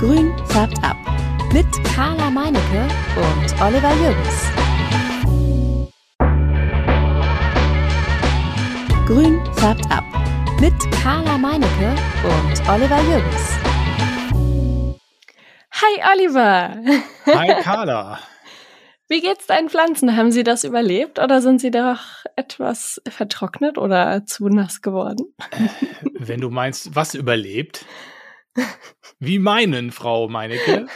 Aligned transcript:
Grün 0.00 0.32
färbt 0.46 0.82
ab. 0.82 0.96
Mit 1.52 1.66
Carla 1.94 2.30
Meinecke 2.30 2.88
und 3.16 3.60
Oliver 3.60 3.92
Jürgens. 3.96 4.50
Grün 9.06 9.44
färbt 9.56 9.84
ab. 9.90 10.04
Mit 10.58 10.72
Carla 11.02 11.36
Meinecke 11.36 11.94
und 12.24 12.70
Oliver 12.70 12.98
Jürgens. 13.02 13.58
Hi 15.70 16.14
Oliver. 16.14 16.76
Hi 17.26 17.62
Carla. 17.62 18.20
Wie 19.08 19.20
geht's 19.20 19.48
deinen 19.48 19.68
Pflanzen? 19.68 20.16
Haben 20.16 20.32
sie 20.32 20.44
das 20.44 20.64
überlebt 20.64 21.18
oder 21.18 21.42
sind 21.42 21.60
sie 21.60 21.70
doch 21.70 22.00
etwas 22.36 23.02
vertrocknet 23.06 23.76
oder 23.76 24.24
zu 24.24 24.48
nass 24.48 24.80
geworden? 24.80 25.34
Wenn 26.18 26.40
du 26.40 26.48
meinst, 26.48 26.96
was 26.96 27.14
überlebt? 27.14 27.84
Wie 29.18 29.38
meinen, 29.38 29.92
Frau 29.92 30.28
Meinecke? 30.28 30.86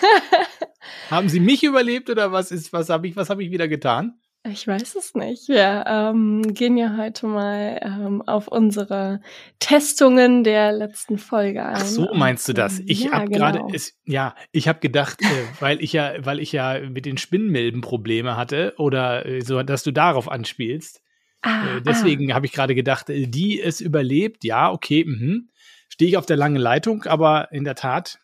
Haben 1.11 1.29
Sie 1.29 1.41
mich 1.41 1.63
überlebt 1.63 2.11
oder 2.11 2.33
was 2.33 2.51
ist, 2.51 2.73
was 2.73 2.89
habe 2.89 3.07
ich, 3.07 3.17
was 3.17 3.31
habe 3.31 3.43
ich 3.43 3.51
wieder 3.51 3.69
getan? 3.69 4.19
Ich 4.47 4.67
weiß 4.67 4.95
es 4.97 5.15
nicht. 5.15 5.49
Wir 5.49 5.85
ähm, 5.87 6.43
gehen 6.43 6.77
ja 6.77 6.99
heute 6.99 7.27
mal 7.27 7.81
ähm, 7.83 8.21
auf 8.23 8.47
unsere 8.49 9.23
Testungen 9.59 10.45
der 10.45 10.73
letzten 10.73 11.17
Folge 11.17 11.65
ein. 11.65 11.77
Ach 11.77 11.85
so 11.85 12.13
meinst 12.13 12.47
du 12.49 12.53
das? 12.53 12.81
Ich 12.85 13.05
ja, 13.05 13.13
habe 13.13 13.31
genau. 13.31 13.53
gerade, 13.53 13.79
ja, 14.05 14.35
ich 14.53 14.69
habe 14.69 14.81
gedacht, 14.81 15.23
äh, 15.23 15.27
weil 15.61 15.83
ich 15.83 15.95
ja, 15.95 16.13
weil 16.19 16.41
ich 16.41 16.53
ja 16.53 16.79
mit 16.81 17.07
den 17.07 17.17
Spinnmilben 17.17 17.81
Probleme 17.81 18.37
hatte 18.37 18.75
oder 18.77 19.25
äh, 19.25 19.41
so, 19.41 19.63
dass 19.63 19.83
du 19.83 19.93
darauf 19.93 20.31
anspielst. 20.31 21.01
Ah, 21.41 21.77
Äh, 21.77 21.83
deswegen 21.83 22.35
habe 22.35 22.45
ich 22.47 22.53
gerade 22.53 22.75
gedacht, 22.75 23.09
äh, 23.09 23.27
die 23.27 23.61
es 23.61 23.81
überlebt, 23.81 24.45
ja, 24.45 24.71
okay, 24.71 25.05
mhm. 25.07 25.51
Stehe 25.89 26.09
ich 26.09 26.17
auf 26.17 26.27
der 26.27 26.37
langen 26.37 26.61
Leitung, 26.61 27.05
aber 27.05 27.53
in 27.53 27.65
der 27.65 27.75
Tat, 27.75 28.19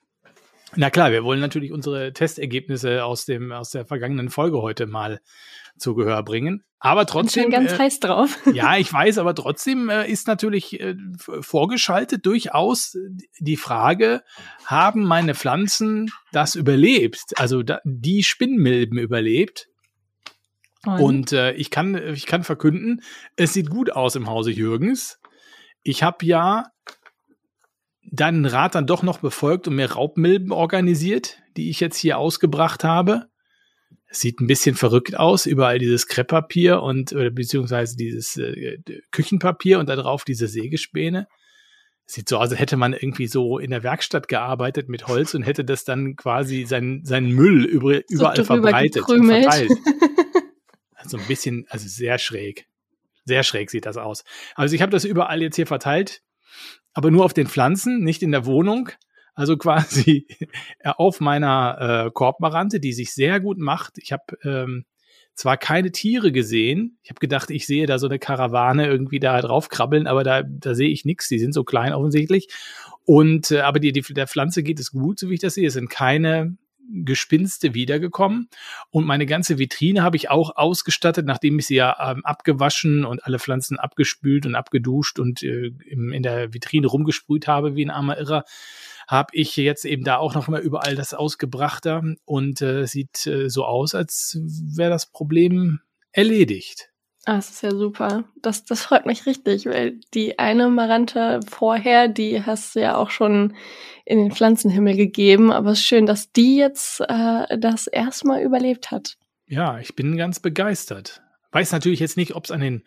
na 0.77 0.91
klar, 0.91 1.11
wir 1.11 1.25
wollen 1.25 1.41
natürlich 1.41 1.73
unsere 1.73 2.13
Testergebnisse 2.13 3.05
aus 3.05 3.25
dem 3.25 3.52
aus 3.52 3.71
der 3.71 3.85
vergangenen 3.87 4.30
Folge 4.30 4.63
heute 4.63 4.87
mal 4.87 5.21
zu 5.77 5.95
Gehör 5.95 6.23
bringen. 6.23 6.65
Aber 6.83 7.01
ah, 7.01 7.02
ich 7.02 7.07
bin 7.09 7.13
trotzdem, 7.13 7.51
ganz 7.51 7.73
äh, 7.73 7.79
heiß 7.79 8.01
drauf. 8.01 8.39
ja, 8.55 8.79
ich 8.79 8.91
weiß, 8.91 9.19
aber 9.19 9.35
trotzdem 9.35 9.91
äh, 9.91 10.11
ist 10.11 10.27
natürlich 10.27 10.80
äh, 10.80 10.95
vorgeschaltet 11.41 12.25
durchaus 12.25 12.97
die 13.39 13.57
Frage, 13.57 14.23
haben 14.65 15.05
meine 15.05 15.35
Pflanzen 15.35 16.11
das 16.33 16.55
überlebt? 16.55 17.21
Also 17.37 17.63
da, 17.63 17.80
die 17.85 18.23
Spinnmilben 18.23 18.99
überlebt? 18.99 19.69
Und 20.87 21.33
äh, 21.33 21.52
ich, 21.52 21.71
kann, 21.71 21.95
ich 22.15 22.24
kann 22.24 22.43
verkünden, 22.43 23.02
es 23.37 23.52
sieht 23.52 23.69
gut 23.69 23.93
aus 23.93 24.17
im 24.17 24.29
Hause 24.29 24.51
Jürgens. 24.51 25.21
Ich 25.83 26.02
habe 26.02 26.24
ja 26.24 26.69
deinen 28.02 28.46
Rat 28.46 28.74
dann 28.74 28.87
doch 28.87 29.02
noch 29.02 29.18
befolgt 29.18 29.68
und 29.68 29.76
mir 29.76 29.93
Raubmilben 29.93 30.52
organisiert, 30.52 31.38
die 31.56 31.70
ich 31.70 31.80
jetzt 31.80 31.96
hier 31.96 32.18
ausgebracht 32.18 32.84
habe. 32.84 33.26
Es 34.06 34.20
sieht 34.20 34.40
ein 34.40 34.46
bisschen 34.46 34.74
verrückt 34.74 35.16
aus, 35.16 35.46
überall 35.46 35.79
dieses 35.79 36.09
Krepppapier 36.09 36.82
und 36.82 37.12
oder 37.12 37.30
beziehungsweise 37.30 37.96
dieses 37.96 38.37
äh, 38.37 38.78
Küchenpapier 39.12 39.78
und 39.78 39.88
da 39.88 39.95
drauf 39.95 40.24
diese 40.24 40.48
Sägespäne. 40.48 41.28
Sieht 42.06 42.28
so 42.28 42.38
aus, 42.38 42.51
als 42.51 42.59
hätte 42.59 42.76
man 42.76 42.93
irgendwie 42.93 43.28
so 43.28 43.59
in 43.60 43.71
der 43.71 43.84
Werkstatt 43.84 44.26
gearbeitet 44.26 44.88
mit 44.88 45.06
Holz 45.06 45.34
und 45.34 45.43
hätte 45.43 45.65
das 45.65 45.84
dann 45.84 46.16
quasi 46.16 46.65
seinen, 46.65 47.04
seinen 47.04 47.30
Müll 47.30 47.65
über, 47.65 48.01
überall 48.09 48.34
drüber 48.34 48.46
verbreitet 48.46 49.02
und 49.02 49.06
gekrümelt. 49.06 49.45
verteilt. 49.45 49.71
Also 51.02 51.16
ein 51.16 51.26
bisschen, 51.26 51.66
also 51.71 51.88
sehr 51.88 52.18
schräg. 52.18 52.66
Sehr 53.24 53.43
schräg 53.43 53.71
sieht 53.71 53.87
das 53.87 53.96
aus. 53.96 54.23
Also 54.54 54.74
ich 54.74 54.82
habe 54.82 54.93
das 54.93 55.04
überall 55.04 55.40
jetzt 55.40 55.56
hier 55.56 55.66
verteilt, 55.66 56.23
aber 56.93 57.10
nur 57.10 57.24
auf 57.24 57.35
den 57.35 57.46
Pflanzen, 57.46 58.02
nicht 58.02 58.23
in 58.23 58.33
der 58.33 58.46
Wohnung. 58.46 58.91
Also 59.35 59.57
quasi 59.57 60.27
auf 60.85 61.21
meiner 61.21 62.07
äh, 62.07 62.10
Korbmarante, 62.10 62.80
die 62.80 62.93
sich 62.93 63.15
sehr 63.15 63.41
gut 63.41 63.59
macht. 63.59 63.99
Ich 63.99 64.12
habe 64.12 64.25
ähm, 64.44 64.84
zwar 65.34 65.56
keine 65.56 65.93
Tiere 65.93 66.33
gesehen. 66.33 66.99
Ich 67.03 67.11
habe 67.11 67.21
gedacht, 67.21 67.51
ich 67.51 67.67
sehe 67.67 67.87
da 67.87 67.99
so 67.99 68.06
eine 68.06 68.19
Karawane 68.19 68.87
irgendwie 68.87 69.21
da 69.21 69.41
drauf 69.41 69.69
krabbeln, 69.69 70.06
aber 70.06 70.25
da, 70.25 70.43
da 70.43 70.75
sehe 70.75 70.91
ich 70.91 71.05
nichts. 71.05 71.28
Die 71.28 71.39
sind 71.39 71.55
so 71.55 71.65
klein 71.65 71.93
offensichtlich. 71.93 72.49
Und 73.05 73.51
äh, 73.51 73.61
aber 73.61 73.81
die, 73.81 73.93
die, 73.93 74.03
der 74.03 74.27
Pflanze 74.27 74.62
geht 74.62 74.81
es 74.81 74.91
gut, 74.91 75.19
so 75.19 75.31
wie 75.31 75.34
ich 75.34 75.41
das 75.41 75.55
sehe. 75.55 75.69
Es 75.69 75.75
sind 75.75 75.89
keine 75.89 76.57
Gespinste 76.89 77.75
wiedergekommen. 77.75 78.49
Und 78.91 79.07
meine 79.07 79.27
ganze 79.27 79.59
Vitrine 79.59 80.03
habe 80.03 80.17
ich 80.17 80.31
auch 80.31 80.57
ausgestattet, 80.57 81.27
nachdem 81.27 81.59
ich 81.59 81.67
sie 81.67 81.77
ja 81.77 81.97
ähm, 82.13 82.25
abgewaschen 82.25 83.05
und 83.05 83.25
alle 83.25 83.39
Pflanzen 83.39 83.79
abgespült 83.79 84.47
und 84.47 84.55
abgeduscht 84.55 85.19
und 85.19 85.43
äh, 85.43 85.73
im, 85.87 86.13
in 86.13 86.23
der 86.23 86.53
Vitrine 86.53 86.87
rumgesprüht 86.87 87.47
habe 87.47 87.77
wie 87.77 87.85
ein 87.85 87.91
armer 87.91 88.19
Irrer, 88.19 88.45
habe 89.07 89.31
ich 89.33 89.57
jetzt 89.57 89.85
eben 89.85 90.05
da 90.05 90.17
auch 90.17 90.35
noch 90.35 90.49
mal 90.49 90.61
überall 90.61 90.95
das 90.95 91.15
ausgebrachter 91.15 92.03
und 92.25 92.63
äh, 92.63 92.87
sieht 92.87 93.27
äh, 93.27 93.49
so 93.49 93.65
aus, 93.65 93.95
als 93.95 94.39
wäre 94.77 94.91
das 94.91 95.11
Problem 95.11 95.81
erledigt. 96.13 96.90
Ah, 97.27 97.37
das 97.37 97.51
ist 97.51 97.63
ja 97.63 97.71
super. 97.71 98.25
Das, 98.41 98.65
das 98.65 98.83
freut 98.83 99.05
mich 99.05 99.27
richtig, 99.27 99.67
weil 99.67 100.01
die 100.15 100.39
eine 100.39 100.69
Marante 100.69 101.41
vorher, 101.49 102.09
die 102.09 102.43
hast 102.45 102.75
du 102.75 102.81
ja 102.81 102.97
auch 102.97 103.11
schon 103.11 103.55
in 104.07 104.19
den 104.19 104.33
Pflanzenhimmel 104.33 104.97
gegeben, 104.97 105.53
aber 105.53 105.73
es 105.73 105.81
ist 105.81 105.87
schön, 105.87 106.07
dass 106.07 106.33
die 106.33 106.57
jetzt 106.57 107.01
äh, 107.01 107.59
das 107.59 107.87
erstmal 107.87 108.43
überlebt 108.43 108.91
hat. 108.91 109.19
Ja, 109.47 109.79
ich 109.79 109.95
bin 109.95 110.17
ganz 110.17 110.41
begeistert. 110.41 111.23
Weiß 111.53 111.73
natürlich 111.73 112.01
jetzt 112.01 112.17
nicht, 112.17 112.35
ob 112.35 112.45
es 112.45 112.51
an 112.51 112.61
den 112.61 112.85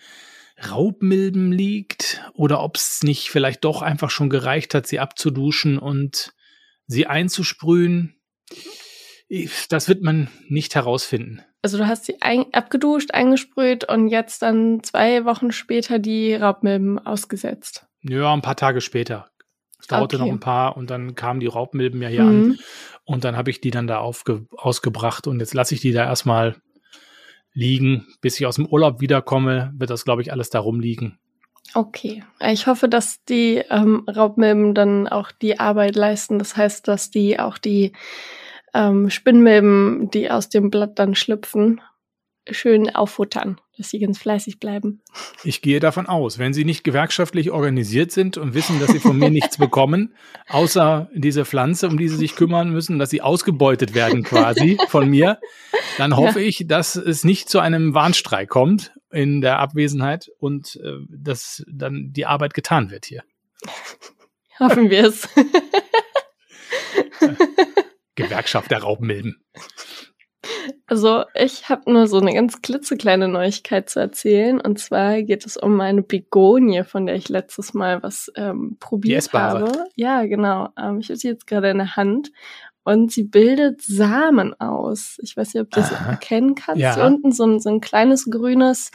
Raubmilben 0.72 1.52
liegt 1.52 2.24
oder 2.34 2.62
ob 2.62 2.78
es 2.78 3.04
nicht 3.04 3.30
vielleicht 3.30 3.64
doch 3.64 3.82
einfach 3.82 4.10
schon 4.10 4.30
gereicht 4.30 4.74
hat, 4.74 4.88
sie 4.88 5.00
abzuduschen 5.00 5.78
und 5.78 6.34
sie 6.88 7.06
einzusprühen. 7.06 8.16
Das 9.70 9.88
wird 9.88 10.02
man 10.02 10.30
nicht 10.48 10.76
herausfinden. 10.76 11.42
Also 11.63 11.78
du 11.78 11.88
hast 11.88 12.06
sie 12.06 12.22
ein, 12.22 12.46
abgeduscht, 12.53 13.12
eingesprüht 13.13 13.90
und 13.90 14.09
jetzt 14.09 14.41
dann 14.41 14.84
zwei 14.84 15.24
Wochen 15.24 15.51
später 15.51 15.97
die 15.97 16.35
Raubmilben 16.35 17.00
ausgesetzt. 17.00 17.88
Ja, 18.01 18.34
ein 18.34 18.41
paar 18.41 18.57
Tage 18.57 18.81
später. 18.81 19.29
Es 19.79 19.88
dauerte 19.88 20.18
Okay. 20.18 20.25
noch 20.25 20.31
ein 20.31 20.40
paar 20.41 20.75
und 20.78 20.90
dann 20.90 21.16
kamen 21.16 21.40
die 21.40 21.47
Raubmilben 21.47 22.02
ja 22.02 22.09
hier 22.09 22.23
an. 22.23 22.47
Mhm. 22.47 22.59
Und 23.06 23.23
dann 23.23 23.38
habe 23.38 23.50
ich 23.50 23.62
die 23.62 23.72
dann 23.72 23.88
da 23.88 24.00
aufge 24.00 24.46
ausgebracht 24.57 25.25
und 25.25 25.40
jetzt 25.40 25.53
lasse 25.53 25.73
ich 25.73 25.81
die 25.81 25.94
da 25.94 26.03
erstmal 26.03 26.57
liegen. 27.53 28.07
Bis 28.19 28.38
ich 28.40 28.46
aus 28.46 28.56
dem 28.56 28.66
Urlaub 28.66 29.00
wiederkomme, 29.00 29.72
wird 29.78 29.90
das, 29.90 30.03
glaube 30.03 30.22
ich, 30.22 30.34
alles 30.34 30.50
da 30.50 30.59
rumliegen. 30.59 31.18
Okay. 31.75 32.23
Ich 32.41 32.68
hoffe, 32.68 32.90
dass 32.90 33.23
die 33.23 33.63
ähm, 33.69 34.06
Raubmilben 34.07 34.73
dann 34.73 35.07
auch 35.07 35.31
die 35.31 35.59
Arbeit 35.59 35.96
leisten. 35.96 36.40
Das 36.40 36.57
heißt, 36.57 36.88
dass 36.90 37.09
die 37.09 37.40
auch 37.40 37.57
die 37.57 37.94
ähm, 38.73 39.09
Spinnmilben, 39.09 40.09
die 40.11 40.29
aus 40.29 40.50
dem 40.50 40.69
Blatt 40.69 41.00
dann 41.00 41.16
schlüpfen, 41.16 41.81
schön 42.51 42.94
auffuttern, 42.94 43.61
dass 43.78 43.89
sie 43.89 44.00
ganz 44.00 44.17
fleißig 44.17 44.59
bleiben. 44.59 45.01
Ich 45.44 45.61
gehe 45.61 45.79
davon 45.79 46.07
aus, 46.07 46.39
wenn 46.39 46.53
Sie 46.53 46.66
nicht 46.66 46.84
gewerkschaftlich 46.84 47.51
organisiert 47.51 48.11
sind 48.11 48.38
und 48.38 48.53
wissen, 48.53 48.79
dass 48.79 48.91
Sie 48.91 49.00
von 49.00 49.17
mir 49.17 49.29
nichts 49.29 49.57
bekommen, 49.57 50.13
außer 50.50 51.09
diese 51.13 51.45
Pflanze, 51.45 51.88
um 51.88 51.97
die 51.97 52.09
Sie 52.09 52.17
sich 52.17 52.35
kümmern 52.35 52.72
müssen, 52.72 53.00
dass 53.00 53.09
Sie 53.09 53.22
ausgebeutet 53.22 53.94
werden 53.94 54.23
quasi 54.23 54.78
von 54.90 55.09
mir, 55.09 55.40
dann 55.97 56.17
hoffe 56.17 56.41
ich, 56.41 56.66
dass 56.67 56.95
es 56.95 57.23
nicht 57.23 57.50
zu 57.50 57.59
einem 57.59 57.94
Warnstreik 57.94 58.50
kommt 58.50 58.94
in 59.11 59.41
der 59.41 59.59
Abwesenheit 59.59 60.29
und 60.40 60.79
äh, 60.84 60.97
dass 61.09 61.63
dann 61.72 62.11
die 62.11 62.25
Arbeit 62.25 62.53
getan 62.53 62.91
wird 62.91 63.05
hier. 63.05 63.23
Hoffen 64.59 64.90
wir 64.90 65.05
es. 65.05 65.29
Gewerkschaft 68.16 68.72
der 68.72 68.84
Raubmilben. 68.84 69.44
Also 70.88 71.24
ich 71.34 71.69
habe 71.69 71.91
nur 71.91 72.07
so 72.07 72.19
eine 72.19 72.34
ganz 72.34 72.62
klitzekleine 72.62 73.28
Neuigkeit 73.28 73.90
zu 73.90 74.00
erzählen. 74.00 74.59
Und 74.59 74.78
zwar 74.78 75.22
geht 75.22 75.46
es 75.46 75.57
um 75.57 75.75
meine 75.75 76.03
Begonie, 76.03 76.84
von 76.84 77.06
der 77.06 77.16
ich 77.16 77.29
letztes 77.29 77.73
Mal 77.73 78.03
was 78.03 78.31
ähm, 78.35 78.78
probiert 78.79 79.19
essbare. 79.19 79.68
habe. 79.68 79.85
Ja, 79.96 80.25
genau. 80.25 80.69
Ähm, 80.78 81.00
ich 81.00 81.09
habe 81.09 81.17
sie 81.17 81.29
jetzt 81.29 81.47
gerade 81.47 81.70
in 81.70 81.78
der 81.78 81.96
Hand. 81.96 82.32
Und 82.84 83.14
sie 83.14 83.23
bildet 83.23 83.82
Samen 83.82 84.59
aus. 84.59 85.17
Ich 85.22 85.38
weiß 85.38 85.53
nicht, 85.53 85.64
ob 85.64 85.72
du 85.72 85.79
das 85.79 85.91
erkennen 85.91 86.55
kannst. 86.55 86.82
Ja. 86.82 86.96
Hier 86.96 87.05
unten 87.05 87.32
so 87.32 87.46
ein, 87.46 87.61
so 87.61 87.70
ein 87.70 87.79
kleines 87.79 88.29
grünes 88.29 88.91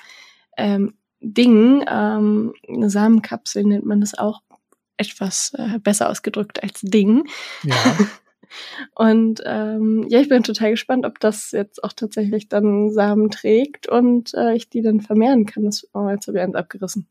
ähm, 0.59 0.95
Ding, 1.21 1.85
ähm, 1.89 2.55
eine 2.69 2.91
Samenkapsel 2.91 3.65
nennt 3.65 3.87
man 3.87 4.01
das 4.01 4.17
auch 4.17 4.43
etwas 4.99 5.53
äh, 5.57 5.79
besser 5.79 6.11
ausgedrückt 6.11 6.63
als 6.63 6.81
Ding. 6.83 7.29
Ja, 7.63 7.75
Und 8.95 9.43
ähm, 9.45 10.07
ja, 10.09 10.21
ich 10.21 10.29
bin 10.29 10.43
total 10.43 10.71
gespannt, 10.71 11.05
ob 11.07 11.21
das 11.21 11.53
jetzt 11.53 11.83
auch 11.85 11.93
tatsächlich 11.93 12.49
dann 12.49 12.91
Samen 12.91 13.31
trägt 13.31 13.89
und 13.89 14.35
äh, 14.35 14.55
ich 14.55 14.69
die 14.69 14.83
dann 14.83 15.01
vermehren 15.01 15.47
kann. 15.47 15.65
Das, 15.65 15.87
oh, 15.95 16.09
jetzt 16.09 16.27
habe 16.27 16.39
ich 16.39 16.45
eins 16.45 16.55
abgerissen. 16.55 17.09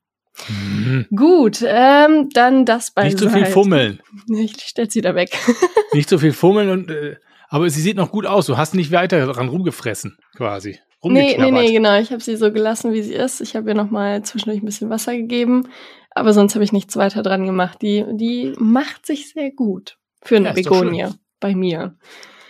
Mhm. 0.50 1.08
Gut, 1.16 1.64
ähm, 1.66 2.30
dann 2.34 2.66
das 2.66 2.92
bei 2.92 3.06
Nicht 3.06 3.20
so 3.20 3.30
viel 3.30 3.46
fummeln. 3.46 4.00
Ich 4.30 4.56
stell's 4.62 4.96
wieder 4.96 5.16
weg. 5.16 5.38
Nicht 5.94 6.10
so 6.10 6.18
viel 6.18 6.34
fummeln 6.34 6.70
und 6.70 6.92
äh, 6.92 7.16
aber 7.50 7.70
sie 7.70 7.82
sieht 7.82 7.98
noch 7.98 8.12
gut 8.12 8.26
aus. 8.26 8.46
Du 8.46 8.58
hast 8.58 8.76
nicht 8.76 8.92
weiter 8.92 9.26
dran 9.26 9.48
rumgefressen, 9.48 10.18
quasi. 10.36 10.80
nee, 11.04 11.38
nee, 11.40 11.52
nee, 11.52 11.72
genau. 11.72 11.98
Ich 12.00 12.12
habe 12.12 12.22
sie 12.22 12.36
so 12.36 12.52
gelassen, 12.52 12.92
wie 12.92 13.02
sie 13.02 13.14
ist. 13.14 13.40
Ich 13.40 13.56
habe 13.56 13.70
ihr 13.70 13.76
noch 13.76 13.90
mal 13.90 14.22
zwischendurch 14.24 14.62
ein 14.62 14.66
bisschen 14.66 14.90
Wasser 14.90 15.16
gegeben, 15.16 15.70
aber 16.12 16.34
sonst 16.34 16.56
habe 16.56 16.66
ich 16.66 16.74
nichts 16.74 16.98
weiter 16.98 17.24
dran 17.24 17.46
gemacht. 17.46 17.82
Die, 17.82 18.04
die 18.12 18.54
macht 18.58 19.06
sich 19.06 19.30
sehr 19.32 19.52
gut 19.52 19.98
für 20.22 20.36
eine 20.38 20.48
Ja. 20.48 20.54
Begonie. 20.54 21.06
Bei 21.40 21.56
mir. 21.56 21.98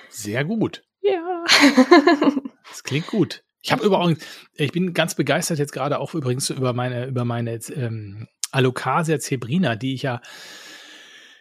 Sehr 0.09 0.45
gut. 0.45 0.83
Ja. 1.01 1.45
Das 2.69 2.83
klingt 2.83 3.07
gut. 3.07 3.45
Ich 3.61 3.71
habe 3.71 3.85
übrigens, 3.85 4.23
ich 4.53 4.73
bin 4.73 4.93
ganz 4.93 5.15
begeistert 5.15 5.57
jetzt 5.57 5.71
gerade 5.71 5.99
auch 5.99 6.13
übrigens 6.13 6.49
über 6.49 6.73
meine, 6.73 7.05
über 7.05 7.23
meine 7.23 7.53
ähm, 7.73 8.27
Alocasia 8.51 9.19
zebrina, 9.19 9.75
die 9.75 9.93
ich 9.93 10.03
ja, 10.03 10.21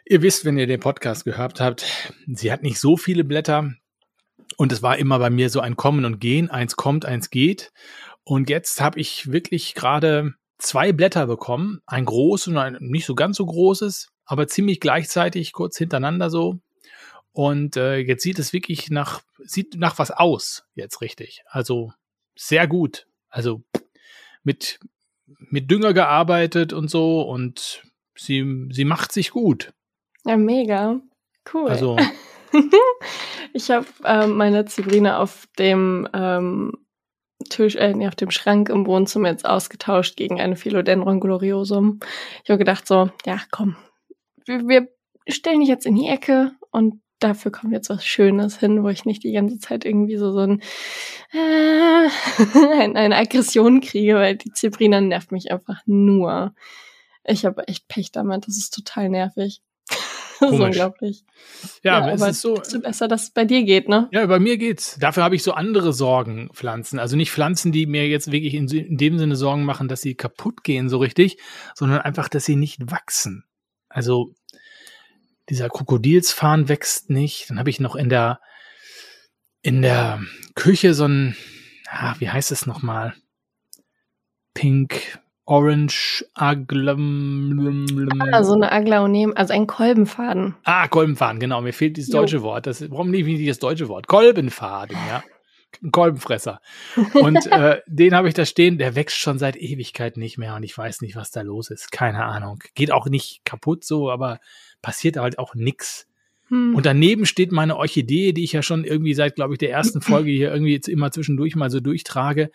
ihr 0.04 0.22
wisst, 0.22 0.44
wenn 0.44 0.56
ihr 0.56 0.66
den 0.66 0.80
Podcast 0.80 1.24
gehört 1.24 1.60
habt, 1.60 2.12
sie 2.26 2.52
hat 2.52 2.62
nicht 2.62 2.78
so 2.78 2.96
viele 2.96 3.24
Blätter 3.24 3.72
und 4.56 4.72
es 4.72 4.82
war 4.82 4.98
immer 4.98 5.18
bei 5.18 5.30
mir 5.30 5.50
so 5.50 5.60
ein 5.60 5.76
Kommen 5.76 6.04
und 6.04 6.20
Gehen, 6.20 6.50
eins 6.50 6.76
kommt, 6.76 7.04
eins 7.04 7.30
geht. 7.30 7.72
Und 8.24 8.48
jetzt 8.48 8.80
habe 8.80 8.98
ich 8.98 9.30
wirklich 9.30 9.74
gerade 9.74 10.34
zwei 10.58 10.92
Blätter 10.92 11.26
bekommen, 11.26 11.80
ein 11.86 12.04
großes 12.04 12.48
und 12.48 12.58
ein 12.58 12.76
nicht 12.80 13.06
so 13.06 13.14
ganz 13.14 13.36
so 13.36 13.46
großes, 13.46 14.08
aber 14.24 14.48
ziemlich 14.48 14.80
gleichzeitig, 14.80 15.52
kurz 15.52 15.76
hintereinander 15.76 16.30
so. 16.30 16.58
Und 17.36 17.76
äh, 17.76 17.98
jetzt 17.98 18.22
sieht 18.22 18.38
es 18.38 18.54
wirklich 18.54 18.88
nach, 18.88 19.20
sieht 19.44 19.76
nach 19.76 19.98
was 19.98 20.10
aus, 20.10 20.64
jetzt 20.74 21.02
richtig. 21.02 21.42
Also 21.46 21.92
sehr 22.34 22.66
gut. 22.66 23.06
Also 23.28 23.62
mit, 24.42 24.80
mit 25.26 25.70
Dünger 25.70 25.92
gearbeitet 25.92 26.72
und 26.72 26.88
so 26.88 27.20
und 27.20 27.82
sie, 28.14 28.68
sie 28.70 28.86
macht 28.86 29.12
sich 29.12 29.32
gut. 29.32 29.74
Ja, 30.24 30.38
mega. 30.38 30.98
Cool. 31.52 31.68
Also 31.68 31.98
ich 33.52 33.70
habe 33.70 33.86
ähm, 34.06 34.38
meine 34.38 34.64
Zibrine 34.64 35.18
auf 35.18 35.46
dem 35.58 36.08
ähm, 36.14 36.72
Tisch, 37.50 37.76
äh, 37.76 37.92
nee, 37.92 38.08
auf 38.08 38.16
dem 38.16 38.30
Schrank 38.30 38.70
im 38.70 38.86
Wohnzimmer 38.86 39.28
jetzt 39.28 39.44
ausgetauscht 39.44 40.16
gegen 40.16 40.40
eine 40.40 40.56
Philodendron 40.56 41.20
gloriosum. 41.20 42.00
Ich 42.44 42.48
habe 42.48 42.58
gedacht 42.58 42.86
so, 42.86 43.10
ja, 43.26 43.42
komm, 43.50 43.76
wir, 44.46 44.66
wir 44.66 44.88
stellen 45.28 45.60
dich 45.60 45.68
jetzt 45.68 45.84
in 45.84 45.96
die 45.96 46.08
Ecke 46.08 46.52
und 46.70 47.02
dafür 47.18 47.50
kommt 47.50 47.72
jetzt 47.72 47.90
was 47.90 48.04
Schönes 48.04 48.58
hin, 48.58 48.82
wo 48.82 48.88
ich 48.88 49.04
nicht 49.04 49.22
die 49.22 49.32
ganze 49.32 49.58
Zeit 49.58 49.84
irgendwie 49.84 50.16
so, 50.16 50.32
so 50.32 50.40
ein, 50.40 50.62
äh, 51.32 52.08
eine 52.94 53.16
Aggression 53.16 53.80
kriege, 53.80 54.16
weil 54.16 54.36
die 54.36 54.52
Zibrina 54.52 55.00
nervt 55.00 55.32
mich 55.32 55.50
einfach 55.50 55.80
nur. 55.86 56.54
Ich 57.24 57.44
habe 57.44 57.66
echt 57.68 57.88
Pech 57.88 58.12
damit, 58.12 58.46
das 58.46 58.56
ist 58.56 58.74
total 58.74 59.08
nervig. 59.08 59.62
das 60.40 60.52
ist 60.52 60.60
unglaublich. 60.60 61.24
Ja, 61.82 62.06
ja 62.06 62.12
es 62.12 62.22
ist 62.22 62.40
so. 62.42 62.56
Desto 62.56 62.80
besser, 62.80 63.08
dass 63.08 63.24
es 63.24 63.30
bei 63.30 63.44
dir 63.44 63.62
geht, 63.62 63.88
ne? 63.88 64.08
Ja, 64.12 64.26
bei 64.26 64.38
mir 64.38 64.58
geht's. 64.58 64.98
Dafür 65.00 65.24
habe 65.24 65.34
ich 65.34 65.42
so 65.42 65.52
andere 65.52 65.92
Sorgenpflanzen. 65.92 66.98
Also 66.98 67.16
nicht 67.16 67.30
Pflanzen, 67.30 67.72
die 67.72 67.86
mir 67.86 68.06
jetzt 68.06 68.30
wirklich 68.30 68.54
in, 68.54 68.68
in 68.68 68.98
dem 68.98 69.18
Sinne 69.18 69.36
Sorgen 69.36 69.64
machen, 69.64 69.88
dass 69.88 70.02
sie 70.02 70.14
kaputt 70.14 70.62
gehen, 70.62 70.88
so 70.88 70.98
richtig, 70.98 71.38
sondern 71.74 72.00
einfach, 72.00 72.28
dass 72.28 72.44
sie 72.44 72.56
nicht 72.56 72.90
wachsen. 72.90 73.44
Also 73.88 74.34
dieser 75.48 75.68
Krokodilsfarn 75.68 76.68
wächst 76.68 77.10
nicht. 77.10 77.50
Dann 77.50 77.58
habe 77.58 77.70
ich 77.70 77.80
noch 77.80 77.96
in 77.96 78.08
der 78.08 78.40
in 79.62 79.82
der 79.82 80.20
Küche 80.54 80.94
so 80.94 81.06
ein, 81.06 81.36
ah, 81.90 82.14
wie 82.18 82.30
heißt 82.30 82.52
es 82.52 82.66
nochmal? 82.66 83.14
Pink, 84.54 85.18
Orange, 85.44 86.24
Aglam. 86.34 87.86
Ah, 88.32 88.44
so 88.44 88.54
eine 88.54 88.70
Aglaonem, 88.70 89.32
also 89.34 89.52
ein 89.52 89.66
Kolbenfaden. 89.66 90.54
Ah, 90.64 90.86
Kolbenfaden, 90.88 91.40
genau. 91.40 91.60
Mir 91.62 91.72
fehlt 91.72 91.96
dieses 91.96 92.10
deutsche 92.10 92.36
jo. 92.36 92.42
Wort. 92.42 92.66
Das, 92.66 92.88
warum 92.90 93.12
lief 93.12 93.26
nicht 93.26 93.48
das 93.48 93.58
deutsche 93.58 93.88
Wort? 93.88 94.06
Kolbenfaden, 94.06 94.96
ja. 95.08 95.22
Ein 95.82 95.90
Kolbenfresser. 95.90 96.60
Und 97.14 97.46
äh, 97.52 97.80
den 97.86 98.14
habe 98.14 98.28
ich 98.28 98.34
da 98.34 98.44
stehen, 98.44 98.78
der 98.78 98.94
wächst 98.94 99.18
schon 99.18 99.38
seit 99.38 99.56
Ewigkeit 99.56 100.16
nicht 100.16 100.38
mehr 100.38 100.54
und 100.54 100.62
ich 100.62 100.76
weiß 100.76 101.00
nicht, 101.00 101.16
was 101.16 101.30
da 101.30 101.42
los 101.42 101.70
ist. 101.70 101.92
Keine 101.92 102.24
Ahnung. 102.24 102.62
Geht 102.74 102.92
auch 102.92 103.06
nicht 103.06 103.44
kaputt 103.44 103.84
so, 103.84 104.10
aber 104.10 104.40
passiert 104.82 105.16
halt 105.16 105.38
auch 105.38 105.54
nix. 105.54 106.06
Hm. 106.48 106.74
Und 106.74 106.86
daneben 106.86 107.26
steht 107.26 107.52
meine 107.52 107.76
Orchidee, 107.76 108.32
die 108.32 108.44
ich 108.44 108.52
ja 108.52 108.62
schon 108.62 108.84
irgendwie 108.84 109.14
seit, 109.14 109.34
glaube 109.34 109.54
ich, 109.54 109.58
der 109.58 109.70
ersten 109.70 110.00
Folge 110.02 110.30
hier 110.30 110.52
irgendwie 110.52 110.72
jetzt 110.72 110.88
immer 110.88 111.10
zwischendurch 111.10 111.56
mal 111.56 111.70
so 111.70 111.80
durchtrage. 111.80 112.50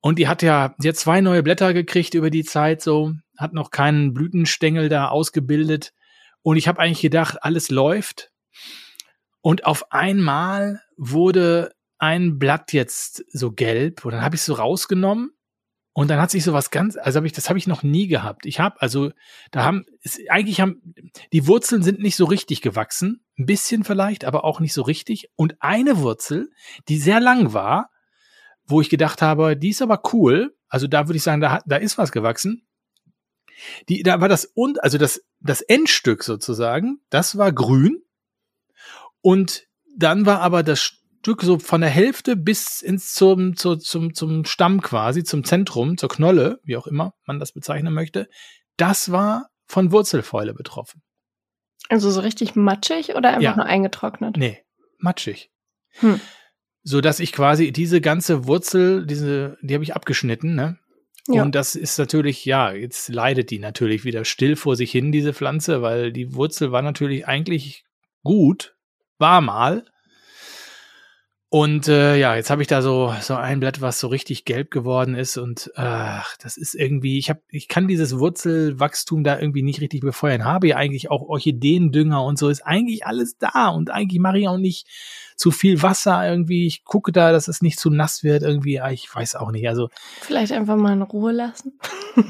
Und 0.00 0.18
die 0.18 0.28
hat 0.28 0.42
ja 0.42 0.74
jetzt 0.80 1.00
zwei 1.00 1.20
neue 1.20 1.42
Blätter 1.42 1.74
gekriegt 1.74 2.14
über 2.14 2.30
die 2.30 2.44
Zeit, 2.44 2.82
so, 2.82 3.14
hat 3.36 3.52
noch 3.52 3.70
keinen 3.70 4.14
Blütenstängel 4.14 4.88
da 4.88 5.08
ausgebildet. 5.08 5.92
Und 6.42 6.56
ich 6.56 6.68
habe 6.68 6.78
eigentlich 6.80 7.00
gedacht, 7.00 7.38
alles 7.42 7.70
läuft. 7.70 8.30
Und 9.40 9.66
auf 9.66 9.92
einmal 9.92 10.80
wurde 10.96 11.72
ein 11.98 12.38
Blatt 12.38 12.72
jetzt 12.72 13.24
so 13.28 13.52
gelb 13.52 14.04
und 14.04 14.12
dann 14.12 14.22
habe 14.22 14.36
ich 14.36 14.40
es 14.40 14.46
so 14.46 14.54
rausgenommen 14.54 15.32
und 15.92 16.08
dann 16.08 16.20
hat 16.20 16.30
sich 16.30 16.44
sowas 16.44 16.70
ganz, 16.70 16.96
also 16.96 17.16
habe 17.16 17.26
ich, 17.26 17.32
das 17.32 17.48
habe 17.48 17.58
ich 17.58 17.66
noch 17.66 17.82
nie 17.82 18.06
gehabt. 18.06 18.46
Ich 18.46 18.60
habe, 18.60 18.80
also 18.80 19.10
da 19.50 19.64
haben, 19.64 19.84
es, 20.02 20.20
eigentlich 20.28 20.60
haben, 20.60 20.94
die 21.32 21.48
Wurzeln 21.48 21.82
sind 21.82 21.98
nicht 21.98 22.14
so 22.14 22.24
richtig 22.24 22.62
gewachsen, 22.62 23.24
ein 23.36 23.46
bisschen 23.46 23.82
vielleicht, 23.82 24.24
aber 24.24 24.44
auch 24.44 24.60
nicht 24.60 24.74
so 24.74 24.82
richtig. 24.82 25.30
Und 25.34 25.56
eine 25.60 25.98
Wurzel, 25.98 26.50
die 26.88 26.98
sehr 26.98 27.18
lang 27.18 27.52
war, 27.52 27.90
wo 28.64 28.80
ich 28.80 28.90
gedacht 28.90 29.22
habe, 29.22 29.56
die 29.56 29.70
ist 29.70 29.82
aber 29.82 30.02
cool, 30.12 30.56
also 30.68 30.86
da 30.86 31.08
würde 31.08 31.16
ich 31.16 31.22
sagen, 31.22 31.40
da, 31.40 31.62
da 31.66 31.76
ist 31.76 31.98
was 31.98 32.12
gewachsen. 32.12 32.68
Die, 33.88 34.04
da 34.04 34.20
war 34.20 34.28
das 34.28 34.44
und, 34.44 34.82
also 34.84 34.98
das, 34.98 35.24
das 35.40 35.62
Endstück 35.62 36.22
sozusagen, 36.22 37.00
das 37.10 37.38
war 37.38 37.52
grün. 37.52 38.02
Und 39.20 39.66
dann 39.96 40.26
war 40.26 40.42
aber 40.42 40.62
das 40.62 40.98
Stück 41.28 41.42
so 41.42 41.58
von 41.58 41.82
der 41.82 41.90
Hälfte 41.90 42.36
bis 42.36 42.80
ins 42.80 43.12
zum, 43.12 43.54
zum, 43.54 43.80
zum, 43.80 44.14
zum 44.14 44.46
Stamm 44.46 44.80
quasi, 44.80 45.24
zum 45.24 45.44
Zentrum, 45.44 45.98
zur 45.98 46.08
Knolle, 46.08 46.58
wie 46.64 46.78
auch 46.78 46.86
immer 46.86 47.12
man 47.26 47.38
das 47.38 47.52
bezeichnen 47.52 47.92
möchte, 47.92 48.30
das 48.78 49.12
war 49.12 49.50
von 49.66 49.92
Wurzelfäule 49.92 50.54
betroffen. 50.54 51.02
Also 51.90 52.10
so 52.10 52.20
richtig 52.20 52.56
matschig 52.56 53.14
oder 53.14 53.28
einfach 53.28 53.42
Ja. 53.42 53.56
nur 53.56 53.66
eingetrocknet? 53.66 54.38
Nee, 54.38 54.62
matschig. 54.96 55.50
Hm. 56.00 56.18
So 56.82 57.02
dass 57.02 57.20
ich 57.20 57.34
quasi 57.34 57.72
diese 57.72 58.00
ganze 58.00 58.46
Wurzel, 58.46 59.04
diese, 59.04 59.58
die 59.60 59.74
habe 59.74 59.84
ich 59.84 59.94
abgeschnitten, 59.94 60.54
ne? 60.54 60.78
Ja. 61.28 61.42
Und 61.42 61.54
das 61.54 61.74
ist 61.74 61.98
natürlich, 61.98 62.46
ja, 62.46 62.72
jetzt 62.72 63.10
leidet 63.10 63.50
die 63.50 63.58
natürlich 63.58 64.06
wieder 64.06 64.24
still 64.24 64.56
vor 64.56 64.76
sich 64.76 64.90
hin, 64.90 65.12
diese 65.12 65.34
Pflanze, 65.34 65.82
weil 65.82 66.10
die 66.10 66.34
Wurzel 66.34 66.72
war 66.72 66.80
natürlich 66.80 67.28
eigentlich 67.28 67.84
gut, 68.22 68.76
war 69.18 69.42
mal. 69.42 69.84
Und 71.50 71.88
äh, 71.88 72.16
ja, 72.16 72.36
jetzt 72.36 72.50
habe 72.50 72.60
ich 72.60 72.68
da 72.68 72.82
so 72.82 73.14
so 73.22 73.34
ein 73.34 73.58
Blatt, 73.58 73.80
was 73.80 74.00
so 74.00 74.08
richtig 74.08 74.44
gelb 74.44 74.70
geworden 74.70 75.14
ist 75.14 75.38
und 75.38 75.70
ach, 75.76 76.36
das 76.42 76.58
ist 76.58 76.74
irgendwie, 76.74 77.18
ich 77.18 77.30
habe, 77.30 77.40
ich 77.48 77.68
kann 77.68 77.88
dieses 77.88 78.18
Wurzelwachstum 78.18 79.24
da 79.24 79.38
irgendwie 79.40 79.62
nicht 79.62 79.80
richtig 79.80 80.02
befeuern. 80.02 80.44
Habe 80.44 80.68
ja 80.68 80.76
eigentlich 80.76 81.10
auch 81.10 81.22
Orchideendünger 81.22 82.22
und 82.22 82.38
so 82.38 82.50
ist 82.50 82.60
eigentlich 82.66 83.06
alles 83.06 83.38
da 83.38 83.68
und 83.68 83.90
eigentlich 83.90 84.20
mache 84.20 84.38
ich 84.40 84.48
auch 84.48 84.58
nicht 84.58 84.86
zu 85.36 85.50
viel 85.50 85.80
Wasser 85.82 86.28
irgendwie. 86.28 86.66
Ich 86.66 86.84
gucke 86.84 87.12
da, 87.12 87.32
dass 87.32 87.48
es 87.48 87.62
nicht 87.62 87.80
zu 87.80 87.88
nass 87.88 88.22
wird 88.22 88.42
irgendwie. 88.42 88.80
Ah, 88.80 88.90
Ich 88.90 89.08
weiß 89.14 89.36
auch 89.36 89.50
nicht. 89.50 89.66
Also 89.68 89.88
Vielleicht 90.20 90.52
einfach 90.52 90.76
mal 90.76 90.92
in 90.92 91.02
Ruhe 91.02 91.32
lassen. 91.32 91.78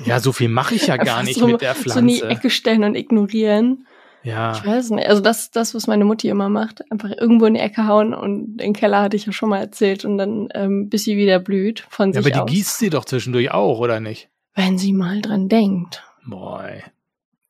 ja, 0.04 0.20
so 0.20 0.30
viel 0.30 0.48
mache 0.48 0.76
ich 0.76 0.86
ja 0.86 0.96
gar 0.96 1.24
nicht 1.24 1.40
so, 1.40 1.48
mit 1.48 1.60
der 1.60 1.74
So 1.74 1.98
in 1.98 2.06
die 2.06 2.18
Pflanze. 2.18 2.36
Ecke 2.36 2.50
stellen 2.50 2.84
und 2.84 2.94
ignorieren. 2.94 3.84
Ja. 4.22 4.52
Ich 4.52 4.64
weiß 4.66 4.90
nicht. 4.90 5.08
Also 5.08 5.22
das, 5.22 5.50
das, 5.50 5.74
was 5.74 5.86
meine 5.86 6.04
Mutti 6.04 6.28
immer 6.28 6.48
macht. 6.48 6.90
Einfach 6.90 7.10
irgendwo 7.10 7.46
in 7.46 7.54
die 7.54 7.60
Ecke 7.60 7.86
hauen 7.86 8.12
und 8.14 8.56
den 8.58 8.72
Keller 8.72 9.02
hatte 9.02 9.16
ich 9.16 9.26
ja 9.26 9.32
schon 9.32 9.48
mal 9.48 9.58
erzählt 9.60 10.04
und 10.04 10.18
dann, 10.18 10.48
ähm, 10.54 10.88
bis 10.88 11.04
sie 11.04 11.16
wieder 11.16 11.38
blüht 11.38 11.86
von 11.88 12.12
Ja, 12.12 12.20
sich 12.22 12.32
aber 12.34 12.34
die 12.34 12.40
aus. 12.40 12.50
gießt 12.50 12.78
sie 12.78 12.90
doch 12.90 13.04
zwischendurch 13.04 13.50
auch, 13.52 13.78
oder 13.78 14.00
nicht? 14.00 14.28
Wenn 14.54 14.76
sie 14.78 14.92
mal 14.92 15.20
dran 15.22 15.48
denkt. 15.48 16.02
Boy. 16.26 16.82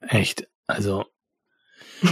Echt. 0.01 0.47
Also, 0.67 1.05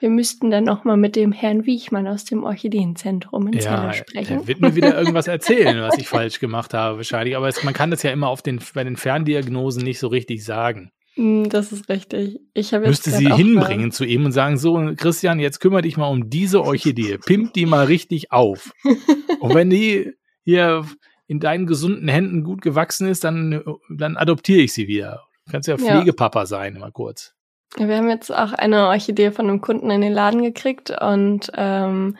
Wir 0.00 0.10
müssten 0.10 0.50
dann 0.50 0.64
noch 0.64 0.84
mal 0.84 0.96
mit 0.96 1.16
dem 1.16 1.32
Herrn 1.32 1.66
Wiechmann 1.66 2.06
aus 2.06 2.24
dem 2.24 2.44
Orchideenzentrum 2.44 3.48
in 3.48 3.54
ja, 3.54 3.60
Celle 3.60 3.82
der 3.88 3.92
sprechen. 3.94 4.46
wird 4.46 4.60
mir 4.60 4.76
wieder 4.76 4.96
irgendwas 4.96 5.26
erzählen, 5.28 5.80
was 5.82 5.98
ich 5.98 6.08
falsch 6.08 6.38
gemacht 6.38 6.72
habe, 6.72 6.98
wahrscheinlich. 6.98 7.36
Aber 7.36 7.48
es, 7.48 7.64
man 7.64 7.74
kann 7.74 7.90
das 7.90 8.02
ja 8.04 8.12
immer 8.12 8.28
auf 8.28 8.40
den, 8.42 8.60
bei 8.74 8.84
den 8.84 8.96
Ferndiagnosen 8.96 9.82
nicht 9.82 9.98
so 9.98 10.06
richtig 10.08 10.44
sagen. 10.44 10.92
Mm, 11.18 11.48
Das 11.48 11.72
ist 11.72 11.88
richtig. 11.88 12.40
Ich 12.54 12.72
Müsste 12.72 13.10
sie 13.10 13.30
hinbringen 13.30 13.90
zu 13.90 14.04
ihm 14.04 14.24
und 14.24 14.32
sagen, 14.32 14.56
so, 14.56 14.92
Christian, 14.96 15.40
jetzt 15.40 15.58
kümmere 15.58 15.82
dich 15.82 15.96
mal 15.96 16.06
um 16.06 16.30
diese 16.30 16.62
Orchidee. 16.62 17.18
Pimp 17.18 17.52
die 17.54 17.66
mal 17.66 17.86
richtig 17.86 18.30
auf. 18.32 18.72
Und 19.40 19.54
wenn 19.54 19.68
die 19.68 20.12
hier 20.44 20.84
in 21.26 21.40
deinen 21.40 21.66
gesunden 21.66 22.08
Händen 22.08 22.42
gut 22.44 22.62
gewachsen 22.62 23.08
ist, 23.08 23.24
dann, 23.24 23.62
dann 23.90 24.16
adoptiere 24.16 24.60
ich 24.62 24.72
sie 24.72 24.88
wieder. 24.88 25.24
Du 25.44 25.52
kannst 25.52 25.68
ja 25.68 25.76
Ja. 25.76 25.96
Pflegepapa 25.96 26.46
sein, 26.46 26.78
mal 26.78 26.92
kurz. 26.92 27.34
Ja, 27.76 27.88
Wir 27.88 27.96
haben 27.98 28.08
jetzt 28.08 28.30
auch 28.32 28.52
eine 28.52 28.86
Orchidee 28.86 29.30
von 29.30 29.48
einem 29.48 29.60
Kunden 29.60 29.90
in 29.90 30.00
den 30.00 30.12
Laden 30.12 30.42
gekriegt 30.42 30.90
und 31.02 31.50
ähm, 31.54 32.16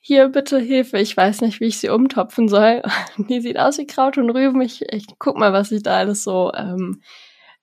hier 0.00 0.28
bitte 0.28 0.58
Hilfe, 0.58 0.98
ich 0.98 1.16
weiß 1.16 1.40
nicht, 1.40 1.60
wie 1.60 1.66
ich 1.66 1.78
sie 1.78 1.88
umtopfen 1.88 2.48
soll. 2.48 2.82
Die 3.18 3.40
sieht 3.40 3.58
aus 3.58 3.76
wie 3.78 3.86
Kraut 3.86 4.16
und 4.18 4.30
Rüben. 4.30 4.60
Ich, 4.62 4.82
ich 4.90 5.06
guck 5.18 5.36
mal, 5.36 5.52
was 5.52 5.72
ich 5.72 5.82
da 5.82 5.98
alles 5.98 6.22
so 6.24 6.52
ähm, 6.56 7.02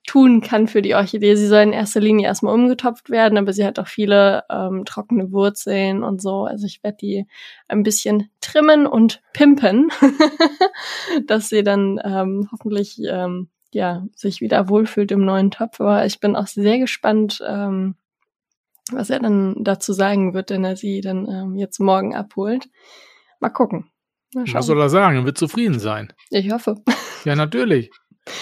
tun 0.06 0.40
kann 0.42 0.68
für 0.68 0.82
die 0.82 0.94
Orchidee. 0.94 1.34
Sie 1.34 1.46
soll 1.46 1.62
in 1.62 1.72
erster 1.72 2.00
Linie 2.00 2.26
erstmal 2.26 2.54
umgetopft 2.54 3.10
werden, 3.10 3.38
aber 3.38 3.52
sie 3.52 3.64
hat 3.64 3.78
auch 3.78 3.86
viele 3.86 4.44
ähm, 4.50 4.84
trockene 4.84 5.32
Wurzeln 5.32 6.02
und 6.02 6.20
so. 6.20 6.44
Also 6.44 6.66
ich 6.66 6.82
werde 6.82 6.98
die 6.98 7.26
ein 7.68 7.82
bisschen 7.82 8.28
trimmen 8.40 8.86
und 8.86 9.22
pimpen, 9.32 9.90
dass 11.26 11.48
sie 11.48 11.62
dann 11.62 12.00
ähm, 12.04 12.48
hoffentlich 12.52 13.00
ähm, 13.08 13.48
ja, 13.72 14.06
sich 14.14 14.40
wieder 14.40 14.68
wohlfühlt 14.68 15.10
im 15.10 15.24
neuen 15.24 15.50
Topf. 15.50 15.80
Aber 15.80 16.04
ich 16.04 16.20
bin 16.20 16.36
auch 16.36 16.46
sehr 16.46 16.78
gespannt, 16.78 17.42
ähm, 17.46 17.96
was 18.92 19.10
er 19.10 19.20
dann 19.20 19.56
dazu 19.64 19.92
sagen 19.92 20.34
wird, 20.34 20.50
wenn 20.50 20.64
er 20.64 20.76
sie 20.76 21.00
dann 21.00 21.28
ähm, 21.28 21.56
jetzt 21.56 21.80
morgen 21.80 22.14
abholt. 22.14 22.68
Mal 23.40 23.48
gucken. 23.48 23.90
Mal 24.34 24.44
Was 24.52 24.66
soll 24.66 24.80
er 24.80 24.90
sagen? 24.90 25.16
Er 25.16 25.24
wird 25.24 25.38
zufrieden 25.38 25.78
sein. 25.78 26.12
Ich 26.30 26.50
hoffe. 26.50 26.82
Ja, 27.24 27.34
natürlich. 27.34 27.90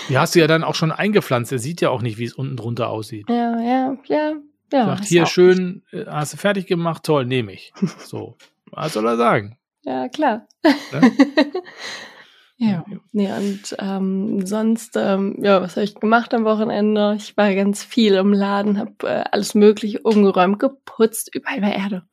Die 0.08 0.18
hast 0.18 0.34
du 0.34 0.40
ja 0.40 0.46
dann 0.46 0.64
auch 0.64 0.74
schon 0.74 0.92
eingepflanzt. 0.92 1.52
Er 1.52 1.58
sieht 1.58 1.80
ja 1.80 1.90
auch 1.90 2.02
nicht, 2.02 2.18
wie 2.18 2.24
es 2.24 2.34
unten 2.34 2.56
drunter 2.56 2.88
aussieht. 2.88 3.28
Ja, 3.28 3.60
ja, 3.60 3.96
ja, 4.06 4.32
ja. 4.72 4.86
Sagt 4.86 5.04
hier 5.04 5.26
schön, 5.26 5.82
äh, 5.92 6.04
hast 6.06 6.32
du 6.32 6.36
fertig 6.36 6.66
gemacht, 6.66 7.02
toll, 7.04 7.26
nehme 7.26 7.52
ich. 7.52 7.72
So. 7.98 8.36
Was 8.70 8.94
soll 8.94 9.06
er 9.06 9.16
sagen? 9.16 9.58
Ja, 9.82 10.08
klar. 10.08 10.46
Ne? 10.64 11.12
ja, 12.56 12.84
nee, 13.12 13.30
und 13.30 13.76
ähm, 13.78 14.46
sonst, 14.46 14.96
ähm, 14.96 15.36
ja, 15.42 15.60
was 15.60 15.76
habe 15.76 15.84
ich 15.84 15.96
gemacht 15.96 16.32
am 16.32 16.44
Wochenende? 16.44 17.14
Ich 17.18 17.36
war 17.36 17.54
ganz 17.54 17.84
viel 17.84 18.14
im 18.14 18.32
Laden, 18.32 18.78
habe 18.78 18.92
äh, 19.02 19.24
alles 19.30 19.54
Mögliche 19.54 20.00
umgeräumt, 20.00 20.58
geputzt, 20.58 21.34
überall 21.34 21.60
war 21.60 21.74
Erde. 21.74 22.04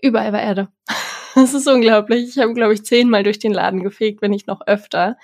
Überall 0.00 0.32
war 0.32 0.42
Erde. 0.42 0.68
Das 1.34 1.54
ist 1.54 1.66
unglaublich. 1.66 2.28
Ich 2.28 2.38
habe, 2.38 2.52
glaube 2.52 2.74
ich, 2.74 2.84
zehnmal 2.84 3.22
durch 3.22 3.38
den 3.38 3.54
Laden 3.54 3.82
gefegt, 3.82 4.20
wenn 4.20 4.32
nicht 4.32 4.48
noch 4.48 4.60
öfter. 4.66 5.16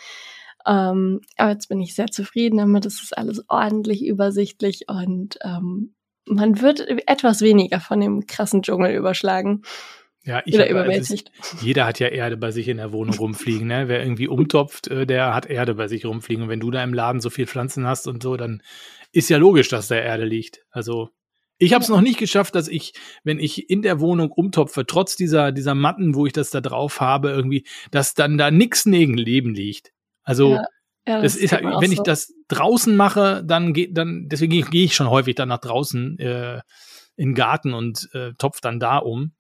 Ähm, 0.67 1.21
aber 1.37 1.50
jetzt 1.50 1.69
bin 1.69 1.81
ich 1.81 1.95
sehr 1.95 2.09
zufrieden 2.09 2.59
damit. 2.59 2.85
Das 2.85 3.03
ist 3.03 3.17
alles 3.17 3.45
ordentlich 3.49 4.05
übersichtlich 4.05 4.88
und 4.88 5.38
ähm, 5.43 5.95
man 6.27 6.61
wird 6.61 6.87
etwas 7.07 7.41
weniger 7.41 7.81
von 7.81 8.00
dem 8.00 8.27
krassen 8.27 8.62
Dschungel 8.62 8.95
überschlagen 8.95 9.62
Ja, 10.25 10.43
ich 10.45 10.55
oder 10.55 10.65
hab, 10.65 10.71
also 10.71 10.81
überwältigt. 10.83 11.33
es, 11.41 11.62
jeder 11.62 11.87
hat 11.87 12.00
ja 12.00 12.09
Erde 12.09 12.37
bei 12.37 12.50
sich 12.50 12.69
in 12.69 12.77
der 12.77 12.93
Wohnung 12.93 13.17
rumfliegen. 13.19 13.67
Ne? 13.67 13.88
Wer 13.88 14.03
irgendwie 14.03 14.29
umtopft, 14.29 14.88
äh, 14.88 15.07
der 15.07 15.35
hat 15.35 15.47
Erde 15.47 15.75
bei 15.75 15.88
sich 15.88 16.05
rumfliegen. 16.05 16.45
Und 16.45 16.49
wenn 16.50 16.61
du 16.61 16.71
da 16.71 16.83
im 16.85 16.95
Laden 16.95 17.21
so 17.21 17.31
viel 17.31 17.47
Pflanzen 17.47 17.87
hast 17.87 18.07
und 18.07 18.23
so, 18.23 18.37
dann 18.37 18.62
ist 19.12 19.31
ja 19.31 19.38
logisch, 19.38 19.69
dass 19.69 19.88
da 19.88 19.97
Erde 19.97 20.25
liegt. 20.25 20.65
Also 20.71 21.11
ich 21.61 21.73
habe 21.73 21.83
es 21.83 21.88
noch 21.88 22.00
nicht 22.00 22.19
geschafft, 22.19 22.55
dass 22.55 22.69
ich, 22.69 22.93
wenn 23.25 23.41
ich 23.41 23.69
in 23.69 23.83
der 23.83 23.99
Wohnung 23.99 24.31
umtopfe, 24.31 24.87
trotz 24.87 25.17
dieser, 25.17 25.50
dieser 25.50 25.75
Matten, 25.75 26.15
wo 26.15 26.25
ich 26.25 26.33
das 26.33 26.50
da 26.50 26.61
drauf 26.61 27.00
habe, 27.00 27.31
irgendwie, 27.31 27.65
dass 27.91 28.15
dann 28.15 28.38
da 28.38 28.53
nix 28.53 28.87
neben 28.87 29.19
Leben 29.19 29.55
liegt. 29.55 29.93
Also 30.28 30.54
Ja, 30.54 30.62
Ja, 31.06 31.23
das 31.23 31.37
ist 31.37 31.50
geht 31.50 31.64
halt, 31.64 31.80
wenn 31.80 31.90
ich 31.92 31.99
so. 31.99 32.02
das 32.04 32.32
draußen 32.49 32.94
mache, 32.94 33.42
dann 33.44 33.73
geht 33.73 33.97
dann 33.97 34.28
deswegen 34.28 34.70
gehe 34.70 34.85
ich 34.85 34.94
schon 34.94 35.08
häufig 35.11 35.35
dann 35.35 35.49
nach 35.49 35.58
draußen 35.61 36.18
äh, 36.18 36.61
in 37.16 37.30
den 37.30 37.35
Garten 37.35 37.73
und 37.75 38.08
äh, 38.12 38.32
topf 38.38 38.61
dann 38.61 38.78
da 38.78 38.99
um. 38.99 39.32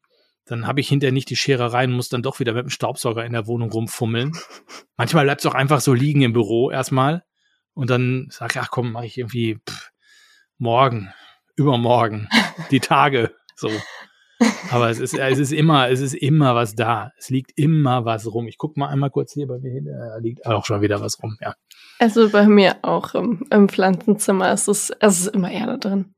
Dann 0.46 0.66
habe 0.66 0.80
ich 0.80 0.88
hinterher 0.88 1.12
nicht 1.12 1.28
die 1.28 1.36
Schere 1.36 1.74
rein, 1.74 1.92
muss 1.92 2.08
dann 2.08 2.22
doch 2.22 2.40
wieder 2.40 2.54
mit 2.54 2.62
dem 2.64 2.70
Staubsauger 2.70 3.24
in 3.26 3.34
der 3.34 3.46
Wohnung 3.46 3.70
rumfummeln. 3.70 4.32
Manchmal 4.96 5.24
bleibt 5.24 5.42
es 5.42 5.46
auch 5.46 5.54
einfach 5.54 5.82
so 5.82 5.92
liegen 5.92 6.22
im 6.22 6.32
Büro 6.32 6.70
erstmal 6.70 7.22
und 7.74 7.90
dann 7.90 8.28
sag 8.30 8.52
ich, 8.52 8.60
ach 8.60 8.70
komm, 8.70 8.92
mache 8.92 9.04
ich 9.06 9.18
irgendwie 9.18 9.58
pff, 9.68 9.90
morgen, 10.56 11.12
übermorgen, 11.54 12.28
die 12.70 12.80
Tage 12.80 13.34
so. 13.56 13.70
Aber 14.70 14.88
es 14.90 15.00
ist, 15.00 15.14
es 15.14 15.38
ist 15.38 15.52
immer, 15.52 15.88
es 15.88 16.00
ist 16.00 16.14
immer 16.14 16.54
was 16.54 16.74
da. 16.74 17.10
Es 17.18 17.28
liegt 17.30 17.52
immer 17.56 18.04
was 18.04 18.32
rum. 18.32 18.46
Ich 18.46 18.58
guck 18.58 18.76
mal 18.76 18.88
einmal 18.88 19.10
kurz 19.10 19.32
hier 19.32 19.46
bei 19.48 19.58
mir 19.58 19.70
hin, 19.72 19.86
da 19.86 20.16
liegt 20.18 20.46
auch 20.46 20.64
schon 20.64 20.80
wieder 20.80 21.00
was 21.00 21.22
rum, 21.22 21.36
ja. 21.40 21.54
Also 21.98 22.30
bei 22.30 22.46
mir 22.46 22.76
auch 22.82 23.14
im, 23.14 23.44
im 23.50 23.68
Pflanzenzimmer 23.68 24.52
ist 24.52 24.68
es, 24.68 24.90
es 25.00 25.20
ist 25.20 25.26
immer 25.34 25.50
Erde 25.50 25.78
drin. 25.78 26.14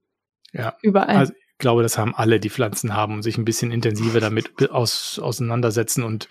Ja. 0.52 0.74
Überall. 0.82 1.16
Also 1.16 1.32
ich 1.32 1.58
glaube, 1.58 1.82
das 1.82 1.96
haben 1.96 2.14
alle, 2.14 2.40
die 2.40 2.50
Pflanzen 2.50 2.94
haben 2.94 3.14
und 3.14 3.22
sich 3.22 3.38
ein 3.38 3.44
bisschen 3.44 3.70
intensiver 3.70 4.20
damit 4.20 4.70
aus, 4.70 5.18
auseinandersetzen 5.22 6.04
und 6.04 6.28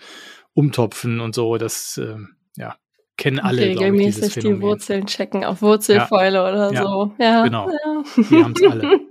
umtopfen 0.54 1.20
und 1.20 1.34
so. 1.34 1.56
Das, 1.56 1.98
ähm, 1.98 2.36
ja, 2.56 2.76
kennen 3.16 3.38
alle, 3.40 3.72
glaube 3.72 3.72
ich, 3.72 3.80
regelmäßig 3.80 4.34
die. 4.42 4.60
Wurzeln 4.60 5.06
checken 5.06 5.44
auf 5.44 5.62
Wurzelfäule 5.62 6.42
oder 6.42 6.72
Ja. 6.72 6.82
so. 6.82 7.12
Ja, 7.18 7.44
Genau. 7.44 7.68
Ja. 7.70 8.02
Die 8.16 8.44
haben 8.44 8.54
es 8.56 8.62
alle. 8.70 9.00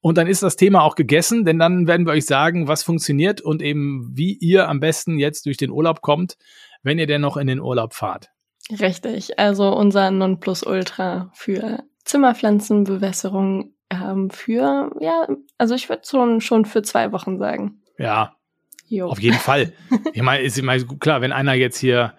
Und 0.06 0.20
dann 0.20 0.28
ist 0.28 0.44
das 0.44 0.56
Thema 0.56 0.84
auch 0.84 0.94
gegessen, 0.94 1.46
denn 1.46 1.58
dann 1.58 1.88
werden 1.88 2.06
wir 2.06 2.14
euch 2.14 2.28
sagen, 2.28 2.68
was 2.68 2.84
funktioniert 2.84 3.42
und 3.42 3.64
eben 3.64 4.12
wie 4.14 4.34
ihr 4.34 4.70
am 4.70 4.80
besten 4.80 5.18
jetzt 5.18 5.48
durch 5.48 5.58
den 5.58 5.72
Urlaub 5.72 6.02
kommt, 6.02 6.38
wenn 6.84 7.00
ihr 7.00 7.08
denn 7.08 7.22
noch 7.22 7.38
in 7.38 7.48
den 7.48 7.60
Urlaub 7.60 7.96
fahrt. 7.96 8.30
Richtig, 8.70 9.40
also 9.40 9.76
unser 9.76 10.12
Nonplusultra 10.12 11.32
für 11.34 11.86
Zimmerpflanzenbewässerung 12.04 13.74
ähm, 13.90 14.30
für, 14.30 14.92
ja, 15.00 15.28
also 15.58 15.74
ich 15.74 15.90
würde 15.90 16.04
schon, 16.08 16.40
schon 16.40 16.66
für 16.66 16.84
zwei 16.84 17.12
Wochen 17.12 17.40
sagen. 17.40 17.82
Ja, 17.98 18.36
Jo. 18.88 19.08
Auf 19.08 19.20
jeden 19.20 19.40
Fall. 19.40 19.74
Ich 20.14 20.22
meine, 20.22 20.44
ist 20.44 20.60
immer 20.60 20.78
klar, 21.00 21.22
wenn 21.22 21.32
einer 21.32 21.56
jetzt 21.56 21.80
hier 21.80 22.14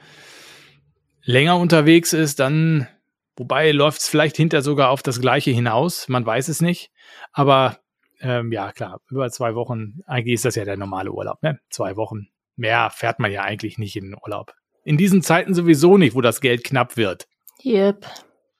länger 1.23 1.57
unterwegs 1.57 2.13
ist, 2.13 2.41
dann, 2.41 2.89
wobei 3.37 3.71
läuft 3.73 4.01
es 4.01 4.09
vielleicht 4.09 4.37
hinter 4.37 4.63
sogar 4.63 4.91
auf 4.91 5.03
das 5.03 5.21
Gleiche 5.21 5.51
hinaus, 5.51 6.09
man 6.09 6.25
weiß 6.27 6.49
es 6.49 6.61
nicht. 6.61 6.91
Aber 7.33 7.79
ähm, 8.21 8.51
ja, 8.53 8.73
klar, 8.73 9.01
über 9.11 9.31
zwei 9.31 9.55
Wochen, 9.55 10.01
eigentlich 10.07 10.35
ist 10.35 10.45
das 10.45 10.55
ja 10.55 10.65
der 10.65 10.77
normale 10.77 11.13
Urlaub, 11.13 11.43
ne? 11.43 11.61
Zwei 11.71 11.97
Wochen. 11.97 12.29
Mehr 12.57 12.91
fährt 12.91 13.19
man 13.19 13.31
ja 13.31 13.43
eigentlich 13.43 13.79
nicht 13.79 13.97
in 13.97 14.05
den 14.11 14.17
Urlaub. 14.21 14.55
In 14.85 14.97
diesen 14.97 15.23
Zeiten 15.23 15.55
sowieso 15.55 15.99
nicht, 15.99 16.15
wo 16.15 16.21
das 16.21 16.41
Geld 16.41 16.65
knapp 16.65 16.97
wird. 16.97 17.29
Yep. 17.65 18.07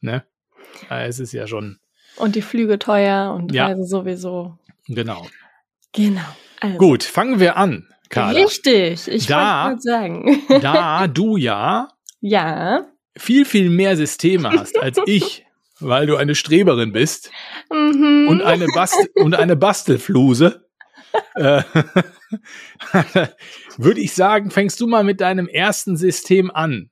Ne? 0.01 0.25
Äh, 0.91 1.07
Es 1.07 1.19
ist 1.21 1.33
ja 1.33 1.47
schon, 1.47 1.79
Und 2.17 2.35
die 2.37 2.43
Flüge 2.43 2.79
teuer 2.79 3.33
und 3.35 3.53
Ja. 3.53 3.67
Reise 3.67 3.85
sowieso. 3.85 4.59
genau. 4.87 5.27
Genau. 5.93 6.21
Also, 6.61 6.79
Gut, 6.79 7.03
fangen 7.05 7.41
wir 7.41 7.57
an, 7.57 7.89
Carla. 8.11 8.39
Richtig, 8.39 9.09
ich 9.09 9.31
wollte 9.31 9.81
sagen. 9.81 10.43
Da 10.61 11.07
du 11.07 11.37
ja 11.37 11.89
ja. 12.21 12.87
Viel, 13.17 13.45
viel 13.45 13.71
mehr 13.71 13.97
Systeme 13.97 14.51
hast 14.51 14.79
als 14.81 14.99
ich, 15.07 15.45
weil 15.81 16.07
du 16.07 16.17
eine 16.17 16.35
Streberin 16.35 16.93
bist 16.93 17.31
Mhm. 17.73 18.29
und 18.29 18.43
eine, 18.43 18.67
Bast 18.75 18.97
und 19.15 19.35
eine 19.35 19.57
Bastelfluse, 19.57 20.67
äh, 21.35 21.63
würde 23.77 24.01
ich 24.01 24.15
sagen, 24.15 24.51
fängst 24.51 24.81
du 24.81 24.87
mal 24.87 25.05
mit 25.05 25.21
deinem 25.21 25.49
ersten 25.49 25.97
System 25.97 26.51
an, 26.51 26.91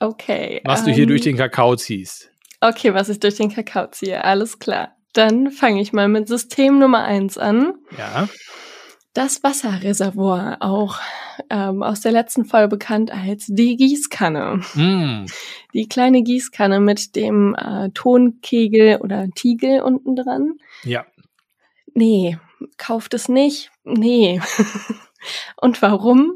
okay. 0.00 0.60
was 0.64 0.84
du 0.84 0.90
hier 0.90 1.04
ähm, 1.04 1.08
durch 1.08 1.22
den 1.22 1.36
Kakao 1.36 1.76
ziehst. 1.76 2.30
Okay, 2.60 2.92
was 2.94 3.08
ich 3.08 3.20
durch 3.20 3.36
den 3.36 3.52
Kakao 3.52 3.88
ziehe, 3.90 4.24
alles 4.24 4.58
klar. 4.58 4.94
Dann 5.14 5.50
fange 5.50 5.80
ich 5.80 5.92
mal 5.92 6.08
mit 6.08 6.28
System 6.28 6.78
Nummer 6.78 7.04
eins 7.04 7.38
an. 7.38 7.74
Ja. 7.96 8.28
Das 9.18 9.42
Wasserreservoir, 9.42 10.58
auch 10.60 11.00
ähm, 11.50 11.82
aus 11.82 12.02
der 12.02 12.12
letzten 12.12 12.44
Folge 12.44 12.68
bekannt 12.68 13.10
als 13.10 13.46
die 13.48 13.76
Gießkanne. 13.76 14.60
Mm. 14.74 15.26
Die 15.74 15.88
kleine 15.88 16.22
Gießkanne 16.22 16.78
mit 16.78 17.16
dem 17.16 17.56
äh, 17.56 17.90
Tonkegel 17.94 18.98
oder 18.98 19.28
Tiegel 19.34 19.80
unten 19.80 20.14
dran. 20.14 20.52
Ja. 20.84 21.04
Nee, 21.94 22.38
kauft 22.76 23.12
es 23.12 23.28
nicht. 23.28 23.72
Nee. 23.82 24.40
Und 25.56 25.82
warum? 25.82 26.34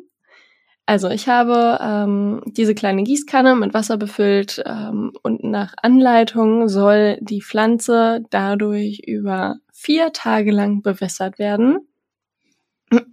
Also 0.85 1.09
ich 1.09 1.29
habe 1.29 1.79
ähm, 1.81 2.43
diese 2.47 2.75
kleine 2.75 3.05
Gießkanne 3.05 3.55
mit 3.55 3.75
Wasser 3.75 3.97
befüllt 3.97 4.61
ähm, 4.67 5.12
und 5.23 5.45
nach 5.45 5.75
Anleitung 5.81 6.69
soll 6.69 7.19
die 7.21 7.43
Pflanze 7.43 8.25
dadurch 8.31 9.03
über 9.07 9.59
vier 9.73 10.12
Tage 10.12 10.51
lang 10.51 10.83
bewässert 10.83 11.39
werden. 11.39 11.87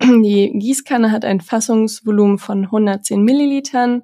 Die 0.04 0.52
Gießkanne 0.54 1.12
hat 1.12 1.26
ein 1.26 1.42
Fassungsvolumen 1.42 2.38
von 2.38 2.66
110 2.66 3.24
Millilitern. 3.24 4.04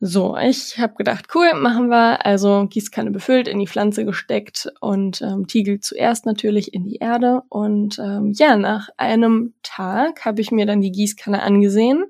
So, 0.00 0.36
ich 0.36 0.78
habe 0.78 0.94
gedacht, 0.96 1.28
cool, 1.34 1.54
machen 1.54 1.88
wir. 1.88 2.26
Also 2.26 2.66
Gießkanne 2.68 3.10
befüllt, 3.10 3.48
in 3.48 3.58
die 3.58 3.66
Pflanze 3.66 4.04
gesteckt 4.04 4.70
und 4.80 5.22
ähm, 5.22 5.46
Tiegel 5.46 5.80
zuerst 5.80 6.26
natürlich 6.26 6.74
in 6.74 6.84
die 6.84 6.96
Erde. 6.96 7.42
Und 7.48 7.98
ähm, 7.98 8.32
ja, 8.36 8.56
nach 8.56 8.90
einem 8.98 9.54
Tag 9.62 10.24
habe 10.24 10.40
ich 10.40 10.50
mir 10.50 10.66
dann 10.66 10.82
die 10.82 10.92
Gießkanne 10.92 11.42
angesehen. 11.42 12.04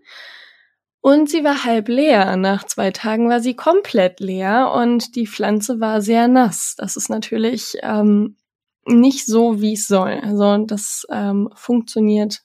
Und 1.01 1.29
sie 1.29 1.45
war 1.45 1.65
halb 1.65 1.89
leer. 1.89 2.37
Nach 2.37 2.65
zwei 2.65 2.91
Tagen 2.91 3.29
war 3.29 3.41
sie 3.41 3.55
komplett 3.55 4.21
leer 4.21 4.73
und 4.75 5.15
die 5.17 5.27
Pflanze 5.27 5.79
war 5.79 6.01
sehr 6.01 6.29
nass. 6.29 6.75
Das 6.79 6.97
ist 6.97 7.11
natürlich 7.11 7.77
ähm, 7.83 8.37
nicht 8.87 9.27
so, 9.27 9.61
wie 9.61 9.75
es 9.75 9.87
soll. 9.87 10.21
Also 10.23 10.65
das 10.65 11.07
ähm, 11.11 11.51
funktioniert 11.55 12.44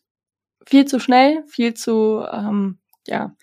viel 0.70 0.86
zu 0.86 1.00
schnell, 1.00 1.44
viel 1.48 1.74
zu, 1.74 2.24
ähm, 2.32 2.78
ja, 3.08 3.36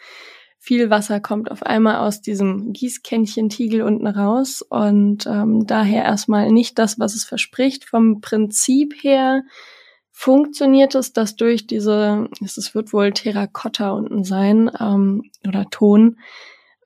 viel 0.59 0.91
Wasser 0.91 1.21
kommt 1.21 1.51
auf 1.51 1.65
einmal 1.65 1.97
aus 1.97 2.23
diesem 2.23 2.73
Gießkännchen-Tiegel 2.73 3.83
unten 3.83 4.07
raus 4.07 4.63
und 4.63 5.27
ähm, 5.27 5.67
daher 5.67 6.05
erstmal 6.05 6.51
nicht 6.53 6.79
das, 6.79 6.99
was 6.99 7.15
es 7.15 7.25
verspricht. 7.25 7.85
Vom 7.85 8.21
Prinzip 8.21 8.95
her 9.03 9.43
funktioniert 10.13 10.95
es, 10.95 11.13
dass 11.13 11.37
durch 11.37 11.67
diese, 11.67 12.29
es 12.45 12.75
wird 12.75 12.93
wohl 12.93 13.13
Terrakotta 13.13 13.91
unten 13.91 14.25
sein 14.25 14.71
ähm, 14.81 15.25
oder 15.47 15.67
Ton, 15.71 16.19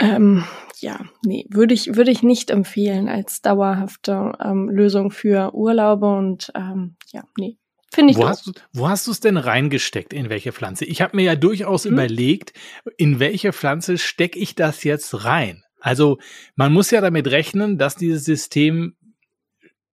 Ähm, 0.00 0.44
ja, 0.78 1.00
nee, 1.24 1.46
würde 1.50 1.74
ich, 1.74 1.94
würde 1.94 2.10
ich 2.10 2.22
nicht 2.22 2.50
empfehlen 2.50 3.08
als 3.08 3.42
dauerhafte 3.42 4.32
ähm, 4.42 4.68
Lösung 4.68 5.10
für 5.10 5.54
Urlaube 5.54 6.06
und 6.06 6.50
ähm, 6.54 6.96
ja, 7.12 7.22
nee. 7.38 7.58
Finde 7.92 8.12
ich 8.12 8.18
wo 8.18 8.28
hast, 8.28 8.46
du, 8.46 8.52
wo 8.72 8.88
hast 8.88 9.06
du 9.08 9.10
es 9.10 9.20
denn 9.20 9.36
reingesteckt? 9.36 10.12
In 10.12 10.30
welche 10.30 10.52
Pflanze? 10.52 10.84
Ich 10.84 11.02
habe 11.02 11.16
mir 11.16 11.24
ja 11.24 11.34
durchaus 11.34 11.84
hm. 11.84 11.92
überlegt, 11.92 12.52
in 12.96 13.18
welche 13.18 13.52
Pflanze 13.52 13.98
stecke 13.98 14.38
ich 14.38 14.54
das 14.54 14.84
jetzt 14.84 15.24
rein? 15.24 15.64
Also 15.80 16.18
man 16.54 16.72
muss 16.72 16.90
ja 16.90 17.00
damit 17.00 17.28
rechnen, 17.28 17.78
dass 17.78 17.96
dieses 17.96 18.24
System 18.24 18.94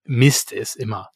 Mist 0.03 0.51
ist 0.51 0.75
immer. 0.75 1.09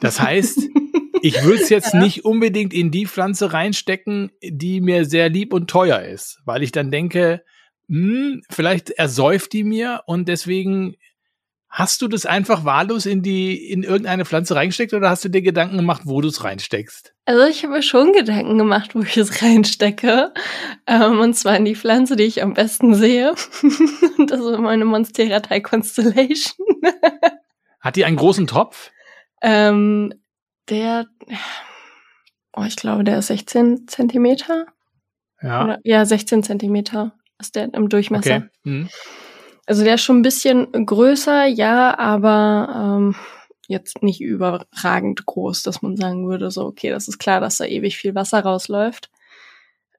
Das 0.00 0.20
heißt, 0.20 0.58
ich 1.22 1.42
würde 1.42 1.62
es 1.62 1.68
jetzt 1.68 1.94
ja. 1.94 2.00
nicht 2.00 2.24
unbedingt 2.24 2.74
in 2.74 2.90
die 2.90 3.06
Pflanze 3.06 3.52
reinstecken, 3.52 4.32
die 4.42 4.80
mir 4.80 5.04
sehr 5.04 5.28
lieb 5.28 5.54
und 5.54 5.70
teuer 5.70 6.02
ist, 6.02 6.40
weil 6.44 6.62
ich 6.62 6.72
dann 6.72 6.90
denke, 6.90 7.42
hm, 7.88 8.42
vielleicht 8.50 8.90
ersäuft 8.90 9.52
die 9.52 9.64
mir 9.64 10.02
und 10.06 10.28
deswegen 10.28 10.96
hast 11.68 12.00
du 12.00 12.08
das 12.08 12.24
einfach 12.24 12.64
wahllos 12.64 13.04
in 13.04 13.22
die 13.22 13.70
in 13.70 13.82
irgendeine 13.82 14.24
Pflanze 14.24 14.56
reingesteckt 14.56 14.94
oder 14.94 15.10
hast 15.10 15.24
du 15.24 15.28
dir 15.28 15.42
Gedanken 15.42 15.76
gemacht, 15.76 16.02
wo 16.04 16.20
du 16.20 16.28
es 16.28 16.42
reinsteckst? 16.42 17.14
Also 17.26 17.44
ich 17.44 17.62
habe 17.62 17.74
mir 17.74 17.82
schon 17.82 18.12
Gedanken 18.12 18.56
gemacht, 18.56 18.94
wo 18.94 19.00
ich 19.00 19.16
es 19.16 19.42
reinstecke. 19.42 20.32
Ähm, 20.86 21.20
und 21.20 21.34
zwar 21.34 21.56
in 21.56 21.66
die 21.66 21.76
Pflanze, 21.76 22.16
die 22.16 22.24
ich 22.24 22.42
am 22.42 22.54
besten 22.54 22.94
sehe. 22.94 23.34
das 24.26 24.40
ist 24.40 24.58
meine 24.58 24.84
Monstera 24.84 25.40
Thai 25.40 25.60
Constellation. 25.60 26.66
Hat 27.80 27.96
die 27.96 28.04
einen 28.04 28.16
großen 28.16 28.46
Topf? 28.46 28.90
Ähm, 29.42 30.14
der, 30.70 31.06
oh, 32.54 32.64
ich 32.64 32.76
glaube, 32.76 33.04
der 33.04 33.18
ist 33.18 33.26
16 33.26 33.86
Zentimeter. 33.86 34.66
Ja. 35.42 35.62
Oder, 35.62 35.78
ja, 35.84 36.04
16 36.06 36.42
Zentimeter 36.42 37.12
ist 37.38 37.54
der 37.56 37.72
im 37.74 37.88
Durchmesser. 37.88 38.36
Okay. 38.36 38.48
Hm. 38.64 38.88
Also 39.66 39.82
der 39.82 39.94
ist 39.94 40.02
schon 40.02 40.18
ein 40.18 40.22
bisschen 40.22 40.70
größer, 40.86 41.46
ja, 41.46 41.98
aber 41.98 42.98
ähm, 42.98 43.16
jetzt 43.68 44.02
nicht 44.02 44.20
überragend 44.20 45.26
groß, 45.26 45.64
dass 45.64 45.82
man 45.82 45.96
sagen 45.96 46.28
würde, 46.28 46.50
so, 46.50 46.64
okay, 46.66 46.90
das 46.90 47.08
ist 47.08 47.18
klar, 47.18 47.40
dass 47.40 47.56
da 47.56 47.64
ewig 47.64 47.96
viel 47.96 48.14
Wasser 48.14 48.40
rausläuft. 48.40 49.10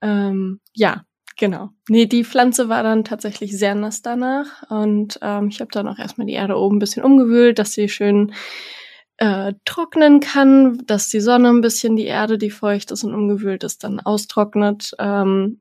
Ähm, 0.01 0.61
ja, 0.73 1.03
genau. 1.37 1.69
Nee, 1.89 2.05
die 2.05 2.23
Pflanze 2.23 2.69
war 2.69 2.81
dann 2.83 3.03
tatsächlich 3.03 3.57
sehr 3.57 3.75
nass 3.75 4.01
danach 4.01 4.69
und 4.69 5.19
ähm, 5.21 5.49
ich 5.49 5.59
habe 5.59 5.71
dann 5.71 5.87
auch 5.87 5.99
erstmal 5.99 6.27
die 6.27 6.33
Erde 6.33 6.57
oben 6.57 6.77
ein 6.77 6.79
bisschen 6.79 7.03
umgewühlt, 7.03 7.59
dass 7.59 7.73
sie 7.73 7.89
schön 7.89 8.33
äh, 9.17 9.53
trocknen 9.65 10.19
kann, 10.19 10.83
dass 10.85 11.09
die 11.09 11.19
Sonne 11.19 11.49
ein 11.49 11.61
bisschen 11.61 11.95
die 11.95 12.05
Erde, 12.05 12.37
die 12.37 12.51
feucht 12.51 12.91
ist 12.91 13.03
und 13.03 13.15
umgewühlt 13.15 13.63
ist, 13.63 13.83
dann 13.83 13.99
austrocknet. 13.99 14.91
Ähm, 14.99 15.59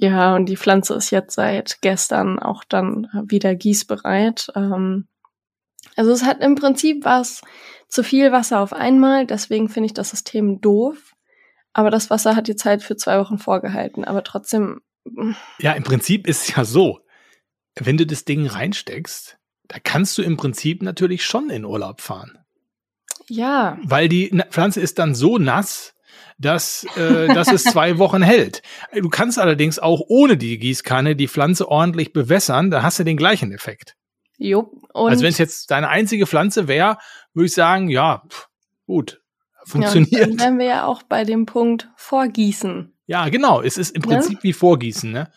ja, 0.00 0.36
und 0.36 0.46
die 0.46 0.56
Pflanze 0.56 0.94
ist 0.94 1.10
jetzt 1.10 1.34
seit 1.34 1.78
gestern 1.80 2.38
auch 2.38 2.62
dann 2.64 3.08
wieder 3.26 3.54
gießbereit. 3.56 4.48
Ähm, 4.54 5.08
also 5.96 6.12
es 6.12 6.24
hat 6.24 6.40
im 6.40 6.54
Prinzip 6.54 7.04
was 7.04 7.42
zu 7.88 8.04
viel 8.04 8.30
Wasser 8.30 8.60
auf 8.60 8.72
einmal, 8.72 9.26
deswegen 9.26 9.68
finde 9.68 9.86
ich 9.86 9.94
das 9.94 10.10
System 10.10 10.60
doof. 10.60 11.14
Aber 11.72 11.90
das 11.90 12.10
Wasser 12.10 12.36
hat 12.36 12.46
die 12.48 12.56
Zeit 12.56 12.82
für 12.82 12.96
zwei 12.96 13.18
Wochen 13.18 13.38
vorgehalten. 13.38 14.04
Aber 14.04 14.22
trotzdem. 14.22 14.80
Mm. 15.04 15.32
Ja, 15.58 15.72
im 15.72 15.82
Prinzip 15.82 16.26
ist 16.26 16.48
es 16.48 16.56
ja 16.56 16.64
so, 16.64 17.00
wenn 17.74 17.96
du 17.96 18.06
das 18.06 18.24
Ding 18.24 18.46
reinsteckst, 18.46 19.38
da 19.66 19.78
kannst 19.82 20.16
du 20.16 20.22
im 20.22 20.36
Prinzip 20.36 20.82
natürlich 20.82 21.24
schon 21.24 21.50
in 21.50 21.64
Urlaub 21.64 22.00
fahren. 22.00 22.38
Ja. 23.28 23.78
Weil 23.82 24.08
die 24.08 24.30
Pflanze 24.50 24.80
ist 24.80 24.98
dann 24.98 25.14
so 25.14 25.38
nass, 25.38 25.94
dass, 26.38 26.86
äh, 26.96 27.28
dass 27.28 27.52
es 27.52 27.64
zwei 27.64 27.98
Wochen 27.98 28.22
hält. 28.22 28.62
Du 28.94 29.08
kannst 29.08 29.38
allerdings 29.38 29.78
auch 29.78 30.02
ohne 30.08 30.36
die 30.36 30.58
Gießkanne 30.58 31.16
die 31.16 31.28
Pflanze 31.28 31.68
ordentlich 31.68 32.12
bewässern, 32.12 32.70
da 32.70 32.82
hast 32.82 32.98
du 32.98 33.04
den 33.04 33.16
gleichen 33.16 33.52
Effekt. 33.52 33.94
Jo. 34.38 34.70
also 34.94 35.22
wenn 35.22 35.30
es 35.30 35.38
jetzt 35.38 35.70
deine 35.72 35.88
einzige 35.88 36.26
Pflanze 36.26 36.68
wäre, 36.68 36.98
würde 37.34 37.46
ich 37.46 37.54
sagen, 37.54 37.88
ja, 37.88 38.22
pff, 38.28 38.48
gut, 38.86 39.20
funktioniert. 39.64 40.12
Ja, 40.12 40.26
dann 40.26 40.38
wären 40.38 40.58
wir 40.58 40.66
ja 40.66 40.86
auch 40.86 41.02
bei 41.02 41.24
dem 41.24 41.44
Punkt 41.44 41.88
Vorgießen. 41.96 42.94
Ja, 43.06 43.28
genau. 43.30 43.62
Es 43.62 43.78
ist 43.78 43.96
im 43.96 44.02
ne? 44.02 44.08
Prinzip 44.08 44.38
ja? 44.38 44.42
wie 44.44 44.52
Vorgießen. 44.52 45.10
Ne? 45.10 45.32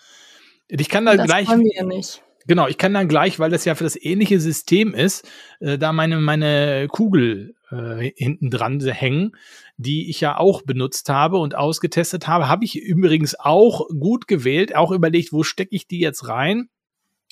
Ich 0.67 0.89
kann 0.89 1.05
da 1.05 1.15
das 1.15 1.25
gleich. 1.25 1.47
Wollen 1.47 1.63
wir 1.63 1.75
ja 1.75 1.83
nicht. 1.83 2.21
Genau, 2.47 2.67
ich 2.67 2.77
kann 2.77 2.93
dann 2.93 3.07
gleich, 3.07 3.39
weil 3.39 3.51
das 3.51 3.65
ja 3.65 3.75
für 3.75 3.83
das 3.83 3.95
ähnliche 3.95 4.39
System 4.39 4.93
ist, 4.93 5.27
äh, 5.59 5.77
da 5.77 5.93
meine, 5.93 6.17
meine 6.17 6.87
Kugel 6.89 7.55
äh, 7.71 8.11
hinten 8.15 8.49
dran 8.49 8.79
hängen, 8.79 9.35
die 9.77 10.09
ich 10.09 10.21
ja 10.21 10.37
auch 10.37 10.61
benutzt 10.61 11.09
habe 11.09 11.37
und 11.37 11.55
ausgetestet 11.55 12.27
habe. 12.27 12.47
Habe 12.47 12.65
ich 12.65 12.75
übrigens 12.75 13.39
auch 13.39 13.87
gut 13.87 14.27
gewählt, 14.27 14.75
auch 14.75 14.91
überlegt, 14.91 15.33
wo 15.33 15.43
stecke 15.43 15.75
ich 15.75 15.87
die 15.87 15.99
jetzt 15.99 16.27
rein? 16.27 16.69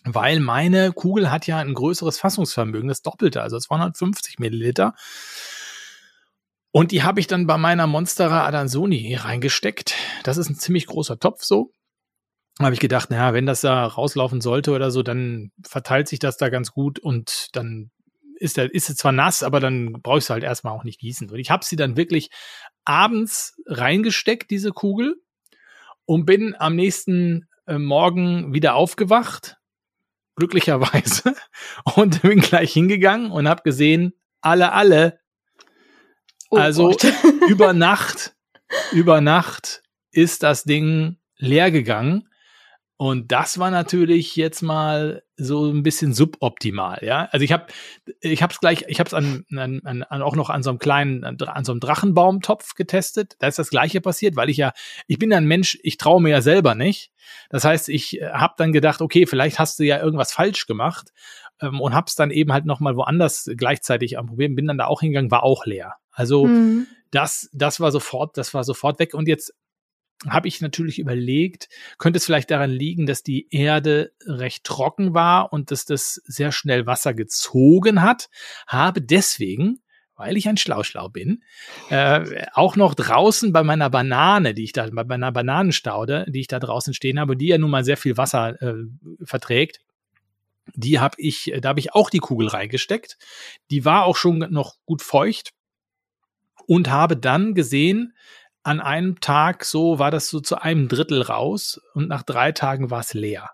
Weil 0.05 0.39
meine 0.39 0.93
Kugel 0.93 1.29
hat 1.29 1.45
ja 1.45 1.57
ein 1.57 1.73
größeres 1.73 2.19
Fassungsvermögen, 2.19 2.87
das 2.87 3.01
Doppelte, 3.01 3.41
also 3.41 3.59
250 3.59 4.39
Milliliter. 4.39 4.93
Und 6.71 6.91
die 6.91 7.03
habe 7.03 7.19
ich 7.19 7.27
dann 7.27 7.47
bei 7.47 7.57
meiner 7.57 7.87
Monstera 7.87 8.45
Adansoni 8.45 9.15
reingesteckt. 9.15 9.95
Das 10.23 10.37
ist 10.37 10.49
ein 10.49 10.55
ziemlich 10.55 10.87
großer 10.87 11.19
Topf 11.19 11.43
so 11.43 11.73
habe 12.65 12.73
ich 12.73 12.79
gedacht, 12.81 13.09
naja, 13.09 13.33
wenn 13.33 13.45
das 13.45 13.61
da 13.61 13.85
rauslaufen 13.85 14.41
sollte 14.41 14.71
oder 14.71 14.91
so, 14.91 15.01
dann 15.01 15.51
verteilt 15.63 16.07
sich 16.07 16.19
das 16.19 16.37
da 16.37 16.49
ganz 16.49 16.71
gut 16.71 16.99
und 16.99 17.47
dann 17.53 17.91
ist 18.39 18.57
der, 18.57 18.73
ist 18.73 18.89
es 18.89 18.95
zwar 18.97 19.11
nass, 19.11 19.43
aber 19.43 19.59
dann 19.59 19.93
brauchst 19.93 20.29
du 20.29 20.33
halt 20.33 20.43
erstmal 20.43 20.73
auch 20.73 20.83
nicht 20.83 20.99
gießen. 20.99 21.29
Und 21.29 21.39
ich 21.39 21.51
habe 21.51 21.65
sie 21.65 21.75
dann 21.75 21.97
wirklich 21.97 22.29
abends 22.85 23.61
reingesteckt, 23.65 24.49
diese 24.49 24.71
Kugel, 24.71 25.21
und 26.05 26.25
bin 26.25 26.55
am 26.57 26.75
nächsten 26.75 27.47
äh, 27.67 27.77
Morgen 27.77 28.53
wieder 28.53 28.75
aufgewacht 28.75 29.59
glücklicherweise, 30.39 31.35
und 31.95 32.23
bin 32.23 32.39
gleich 32.39 32.73
hingegangen 32.73 33.29
und 33.29 33.47
habe 33.47 33.61
gesehen, 33.61 34.13
alle, 34.41 34.71
alle. 34.71 35.19
Oh 36.49 36.57
also 36.57 36.95
über 37.47 37.73
Nacht, 37.73 38.35
über 38.91 39.21
Nacht 39.21 39.83
ist 40.11 40.41
das 40.41 40.63
Ding 40.63 41.17
leer 41.37 41.69
gegangen. 41.69 42.28
Und 43.01 43.31
das 43.31 43.59
war 43.59 43.71
natürlich 43.71 44.35
jetzt 44.35 44.61
mal 44.61 45.23
so 45.37 45.71
ein 45.71 45.83
bisschen 45.83 46.13
suboptimal, 46.13 46.99
ja. 47.01 47.29
Also 47.31 47.45
ich 47.45 47.53
habe, 47.53 47.67
ich 48.19 48.43
habe 48.43 48.51
es 48.51 48.59
gleich, 48.59 48.83
ich 48.89 48.99
habe 48.99 49.07
es 49.07 49.13
an, 49.13 49.45
an, 49.55 50.03
an, 50.03 50.21
auch 50.21 50.35
noch 50.35 50.49
an 50.49 50.63
so 50.63 50.69
einem 50.69 50.79
kleinen, 50.79 51.23
an 51.23 51.63
so 51.63 51.71
einem 51.71 51.79
Drachenbaumtopf 51.79 52.75
getestet. 52.75 53.37
Da 53.39 53.47
ist 53.47 53.57
das 53.57 53.69
Gleiche 53.69 54.01
passiert, 54.01 54.35
weil 54.35 54.49
ich 54.49 54.57
ja, 54.57 54.73
ich 55.07 55.17
bin 55.17 55.31
ja 55.31 55.37
ein 55.37 55.45
Mensch, 55.45 55.79
ich 55.81 55.95
traue 55.95 56.21
mir 56.21 56.27
ja 56.27 56.41
selber 56.41 56.75
nicht. 56.75 57.13
Das 57.49 57.63
heißt, 57.63 57.87
ich 57.87 58.19
habe 58.33 58.55
dann 58.57 58.73
gedacht, 58.73 59.01
okay, 59.01 59.25
vielleicht 59.25 59.59
hast 59.59 59.79
du 59.79 59.85
ja 59.85 60.03
irgendwas 60.03 60.33
falsch 60.33 60.67
gemacht 60.67 61.13
ähm, 61.61 61.79
und 61.79 61.95
hab's 61.95 62.15
dann 62.15 62.31
eben 62.31 62.51
halt 62.51 62.65
noch 62.65 62.81
mal 62.81 62.97
woanders 62.97 63.49
gleichzeitig 63.55 64.17
am 64.17 64.25
Probieren. 64.25 64.55
Bin 64.55 64.67
dann 64.67 64.77
da 64.77 64.87
auch 64.87 64.99
hingegangen, 64.99 65.31
war 65.31 65.43
auch 65.43 65.65
leer. 65.65 65.93
Also 66.11 66.47
Hm. 66.47 66.85
das, 67.11 67.49
das 67.53 67.79
war 67.79 67.93
sofort, 67.93 68.35
das 68.35 68.53
war 68.53 68.65
sofort 68.65 68.99
weg. 68.99 69.13
Und 69.13 69.29
jetzt 69.29 69.53
habe 70.27 70.47
ich 70.47 70.59
natürlich 70.59 70.99
überlegt, 70.99 71.69
könnte 71.97 72.17
es 72.17 72.25
vielleicht 72.25 72.51
daran 72.51 72.71
liegen, 72.71 73.05
dass 73.05 73.23
die 73.23 73.47
Erde 73.51 74.11
recht 74.25 74.65
trocken 74.65 75.13
war 75.13 75.53
und 75.53 75.71
dass 75.71 75.85
das 75.85 76.15
sehr 76.25 76.51
schnell 76.51 76.85
Wasser 76.85 77.13
gezogen 77.13 78.01
hat. 78.01 78.29
Habe 78.67 79.01
deswegen, 79.01 79.79
weil 80.15 80.35
ich 80.35 80.49
ein 80.49 80.57
Schlauschlau 80.57 81.07
bin, 81.07 81.43
äh, 81.89 82.45
auch 82.53 82.75
noch 82.75 82.95
draußen 82.95 83.53
bei 83.53 83.63
meiner 83.63 83.89
Banane, 83.89 84.53
die 84.53 84.65
ich 84.65 84.73
da, 84.73 84.89
bei 84.91 85.05
meiner 85.05 85.31
Bananenstaude, 85.31 86.25
die 86.27 86.41
ich 86.41 86.47
da 86.47 86.59
draußen 86.59 86.93
stehen 86.93 87.19
habe, 87.19 87.37
die 87.37 87.47
ja 87.47 87.57
nun 87.57 87.71
mal 87.71 87.85
sehr 87.85 87.97
viel 87.97 88.17
Wasser 88.17 88.61
äh, 88.61 88.73
verträgt, 89.23 89.79
die 90.75 90.99
habe 90.99 91.15
ich, 91.17 91.51
da 91.61 91.69
habe 91.69 91.79
ich 91.79 91.93
auch 91.93 92.09
die 92.09 92.19
Kugel 92.19 92.47
reingesteckt. 92.47 93.17
Die 93.71 93.85
war 93.85 94.05
auch 94.05 94.15
schon 94.15 94.39
noch 94.49 94.75
gut 94.85 95.01
feucht 95.01 95.53
und 96.67 96.89
habe 96.89 97.17
dann 97.17 97.55
gesehen, 97.55 98.13
an 98.63 98.79
einem 98.81 99.19
Tag 99.21 99.63
so 99.65 99.99
war 99.99 100.11
das 100.11 100.29
so 100.29 100.39
zu 100.39 100.61
einem 100.61 100.87
Drittel 100.87 101.21
raus 101.21 101.79
und 101.93 102.07
nach 102.07 102.23
drei 102.23 102.51
Tagen 102.51 102.89
war 102.91 102.99
es 102.99 103.13
leer. 103.13 103.49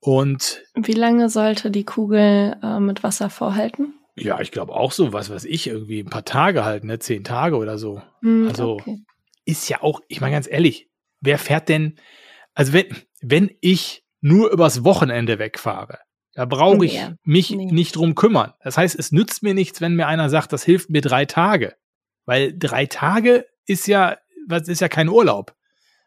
Und 0.00 0.62
Wie 0.74 0.92
lange 0.92 1.28
sollte 1.28 1.70
die 1.70 1.84
Kugel 1.84 2.56
äh, 2.62 2.80
mit 2.80 3.02
Wasser 3.02 3.30
vorhalten? 3.30 3.94
ja, 4.18 4.40
ich 4.40 4.50
glaube 4.50 4.72
auch 4.72 4.92
so, 4.92 5.12
was 5.12 5.28
weiß 5.28 5.44
ich, 5.44 5.66
irgendwie 5.66 6.00
ein 6.00 6.08
paar 6.08 6.24
Tage 6.24 6.64
halt, 6.64 6.84
ne, 6.84 6.98
zehn 6.98 7.22
Tage 7.22 7.56
oder 7.56 7.76
so. 7.76 8.00
Hm, 8.22 8.48
Also, 8.48 8.72
okay. 8.74 8.98
Ist 9.44 9.68
ja 9.68 9.82
auch, 9.82 10.00
ich 10.08 10.20
meine 10.22 10.32
ganz 10.34 10.48
ehrlich, 10.50 10.88
wer 11.20 11.38
fährt 11.38 11.68
denn, 11.68 11.98
also 12.54 12.72
wenn, 12.72 12.86
wenn 13.20 13.50
ich 13.60 14.04
nur 14.22 14.50
übers 14.50 14.84
Wochenende 14.84 15.38
wegfahre, 15.38 15.98
da 16.32 16.46
brauche 16.46 16.84
ich 16.86 16.94
Nee, 16.94 17.14
mich 17.24 17.50
nee. 17.50 17.66
nicht 17.66 17.94
drum 17.96 18.14
kümmern. 18.14 18.54
Das 18.62 18.78
heißt, 18.78 18.98
es 18.98 19.12
nützt 19.12 19.42
mir 19.42 19.52
nichts, 19.54 19.80
wenn 19.82 19.94
mir 19.94 20.06
einer 20.06 20.30
sagt, 20.30 20.52
das 20.52 20.64
hilft 20.64 20.88
mir 20.90 21.00
drei 21.02 21.26
Tage. 21.26 21.76
Weil 22.24 22.56
drei 22.58 22.86
Tage 22.86 23.46
ist 23.66 23.86
ja, 23.86 24.16
was 24.48 24.68
ist 24.68 24.80
ja 24.80 24.88
kein 24.88 25.08
Urlaub. 25.08 25.54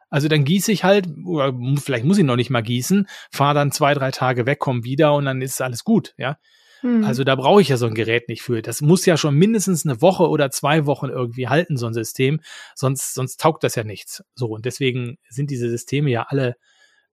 Also 0.09 0.27
dann 0.27 0.43
gieße 0.43 0.71
ich 0.71 0.83
halt, 0.83 1.07
oder 1.23 1.53
vielleicht 1.77 2.05
muss 2.05 2.17
ich 2.17 2.23
noch 2.23 2.35
nicht 2.35 2.49
mal 2.49 2.61
gießen, 2.61 3.07
fahre 3.31 3.53
dann 3.53 3.71
zwei, 3.71 3.93
drei 3.93 4.11
Tage 4.11 4.45
weg, 4.45 4.59
komme 4.59 4.83
wieder 4.83 5.13
und 5.13 5.25
dann 5.25 5.41
ist 5.41 5.61
alles 5.61 5.83
gut, 5.83 6.13
ja. 6.17 6.37
Hm. 6.81 7.03
Also 7.03 7.23
da 7.23 7.35
brauche 7.35 7.61
ich 7.61 7.67
ja 7.69 7.77
so 7.77 7.85
ein 7.85 7.93
Gerät 7.93 8.29
nicht 8.29 8.41
für. 8.41 8.61
Das 8.61 8.81
muss 8.81 9.05
ja 9.05 9.17
schon 9.17 9.35
mindestens 9.35 9.85
eine 9.85 10.01
Woche 10.01 10.29
oder 10.29 10.49
zwei 10.49 10.85
Wochen 10.85 11.09
irgendwie 11.09 11.47
halten, 11.49 11.77
so 11.77 11.85
ein 11.87 11.93
System. 11.93 12.39
Sonst, 12.73 13.13
sonst 13.13 13.39
taugt 13.39 13.63
das 13.63 13.75
ja 13.75 13.83
nichts. 13.83 14.23
So, 14.33 14.47
und 14.47 14.65
deswegen 14.65 15.17
sind 15.29 15.51
diese 15.51 15.69
Systeme 15.69 16.09
ja 16.09 16.27
alle 16.29 16.55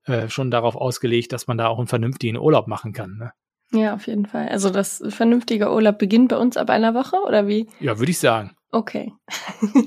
äh, 0.05 0.29
schon 0.29 0.53
darauf 0.53 0.77
ausgelegt, 0.77 1.33
dass 1.33 1.49
man 1.49 1.59
da 1.59 1.67
auch 1.67 1.79
einen 1.79 1.89
vernünftigen 1.89 2.37
Urlaub 2.39 2.69
machen 2.69 2.93
kann. 2.93 3.17
Ne? 3.17 3.33
ja, 3.73 3.95
auf 3.95 4.07
jeden 4.07 4.27
Fall. 4.27 4.49
Also 4.49 4.71
das 4.71 5.03
vernünftige 5.09 5.73
Urlaub 5.73 5.99
beginnt 5.99 6.29
bei 6.29 6.37
uns 6.37 6.57
ab 6.57 6.71
einer 6.71 6.95
Woche 6.95 7.17
oder 7.27 7.49
wie? 7.49 7.69
Ja, 7.81 7.99
würde 7.99 8.13
ich 8.13 8.19
sagen. 8.19 8.57
Okay. 8.71 9.13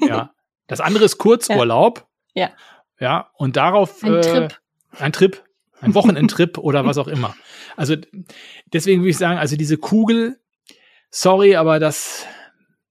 Ja. 0.05 0.31
Das 0.69 0.79
andere 0.79 1.03
ist 1.05 1.17
Kurzurlaub. 1.17 2.07
Ja. 2.33 2.51
Ja, 2.99 3.29
und 3.35 3.55
darauf 3.57 4.03
Ein 4.03 4.15
äh, 4.15 4.21
Trip. 4.21 4.59
Ein 4.97 5.11
Trip, 5.13 5.43
ein 5.81 5.93
Wochenendtrip 5.93 6.57
oder 6.57 6.85
was 6.85 6.97
auch 6.97 7.07
immer. 7.07 7.35
Also 7.77 7.95
deswegen 8.73 9.01
würde 9.01 9.11
ich 9.11 9.17
sagen, 9.17 9.37
also 9.39 9.55
diese 9.55 9.77
Kugel, 9.77 10.39
sorry, 11.09 11.55
aber 11.55 11.79
das, 11.79 12.25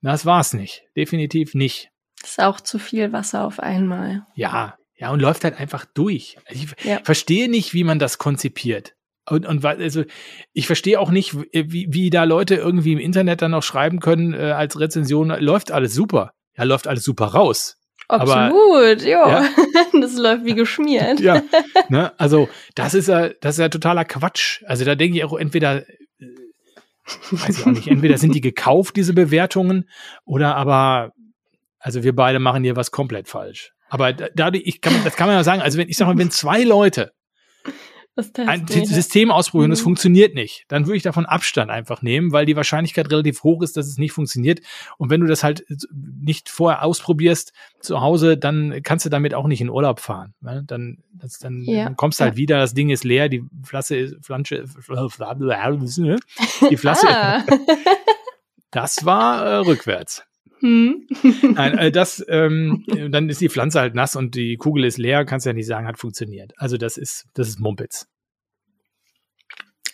das 0.03 0.25
war's 0.25 0.53
nicht. 0.55 0.85
Definitiv 0.97 1.55
nicht. 1.55 1.91
Ist 2.23 2.41
auch 2.41 2.61
zu 2.61 2.79
viel 2.79 3.13
Wasser 3.13 3.45
auf 3.45 3.61
einmal. 3.61 4.27
Ja, 4.35 4.77
ja, 4.97 5.11
und 5.11 5.21
läuft 5.21 5.45
halt 5.45 5.59
einfach 5.59 5.85
durch. 5.85 6.37
Ich 6.49 6.69
Ja. 6.85 7.01
verstehe 7.05 7.49
nicht, 7.51 7.75
wie 7.75 7.85
man 7.85 7.99
das 7.99 8.19
konzipiert. 8.19 8.95
Und, 9.29 9.45
und 9.47 9.65
also 9.65 10.05
ich 10.53 10.67
verstehe 10.67 10.99
auch 10.99 11.11
nicht, 11.11 11.37
wie, 11.53 11.87
wie 11.91 12.11
da 12.11 12.25
Leute 12.25 12.55
irgendwie 12.55 12.93
im 12.93 12.99
Internet 12.99 13.43
dann 13.43 13.51
noch 13.51 13.63
schreiben 13.63 14.01
können 14.01 14.33
äh, 14.33 14.53
als 14.53 14.81
Rezension, 14.81 15.29
läuft 15.29 15.71
alles 15.71 15.95
super. 15.95 16.33
Ja, 16.59 16.65
läuft 16.65 16.87
alles 16.89 17.05
super 17.05 17.27
raus. 17.27 17.77
Aber- 18.09 18.47
Absolut, 18.47 19.03
ja. 19.03 19.29
Ja. 19.43 19.49
Das 20.01 20.17
läuft 20.17 20.45
wie 20.45 20.55
geschmiert. 20.55 21.21
Ja, 21.21 21.43
ne? 21.89 22.13
also 22.19 22.49
das 22.75 22.95
ist 22.95 23.09
ja, 23.09 23.29
das 23.41 23.55
ist 23.57 23.61
ja 23.61 23.69
totaler 23.69 24.05
Quatsch. 24.05 24.63
Also 24.67 24.85
da 24.85 24.95
denke 24.95 25.19
ich 25.19 25.25
auch 25.25 25.39
entweder, 25.39 25.83
äh, 25.89 26.27
weiß 27.31 27.59
ich 27.59 27.67
auch 27.67 27.71
nicht, 27.71 27.89
entweder 27.89 28.19
sind 28.19 28.35
die 28.35 28.41
gekauft, 28.41 28.97
diese 28.97 29.15
Bewertungen, 29.15 29.89
oder 30.25 30.57
aber, 30.57 31.13
also 31.79 32.03
wir 32.03 32.15
beide 32.15 32.39
machen 32.39 32.65
hier 32.65 32.77
was 32.77 32.91
komplett 32.91 33.29
falsch. 33.29 33.73
Aber 33.91 34.13
da- 34.13 34.29
dadurch, 34.35 34.65
ich 34.67 34.81
kann, 34.81 34.95
das 35.05 35.17
kann 35.17 35.27
man 35.29 35.37
ja 35.37 35.45
sagen, 35.45 35.63
also 35.63 35.79
wenn, 35.79 35.89
ich 35.89 35.97
sag 35.97 36.07
mal, 36.07 36.19
wenn 36.19 36.31
zwei 36.31 36.63
Leute 36.63 37.13
ein. 38.49 38.67
System 38.95 39.31
ausprobieren, 39.31 39.71
das 39.71 39.81
Mhm. 39.81 39.85
funktioniert 39.85 40.35
nicht, 40.35 40.65
dann 40.69 40.87
würde 40.87 40.97
ich 40.97 41.03
davon 41.03 41.25
Abstand 41.27 41.71
einfach 41.71 42.03
nehmen, 42.03 42.33
weil 42.33 42.47
die 42.47 42.57
Wahrscheinlichkeit 42.57 43.11
relativ 43.11 43.43
hoch 43.45 43.63
ist, 43.63 43.77
dass 43.77 43.87
es 43.87 43.99
nicht 43.99 44.13
funktioniert. 44.13 44.61
Und 44.97 45.11
wenn 45.11 45.21
du 45.21 45.27
das 45.27 45.45
halt 45.45 45.65
nicht 45.91 46.49
vorher 46.49 46.83
ausprobierst 46.85 47.53
zu 47.81 48.01
Hause, 48.01 48.37
dann 48.37 48.81
kannst 48.83 49.07
du 49.07 49.11
damit 49.11 49.35
auch 49.35 49.47
nicht 49.47 49.61
in 49.61 49.71
Urlaub 49.71 50.01
fahren. 50.01 50.35
Ne? 50.41 50.65
Dann, 50.67 50.99
das, 51.15 51.39
dann, 51.39 51.63
Ja, 51.63 51.85
dann 51.85 51.97
kommst 51.97 52.19
du 52.21 52.25
halt 52.25 52.35
ja. 52.35 52.39
wieder, 52.39 52.59
das 52.59 52.75
Ding 52.75 52.91
ist 52.91 53.05
leer, 53.05 53.29
die 53.29 53.45
Flasche 53.63 53.97
ist, 53.97 54.17
Flansche, 54.25 54.65
die 56.71 56.77
Flasche, 56.77 57.07
Ah. 57.09 57.45
das 58.71 59.05
war 59.05 59.45
äh, 59.45 59.55
rückwärts. 59.59 60.25
Hm. 60.61 61.07
Nein, 61.55 61.79
äh, 61.79 61.91
das, 61.93 62.25
ähm, 62.29 62.85
dann 63.11 63.29
ist 63.29 63.41
die 63.41 63.49
Pflanze 63.49 63.81
halt 63.81 63.95
nass 63.95 64.17
und 64.17 64.35
die 64.35 64.57
Kugel 64.57 64.85
ist 64.85 64.99
leer, 64.99 65.25
kannst 65.25 65.47
ja 65.47 65.53
nicht 65.53 65.67
sagen, 65.67 65.87
hat 65.87 65.99
funktioniert. 65.99 66.53
Also 66.57 66.77
das 66.77 66.97
ist, 66.97 67.27
das 67.35 67.49
ist 67.49 67.61
Mumpitz. 67.61 68.07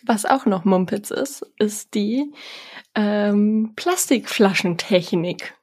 Was 0.07 0.27
auch 0.27 0.45
noch 0.47 0.65
Mumpitz 0.65 1.11
ist, 1.11 1.47
ist 1.59 1.95
die 1.95 2.31
ähm, 2.95 3.73
Plastikflaschentechnik, 3.77 5.55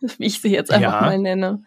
wie 0.00 0.26
ich 0.26 0.40
sie 0.40 0.52
jetzt 0.52 0.72
einfach 0.72 1.00
Ja. 1.00 1.06
mal 1.06 1.18
nenne. 1.18 1.62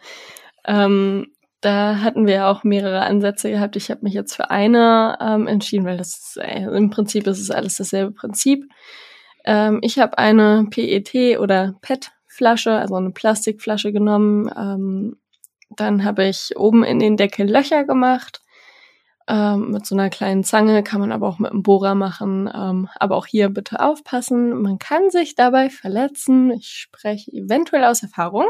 Ähm, 0.66 1.28
da 1.62 2.00
hatten 2.02 2.28
wir 2.28 2.48
auch 2.48 2.64
mehrere 2.64 3.02
Ansätze 3.02 3.50
gehabt. 3.50 3.76
Ich 3.76 3.90
habe 3.90 4.02
mich 4.04 4.14
jetzt 4.14 4.36
für 4.36 4.52
eine 4.52 5.18
ähm, 5.22 5.48
entschieden, 5.48 5.86
weil 5.86 5.98
das 5.98 6.10
ist, 6.10 6.38
äh, 6.38 6.66
im 6.66 6.90
Prinzip 6.90 7.28
ist 7.28 7.40
es 7.40 7.50
alles 7.50 7.78
dasselbe 7.78 8.12
Prinzip. 8.12 8.66
Ähm, 9.46 9.80
ich 9.82 9.98
habe 9.98 10.18
eine 10.18 10.68
PET 10.70 11.40
oder 11.40 11.76
PET-Flasche, 12.36 12.72
also 12.74 12.96
eine 12.96 13.12
Plastikflasche 13.12 13.92
genommen. 13.92 14.50
Ähm, 14.56 15.18
dann 15.70 16.04
habe 16.04 16.26
ich 16.26 16.52
oben 16.58 16.84
in 16.84 17.00
den 17.00 17.18
Deckel 17.18 17.50
Löcher 17.50 17.84
gemacht. 17.84 18.42
Ähm, 19.28 19.72
mit 19.72 19.86
so 19.86 19.96
einer 19.96 20.10
kleinen 20.12 20.44
Zange 20.44 20.84
kann 20.84 21.00
man 21.00 21.12
aber 21.12 21.28
auch 21.28 21.40
mit 21.40 21.52
einem 21.52 21.64
Bohrer 21.64 21.96
machen. 21.96 22.50
Ähm, 22.54 22.90
aber 23.00 23.16
auch 23.16 23.26
hier 23.26 23.50
bitte 23.50 23.80
aufpassen. 23.80 24.62
Man 24.62 24.78
kann 24.78 25.10
sich 25.10 25.36
dabei 25.36 25.70
verletzen. 25.70 26.52
Ich 26.52 26.68
spreche 26.68 27.32
eventuell 27.32 27.86
aus 27.86 28.04
Erfahrung. 28.04 28.46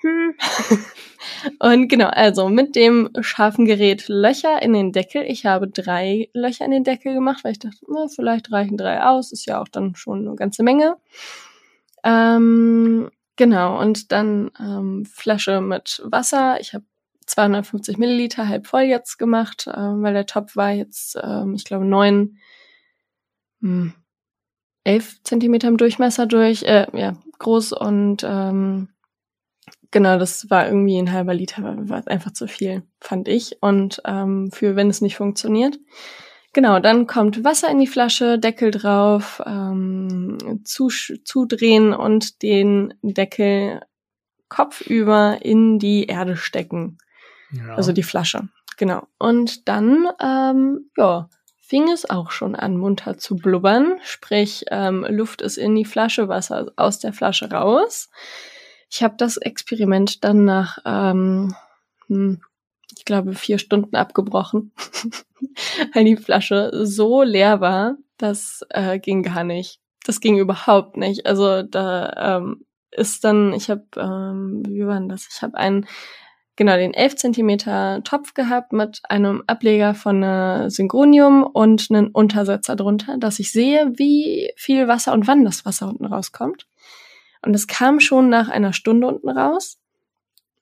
Hm. 0.00 0.34
Und 1.60 1.88
genau, 1.88 2.08
also 2.08 2.48
mit 2.48 2.76
dem 2.76 3.08
scharfen 3.20 3.64
Gerät 3.64 4.08
Löcher 4.08 4.60
in 4.60 4.72
den 4.72 4.92
Deckel. 4.92 5.22
Ich 5.22 5.46
habe 5.46 5.68
drei 5.68 6.28
Löcher 6.34 6.64
in 6.64 6.72
den 6.72 6.84
Deckel 6.84 7.14
gemacht, 7.14 7.44
weil 7.44 7.52
ich 7.52 7.60
dachte, 7.60 7.78
na, 7.88 8.06
vielleicht 8.08 8.50
reichen 8.52 8.76
drei 8.76 9.02
aus. 9.02 9.32
Ist 9.32 9.46
ja 9.46 9.62
auch 9.62 9.68
dann 9.68 9.94
schon 9.94 10.26
eine 10.26 10.36
ganze 10.36 10.62
Menge. 10.64 10.96
Ähm, 12.04 13.10
genau, 13.36 13.80
und 13.80 14.12
dann 14.12 14.50
ähm, 14.60 15.06
Flasche 15.06 15.60
mit 15.60 16.02
Wasser. 16.04 16.60
Ich 16.60 16.74
habe 16.74 16.84
250 17.26 17.96
Milliliter 17.98 18.48
halb 18.48 18.66
voll 18.66 18.82
jetzt 18.82 19.18
gemacht, 19.18 19.68
ähm, 19.74 20.02
weil 20.02 20.14
der 20.14 20.26
Topf 20.26 20.56
war 20.56 20.70
jetzt, 20.70 21.18
ähm, 21.22 21.54
ich 21.54 21.64
glaube, 21.64 21.86
neun, 21.86 22.38
hm, 23.60 23.94
elf 24.84 25.22
Zentimeter 25.24 25.68
im 25.68 25.78
Durchmesser 25.78 26.26
durch, 26.26 26.62
äh, 26.64 26.86
ja, 26.92 27.14
groß 27.38 27.72
und 27.72 28.22
ähm, 28.24 28.88
genau, 29.90 30.18
das 30.18 30.50
war 30.50 30.66
irgendwie 30.66 30.98
ein 30.98 31.12
halber 31.12 31.32
Liter, 31.32 31.62
war 31.88 32.06
einfach 32.08 32.32
zu 32.32 32.46
viel, 32.46 32.82
fand 33.00 33.28
ich. 33.28 33.62
Und 33.62 34.02
ähm, 34.04 34.50
für 34.52 34.76
wenn 34.76 34.90
es 34.90 35.00
nicht 35.00 35.16
funktioniert. 35.16 35.78
Genau, 36.54 36.78
dann 36.78 37.08
kommt 37.08 37.42
Wasser 37.42 37.68
in 37.68 37.80
die 37.80 37.88
Flasche, 37.88 38.38
Deckel 38.38 38.70
drauf, 38.70 39.42
ähm, 39.44 40.62
zudrehen 40.64 41.92
und 41.92 42.42
den 42.42 42.94
Deckel 43.02 43.80
kopfüber 44.48 45.38
in 45.42 45.80
die 45.80 46.06
Erde 46.06 46.36
stecken. 46.36 46.98
Ja. 47.50 47.74
Also 47.74 47.92
die 47.92 48.04
Flasche. 48.04 48.48
Genau. 48.76 49.08
Und 49.18 49.68
dann, 49.68 50.06
ähm, 50.22 50.90
ja, 50.96 51.28
fing 51.60 51.90
es 51.90 52.08
auch 52.08 52.30
schon 52.30 52.54
an, 52.54 52.76
munter 52.76 53.18
zu 53.18 53.34
blubbern. 53.34 53.98
Sprich, 54.04 54.64
ähm, 54.70 55.04
Luft 55.08 55.42
ist 55.42 55.56
in 55.56 55.74
die 55.74 55.84
Flasche, 55.84 56.28
Wasser 56.28 56.72
aus 56.76 57.00
der 57.00 57.12
Flasche 57.12 57.50
raus. 57.50 58.10
Ich 58.88 59.02
habe 59.02 59.16
das 59.18 59.38
Experiment 59.38 60.22
dann 60.22 60.44
nach, 60.44 60.78
ähm, 60.84 61.52
hm, 62.06 62.42
ich 63.04 63.06
glaube, 63.06 63.34
vier 63.34 63.58
Stunden 63.58 63.96
abgebrochen, 63.96 64.72
weil 65.92 66.06
die 66.06 66.16
Flasche 66.16 66.70
so 66.86 67.22
leer 67.22 67.60
war, 67.60 67.98
das 68.16 68.64
äh, 68.70 68.98
ging 68.98 69.22
gar 69.22 69.44
nicht. 69.44 69.78
Das 70.06 70.20
ging 70.20 70.38
überhaupt 70.38 70.96
nicht. 70.96 71.26
Also 71.26 71.62
da 71.62 72.38
ähm, 72.38 72.64
ist 72.92 73.22
dann, 73.24 73.52
ich 73.52 73.68
habe, 73.68 73.84
ähm, 73.98 74.62
wie 74.66 74.86
war 74.86 74.98
denn 74.98 75.10
das? 75.10 75.28
Ich 75.30 75.42
habe 75.42 75.54
einen, 75.58 75.84
genau, 76.56 76.76
den 76.76 76.94
11 76.94 77.16
Zentimeter 77.16 78.02
Topf 78.04 78.32
gehabt 78.32 78.72
mit 78.72 79.02
einem 79.06 79.44
Ableger 79.46 79.94
von 79.94 80.22
äh, 80.22 80.70
Synchronium 80.70 81.42
und 81.42 81.88
einen 81.90 82.08
Untersetzer 82.08 82.74
drunter, 82.74 83.18
dass 83.18 83.38
ich 83.38 83.52
sehe, 83.52 83.92
wie 83.96 84.50
viel 84.56 84.88
Wasser 84.88 85.12
und 85.12 85.26
wann 85.26 85.44
das 85.44 85.66
Wasser 85.66 85.88
unten 85.88 86.06
rauskommt. 86.06 86.66
Und 87.42 87.52
es 87.52 87.66
kam 87.66 88.00
schon 88.00 88.30
nach 88.30 88.48
einer 88.48 88.72
Stunde 88.72 89.08
unten 89.08 89.28
raus. 89.28 89.78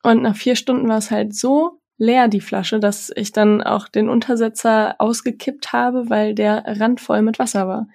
Und 0.02 0.22
nach 0.22 0.35
vier 0.35 0.57
Stunden 0.57 0.88
war 0.88 0.98
es 0.98 1.12
halt 1.12 1.37
so 1.37 1.78
leer, 2.03 2.27
die 2.27 2.41
Flasche, 2.41 2.81
dass 2.81 3.12
ich 3.15 3.31
dann 3.33 3.62
auch 3.62 3.87
den 3.87 4.09
Untersetzer 4.09 4.97
ausgekippt 4.99 5.73
habe, 5.73 6.11
weil 6.11 6.35
der 6.35 6.65
Rand 6.67 7.01
voll 7.01 7.23
mit 7.23 7.38
Wasser 7.38 7.69
war. 7.69 7.87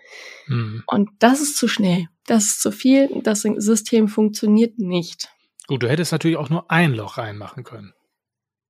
Mhm. 0.47 0.83
Und 0.87 1.09
das 1.19 1.41
ist 1.41 1.57
zu 1.57 1.67
schnell. 1.67 2.07
Das 2.25 2.45
ist 2.45 2.61
zu 2.61 2.71
viel. 2.71 3.09
Das 3.23 3.41
System 3.41 4.07
funktioniert 4.07 4.79
nicht. 4.79 5.29
Gut, 5.67 5.83
du 5.83 5.89
hättest 5.89 6.13
natürlich 6.13 6.37
auch 6.37 6.49
nur 6.49 6.71
ein 6.71 6.93
Loch 6.93 7.17
reinmachen 7.17 7.65
können. 7.65 7.93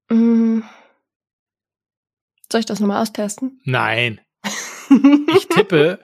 Mm. 0.10 0.62
Soll 2.52 2.60
ich 2.60 2.66
das 2.66 2.80
nochmal 2.80 3.02
austesten? 3.02 3.62
Nein. 3.64 4.22
ich 5.36 5.48
tippe, 5.50 6.00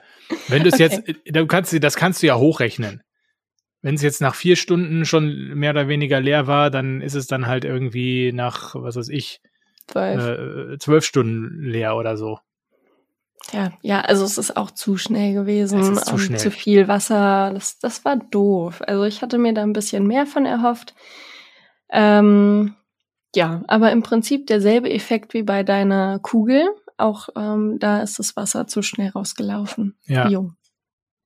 wenn 0.48 0.62
du 0.62 0.68
es 0.68 0.74
okay. 0.74 1.02
jetzt, 1.06 1.20
du 1.24 1.46
kannst, 1.46 1.82
das 1.82 1.96
kannst 1.96 2.22
du 2.22 2.28
ja 2.28 2.36
hochrechnen. 2.36 3.02
Wenn 3.84 3.96
es 3.96 4.02
jetzt 4.02 4.22
nach 4.22 4.34
vier 4.34 4.56
Stunden 4.56 5.04
schon 5.04 5.52
mehr 5.58 5.72
oder 5.72 5.88
weniger 5.88 6.18
leer 6.18 6.46
war, 6.46 6.70
dann 6.70 7.02
ist 7.02 7.14
es 7.14 7.26
dann 7.26 7.46
halt 7.46 7.66
irgendwie 7.66 8.32
nach, 8.32 8.74
was 8.74 8.96
weiß 8.96 9.10
ich, 9.10 9.42
zwölf, 9.86 10.24
äh, 10.24 10.78
zwölf 10.78 11.04
Stunden 11.04 11.62
leer 11.62 11.94
oder 11.94 12.16
so. 12.16 12.38
Ja, 13.52 13.74
ja, 13.82 14.00
also 14.00 14.24
es 14.24 14.38
ist 14.38 14.56
auch 14.56 14.70
zu 14.70 14.96
schnell 14.96 15.34
gewesen. 15.34 15.80
Es 15.80 15.90
ist 15.90 16.06
zu, 16.06 16.16
schnell. 16.16 16.38
zu 16.38 16.50
viel 16.50 16.88
Wasser. 16.88 17.50
Das, 17.52 17.78
das 17.78 18.06
war 18.06 18.16
doof. 18.16 18.80
Also 18.86 19.04
ich 19.04 19.20
hatte 19.20 19.36
mir 19.36 19.52
da 19.52 19.60
ein 19.60 19.74
bisschen 19.74 20.06
mehr 20.06 20.24
von 20.24 20.46
erhofft. 20.46 20.94
Ähm, 21.90 22.76
ja, 23.36 23.64
aber 23.68 23.92
im 23.92 24.02
Prinzip 24.02 24.46
derselbe 24.46 24.90
Effekt 24.90 25.34
wie 25.34 25.42
bei 25.42 25.62
deiner 25.62 26.20
Kugel. 26.20 26.70
Auch 26.96 27.28
ähm, 27.36 27.76
da 27.80 28.00
ist 28.00 28.18
das 28.18 28.34
Wasser 28.34 28.66
zu 28.66 28.80
schnell 28.80 29.10
rausgelaufen. 29.10 29.94
Ja. 30.06 30.26
Jo. 30.26 30.52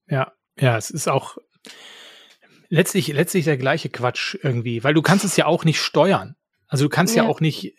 Ja, 0.08 0.32
ja, 0.58 0.76
es 0.76 0.90
ist 0.90 1.06
auch 1.06 1.36
letztlich, 2.68 3.08
letztlich 3.08 3.44
der 3.44 3.58
gleiche 3.58 3.88
Quatsch 3.88 4.36
irgendwie, 4.42 4.84
weil 4.84 4.94
du 4.94 5.02
kannst 5.02 5.24
es 5.24 5.36
ja 5.36 5.46
auch 5.46 5.64
nicht 5.64 5.80
steuern. 5.80 6.36
Also 6.66 6.84
du 6.84 6.88
kannst 6.88 7.16
ja, 7.16 7.24
ja 7.24 7.28
auch 7.28 7.40
nicht 7.40 7.74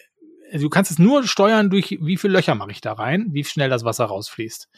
also 0.52 0.66
du 0.66 0.70
kannst 0.70 0.92
es 0.92 1.00
nur 1.00 1.24
steuern 1.28 1.70
durch, 1.70 1.98
wie 2.02 2.18
viele 2.18 2.34
Löcher 2.34 2.56
mache 2.56 2.72
ich 2.72 2.82
da 2.82 2.94
rein, 2.94 3.28
wie 3.32 3.44
schnell 3.44 3.70
das 3.70 3.84
Wasser 3.84 4.06
rausfließt. 4.06 4.70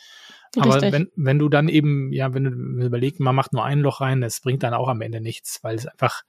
Richtig. 0.56 0.72
Aber 0.72 0.92
wenn, 0.92 1.10
wenn 1.16 1.40
du 1.40 1.48
dann 1.48 1.70
eben, 1.70 2.12
ja, 2.12 2.34
wenn 2.34 2.44
du 2.44 2.86
überlegst, 2.86 3.22
man 3.22 3.36
macht 3.36 3.54
nur 3.54 3.64
ein 3.64 3.80
Loch 3.80 4.02
rein, 4.02 4.22
das 4.22 4.42
bringt 4.42 4.64
dann 4.64 4.74
auch 4.74 4.90
am 4.90 5.02
Ende 5.02 5.22
nichts, 5.22 5.60
weil 5.62 5.76
es 5.76 5.86
einfach, 5.86 6.24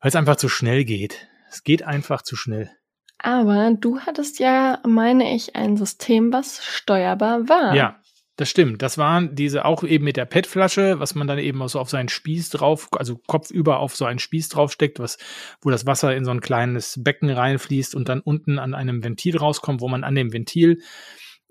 weil 0.00 0.10
es 0.10 0.16
einfach 0.16 0.36
zu 0.36 0.48
schnell 0.48 0.84
geht. 0.84 1.28
Es 1.50 1.62
geht 1.62 1.82
einfach 1.82 2.22
zu 2.22 2.36
schnell. 2.36 2.70
Aber 3.18 3.72
du 3.72 4.00
hattest 4.00 4.38
ja, 4.38 4.80
meine 4.86 5.34
ich, 5.34 5.56
ein 5.56 5.78
System, 5.78 6.32
was 6.32 6.62
steuerbar 6.62 7.48
war. 7.48 7.74
Ja, 7.74 8.00
das 8.36 8.50
stimmt. 8.50 8.82
Das 8.82 8.98
waren 8.98 9.36
diese 9.36 9.64
auch 9.64 9.84
eben 9.84 10.04
mit 10.04 10.16
der 10.16 10.24
PET-Flasche, 10.24 10.98
was 10.98 11.14
man 11.14 11.28
dann 11.28 11.38
eben 11.38 11.66
so 11.68 11.78
auf 11.78 11.88
seinen 11.88 12.08
Spieß 12.08 12.50
drauf, 12.50 12.88
also 12.92 13.16
kopfüber 13.26 13.78
auf 13.78 13.94
so 13.94 14.04
einen 14.06 14.18
Spieß 14.18 14.48
draufsteckt, 14.48 14.98
was, 14.98 15.18
wo 15.60 15.70
das 15.70 15.86
Wasser 15.86 16.16
in 16.16 16.24
so 16.24 16.32
ein 16.32 16.40
kleines 16.40 17.00
Becken 17.02 17.30
reinfließt 17.30 17.94
und 17.94 18.08
dann 18.08 18.20
unten 18.20 18.58
an 18.58 18.74
einem 18.74 19.04
Ventil 19.04 19.36
rauskommt, 19.36 19.80
wo 19.80 19.88
man 19.88 20.02
an 20.02 20.16
dem 20.16 20.32
Ventil 20.32 20.80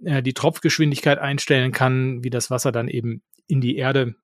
äh, 0.03 0.21
die 0.21 0.33
Tropfgeschwindigkeit 0.33 1.19
einstellen 1.19 1.71
kann, 1.71 2.21
wie 2.23 2.29
das 2.29 2.51
Wasser 2.51 2.73
dann 2.73 2.89
eben 2.89 3.23
in 3.47 3.61
die 3.61 3.77
Erde 3.77 4.15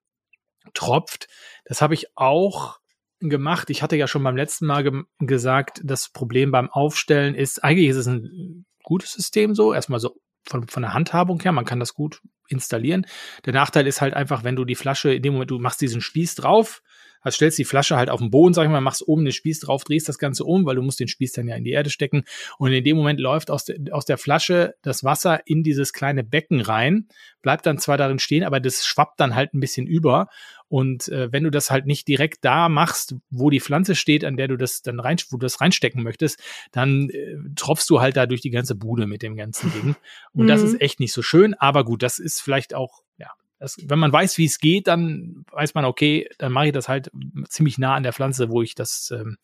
tropft. 0.73 1.27
Das 1.63 1.81
habe 1.81 1.93
ich 1.93 2.07
auch 2.17 2.79
gemacht. 3.21 3.69
Ich 3.69 3.83
hatte 3.83 3.95
ja 3.95 4.07
schon 4.07 4.23
beim 4.23 4.35
letzten 4.35 4.65
Mal 4.65 4.83
ge 4.83 5.03
gesagt, 5.19 5.79
das 5.85 6.09
Problem 6.09 6.51
beim 6.51 6.69
Aufstellen 6.69 7.35
ist, 7.35 7.63
eigentlich 7.63 7.87
ist 7.87 7.97
es 7.97 8.07
ein 8.07 8.65
gutes 8.83 9.13
System 9.13 9.55
so, 9.55 9.73
erstmal 9.73 9.99
so 10.01 10.19
von, 10.45 10.67
von 10.67 10.83
der 10.83 10.93
Handhabung 10.93 11.39
her, 11.41 11.53
man 11.53 11.65
kann 11.65 11.79
das 11.79 11.93
gut 11.93 12.21
installieren. 12.49 13.05
Der 13.45 13.53
Nachteil 13.53 13.87
ist 13.87 14.01
halt 14.01 14.13
einfach, 14.13 14.43
wenn 14.43 14.55
du 14.55 14.65
die 14.65 14.75
Flasche, 14.75 15.13
in 15.13 15.21
dem 15.21 15.33
Moment, 15.33 15.51
du 15.51 15.59
machst 15.59 15.81
diesen 15.81 16.01
Spieß 16.01 16.35
drauf, 16.35 16.81
also 17.21 17.35
stellst 17.35 17.57
die 17.57 17.65
Flasche 17.65 17.97
halt 17.97 18.09
auf 18.09 18.19
den 18.19 18.31
Boden, 18.31 18.53
sag 18.53 18.63
ich 18.63 18.69
mal, 18.69 18.81
machst 18.81 19.07
oben 19.07 19.25
den 19.25 19.33
Spieß 19.33 19.59
drauf, 19.59 19.83
drehst 19.83 20.07
das 20.07 20.19
Ganze 20.19 20.45
um, 20.45 20.65
weil 20.65 20.75
du 20.75 20.81
musst 20.81 20.99
den 20.99 21.07
Spieß 21.07 21.33
dann 21.33 21.47
ja 21.47 21.55
in 21.55 21.63
die 21.63 21.71
Erde 21.71 21.89
stecken. 21.89 22.23
Und 22.57 22.71
in 22.71 22.83
dem 22.83 22.95
Moment 22.95 23.19
läuft 23.19 23.51
aus, 23.51 23.65
de, 23.65 23.91
aus 23.91 24.05
der 24.05 24.17
Flasche 24.17 24.75
das 24.81 25.03
Wasser 25.03 25.41
in 25.45 25.63
dieses 25.63 25.91
kleine 25.91 26.23
Becken 26.23 26.61
rein, 26.61 27.07
bleibt 27.41 27.65
dann 27.65 27.77
zwar 27.77 27.97
darin 27.97 28.19
stehen, 28.19 28.43
aber 28.43 28.59
das 28.59 28.85
schwappt 28.85 29.19
dann 29.19 29.35
halt 29.35 29.53
ein 29.53 29.59
bisschen 29.59 29.85
über. 29.85 30.27
Und 30.69 31.07
äh, 31.09 31.31
wenn 31.31 31.43
du 31.43 31.49
das 31.49 31.71
halt 31.71 31.87
nicht 31.87 32.07
direkt 32.07 32.45
da 32.45 32.69
machst, 32.69 33.15
wo 33.31 33.49
die 33.49 33.59
Pflanze 33.59 33.95
steht, 33.95 34.23
an 34.23 34.37
der 34.37 34.47
du 34.47 34.55
das 34.55 34.83
dann 34.83 34.99
rein, 34.99 35.17
wo 35.29 35.37
du 35.37 35.45
das 35.45 35.59
reinstecken 35.59 36.03
möchtest, 36.03 36.39
dann 36.71 37.09
äh, 37.09 37.35
tropfst 37.55 37.89
du 37.89 37.99
halt 37.99 38.15
da 38.15 38.27
durch 38.27 38.41
die 38.41 38.51
ganze 38.51 38.75
Bude 38.75 39.07
mit 39.07 39.23
dem 39.23 39.35
ganzen 39.35 39.73
Ding. 39.73 39.95
Und 40.31 40.45
mhm. 40.45 40.47
das 40.47 40.61
ist 40.61 40.79
echt 40.79 40.99
nicht 40.99 41.11
so 41.11 41.23
schön. 41.23 41.55
Aber 41.55 41.83
gut, 41.83 42.03
das 42.03 42.19
ist 42.19 42.39
vielleicht 42.39 42.75
auch, 42.75 43.01
ja, 43.17 43.31
das, 43.57 43.77
wenn 43.83 43.99
man 43.99 44.13
weiß, 44.13 44.37
wie 44.37 44.45
es 44.45 44.59
geht, 44.59 44.87
dann 44.87 45.43
weiß 45.51 45.73
man, 45.73 45.85
okay, 45.85 46.29
dann 46.37 46.51
mache 46.51 46.67
ich 46.67 46.73
das 46.73 46.87
halt 46.87 47.09
ziemlich 47.49 47.79
nah 47.79 47.95
an 47.95 48.03
der 48.03 48.13
Pflanze, 48.13 48.49
wo 48.49 48.61
ich 48.61 48.75
das, 48.75 49.11
ähm, 49.11 49.37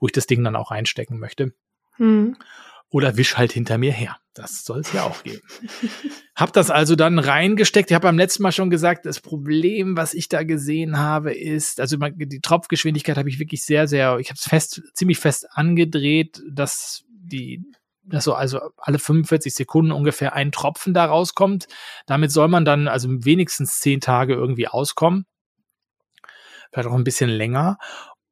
wo 0.00 0.06
ich 0.06 0.12
das 0.12 0.26
Ding 0.26 0.42
dann 0.42 0.56
auch 0.56 0.70
reinstecken 0.70 1.18
möchte. 1.18 1.52
Mhm. 1.98 2.36
Oder 2.90 3.16
wisch 3.16 3.36
halt 3.36 3.52
hinter 3.52 3.78
mir 3.78 3.92
her. 3.92 4.16
Das 4.34 4.64
soll 4.64 4.80
es 4.80 4.92
ja 4.92 5.04
auch 5.04 5.22
geben. 5.22 5.40
hab 6.36 6.52
das 6.52 6.70
also 6.70 6.96
dann 6.96 7.18
reingesteckt. 7.18 7.90
Ich 7.90 7.94
habe 7.94 8.06
beim 8.06 8.18
letzten 8.18 8.42
Mal 8.42 8.52
schon 8.52 8.70
gesagt, 8.70 9.06
das 9.06 9.20
Problem, 9.20 9.96
was 9.96 10.14
ich 10.14 10.28
da 10.28 10.42
gesehen 10.42 10.98
habe, 10.98 11.32
ist, 11.32 11.80
also 11.80 11.96
die 11.96 12.40
Tropfgeschwindigkeit 12.40 13.16
habe 13.16 13.28
ich 13.28 13.38
wirklich 13.38 13.64
sehr, 13.64 13.86
sehr, 13.86 14.18
ich 14.18 14.30
habe 14.30 14.38
es 14.38 14.48
fest, 14.48 14.82
ziemlich 14.94 15.18
fest 15.18 15.46
angedreht, 15.50 16.42
dass 16.50 17.04
die 17.08 17.62
dass 18.06 18.24
so 18.24 18.34
also 18.34 18.60
alle 18.76 18.98
45 18.98 19.54
Sekunden 19.54 19.90
ungefähr 19.90 20.34
ein 20.34 20.52
Tropfen 20.52 20.92
da 20.92 21.06
rauskommt. 21.06 21.66
Damit 22.06 22.32
soll 22.32 22.48
man 22.48 22.64
dann 22.64 22.86
also 22.86 23.08
wenigstens 23.24 23.80
zehn 23.80 24.00
Tage 24.00 24.34
irgendwie 24.34 24.68
auskommen. 24.68 25.24
Vielleicht 26.70 26.88
auch 26.88 26.94
ein 26.94 27.04
bisschen 27.04 27.30
länger. 27.30 27.78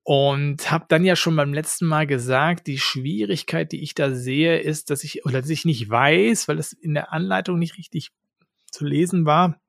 Und 0.04 0.70
habe 0.70 0.86
dann 0.88 1.04
ja 1.04 1.14
schon 1.14 1.36
beim 1.36 1.54
letzten 1.54 1.86
Mal 1.86 2.08
gesagt, 2.08 2.66
die 2.66 2.78
Schwierigkeit, 2.78 3.70
die 3.70 3.82
ich 3.82 3.94
da 3.94 4.12
sehe, 4.12 4.58
ist, 4.58 4.90
dass 4.90 5.04
ich 5.04 5.24
oder 5.24 5.40
dass 5.40 5.50
ich 5.50 5.64
nicht 5.64 5.88
weiß, 5.88 6.48
weil 6.48 6.58
es 6.58 6.72
in 6.72 6.94
der 6.94 7.12
Anleitung 7.12 7.58
nicht 7.58 7.78
richtig 7.78 8.10
zu 8.70 8.84
lesen 8.84 9.26
war, 9.26 9.60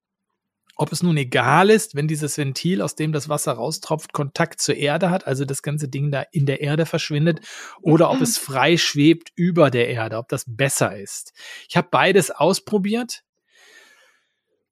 ob 0.75 0.91
es 0.91 1.03
nun 1.03 1.17
egal 1.17 1.69
ist, 1.69 1.95
wenn 1.95 2.07
dieses 2.07 2.37
Ventil, 2.37 2.81
aus 2.81 2.95
dem 2.95 3.11
das 3.11 3.29
Wasser 3.29 3.53
raustropft, 3.53 4.11
Kontakt 4.11 4.59
zur 4.59 4.75
Erde 4.75 5.11
hat, 5.11 5.27
also 5.27 5.45
das 5.45 5.61
ganze 5.61 5.87
Ding 5.87 6.09
da 6.09 6.23
in 6.31 6.47
der 6.47 6.61
Erde 6.61 6.85
verschwindet, 6.85 7.41
oder 7.81 8.09
ob 8.09 8.21
es 8.21 8.39
frei 8.39 8.77
schwebt 8.77 9.31
über 9.35 9.69
der 9.69 9.89
Erde, 9.89 10.17
ob 10.17 10.29
das 10.29 10.45
besser 10.47 10.97
ist. 10.97 11.33
Ich 11.69 11.77
habe 11.77 11.89
beides 11.91 12.31
ausprobiert 12.31 13.23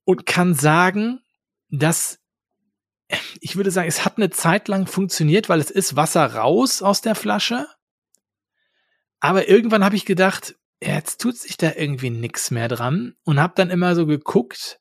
und 0.04 0.26
kann 0.26 0.54
sagen, 0.54 1.20
dass 1.70 2.18
ich 3.40 3.56
würde 3.56 3.70
sagen, 3.70 3.88
es 3.88 4.04
hat 4.04 4.16
eine 4.16 4.30
Zeit 4.30 4.68
lang 4.68 4.86
funktioniert, 4.86 5.48
weil 5.48 5.60
es 5.60 5.70
ist 5.70 5.96
Wasser 5.96 6.34
raus 6.34 6.82
aus 6.82 7.00
der 7.00 7.14
Flasche. 7.14 7.66
Aber 9.20 9.48
irgendwann 9.48 9.84
habe 9.84 9.96
ich 9.96 10.04
gedacht, 10.04 10.56
jetzt 10.80 11.20
tut 11.20 11.36
sich 11.36 11.56
da 11.56 11.72
irgendwie 11.76 12.10
nichts 12.10 12.50
mehr 12.50 12.68
dran 12.68 13.14
und 13.24 13.40
habe 13.40 13.54
dann 13.56 13.70
immer 13.70 13.94
so 13.94 14.06
geguckt 14.06 14.80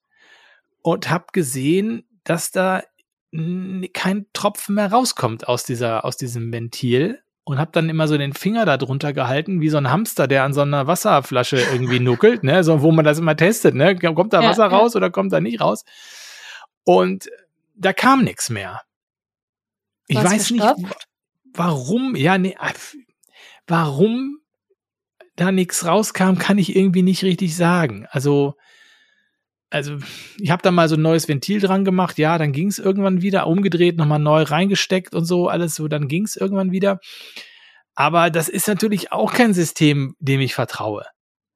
und 0.81 1.09
habe 1.09 1.25
gesehen, 1.31 2.07
dass 2.23 2.51
da 2.51 2.83
kein 3.93 4.25
Tropfen 4.33 4.75
mehr 4.75 4.91
rauskommt 4.91 5.47
aus 5.47 5.63
dieser 5.63 6.03
aus 6.03 6.17
diesem 6.17 6.51
Ventil 6.51 7.21
und 7.43 7.59
habe 7.59 7.71
dann 7.71 7.89
immer 7.89 8.07
so 8.07 8.17
den 8.17 8.33
Finger 8.33 8.65
da 8.65 8.77
drunter 8.77 9.13
gehalten, 9.13 9.61
wie 9.61 9.69
so 9.69 9.77
ein 9.77 9.89
Hamster, 9.89 10.27
der 10.27 10.43
an 10.43 10.53
so 10.53 10.61
einer 10.61 10.87
Wasserflasche 10.87 11.57
irgendwie 11.57 11.99
nuckelt, 12.01 12.43
ne, 12.43 12.63
so 12.63 12.81
wo 12.81 12.91
man 12.91 13.05
das 13.05 13.19
immer 13.19 13.35
testet, 13.35 13.75
ne, 13.75 13.95
kommt 13.97 14.33
da 14.33 14.43
Wasser 14.43 14.69
ja, 14.69 14.77
raus 14.77 14.95
oder 14.95 15.09
kommt 15.09 15.31
da 15.31 15.39
nicht 15.39 15.61
raus? 15.61 15.85
Und 16.83 17.29
da 17.75 17.93
kam 17.93 18.23
nichts 18.23 18.49
mehr. 18.49 18.81
Ich 20.07 20.17
Was 20.17 20.25
weiß 20.25 20.51
nicht, 20.51 20.65
warum, 21.53 22.15
ja, 22.15 22.37
nee, 22.37 22.55
warum 23.67 24.39
da 25.35 25.51
nichts 25.51 25.85
rauskam, 25.85 26.35
kann 26.37 26.57
ich 26.57 26.75
irgendwie 26.75 27.03
nicht 27.03 27.23
richtig 27.23 27.55
sagen. 27.55 28.05
Also, 28.09 28.55
also 29.69 29.97
ich 30.37 30.51
habe 30.51 30.61
da 30.61 30.71
mal 30.71 30.89
so 30.89 30.95
ein 30.95 31.01
neues 31.01 31.27
Ventil 31.27 31.61
dran 31.61 31.85
gemacht, 31.85 32.17
ja, 32.17 32.37
dann 32.37 32.51
ging 32.51 32.67
es 32.67 32.77
irgendwann 32.77 33.21
wieder, 33.21 33.47
umgedreht, 33.47 33.97
nochmal 33.97 34.19
neu 34.19 34.43
reingesteckt 34.43 35.15
und 35.15 35.25
so, 35.25 35.47
alles 35.47 35.75
so, 35.75 35.87
dann 35.87 36.07
ging 36.07 36.25
es 36.25 36.35
irgendwann 36.35 36.71
wieder. 36.71 36.99
Aber 37.95 38.29
das 38.29 38.49
ist 38.49 38.67
natürlich 38.67 39.11
auch 39.11 39.33
kein 39.33 39.53
System, 39.53 40.15
dem 40.19 40.41
ich 40.41 40.53
vertraue. 40.53 41.05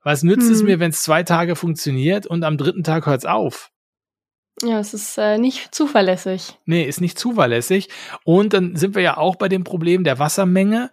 Was 0.02 0.24
nützt 0.24 0.50
es 0.50 0.60
Hm. 0.60 0.66
mir, 0.66 0.80
wenn 0.80 0.92
es 0.92 1.02
zwei 1.02 1.24
Tage 1.24 1.56
funktioniert 1.56 2.26
und 2.28 2.44
am 2.44 2.58
dritten 2.58 2.84
Tag 2.84 3.06
hört 3.06 3.20
es 3.20 3.26
auf? 3.26 3.72
Ja, 4.62 4.80
es 4.80 4.94
ist 4.94 5.18
äh, 5.18 5.38
nicht 5.38 5.76
zuverlässig. 5.76 6.58
Nee, 6.66 6.84
ist 6.84 7.02
nicht 7.02 7.20
zuverlässig. 7.20 7.90
Und 8.24 8.54
dann 8.54 8.76
sind 8.76 8.96
wir 8.96 9.02
ja 9.02 9.18
auch 9.18 9.36
bei 9.36 9.50
dem 9.50 9.64
Problem 9.64 10.04
der 10.04 10.18
Wassermenge. 10.20 10.92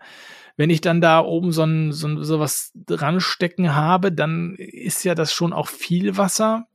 Wenn 0.56 0.68
ich 0.68 0.80
dann 0.80 1.00
da 1.00 1.20
oben 1.20 1.52
so, 1.52 1.62
ein, 1.62 1.92
so, 1.92 2.08
ein- 2.08 2.24
so 2.24 2.40
was 2.40 2.72
dran 2.74 3.20
stecken 3.20 3.74
habe, 3.74 4.12
dann 4.12 4.56
ist 4.56 5.04
ja 5.04 5.14
das 5.14 5.32
schon 5.32 5.52
auch 5.52 5.68
viel 5.68 6.16
Wasser. 6.16 6.66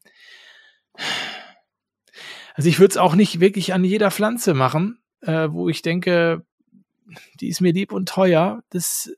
Also 2.55 2.69
ich 2.69 2.79
würde 2.79 2.91
es 2.91 2.97
auch 2.97 3.15
nicht 3.15 3.39
wirklich 3.39 3.73
an 3.73 3.83
jeder 3.83 4.09
Pflanze 4.09 4.53
machen, 4.53 4.99
äh, 5.21 5.47
wo 5.51 5.69
ich 5.69 5.81
denke, 5.81 6.43
die 7.39 7.49
ist 7.49 7.61
mir 7.61 7.71
lieb 7.73 7.91
und 7.91 8.09
teuer. 8.09 8.63
Das, 8.69 9.11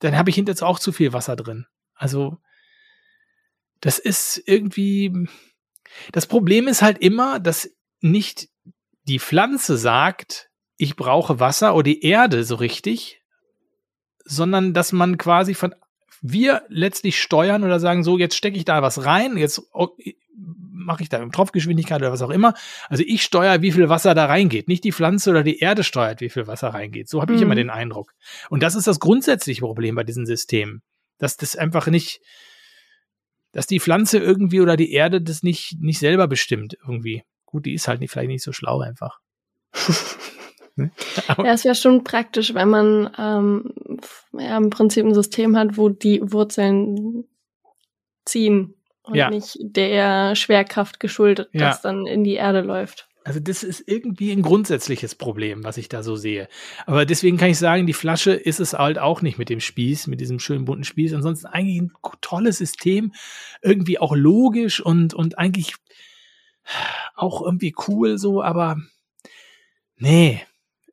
dann 0.00 0.16
habe 0.18 0.30
ich 0.30 0.36
hinter 0.36 0.52
jetzt 0.52 0.62
auch 0.62 0.78
zu 0.78 0.92
viel 0.92 1.12
Wasser 1.12 1.36
drin. 1.36 1.66
Also 1.94 2.38
das 3.80 3.98
ist 3.98 4.42
irgendwie. 4.46 5.28
Das 6.12 6.26
Problem 6.26 6.68
ist 6.68 6.82
halt 6.82 6.98
immer, 6.98 7.40
dass 7.40 7.70
nicht 8.00 8.48
die 9.04 9.18
Pflanze 9.18 9.76
sagt, 9.76 10.50
ich 10.76 10.96
brauche 10.96 11.40
Wasser 11.40 11.74
oder 11.74 11.84
die 11.84 12.02
Erde 12.02 12.44
so 12.44 12.56
richtig, 12.56 13.22
sondern 14.24 14.74
dass 14.74 14.92
man 14.92 15.18
quasi 15.18 15.54
von 15.54 15.74
wir 16.22 16.62
letztlich 16.68 17.20
steuern 17.20 17.64
oder 17.64 17.80
sagen, 17.80 18.04
so, 18.04 18.16
jetzt 18.16 18.36
stecke 18.36 18.56
ich 18.56 18.64
da 18.64 18.80
was 18.80 19.04
rein, 19.04 19.36
jetzt 19.36 19.60
oh, 19.72 19.88
mache 20.36 21.02
ich 21.02 21.08
da 21.08 21.18
in 21.18 21.32
Tropfgeschwindigkeit 21.32 22.00
oder 22.00 22.12
was 22.12 22.22
auch 22.22 22.30
immer. 22.30 22.54
Also 22.88 23.02
ich 23.06 23.22
steuere, 23.22 23.62
wie 23.62 23.72
viel 23.72 23.88
Wasser 23.88 24.14
da 24.14 24.26
reingeht. 24.26 24.68
Nicht 24.68 24.84
die 24.84 24.92
Pflanze 24.92 25.30
oder 25.30 25.42
die 25.42 25.58
Erde 25.58 25.84
steuert, 25.84 26.20
wie 26.20 26.28
viel 26.28 26.46
Wasser 26.46 26.68
reingeht. 26.68 27.08
So 27.08 27.20
habe 27.20 27.32
ich 27.32 27.38
Mhm. 27.40 27.46
immer 27.46 27.54
den 27.56 27.70
Eindruck. 27.70 28.14
Und 28.50 28.62
das 28.62 28.74
ist 28.74 28.86
das 28.86 29.00
grundsätzliche 29.00 29.62
Problem 29.62 29.94
bei 29.94 30.04
diesen 30.04 30.26
Systemen. 30.26 30.82
Dass 31.18 31.36
das 31.36 31.56
einfach 31.56 31.88
nicht, 31.88 32.20
dass 33.52 33.66
die 33.66 33.80
Pflanze 33.80 34.18
irgendwie 34.18 34.60
oder 34.60 34.76
die 34.76 34.92
Erde 34.92 35.20
das 35.22 35.42
nicht, 35.42 35.76
nicht 35.80 35.98
selber 35.98 36.26
bestimmt 36.28 36.76
irgendwie. 36.86 37.22
Gut, 37.46 37.66
die 37.66 37.74
ist 37.74 37.86
halt 37.88 38.00
nicht, 38.00 38.10
vielleicht 38.10 38.28
nicht 38.28 38.42
so 38.44 38.52
schlau 38.52 38.80
einfach. 38.80 39.20
Ne? 40.74 40.90
Aber- 41.28 41.44
Ja, 41.44 41.52
es 41.52 41.66
wäre 41.66 41.74
schon 41.74 42.02
praktisch, 42.02 42.54
wenn 42.54 42.70
man 42.70 43.10
ähm, 43.18 43.74
ja, 44.32 44.56
im 44.56 44.70
Prinzip 44.70 45.04
ein 45.04 45.12
System 45.12 45.54
hat, 45.54 45.76
wo 45.76 45.90
die 45.90 46.20
Wurzeln 46.32 47.24
ziehen 48.24 48.74
und 49.02 49.14
Ja. 49.14 49.28
nicht 49.28 49.58
der 49.60 50.34
Schwerkraft 50.34 50.98
geschuldet, 50.98 51.50
Ja. 51.52 51.68
das 51.68 51.82
dann 51.82 52.06
in 52.06 52.24
die 52.24 52.36
Erde 52.36 52.62
läuft. 52.62 53.06
Also 53.24 53.40
das 53.40 53.62
ist 53.62 53.84
irgendwie 53.86 54.32
ein 54.32 54.42
grundsätzliches 54.42 55.14
Problem, 55.14 55.62
was 55.64 55.76
ich 55.76 55.88
da 55.88 56.02
so 56.02 56.16
sehe. 56.16 56.48
Aber 56.86 57.06
deswegen 57.06 57.36
kann 57.36 57.50
ich 57.50 57.58
sagen, 57.58 57.86
die 57.86 57.92
Flasche 57.92 58.32
ist 58.32 58.58
es 58.58 58.72
halt 58.72 58.98
auch 58.98 59.22
nicht 59.22 59.38
mit 59.38 59.48
dem 59.48 59.60
Spieß, 59.60 60.08
mit 60.08 60.20
diesem 60.20 60.38
schönen 60.40 60.64
bunten 60.64 60.84
Spieß. 60.84 61.14
Ansonsten 61.14 61.46
eigentlich 61.46 61.80
ein 61.80 61.92
tolles 62.20 62.58
System, 62.58 63.12
irgendwie 63.62 63.98
auch 63.98 64.14
logisch 64.16 64.80
und, 64.80 65.14
und 65.14 65.38
eigentlich 65.38 65.74
auch 67.14 67.42
irgendwie 67.42 67.74
cool 67.86 68.18
so, 68.18 68.42
aber 68.42 68.76
nee, 69.96 70.42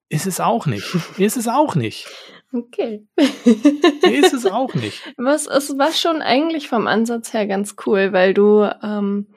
ist 0.09 0.27
es 0.27 0.39
auch 0.39 0.65
nicht. 0.65 0.87
Ist 1.17 1.37
es 1.37 1.47
auch 1.47 1.75
nicht. 1.75 2.07
Okay. 2.51 3.05
Ist 3.15 4.33
es 4.33 4.45
auch 4.51 4.73
nicht. 4.73 5.01
Was 5.17 5.45
es 5.47 5.77
war 5.77 5.91
schon 5.91 6.21
eigentlich 6.21 6.67
vom 6.67 6.87
Ansatz 6.87 7.33
her 7.33 7.45
ganz 7.45 7.75
cool, 7.85 8.11
weil 8.11 8.33
du 8.33 8.67
ähm, 8.81 9.27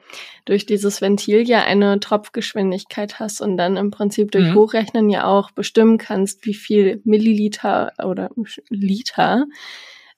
durch 0.45 0.65
dieses 0.65 1.01
Ventil 1.01 1.47
ja 1.47 1.63
eine 1.63 1.99
Tropfgeschwindigkeit 1.99 3.19
hast 3.19 3.41
und 3.41 3.57
dann 3.57 3.77
im 3.77 3.91
Prinzip 3.91 4.31
durch 4.31 4.45
Mhm. 4.45 4.55
Hochrechnen 4.55 5.09
ja 5.09 5.25
auch 5.25 5.51
bestimmen 5.51 5.97
kannst, 5.97 6.45
wie 6.45 6.55
viel 6.55 7.01
Milliliter 7.05 7.93
oder 8.03 8.31
Liter 8.69 9.45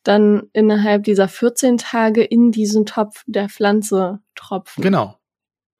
dann 0.04 0.44
innerhalb 0.54 1.04
dieser 1.04 1.28
14 1.28 1.78
Tage 1.78 2.24
in 2.24 2.52
diesen 2.52 2.86
Topf 2.86 3.24
der 3.26 3.50
Pflanze 3.50 4.20
tropfen. 4.36 4.84
Genau. 4.84 5.18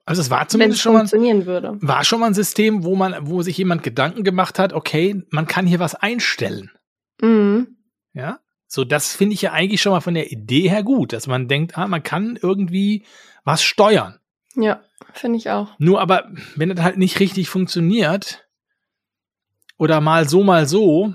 Also 0.04 0.20
es 0.20 0.30
war 0.30 0.48
zumindest 0.48 0.78
es 0.78 0.82
schon 0.82 0.92
mal 0.92 1.46
würde. 1.46 1.78
war 1.80 2.04
schon 2.04 2.20
mal 2.20 2.26
ein 2.26 2.34
System, 2.34 2.84
wo 2.84 2.94
man, 2.94 3.16
wo 3.22 3.42
sich 3.42 3.58
jemand 3.58 3.82
Gedanken 3.82 4.22
gemacht 4.22 4.58
hat, 4.58 4.72
okay, 4.72 5.22
man 5.30 5.46
kann 5.46 5.66
hier 5.66 5.80
was 5.80 5.94
einstellen. 5.96 6.70
Mhm. 7.20 7.76
Ja, 8.12 8.40
so 8.66 8.84
das 8.84 9.14
finde 9.14 9.34
ich 9.34 9.42
ja 9.42 9.52
eigentlich 9.52 9.80
schon 9.80 9.92
mal 9.92 10.00
von 10.00 10.14
der 10.14 10.32
Idee 10.32 10.68
her 10.68 10.82
gut, 10.82 11.12
dass 11.12 11.26
man 11.26 11.48
denkt, 11.48 11.78
ah, 11.78 11.86
man 11.86 12.02
kann 12.02 12.38
irgendwie 12.40 13.04
was 13.44 13.62
steuern. 13.62 14.18
Ja, 14.54 14.82
finde 15.12 15.38
ich 15.38 15.50
auch. 15.50 15.78
Nur 15.78 16.00
aber, 16.00 16.30
wenn 16.56 16.70
das 16.70 16.80
halt 16.80 16.98
nicht 16.98 17.20
richtig 17.20 17.48
funktioniert 17.48 18.48
oder 19.78 20.00
mal 20.00 20.28
so, 20.28 20.42
mal 20.42 20.66
so, 20.66 21.14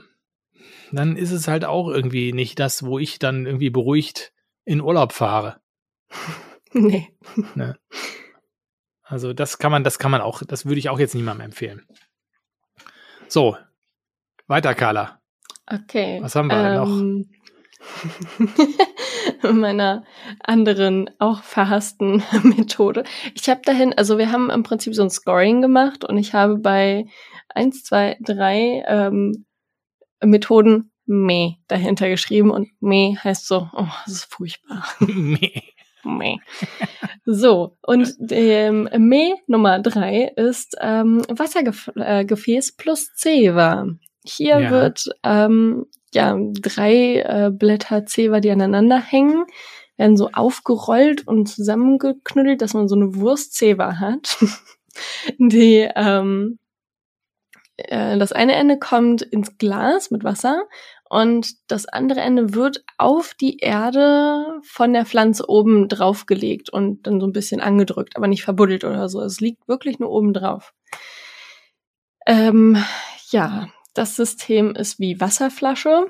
dann 0.92 1.16
ist 1.16 1.32
es 1.32 1.48
halt 1.48 1.66
auch 1.66 1.88
irgendwie 1.88 2.34
nicht 2.34 2.60
das, 2.60 2.84
wo 2.84 3.00
ich 3.00 3.20
dann 3.20 3.46
irgendwie 3.46 3.70
beruhigt 3.70 4.34
in 4.66 4.82
Urlaub 4.82 5.14
fahre. 5.14 5.62
Nee. 6.74 7.14
Also 9.04 9.34
das 9.34 9.58
kann 9.58 9.74
man, 9.74 9.84
das 9.84 10.00
kann 10.00 10.10
man 10.10 10.22
auch, 10.22 10.42
das 10.42 10.66
würde 10.66 10.80
ich 10.80 10.88
auch 10.88 11.00
jetzt 11.00 11.16
niemandem 11.16 11.48
empfehlen. 11.48 11.86
So, 13.28 13.58
weiter, 14.48 14.74
Carla. 14.74 15.21
Okay. 15.72 16.20
Was 16.22 16.36
haben 16.36 16.48
wir 16.48 16.64
denn 16.64 16.76
noch? 16.76 17.28
meiner 19.54 20.04
anderen 20.44 21.10
auch 21.20 21.44
verhassten 21.44 22.24
Methode. 22.44 23.04
Ich 23.36 23.50
habe 23.50 23.62
dahin, 23.64 23.94
also 23.94 24.18
wir 24.18 24.32
haben 24.32 24.50
im 24.50 24.64
Prinzip 24.64 24.94
so 24.96 25.04
ein 25.04 25.10
Scoring 25.10 25.62
gemacht 25.62 26.06
und 26.06 26.18
ich 26.18 26.34
habe 26.34 26.58
bei 26.58 27.06
eins, 27.50 27.84
zwei, 27.84 28.18
drei 28.22 28.84
ähm, 28.88 29.46
Methoden 30.24 30.92
Meh 31.06 31.56
dahinter 31.68 32.10
geschrieben 32.10 32.52
und 32.52 32.70
Meh 32.80 33.16
heißt 33.18 33.48
so, 33.48 33.70
oh, 33.74 33.88
das 34.06 34.14
ist 34.14 34.34
furchtbar. 34.34 34.86
Nee. 35.00 35.64
Meh. 36.04 36.38
So, 37.26 37.78
und 37.84 38.16
ähm, 38.32 38.90
Meh 38.98 39.34
Nummer 39.48 39.80
drei 39.80 40.32
ist 40.36 40.76
ähm, 40.80 41.24
Wassergefäß 41.28 42.70
äh, 42.70 42.74
plus 42.78 43.14
Zewa. 43.14 43.88
Hier 44.26 44.60
Ja. 44.60 44.72
wird 44.72 45.10
ähm, 45.24 45.86
ja 46.14 46.38
drei 46.40 47.22
äh, 47.22 47.52
Blätter 47.52 48.06
Zewa, 48.06 48.40
die 48.40 48.52
aneinander 48.52 49.00
hängen, 49.00 49.46
werden 49.98 50.18
so 50.18 50.30
aufgerollt 50.34 51.28
und 51.28 51.48
zusammengeknüttelt, 51.48 52.62
dass 52.62 52.74
man 52.74 52.88
so 52.88 52.96
eine 52.96 53.16
Wurst 53.16 53.54
Zewa 53.56 54.00
hat. 54.00 54.38
die 55.38 55.90
ähm, 55.96 56.60
äh, 57.78 58.18
das 58.18 58.32
eine 58.32 58.56
Ende 58.56 58.78
kommt 58.80 59.22
ins 59.22 59.58
Glas 59.58 60.12
mit 60.12 60.24
Wasser 60.24 60.64
und 61.10 61.54
das 61.70 61.88
andere 61.88 62.22
Ende 62.22 62.54
wird 62.54 62.84
auf 62.98 63.34
die 63.34 63.58
Erde 63.58 64.60
von 64.64 64.94
der 64.94 65.06
Pflanze 65.06 65.50
oben 65.50 65.88
drauf 65.90 66.26
gelegt 66.26 66.70
und 66.70 67.06
dann 67.08 67.20
so 67.20 67.28
ein 67.28 67.34
bisschen 67.34 67.60
angedrückt, 67.62 68.16
aber 68.16 68.28
nicht 68.28 68.44
verbuddelt 68.44 68.84
oder 68.86 69.10
so. 69.10 69.22
Es 69.22 69.40
liegt 69.42 69.68
wirklich 69.68 70.00
nur 70.00 70.10
oben 70.12 70.34
drauf. 70.34 70.74
Ähm, 72.28 72.78
ja, 73.32 73.68
das 73.94 74.16
System 74.16 74.76
ist 74.76 75.00
wie 75.00 75.20
Wasserflasche. 75.20 76.08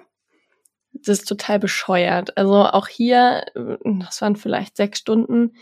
Das 0.93 1.19
ist 1.19 1.27
total 1.27 1.59
bescheuert. 1.59 2.37
Also 2.37 2.65
auch 2.65 2.87
hier, 2.87 3.45
äh, 3.55 3.77
das 3.99 4.21
waren 4.21 4.35
vielleicht 4.35 4.77
sechs 4.77 4.99
Stunden, 4.99 5.53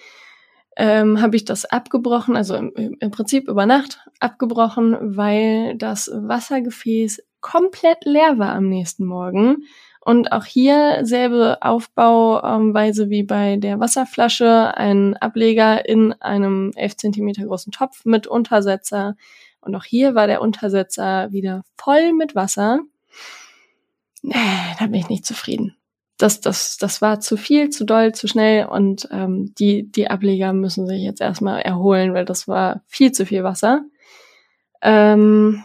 ähm, 0.77 1.21
habe 1.21 1.35
ich 1.35 1.45
das 1.45 1.65
abgebrochen, 1.65 2.35
also 2.35 2.55
im, 2.55 2.97
im 2.99 3.11
Prinzip 3.11 3.47
über 3.47 3.65
Nacht 3.65 3.99
abgebrochen, 4.19 5.17
weil 5.17 5.75
das 5.75 6.09
Wassergefäß 6.13 7.21
komplett 7.41 8.05
leer 8.05 8.37
war 8.39 8.53
am 8.53 8.69
nächsten 8.69 9.05
Morgen. 9.05 9.65
Und 10.01 10.31
auch 10.31 10.45
hier 10.45 11.01
selbe 11.03 11.57
Aufbauweise 11.61 13.09
wie 13.09 13.23
bei 13.23 13.57
der 13.57 13.79
Wasserflasche, 13.79 14.75
ein 14.75 15.17
Ableger 15.17 15.87
in 15.87 16.13
einem 16.13 16.71
11 16.75 16.97
Zentimeter 16.97 17.45
großen 17.45 17.71
Topf 17.71 18.05
mit 18.05 18.25
Untersetzer. 18.25 19.15
Und 19.61 19.75
auch 19.75 19.83
hier 19.83 20.15
war 20.15 20.27
der 20.27 20.41
Untersetzer 20.41 21.31
wieder 21.31 21.63
voll 21.77 22.13
mit 22.13 22.35
Wasser. 22.35 22.79
Nee, 24.21 24.35
da 24.79 24.85
bin 24.85 24.95
ich 24.95 25.09
nicht 25.09 25.25
zufrieden. 25.25 25.75
Das, 26.17 26.41
das, 26.41 26.77
das 26.77 27.01
war 27.01 27.21
zu 27.21 27.37
viel, 27.37 27.69
zu 27.69 27.85
doll, 27.85 28.13
zu 28.13 28.27
schnell 28.27 28.65
und 28.65 29.07
ähm, 29.11 29.53
die, 29.57 29.89
die 29.89 30.09
Ableger 30.09 30.51
müssen 30.51 30.85
sich 30.85 31.01
jetzt 31.01 31.21
erstmal 31.21 31.61
erholen, 31.61 32.13
weil 32.13 32.25
das 32.25 32.45
war 32.47 32.81
viel 32.87 33.13
zu 33.13 33.25
viel 33.25 33.43
Wasser. 33.45 33.85
Ähm, 34.81 35.63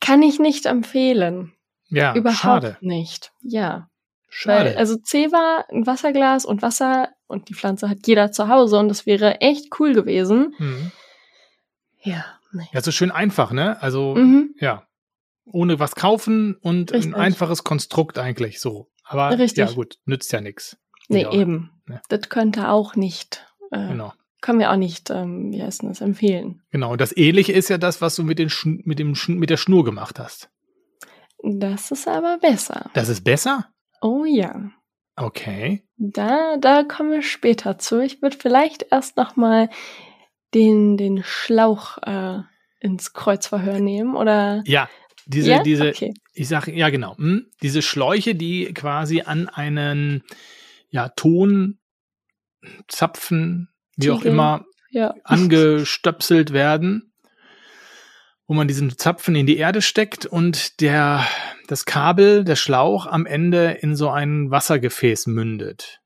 kann 0.00 0.22
ich 0.22 0.40
nicht 0.40 0.66
empfehlen. 0.66 1.52
Ja, 1.88 2.14
Überhaupt 2.14 2.38
schade. 2.40 2.76
nicht. 2.80 3.32
Ja. 3.40 3.88
Schade. 4.28 4.70
Weil, 4.70 4.76
also 4.78 4.96
Zewa, 4.96 5.64
ein 5.70 5.86
Wasserglas 5.86 6.44
und 6.44 6.62
Wasser 6.62 7.10
und 7.28 7.48
die 7.48 7.54
Pflanze 7.54 7.88
hat 7.88 7.98
jeder 8.06 8.32
zu 8.32 8.48
Hause 8.48 8.78
und 8.78 8.88
das 8.88 9.06
wäre 9.06 9.40
echt 9.42 9.78
cool 9.78 9.92
gewesen. 9.92 10.54
mhm. 10.58 10.90
Ja, 12.04 12.24
nee. 12.52 12.66
Ja, 12.72 12.80
so 12.80 12.90
schön 12.90 13.10
einfach, 13.10 13.52
ne? 13.52 13.80
Also, 13.82 14.14
Mhm. 14.14 14.54
ja. 14.58 14.86
Ohne 15.44 15.80
was 15.80 15.96
kaufen 15.96 16.54
und 16.60 16.92
Richtig. 16.92 17.12
ein 17.14 17.20
einfaches 17.20 17.64
Konstrukt 17.64 18.16
eigentlich 18.18 18.60
so. 18.60 18.90
Aber 19.04 19.36
Richtig. 19.38 19.58
ja, 19.58 19.72
gut, 19.74 19.98
nützt 20.04 20.32
ja 20.32 20.40
nichts. 20.40 20.76
Nee, 21.08 21.22
Ja, 21.22 21.32
eben. 21.32 21.72
ne. 21.86 22.00
Das 22.08 22.28
könnte 22.28 22.68
auch 22.68 22.94
nicht, 22.94 23.44
äh, 23.72 23.88
Genau. 23.88 24.12
können 24.40 24.60
wir 24.60 24.70
auch 24.70 24.76
nicht, 24.76 25.10
ähm, 25.10 25.50
wie 25.52 25.60
heißt 25.62 25.82
das, 25.82 26.00
empfehlen. 26.00 26.62
Genau. 26.70 26.92
Und 26.92 27.00
das 27.00 27.16
Ähnliche 27.16 27.52
ist 27.52 27.68
ja 27.68 27.76
das, 27.78 28.00
was 28.00 28.14
du 28.14 28.22
mit, 28.22 28.38
den 28.38 28.50
Schn 28.50 28.82
mit, 28.84 29.00
dem 29.00 29.16
Schn 29.16 29.38
mit 29.38 29.50
der 29.50 29.56
Schnur 29.56 29.84
gemacht 29.84 30.20
hast. 30.20 30.48
Das 31.42 31.90
ist 31.90 32.06
aber 32.06 32.38
besser. 32.38 32.90
Das 32.94 33.08
ist 33.08 33.24
besser? 33.24 33.66
Oh 34.00 34.24
ja. 34.24 34.70
Okay. 35.16 35.82
Da, 35.96 36.56
da 36.56 36.84
kommen 36.84 37.10
wir 37.10 37.22
später 37.22 37.78
zu. 37.78 38.00
Ich 38.00 38.22
würde 38.22 38.36
vielleicht 38.38 38.86
erst 38.92 39.16
noch 39.16 39.34
mal 39.36 39.68
den, 40.54 40.96
den 40.96 41.22
Schlauch 41.24 41.98
äh, 42.02 42.40
ins 42.80 43.12
Kreuzverhör 43.12 43.80
nehmen, 43.80 44.16
oder? 44.16 44.62
Ja, 44.66 44.88
diese, 45.26 45.50
Ja? 45.52 45.62
diese, 45.62 45.88
Okay. 45.90 46.14
ich 46.34 46.48
sage, 46.48 46.72
ja 46.72 46.90
genau, 46.90 47.16
hm, 47.16 47.46
diese 47.62 47.82
Schläuche, 47.82 48.34
die 48.34 48.72
quasi 48.74 49.22
an 49.22 49.48
einen 49.48 50.24
ja, 50.90 51.08
Tonzapfen, 51.10 51.78
wie 53.96 54.10
auch 54.10 54.18
Tiegel. 54.18 54.32
immer, 54.32 54.64
Ja. 54.90 55.14
angestöpselt 55.24 56.52
werden, 56.52 57.12
wo 58.46 58.54
man 58.54 58.68
diesen 58.68 58.98
Zapfen 58.98 59.34
in 59.34 59.46
die 59.46 59.56
Erde 59.56 59.80
steckt 59.80 60.26
und 60.26 60.80
der, 60.80 61.26
das 61.68 61.84
Kabel, 61.86 62.44
der 62.44 62.56
Schlauch 62.56 63.06
am 63.06 63.24
Ende 63.24 63.78
in 63.80 63.96
so 63.96 64.10
ein 64.10 64.50
Wassergefäß 64.50 65.28
mündet. 65.28 66.00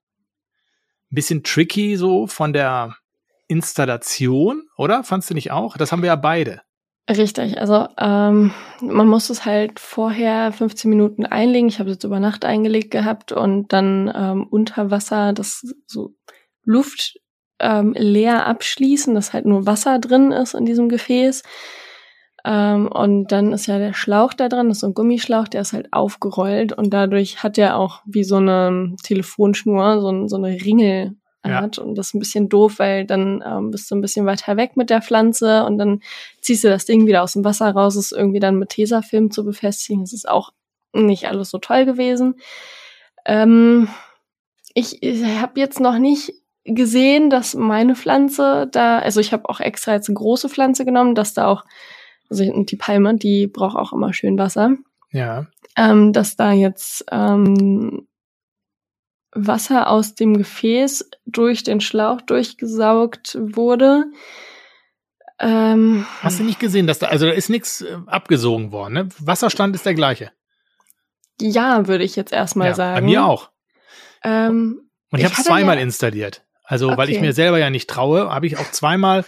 Ein 1.11 1.14
bisschen 1.14 1.42
tricky 1.42 1.97
so 1.97 2.26
von 2.26 2.53
der 2.53 2.97
Installation, 3.49 4.64
oder? 4.76 5.05
Fandst 5.05 5.30
du 5.30 5.34
nicht 5.34 5.51
auch? 5.51 5.76
Das 5.76 5.92
haben 5.92 6.03
wir 6.03 6.09
ja 6.09 6.16
beide. 6.16 6.62
Richtig, 7.09 7.61
also 7.61 7.86
ähm, 7.99 8.51
man 8.80 9.07
muss 9.07 9.30
es 9.30 9.44
halt 9.44 9.78
vorher 9.78 10.51
15 10.51 10.90
Minuten 10.90 11.24
einlegen. 11.24 11.68
Ich 11.68 11.78
habe 11.78 11.88
es 11.88 11.97
jetzt 11.97 12.05
über 12.05 12.18
Nacht 12.18 12.44
eingelegt 12.44 12.90
gehabt 12.90 13.30
und 13.30 13.72
dann 13.72 14.12
ähm, 14.12 14.47
unter 14.51 14.90
Wasser 14.90 15.32
das 15.32 15.62
so 15.86 16.14
Luft 16.64 17.20
ähm, 17.61 17.94
leer 17.97 18.47
abschließen, 18.47 19.14
dass 19.14 19.32
halt 19.32 19.47
nur 19.47 19.66
Wasser 19.66 20.01
drin 20.01 20.32
ist 20.32 20.55
in 20.55 20.64
diesem 20.64 20.88
Gefäß. 20.88 21.44
Ähm, 22.44 22.88
und 22.88 23.30
dann 23.30 23.53
ist 23.53 23.66
ja 23.66 23.78
der 23.78 23.94
Schlauch 23.94 24.34
da 24.34 24.49
dran, 24.49 24.68
das 24.68 24.78
ist 24.78 24.80
so 24.80 24.88
ein 24.88 24.94
Gummischlauch, 24.94 25.47
der 25.47 25.61
ist 25.61 25.72
halt 25.72 25.92
aufgerollt 25.92 26.72
und 26.72 26.90
dadurch 26.92 27.42
hat 27.42 27.57
er 27.57 27.76
auch 27.76 28.03
wie 28.05 28.24
so 28.24 28.36
eine 28.36 28.97
Telefonschnur, 29.05 30.01
so, 30.01 30.26
so 30.26 30.36
eine 30.36 30.61
Ringel 30.61 31.16
Ja. 31.51 31.62
hat. 31.62 31.78
Und 31.78 31.94
das 31.97 32.09
ist 32.09 32.14
ein 32.14 32.18
bisschen 32.18 32.49
doof, 32.49 32.78
weil 32.78 33.05
dann 33.07 33.42
ähm, 33.47 33.70
bist 33.70 33.90
du 33.90 33.94
ein 33.94 34.01
bisschen 34.01 34.26
weiter 34.26 34.57
weg 34.57 34.76
mit 34.76 34.90
der 34.90 35.03
Pflanze 35.03 35.64
und 35.64 35.78
dann 35.78 36.01
ziehst 36.40 36.64
du 36.64 36.68
das 36.68 36.84
Ding 36.84 37.07
wieder 37.07 37.22
aus 37.22 37.32
dem 37.34 37.44
Wasser 37.44 37.70
raus, 37.70 37.97
ist 37.97 38.12
irgendwie 38.12 38.40
dann 38.40 38.59
mit 38.59 38.70
Tesafilm 38.70 39.30
zu 39.30 39.44
befestigen. 39.44 40.03
Das 40.03 40.12
ist 40.12 40.28
auch 40.28 40.53
nicht 40.92 41.28
alles 41.28 41.51
so 41.51 41.59
toll 41.59 41.84
gewesen. 41.84 42.36
Ähm, 43.24 43.88
ich 44.74 45.03
ich 45.03 45.24
habe 45.24 45.59
jetzt 45.61 45.80
noch 45.80 45.99
nicht 45.99 46.32
gesehen, 46.64 47.30
dass 47.30 47.55
meine 47.55 47.94
Pflanze 47.94 48.68
da, 48.70 48.99
also 48.99 49.20
ich 49.20 49.32
habe 49.32 49.49
auch 49.49 49.61
extra 49.61 49.92
jetzt 49.94 50.09
eine 50.09 50.16
große 50.16 50.49
Pflanze 50.49 50.84
genommen, 50.84 51.14
dass 51.14 51.32
da 51.34 51.47
auch, 51.47 51.64
also 52.28 52.44
die 52.64 52.76
Palme, 52.76 53.14
die 53.14 53.47
braucht 53.47 53.76
auch 53.76 53.92
immer 53.92 54.12
schön 54.12 54.36
Wasser, 54.38 54.72
Ja. 55.12 55.47
ähm, 55.76 56.12
dass 56.12 56.34
da 56.36 56.51
jetzt 56.53 57.05
ähm, 57.12 58.09
Wasser 59.32 59.90
aus 59.90 60.14
dem 60.14 60.36
Gefäß 60.36 61.09
durch 61.27 61.64
den 61.64 61.81
Schlauch 61.81 62.20
durchgesaugt 62.22 63.37
wurde. 63.41 64.05
Ähm, 65.39 66.07
Hast 66.22 66.39
du 66.39 66.45
nicht 66.45 66.61
gesehen, 66.61 66.87
dass 66.87 66.99
da, 66.99 67.09
also 67.09 67.27
da 67.27 67.33
ist 67.33 67.51
nichts 67.51 67.83
äh, 67.83 67.97
abgesogen 68.07 68.72
worden, 68.72 68.95
ne? 68.95 69.09
Wasserstand 69.18 69.74
ist 69.74 69.85
der 69.85 69.95
gleiche. 69.95 70.31
ja, 71.41 71.87
würde 71.87 72.05
ich 72.05 72.16
jetzt 72.16 72.33
erstmal 72.33 72.68
ja, 72.68 72.74
sagen. 72.74 72.95
Bei 72.95 73.01
mir 73.03 73.24
auch. 73.27 73.51
Ähm, 74.24 74.89
Und 75.11 75.18
ich, 75.18 75.27
Ich 75.27 75.33
habe 75.33 75.43
zweimal 75.43 75.77
ja- 75.77 75.83
installiert. 75.83 76.43
Also, 76.64 76.97
weil 76.97 77.11
ich 77.11 77.16
Okay. 77.18 77.27
mir 77.27 77.33
selber 77.33 77.59
ja 77.59 77.70
nicht 77.70 77.89
traue, 77.89 78.31
habe 78.31 78.47
ich 78.47 78.57
auch 78.59 78.70
zweimal 78.72 79.24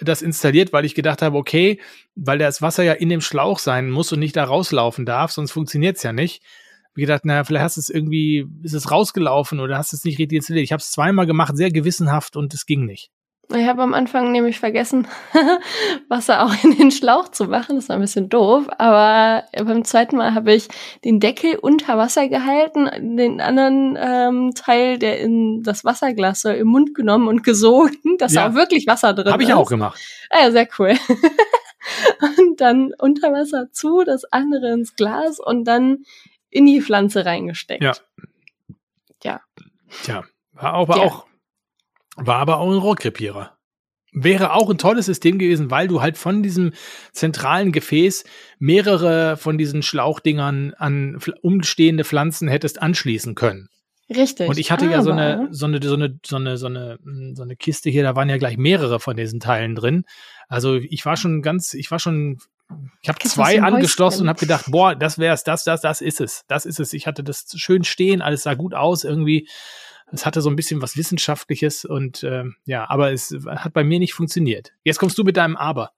das 0.00 0.22
installiert, 0.22 0.72
weil 0.72 0.84
ich 0.86 0.94
gedacht 0.94 1.20
habe, 1.22 1.36
okay, 1.36 1.78
weil 2.16 2.38
das 2.38 2.62
Wasser 2.62 2.82
ja 2.82 2.94
in 2.94 3.10
dem 3.10 3.20
Schlauch 3.20 3.58
sein 3.58 3.90
muss 3.90 4.10
und 4.12 4.18
nicht 4.18 4.34
da 4.34 4.44
rauslaufen 4.44 5.04
darf, 5.06 5.30
sonst 5.30 5.52
funktioniert 5.52 5.98
es 5.98 6.02
ja 6.02 6.12
nicht. 6.12 6.42
Hab 6.92 6.98
ich 6.98 7.02
gedacht, 7.02 7.24
naja, 7.24 7.44
vielleicht 7.44 7.64
hast 7.64 7.76
du 7.76 7.80
es 7.80 7.88
irgendwie, 7.90 8.46
ist 8.62 8.74
es 8.74 8.90
rausgelaufen 8.90 9.60
oder 9.60 9.78
hast 9.78 9.92
du 9.92 9.96
es 9.96 10.04
nicht 10.04 10.18
richtig 10.18 10.36
installiert. 10.38 10.64
Ich 10.64 10.72
habe 10.72 10.80
es 10.80 10.90
zweimal 10.90 11.26
gemacht, 11.26 11.56
sehr 11.56 11.70
gewissenhaft 11.70 12.36
und 12.36 12.52
es 12.52 12.66
ging 12.66 12.84
nicht. 12.84 13.10
Ich 13.52 13.66
habe 13.66 13.82
am 13.82 13.94
Anfang 13.94 14.30
nämlich 14.30 14.60
vergessen, 14.60 15.08
Wasser 16.08 16.44
auch 16.44 16.54
in 16.62 16.76
den 16.76 16.92
Schlauch 16.92 17.28
zu 17.28 17.46
machen. 17.46 17.74
Das 17.76 17.88
war 17.88 17.96
ein 17.96 18.02
bisschen 18.02 18.28
doof. 18.28 18.66
Aber 18.78 19.42
beim 19.56 19.84
zweiten 19.84 20.16
Mal 20.16 20.34
habe 20.34 20.52
ich 20.54 20.68
den 21.04 21.18
Deckel 21.18 21.56
unter 21.56 21.98
Wasser 21.98 22.28
gehalten, 22.28 22.88
den 23.16 23.40
anderen 23.40 23.98
ähm, 24.00 24.52
Teil, 24.54 24.98
der 25.00 25.18
in 25.20 25.62
das 25.64 25.84
Wasserglas 25.84 26.42
soll, 26.42 26.54
im 26.54 26.68
Mund 26.68 26.94
genommen 26.94 27.26
und 27.26 27.42
gesogen, 27.42 27.96
dass 28.18 28.34
Ja. 28.34 28.44
da 28.44 28.50
auch 28.50 28.54
wirklich 28.54 28.86
Wasser 28.86 29.14
drin 29.14 29.32
Habe 29.32 29.42
ist. 29.42 29.48
ich 29.48 29.54
auch 29.54 29.68
gemacht. 29.68 30.00
Ah 30.30 30.44
ja, 30.44 30.50
sehr 30.52 30.68
cool. 30.78 30.94
und 32.38 32.60
dann 32.60 32.92
unter 32.98 33.32
Wasser 33.32 33.72
zu, 33.72 34.04
das 34.04 34.24
andere 34.26 34.72
ins 34.72 34.94
Glas 34.94 35.38
und 35.40 35.64
dann 35.64 36.04
in 36.50 36.66
die 36.66 36.80
Pflanze 36.82 37.24
reingesteckt. 37.24 37.82
Ja. 37.82 39.40
Tja, 40.02 40.24
war 40.52 40.72
aber 40.74 40.96
Ja. 40.96 41.02
auch, 41.04 41.26
war 42.16 42.36
aber 42.36 42.58
auch 42.58 42.70
ein 42.70 42.78
Rohrkrepierer. 42.78 43.56
Wäre 44.12 44.54
auch 44.54 44.68
ein 44.70 44.78
tolles 44.78 45.06
System 45.06 45.38
gewesen, 45.38 45.70
weil 45.70 45.86
du 45.86 46.00
halt 46.00 46.18
von 46.18 46.42
diesem 46.42 46.72
zentralen 47.12 47.70
Gefäß 47.70 48.24
mehrere 48.58 49.36
von 49.36 49.56
diesen 49.58 49.82
Schlauchdingern 49.82 50.74
an 50.74 51.18
umstehende 51.42 52.04
Pflanzen 52.04 52.48
hättest 52.48 52.82
anschließen 52.82 53.34
können. 53.36 53.68
Richtig. 54.08 54.48
Und 54.48 54.58
ich 54.58 54.72
hatte 54.72 54.86
ja 54.86 55.02
so 55.02 55.12
Aber- 55.12 55.20
eine, 55.22 55.48
so 55.52 55.66
eine, 55.66 55.80
so 55.80 55.94
eine, 55.94 56.18
so 56.26 56.36
eine, 56.36 56.56
so 56.56 56.66
eine, 56.66 56.98
mm, 57.04 57.34
so 57.36 57.42
eine 57.44 57.54
Kiste 57.54 57.90
hier, 57.90 58.02
da 58.02 58.16
waren 58.16 58.28
ja 58.28 58.38
gleich 58.38 58.56
mehrere 58.56 58.98
von 58.98 59.16
diesen 59.16 59.38
Teilen 59.38 59.76
drin. 59.76 60.04
Also 60.48 60.74
ich 60.76 61.04
war 61.06 61.16
schon 61.16 61.42
ganz, 61.42 61.74
ich 61.74 61.88
war 61.92 62.00
schon, 62.00 62.38
ich 63.02 63.08
habe 63.08 63.18
zwei 63.20 63.62
angeschlossen 63.62 64.22
und 64.22 64.28
habe 64.28 64.40
gedacht, 64.40 64.66
boah, 64.68 64.94
das 64.94 65.18
wär's, 65.18 65.44
das, 65.44 65.64
das, 65.64 65.80
das 65.80 66.00
ist 66.00 66.20
es, 66.20 66.44
das 66.48 66.66
ist 66.66 66.80
es. 66.80 66.92
Ich 66.92 67.06
hatte 67.06 67.24
das 67.24 67.46
schön 67.56 67.84
stehen, 67.84 68.22
alles 68.22 68.42
sah 68.42 68.54
gut 68.54 68.74
aus 68.74 69.04
irgendwie. 69.04 69.48
Es 70.12 70.26
hatte 70.26 70.40
so 70.40 70.50
ein 70.50 70.56
bisschen 70.56 70.82
was 70.82 70.96
Wissenschaftliches 70.96 71.84
und 71.84 72.24
ähm, 72.24 72.56
ja, 72.64 72.88
aber 72.90 73.12
es 73.12 73.34
hat 73.46 73.72
bei 73.72 73.84
mir 73.84 73.98
nicht 74.00 74.12
funktioniert. 74.12 74.72
Jetzt 74.82 74.98
kommst 74.98 75.16
du 75.18 75.24
mit 75.24 75.36
deinem 75.36 75.56
Aber. 75.56 75.92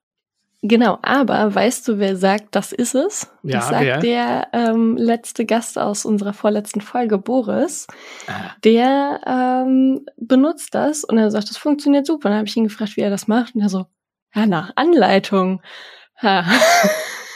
Genau, 0.65 0.97
aber 1.01 1.53
weißt 1.53 1.85
du, 1.89 1.99
wer 1.99 2.15
sagt, 2.15 2.55
das 2.55 2.71
ist 2.71 2.95
es? 2.95 3.29
Ja, 3.43 3.57
das 3.57 3.67
sagt 3.67 3.83
wer? 3.83 3.99
der 3.99 4.47
ähm, 4.53 4.95
letzte 4.95 5.45
Gast 5.45 5.77
aus 5.77 6.05
unserer 6.05 6.31
vorletzten 6.31 6.79
Folge, 6.79 7.17
Boris. 7.17 7.85
Ah. 8.27 8.51
Der 8.63 9.19
ähm, 9.27 10.05
benutzt 10.15 10.73
das 10.73 11.03
und 11.03 11.17
er 11.17 11.31
sagt, 11.31 11.49
das 11.49 11.57
funktioniert 11.57 12.05
super. 12.05 12.27
Und 12.27 12.31
dann 12.31 12.37
habe 12.37 12.47
ich 12.47 12.55
ihn 12.55 12.63
gefragt, 12.63 12.95
wie 12.95 13.01
er 13.01 13.09
das 13.09 13.27
macht. 13.27 13.55
Und 13.55 13.61
er 13.61 13.67
so, 13.67 13.87
ja, 14.33 14.45
nach 14.45 14.71
Anleitung. 14.77 15.61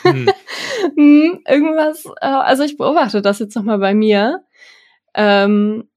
Hm. 0.04 0.30
Hm, 0.96 1.42
irgendwas, 1.48 2.06
äh, 2.22 2.28
also 2.28 2.64
ich 2.64 2.78
beobachte 2.78 3.22
das 3.22 3.40
jetzt 3.40 3.56
nochmal 3.56 3.80
bei 3.80 3.94
mir. 3.94 4.44
Ähm, 5.14 5.90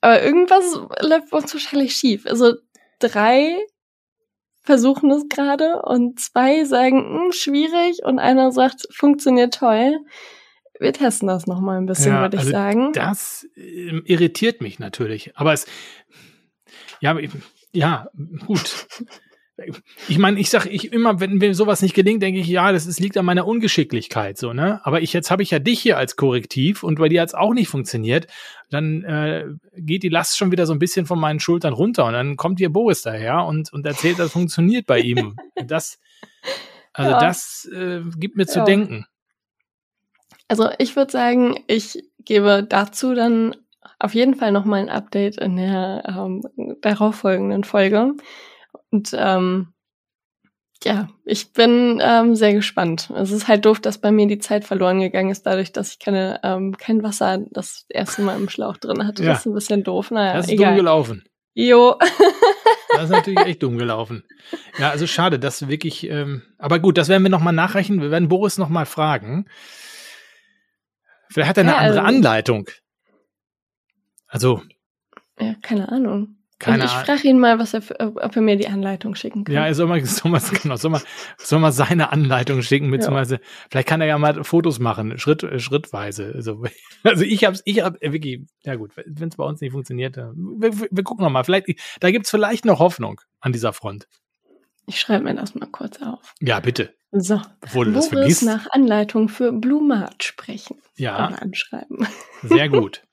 aber 0.00 0.22
irgendwas 0.22 0.78
läuft 1.00 1.30
bei 1.30 1.38
uns 1.38 1.54
wahrscheinlich 1.54 1.94
schief. 1.94 2.26
Also 2.26 2.54
drei 2.98 3.56
versuchen 4.62 5.10
es 5.10 5.28
gerade 5.28 5.82
und 5.82 6.20
zwei 6.20 6.64
sagen, 6.64 6.98
hm, 6.98 7.32
schwierig 7.32 8.04
und 8.04 8.18
einer 8.18 8.52
sagt, 8.52 8.86
funktioniert 8.90 9.54
toll. 9.54 9.98
Wir 10.78 10.92
testen 10.92 11.26
das 11.28 11.46
nochmal 11.46 11.78
ein 11.78 11.86
bisschen, 11.86 12.12
Ja, 12.12 12.20
würde 12.20 12.36
ich 12.36 12.40
also 12.40 12.52
sagen. 12.52 12.92
Das 12.92 13.46
ähm, 13.56 14.02
irritiert 14.04 14.60
mich 14.60 14.78
natürlich. 14.78 15.36
Aber 15.36 15.52
es, 15.52 15.66
ja, 17.00 17.16
ja, 17.72 18.08
gut. 18.46 18.86
Ich 20.08 20.18
meine, 20.18 20.38
ich 20.38 20.50
sage 20.50 20.68
ich 20.68 20.92
immer, 20.92 21.18
wenn 21.20 21.38
mir 21.38 21.54
sowas 21.54 21.82
nicht 21.82 21.94
gelingt, 21.94 22.22
denke 22.22 22.38
ich, 22.40 22.46
ja, 22.46 22.70
das 22.70 22.86
ist, 22.86 23.00
liegt 23.00 23.16
an 23.16 23.24
meiner 23.24 23.46
Ungeschicklichkeit, 23.46 24.38
so, 24.38 24.52
ne? 24.52 24.80
Aber 24.84 25.02
ich, 25.02 25.12
jetzt 25.12 25.30
habe 25.30 25.42
ich 25.42 25.50
ja 25.50 25.58
dich 25.58 25.80
hier 25.80 25.98
als 25.98 26.14
Korrektiv 26.16 26.82
und 26.84 26.98
bei 26.98 27.08
dir 27.08 27.22
hat 27.22 27.28
es 27.30 27.34
auch 27.34 27.52
nicht 27.54 27.68
funktioniert. 27.68 28.28
Dann 28.70 29.02
äh, 29.02 29.46
geht 29.76 30.04
die 30.04 30.08
Last 30.10 30.38
schon 30.38 30.52
wieder 30.52 30.64
so 30.66 30.72
ein 30.72 30.78
bisschen 30.78 31.06
von 31.06 31.18
meinen 31.18 31.40
Schultern 31.40 31.72
runter 31.72 32.04
und 32.06 32.12
dann 32.12 32.36
kommt 32.36 32.58
hier 32.60 32.72
Boris 32.72 33.02
daher 33.02 33.44
und, 33.46 33.72
und 33.72 33.84
erzählt, 33.84 34.18
das 34.18 34.32
funktioniert 34.32 34.86
bei 34.86 35.00
ihm. 35.00 35.36
Das, 35.66 35.98
also 36.92 37.10
Ja. 37.10 37.18
das 37.18 37.68
äh, 37.74 38.00
gibt 38.16 38.36
mir 38.36 38.46
zu 38.46 38.60
Ja. 38.60 38.64
denken. 38.64 39.06
Also 40.46 40.70
ich 40.78 40.94
würde 40.96 41.10
sagen, 41.10 41.56
ich 41.66 42.02
gebe 42.24 42.64
dazu 42.66 43.14
dann 43.14 43.56
auf 43.98 44.14
jeden 44.14 44.34
Fall 44.34 44.52
nochmal 44.52 44.80
ein 44.80 44.88
Update 44.88 45.36
in 45.38 45.56
der 45.56 46.04
ähm, 46.06 46.42
darauffolgenden 46.80 47.64
Folge. 47.64 48.14
Und 48.90 49.10
ähm, 49.16 49.72
ja, 50.84 51.08
ich 51.24 51.52
bin 51.52 51.98
ähm, 52.02 52.34
sehr 52.36 52.52
gespannt. 52.54 53.10
Es 53.16 53.32
ist 53.32 53.48
halt 53.48 53.64
doof, 53.64 53.80
dass 53.80 53.98
bei 53.98 54.12
mir 54.12 54.26
die 54.28 54.38
Zeit 54.38 54.64
verloren 54.64 55.00
gegangen 55.00 55.30
ist, 55.30 55.44
dadurch, 55.44 55.72
dass 55.72 55.92
ich 55.92 55.98
keine, 55.98 56.40
ähm, 56.44 56.76
kein 56.76 57.02
Wasser 57.02 57.38
das 57.50 57.84
erste 57.88 58.22
Mal 58.22 58.36
im 58.36 58.48
Schlauch 58.48 58.76
drin 58.76 59.04
hatte. 59.06 59.22
Ja. 59.24 59.30
Das 59.30 59.40
ist 59.40 59.46
ein 59.46 59.54
bisschen 59.54 59.82
doof. 59.82 60.10
Naja, 60.12 60.34
Das 60.34 60.46
ist 60.46 60.52
dumm 60.52 60.60
egal. 60.60 60.76
gelaufen. 60.76 61.24
Jo. 61.54 61.98
Das 62.90 63.04
ist 63.04 63.10
natürlich 63.10 63.40
echt 63.40 63.62
dumm 63.62 63.76
gelaufen. 63.76 64.24
Ja, 64.78 64.88
also 64.90 65.06
schade, 65.06 65.38
dass 65.38 65.68
wirklich, 65.68 66.08
ähm, 66.08 66.42
aber 66.56 66.78
gut, 66.78 66.96
das 66.96 67.08
werden 67.08 67.22
wir 67.22 67.28
nochmal 67.30 67.52
nachreichen. 67.52 68.00
Wir 68.00 68.10
werden 68.10 68.28
Boris 68.28 68.56
nochmal 68.56 68.86
fragen. 68.86 69.46
Vielleicht 71.30 71.50
hat 71.50 71.58
er 71.58 71.64
eine 71.64 71.72
Ja, 71.72 71.76
andere 71.76 72.00
also- 72.02 72.16
Anleitung. 72.16 72.70
Also, 74.26 74.62
ja, 75.38 75.54
keine 75.60 75.90
Ahnung. 75.92 76.37
Keine 76.58 76.84
ich 76.86 76.90
Ahnung. 76.90 77.04
frage 77.06 77.28
ihn 77.28 77.38
mal, 77.38 77.60
was 77.60 77.72
er 77.72 77.82
ob 78.00 78.34
er 78.34 78.42
mir 78.42 78.56
die 78.56 78.66
Anleitung 78.66 79.14
schicken 79.14 79.44
kann. 79.44 79.54
Ja, 79.54 79.66
er 79.66 79.74
soll 79.74 79.86
mal, 79.86 80.04
soll 80.04 80.30
mal, 80.32 80.40
genau, 80.60 80.74
soll 80.76 80.90
mal, 80.90 81.02
soll 81.36 81.60
mal 81.60 81.70
seine 81.70 82.10
Anleitung 82.10 82.62
schicken, 82.62 82.90
beziehungsweise 82.90 83.40
vielleicht 83.70 83.86
kann 83.88 84.00
er 84.00 84.08
ja 84.08 84.18
mal 84.18 84.42
Fotos 84.42 84.80
machen, 84.80 85.18
Schritt, 85.18 85.44
äh, 85.44 85.60
schrittweise. 85.60 86.32
Also, 86.34 86.64
also 87.04 87.22
ich 87.24 87.44
hab's, 87.44 87.62
ich 87.64 87.82
hab 87.82 88.02
äh, 88.02 88.12
wirklich, 88.12 88.40
ja 88.64 88.74
gut, 88.74 88.90
wenn 88.96 89.28
es 89.28 89.36
bei 89.36 89.44
uns 89.44 89.60
nicht 89.60 89.70
funktioniert, 89.72 90.16
wir, 90.16 90.72
wir 90.90 91.04
gucken 91.04 91.22
noch 91.24 91.30
mal. 91.30 91.44
Vielleicht, 91.44 91.66
da 92.00 92.10
gibt's 92.10 92.30
vielleicht 92.30 92.64
noch 92.64 92.80
Hoffnung 92.80 93.20
an 93.40 93.52
dieser 93.52 93.72
Front. 93.72 94.08
Ich 94.86 94.98
schreibe 94.98 95.24
mir 95.24 95.34
das 95.34 95.54
mal 95.54 95.66
kurz 95.66 96.00
auf. 96.02 96.34
Ja, 96.40 96.58
bitte, 96.60 96.94
So, 97.12 97.40
bevor 97.60 97.84
du 97.84 97.92
das 97.92 98.08
Boris 98.08 98.40
vergisst. 98.40 98.42
nach 98.42 98.66
Anleitung 98.72 99.28
für 99.28 99.52
Blumat 99.52 100.24
sprechen. 100.24 100.78
Ja, 100.96 101.16
anschreiben. 101.26 102.08
sehr 102.42 102.68
gut. 102.68 103.02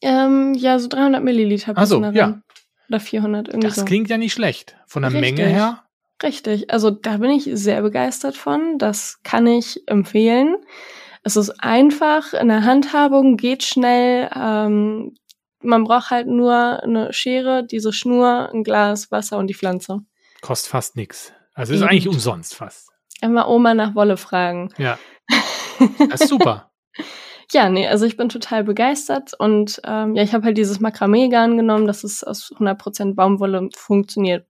Ähm, 0.00 0.54
ja, 0.54 0.78
so 0.78 0.88
300 0.88 1.22
Milliliter. 1.22 1.72
Ach 1.76 1.86
so, 1.86 2.00
passen 2.00 2.14
da 2.14 2.18
ja. 2.18 2.42
Oder 2.88 3.00
400 3.00 3.48
irgendwie 3.48 3.66
Das 3.68 3.76
so. 3.76 3.84
klingt 3.84 4.10
ja 4.10 4.18
nicht 4.18 4.32
schlecht. 4.32 4.76
Von 4.86 5.02
der 5.02 5.12
Richtig. 5.12 5.36
Menge 5.36 5.48
her. 5.48 5.82
Richtig. 6.22 6.70
Also 6.70 6.90
da 6.90 7.16
bin 7.16 7.30
ich 7.30 7.48
sehr 7.52 7.82
begeistert 7.82 8.36
von. 8.36 8.78
Das 8.78 9.20
kann 9.22 9.46
ich 9.46 9.82
empfehlen. 9.86 10.56
Es 11.24 11.36
ist 11.36 11.50
einfach 11.62 12.32
in 12.34 12.48
der 12.48 12.64
Handhabung, 12.64 13.36
geht 13.36 13.62
schnell. 13.62 14.28
Ähm, 14.34 15.14
man 15.62 15.84
braucht 15.84 16.10
halt 16.10 16.26
nur 16.26 16.82
eine 16.82 17.12
Schere, 17.12 17.64
diese 17.64 17.92
Schnur, 17.92 18.50
ein 18.52 18.64
Glas 18.64 19.10
Wasser 19.10 19.38
und 19.38 19.46
die 19.46 19.54
Pflanze. 19.54 20.00
Kostet 20.40 20.70
fast 20.70 20.96
nichts. 20.96 21.32
Also 21.54 21.72
ist 21.74 21.80
Eben. 21.80 21.88
eigentlich 21.90 22.08
umsonst 22.08 22.54
fast. 22.54 22.88
Einmal 23.20 23.46
Oma 23.46 23.74
nach 23.74 23.94
Wolle 23.94 24.16
fragen. 24.16 24.70
Ja. 24.78 24.98
Das 26.10 26.20
ist 26.20 26.28
super. 26.28 26.70
Ja, 27.52 27.68
nee, 27.68 27.86
also 27.86 28.06
ich 28.06 28.16
bin 28.16 28.28
total 28.28 28.64
begeistert 28.64 29.32
und 29.38 29.80
ähm, 29.84 30.14
ja, 30.14 30.22
ich 30.22 30.32
habe 30.32 30.44
halt 30.44 30.58
dieses 30.58 30.80
Makramee-Garn 30.80 31.56
genommen, 31.56 31.86
das 31.86 32.04
ist 32.04 32.24
aus 32.26 32.52
100% 32.58 33.14
Baumwolle 33.14 33.58
und 33.58 33.76
funktioniert 33.76 34.46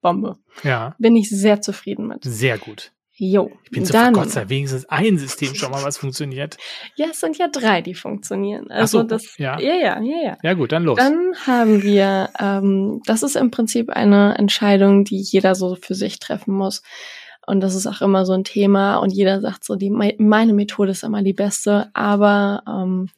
Bombe. 0.00 0.38
Ja. 0.62 0.94
Bin 0.98 1.16
ich 1.16 1.28
sehr 1.28 1.60
zufrieden 1.60 2.06
mit. 2.06 2.24
Sehr 2.24 2.58
gut. 2.58 2.92
Jo, 3.22 3.50
Ich 3.64 3.70
bin 3.72 3.84
so 3.84 3.92
dann, 3.92 4.14
Gott 4.14 4.30
sei 4.30 4.40
Dank 4.40 4.50
wenigstens 4.50 4.88
ein 4.88 5.18
System 5.18 5.54
schon 5.54 5.70
mal 5.70 5.84
was 5.84 5.98
funktioniert. 5.98 6.56
ja, 6.96 7.08
es 7.10 7.20
sind 7.20 7.36
ja 7.36 7.48
drei, 7.48 7.82
die 7.82 7.92
funktionieren. 7.92 8.70
Also 8.70 9.00
so, 9.00 9.04
das, 9.04 9.36
ja. 9.36 9.60
ja, 9.60 9.74
ja, 9.74 10.00
ja, 10.00 10.22
ja. 10.24 10.38
Ja 10.42 10.54
gut, 10.54 10.72
dann 10.72 10.84
los. 10.84 10.96
Dann 10.96 11.34
haben 11.46 11.82
wir, 11.82 12.30
ähm, 12.38 13.02
das 13.04 13.22
ist 13.22 13.36
im 13.36 13.50
Prinzip 13.50 13.90
eine 13.90 14.38
Entscheidung, 14.38 15.04
die 15.04 15.20
jeder 15.20 15.54
so 15.54 15.76
für 15.78 15.94
sich 15.94 16.18
treffen 16.18 16.54
muss. 16.54 16.82
Und 17.46 17.60
das 17.60 17.74
ist 17.74 17.86
auch 17.86 18.00
immer 18.00 18.24
so 18.26 18.32
ein 18.32 18.44
Thema. 18.44 18.96
Und 18.98 19.12
jeder 19.12 19.40
sagt 19.40 19.64
so, 19.64 19.76
die, 19.76 19.90
mei- 19.90 20.16
meine 20.18 20.52
Methode 20.52 20.92
ist 20.92 21.02
immer 21.04 21.22
die 21.22 21.32
beste. 21.32 21.90
Aber 21.94 22.62
ähm, 22.68 23.08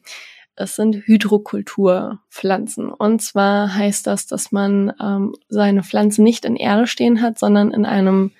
es 0.55 0.75
sind 0.75 0.95
Hydrokulturpflanzen. 1.07 2.89
Und 2.89 3.21
zwar 3.21 3.73
heißt 3.75 4.07
das, 4.07 4.27
dass 4.27 4.51
man 4.51 4.93
ähm, 5.01 5.33
seine 5.49 5.83
Pflanze 5.83 6.23
nicht 6.23 6.45
in 6.45 6.55
Erde 6.55 6.87
stehen 6.87 7.21
hat, 7.21 7.39
sondern 7.39 7.71
in 7.71 7.85
einem 7.85 8.31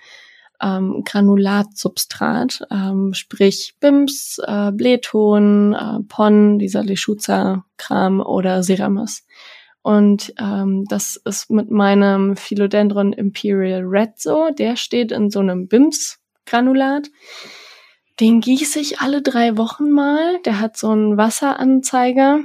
ähm, 0.61 1.03
Granulatsubstrat, 1.03 2.67
ähm, 2.71 3.13
sprich 3.13 3.75
Bims, 3.79 4.39
äh, 4.45 4.71
Blähton, 4.71 5.73
äh, 5.73 5.99
Pon, 6.07 6.59
dieser 6.59 6.83
Lechuza-Kram 6.83 8.21
oder 8.21 8.63
Ceramis. 8.63 9.25
Und 9.83 10.33
ähm, 10.39 10.85
das 10.85 11.17
ist 11.17 11.51
mit 11.51 11.69
meinem 11.69 12.37
Philodendron 12.37 13.11
Imperial 13.11 13.83
Red 13.83 14.17
so. 14.17 14.49
Der 14.49 14.77
steht 14.77 15.11
in 15.11 15.29
so 15.29 15.39
einem 15.39 15.67
Bims-Granulat. 15.67 17.09
Den 18.21 18.39
gieße 18.39 18.79
ich 18.79 19.01
alle 19.01 19.21
drei 19.21 19.57
Wochen 19.57 19.91
mal. 19.91 20.39
Der 20.45 20.61
hat 20.61 20.77
so 20.77 20.89
einen 20.89 21.17
Wasseranzeiger. 21.17 22.39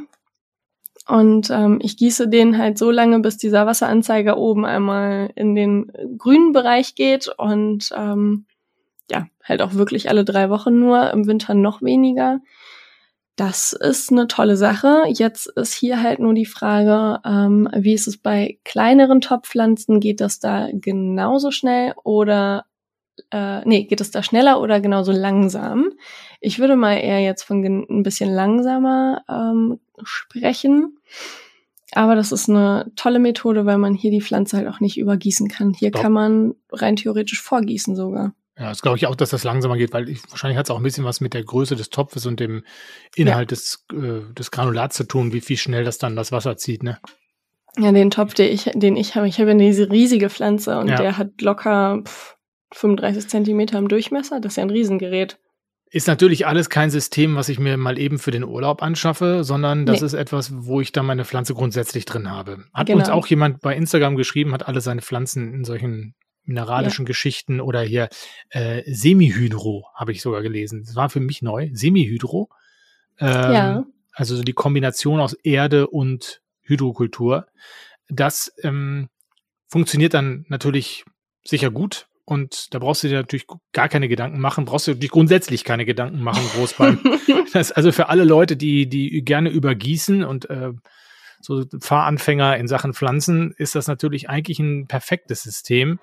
Und 1.06 1.48
ähm, 1.50 1.78
ich 1.80 1.96
gieße 1.96 2.28
den 2.28 2.58
halt 2.58 2.76
so 2.76 2.90
lange, 2.90 3.20
bis 3.20 3.36
dieser 3.36 3.66
Wasseranzeiger 3.66 4.36
oben 4.36 4.66
einmal 4.66 5.30
in 5.36 5.54
den 5.54 5.92
grünen 6.18 6.52
Bereich 6.52 6.96
geht. 6.96 7.28
Und 7.38 7.90
ähm, 7.96 8.46
ja, 9.08 9.28
halt 9.44 9.62
auch 9.62 9.74
wirklich 9.74 10.10
alle 10.10 10.24
drei 10.24 10.50
Wochen 10.50 10.80
nur, 10.80 11.12
im 11.12 11.28
Winter 11.28 11.54
noch 11.54 11.82
weniger. 11.82 12.40
Das 13.38 13.72
ist 13.72 14.10
eine 14.10 14.26
tolle 14.26 14.56
Sache. 14.56 15.04
Jetzt 15.06 15.46
ist 15.46 15.72
hier 15.72 16.02
halt 16.02 16.18
nur 16.18 16.34
die 16.34 16.44
Frage, 16.44 17.20
ähm, 17.24 17.68
wie 17.72 17.94
ist 17.94 18.08
es 18.08 18.16
bei 18.16 18.58
kleineren 18.64 19.20
Topfpflanzen? 19.20 20.00
Geht 20.00 20.20
das 20.20 20.40
da 20.40 20.68
genauso 20.72 21.52
schnell 21.52 21.94
oder 22.02 22.64
äh, 23.30 23.60
nee, 23.64 23.84
geht 23.84 24.00
es 24.00 24.10
da 24.10 24.24
schneller 24.24 24.60
oder 24.60 24.80
genauso 24.80 25.12
langsam? 25.12 25.92
Ich 26.40 26.58
würde 26.58 26.74
mal 26.74 26.94
eher 26.94 27.20
jetzt 27.20 27.44
von 27.44 27.64
ein 27.64 28.02
bisschen 28.02 28.28
langsamer 28.28 29.22
ähm, 29.28 29.78
sprechen. 30.02 30.98
Aber 31.92 32.16
das 32.16 32.32
ist 32.32 32.50
eine 32.50 32.90
tolle 32.96 33.20
Methode, 33.20 33.66
weil 33.66 33.78
man 33.78 33.94
hier 33.94 34.10
die 34.10 34.20
Pflanze 34.20 34.56
halt 34.56 34.66
auch 34.66 34.80
nicht 34.80 34.98
übergießen 34.98 35.46
kann. 35.46 35.74
Hier 35.74 35.90
Stopp. 35.90 36.02
kann 36.02 36.12
man 36.12 36.54
rein 36.72 36.96
theoretisch 36.96 37.40
vorgießen 37.40 37.94
sogar. 37.94 38.34
Ja, 38.58 38.68
das 38.70 38.82
glaube 38.82 38.96
ich 38.96 39.06
auch, 39.06 39.14
dass 39.14 39.30
das 39.30 39.44
langsamer 39.44 39.76
geht, 39.76 39.92
weil 39.92 40.08
ich, 40.08 40.20
wahrscheinlich 40.30 40.58
hat 40.58 40.66
es 40.66 40.70
auch 40.70 40.78
ein 40.78 40.82
bisschen 40.82 41.04
was 41.04 41.20
mit 41.20 41.32
der 41.34 41.44
Größe 41.44 41.76
des 41.76 41.90
Topfes 41.90 42.26
und 42.26 42.40
dem 42.40 42.64
Inhalt 43.14 43.50
des, 43.52 43.86
äh, 43.92 44.32
des 44.34 44.50
Granulats 44.50 44.96
zu 44.96 45.04
tun, 45.04 45.32
wie 45.32 45.40
viel 45.40 45.56
schnell 45.56 45.84
das 45.84 45.98
dann 45.98 46.16
das 46.16 46.32
Wasser 46.32 46.56
zieht, 46.56 46.82
ne? 46.82 46.98
Ja, 47.78 47.92
den 47.92 48.10
Topf, 48.10 48.34
den 48.34 48.52
ich, 48.52 48.64
den 48.74 48.96
ich 48.96 49.14
habe, 49.14 49.28
ich 49.28 49.38
habe 49.38 49.50
ja 49.52 49.56
diese 49.56 49.90
riesige 49.90 50.28
Pflanze 50.30 50.78
und 50.78 50.88
Ja. 50.88 50.96
der 50.96 51.18
hat 51.18 51.40
locker 51.40 52.02
pff, 52.04 52.36
35 52.74 53.28
Zentimeter 53.28 53.78
im 53.78 53.86
Durchmesser. 53.88 54.40
Das 54.40 54.52
ist 54.52 54.56
ja 54.56 54.64
ein 54.64 54.70
Riesengerät. 54.70 55.38
Ist 55.90 56.08
natürlich 56.08 56.46
alles 56.46 56.68
kein 56.68 56.90
System, 56.90 57.36
was 57.36 57.48
ich 57.48 57.58
mir 57.58 57.76
mal 57.76 57.98
eben 57.98 58.18
für 58.18 58.30
den 58.32 58.44
Urlaub 58.44 58.82
anschaffe, 58.82 59.44
sondern 59.44 59.86
das 59.86 60.00
Nee. 60.00 60.06
ist 60.06 60.12
etwas, 60.14 60.52
wo 60.66 60.80
ich 60.80 60.92
dann 60.92 61.06
meine 61.06 61.24
Pflanze 61.24 61.54
grundsätzlich 61.54 62.04
drin 62.04 62.30
habe. 62.30 62.64
Hat 62.74 62.88
Genau. 62.88 62.98
uns 62.98 63.08
auch 63.08 63.26
jemand 63.28 63.60
bei 63.60 63.74
Instagram 63.76 64.16
geschrieben, 64.16 64.52
hat 64.52 64.66
alle 64.66 64.80
seine 64.80 65.00
Pflanzen 65.00 65.54
in 65.54 65.64
solchen 65.64 66.14
mineralischen 66.48 67.04
Geschichten 67.04 67.60
oder 67.60 67.82
hier 67.82 68.08
äh, 68.50 68.82
Semihydro 68.86 69.86
habe 69.94 70.12
ich 70.12 70.22
sogar 70.22 70.42
gelesen. 70.42 70.84
Das 70.84 70.96
war 70.96 71.10
für 71.10 71.20
mich 71.20 71.42
neu. 71.42 71.70
Semihydro. 71.72 72.48
Ähm, 73.18 73.52
Ja. 73.52 73.84
Also 74.12 74.34
so 74.34 74.42
die 74.42 74.52
Kombination 74.52 75.20
aus 75.20 75.34
Erde 75.34 75.86
und 75.86 76.42
Hydrokultur. 76.62 77.46
Das 78.08 78.52
ähm, 78.62 79.08
funktioniert 79.68 80.14
dann 80.14 80.44
natürlich 80.48 81.04
sicher 81.44 81.70
gut. 81.70 82.08
Und 82.24 82.74
da 82.74 82.78
brauchst 82.78 83.04
du 83.04 83.08
dir 83.08 83.16
natürlich 83.16 83.46
gar 83.72 83.88
keine 83.88 84.06
Gedanken 84.06 84.38
machen, 84.38 84.66
brauchst 84.66 84.86
du 84.86 84.94
dich 84.94 85.10
grundsätzlich 85.10 85.64
keine 85.64 85.86
Gedanken 85.86 86.20
machen, 86.20 86.46
groß 86.54 86.74
beim. 86.74 87.00
das 87.54 87.70
ist 87.70 87.72
also 87.72 87.90
für 87.90 88.10
alle 88.10 88.24
Leute, 88.24 88.56
die, 88.56 88.86
die 88.86 89.22
gerne 89.24 89.48
übergießen 89.48 90.24
und 90.24 90.50
äh, 90.50 90.72
so 91.40 91.64
Fahranfänger 91.80 92.56
in 92.58 92.68
Sachen 92.68 92.92
Pflanzen, 92.92 93.52
ist 93.56 93.74
das 93.74 93.86
natürlich 93.86 94.28
eigentlich 94.28 94.58
ein 94.58 94.88
perfektes 94.88 95.42
System. 95.42 96.00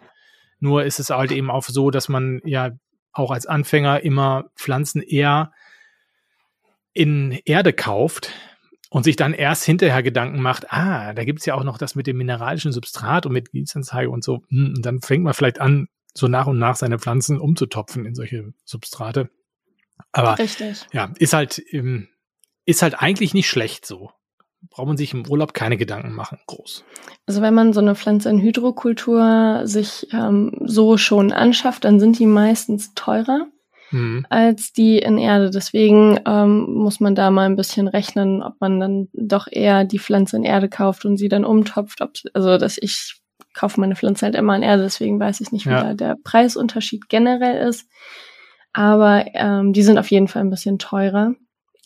Nur 0.59 0.83
ist 0.83 0.99
es 0.99 1.09
halt 1.09 1.31
eben 1.31 1.51
auch 1.51 1.63
so, 1.63 1.91
dass 1.91 2.09
man 2.09 2.41
ja 2.45 2.71
auch 3.11 3.31
als 3.31 3.45
Anfänger 3.45 4.01
immer 4.01 4.45
Pflanzen 4.55 5.01
eher 5.01 5.51
in 6.93 7.39
Erde 7.45 7.73
kauft 7.73 8.31
und 8.89 9.03
sich 9.03 9.15
dann 9.15 9.33
erst 9.33 9.65
hinterher 9.65 10.03
Gedanken 10.03 10.41
macht, 10.41 10.71
ah, 10.71 11.13
da 11.13 11.23
gibt's 11.25 11.45
ja 11.45 11.55
auch 11.55 11.63
noch 11.63 11.77
das 11.77 11.95
mit 11.95 12.07
dem 12.07 12.17
mineralischen 12.17 12.71
Substrat 12.71 13.25
und 13.25 13.33
mit 13.33 13.51
Gießanzeige 13.51 14.09
und 14.09 14.23
so. 14.23 14.43
Hm, 14.49 14.73
und 14.77 14.85
dann 14.85 15.01
fängt 15.01 15.23
man 15.23 15.33
vielleicht 15.33 15.59
an, 15.59 15.87
so 16.13 16.27
nach 16.27 16.47
und 16.47 16.57
nach 16.57 16.77
seine 16.77 16.97
Pflanzen 16.97 17.39
umzutopfen 17.39 18.05
in 18.05 18.15
solche 18.15 18.53
Substrate. 18.63 19.29
Aber 20.11 20.39
Richtig. 20.39 20.87
ja, 20.93 21.11
ist 21.19 21.33
halt, 21.33 21.61
ähm, 21.71 22.07
ist 22.65 22.81
halt 22.81 23.01
eigentlich 23.01 23.33
nicht 23.33 23.49
schlecht 23.49 23.85
so. 23.85 24.11
Braucht 24.69 24.87
man 24.87 24.97
sich 24.97 25.13
im 25.13 25.27
Urlaub 25.27 25.53
keine 25.53 25.77
Gedanken 25.77 26.13
machen, 26.13 26.39
groß. 26.47 26.83
Also 27.25 27.41
wenn 27.41 27.53
man 27.53 27.73
so 27.73 27.79
eine 27.81 27.95
Pflanze 27.95 28.29
in 28.29 28.39
Hydrokultur 28.41 29.61
sich 29.65 30.07
ähm, 30.13 30.51
so 30.65 30.97
schon 30.97 31.31
anschafft, 31.31 31.85
dann 31.85 31.99
sind 31.99 32.19
die 32.19 32.25
meistens 32.25 32.93
teurer 32.93 33.47
Hm. 33.89 34.25
als 34.29 34.73
die 34.73 34.97
in 34.97 35.17
Erde. 35.19 35.51
Deswegen 35.51 36.19
ähm, 36.25 36.73
muss 36.73 36.99
man 36.99 37.13
da 37.13 37.29
mal 37.29 37.45
ein 37.45 37.55
bisschen 37.55 37.87
rechnen, 37.87 38.41
ob 38.41 38.55
man 38.59 38.79
dann 38.79 39.09
doch 39.13 39.47
eher 39.49 39.85
die 39.85 39.99
Pflanze 39.99 40.37
in 40.37 40.43
Erde 40.43 40.69
kauft 40.69 41.05
und 41.05 41.17
sie 41.17 41.29
dann 41.29 41.45
umtopft. 41.45 42.01
Ob, 42.01 42.13
also 42.33 42.57
dass 42.57 42.79
ich 42.79 43.15
kaufe 43.53 43.79
meine 43.79 43.95
Pflanze 43.95 44.25
halt 44.25 44.35
immer 44.35 44.55
in 44.55 44.63
Erde, 44.63 44.83
deswegen 44.83 45.19
weiß 45.19 45.39
ich 45.41 45.51
nicht, 45.51 45.67
wie 45.67 45.69
Ja. 45.71 45.83
da 45.83 45.93
der 45.93 46.17
Preisunterschied 46.23 47.09
generell 47.09 47.67
ist. 47.67 47.87
Aber 48.73 49.23
ähm, 49.35 49.71
die 49.71 49.83
sind 49.83 49.97
auf 49.99 50.09
jeden 50.11 50.27
Fall 50.27 50.41
ein 50.41 50.49
bisschen 50.49 50.79
teurer. 50.79 51.33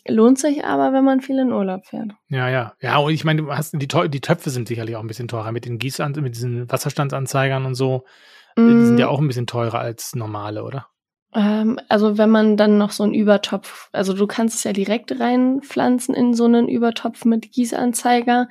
Lohnt 0.06 0.38
sich 0.38 0.64
aber, 0.64 0.92
wenn 0.92 1.04
man 1.04 1.20
viel 1.20 1.38
in 1.38 1.52
Urlaub 1.52 1.86
fährt. 1.86 2.12
Ja, 2.28 2.48
ja. 2.48 2.74
Ja, 2.80 2.98
und 2.98 3.12
ich 3.12 3.24
meine, 3.24 3.46
hast 3.48 3.72
die, 3.74 3.88
die 3.88 4.20
Töpfe 4.20 4.50
sind 4.50 4.68
sicherlich 4.68 4.96
auch 4.96 5.00
ein 5.00 5.06
bisschen 5.06 5.28
teurer 5.28 5.52
mit 5.52 5.66
den 5.66 5.78
Gießan 5.78 6.12
mit 6.12 6.34
diesen 6.34 6.70
Wasserstandsanzeigern 6.70 7.66
und 7.66 7.74
so. 7.74 8.04
Die 8.56 8.84
sind 8.84 8.98
ja 8.98 9.06
Mm, 9.06 9.10
auch 9.10 9.20
ein 9.20 9.26
bisschen 9.26 9.46
teurer 9.46 9.78
als 9.78 10.14
normale, 10.14 10.64
oder? 10.64 10.88
Ähm, 11.34 11.78
also 11.88 12.18
wenn 12.18 12.30
man 12.30 12.56
dann 12.56 12.78
noch 12.78 12.90
so 12.90 13.04
einen 13.04 13.14
Übertopf, 13.14 13.88
also 13.92 14.12
du 14.14 14.26
kannst 14.26 14.56
es 14.56 14.64
ja 14.64 14.72
direkt 14.72 15.18
reinpflanzen 15.20 16.14
in 16.14 16.34
so 16.34 16.44
einen 16.44 16.68
Übertopf 16.68 17.24
mit 17.24 17.52
Gießanzeiger. 17.52 18.48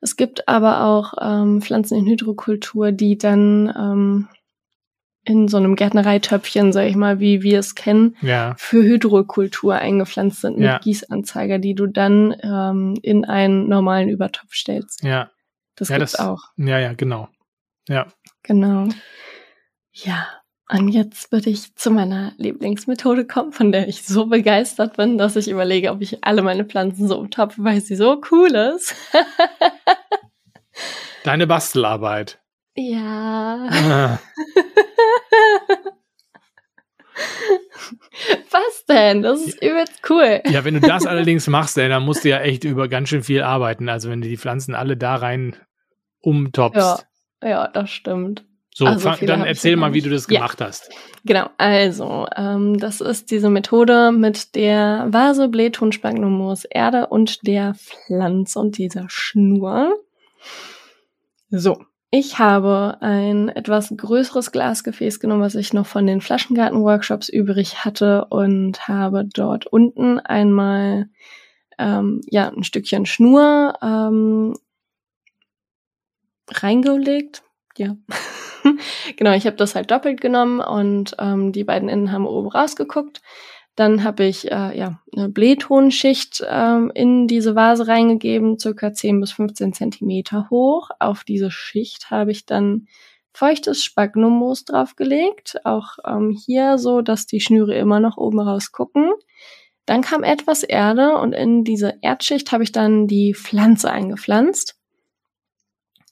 Es 0.00 0.16
gibt 0.16 0.48
aber 0.48 0.84
auch 0.84 1.14
ähm, 1.20 1.60
Pflanzen 1.60 1.98
in 1.98 2.06
Hydrokultur, 2.06 2.92
die 2.92 3.18
dann 3.18 3.72
ähm, 3.76 4.28
in 5.24 5.48
so 5.48 5.56
einem 5.56 5.76
Gärtnereitöpfchen, 5.76 6.72
sag 6.72 6.86
ich 6.86 6.96
mal, 6.96 7.18
wie 7.20 7.42
wir 7.42 7.58
es 7.58 7.74
kennen, 7.74 8.16
Ja. 8.20 8.54
für 8.58 8.82
Hydrokultur 8.82 9.74
eingepflanzt 9.74 10.40
sind 10.42 10.58
mit 10.58 10.66
Ja. 10.66 10.78
Gießanzeiger, 10.78 11.58
die 11.58 11.74
du 11.74 11.86
dann 11.86 12.34
ähm, 12.42 12.98
in 13.02 13.24
einen 13.24 13.68
normalen 13.68 14.08
Übertopf 14.08 14.52
stellst. 14.52 15.02
Ja. 15.02 15.30
Das 15.76 15.88
Ja, 15.88 15.96
gibt's 15.98 16.12
das- 16.12 16.26
auch. 16.26 16.42
Ja, 16.56 16.78
ja, 16.78 16.92
genau. 16.92 17.28
Ja. 17.88 18.06
Genau. 18.42 18.88
Ja, 19.92 20.26
und 20.70 20.88
jetzt 20.88 21.32
würde 21.32 21.50
ich 21.50 21.74
zu 21.76 21.90
meiner 21.90 22.32
Lieblingsmethode 22.36 23.26
kommen, 23.26 23.52
von 23.52 23.72
der 23.72 23.88
ich 23.88 24.04
so 24.04 24.26
begeistert 24.26 24.96
bin, 24.96 25.18
dass 25.18 25.36
ich 25.36 25.48
überlege, 25.48 25.90
ob 25.90 26.00
ich 26.00 26.24
alle 26.24 26.42
meine 26.42 26.64
Pflanzen 26.64 27.08
so 27.08 27.18
umtopfe, 27.18 27.62
weil 27.64 27.80
sie 27.80 27.96
so 27.96 28.20
cool 28.30 28.54
ist. 28.54 28.94
Deine 31.24 31.46
Bastelarbeit. 31.46 32.38
Ja. 32.76 33.68
Ah, 33.70 34.18
Was 38.50 38.84
denn? 38.86 39.22
Das 39.22 39.40
ist 39.40 39.62
übelst 39.62 40.00
cool. 40.10 40.40
ja, 40.46 40.64
wenn 40.64 40.74
du 40.74 40.80
das 40.80 41.06
allerdings 41.06 41.46
machst, 41.46 41.76
ey, 41.78 41.88
dann 41.88 42.04
musst 42.04 42.24
du 42.24 42.28
ja 42.30 42.40
echt 42.40 42.64
über 42.64 42.88
ganz 42.88 43.08
schön 43.08 43.22
viel 43.22 43.42
arbeiten. 43.42 43.88
Also 43.88 44.10
wenn 44.10 44.20
du 44.20 44.28
die 44.28 44.36
Pflanzen 44.36 44.74
alle 44.74 44.96
da 44.96 45.16
rein 45.16 45.56
umtopfst. 46.20 47.06
Ja, 47.42 47.48
ja, 47.48 47.68
das 47.68 47.90
stimmt. 47.90 48.44
So, 48.74 48.86
Also 48.86 49.08
fang, 49.08 49.24
dann 49.26 49.44
erzähl 49.44 49.72
ja 49.72 49.76
mal, 49.76 49.92
wie 49.94 50.00
du 50.00 50.10
das 50.10 50.26
Ja. 50.28 50.38
gemacht 50.40 50.60
hast. 50.60 50.90
Genau, 51.24 51.48
also, 51.58 52.26
ähm, 52.36 52.76
das 52.78 53.00
ist 53.00 53.30
diese 53.30 53.48
Methode 53.48 54.10
mit 54.10 54.56
der 54.56 55.06
Vase, 55.10 55.48
Blähton, 55.48 55.92
Spagnummoos, 55.92 56.64
Erde 56.64 57.06
und 57.06 57.46
der 57.46 57.74
Pflanze 57.74 58.58
und 58.58 58.76
dieser 58.78 59.04
Schnur. 59.08 59.94
So, 61.50 61.84
ich 62.16 62.38
habe 62.38 62.98
ein 63.00 63.48
etwas 63.48 63.92
größeres 63.96 64.52
Glasgefäß 64.52 65.18
genommen, 65.18 65.42
was 65.42 65.56
ich 65.56 65.72
noch 65.72 65.84
von 65.84 66.06
den 66.06 66.20
Flaschengarten-Workshops 66.20 67.28
übrig 67.28 67.84
hatte 67.84 68.26
und 68.26 68.86
habe 68.86 69.24
dort 69.24 69.66
unten 69.66 70.20
einmal 70.20 71.08
ähm, 71.76 72.20
ja 72.30 72.50
ein 72.50 72.62
Stückchen 72.62 73.04
Schnur 73.04 73.76
ähm, 73.82 74.54
reingelegt. 76.48 77.42
Ja. 77.76 77.96
genau, 79.16 79.32
ich 79.32 79.46
habe 79.46 79.56
das 79.56 79.74
halt 79.74 79.90
doppelt 79.90 80.20
genommen 80.20 80.60
und 80.60 81.16
ähm, 81.18 81.50
die 81.50 81.64
beiden 81.64 81.88
Enden 81.88 82.12
haben 82.12 82.28
oben 82.28 82.46
rausgeguckt. 82.46 83.22
Dann 83.76 84.04
habe 84.04 84.24
ich 84.24 84.50
äh, 84.50 84.78
ja 84.78 85.00
eine 85.16 85.28
Blähtonschicht 85.28 86.44
ähm, 86.48 86.92
in 86.94 87.26
diese 87.26 87.56
Vase 87.56 87.88
reingegeben, 87.88 88.58
circa 88.58 88.92
10 88.92 89.20
bis 89.20 89.32
15 89.32 89.72
Zentimeter 89.72 90.48
hoch. 90.50 90.90
Auf 91.00 91.24
diese 91.24 91.50
Schicht 91.50 92.10
habe 92.10 92.30
ich 92.30 92.46
dann 92.46 92.86
feuchtes 93.32 93.82
Spagnummoos 93.82 94.64
draufgelegt, 94.64 95.64
auch 95.64 95.98
ähm, 96.06 96.30
hier 96.30 96.78
so, 96.78 97.02
dass 97.02 97.26
die 97.26 97.40
Schnüre 97.40 97.74
immer 97.74 97.98
noch 97.98 98.16
oben 98.16 98.38
rausgucken. 98.38 99.12
Dann 99.86 100.02
kam 100.02 100.22
etwas 100.22 100.62
Erde 100.62 101.16
und 101.16 101.32
in 101.32 101.64
diese 101.64 101.94
Erdschicht 102.00 102.52
habe 102.52 102.62
ich 102.62 102.72
dann 102.72 103.08
die 103.08 103.34
Pflanze 103.34 103.90
eingepflanzt. 103.90 104.76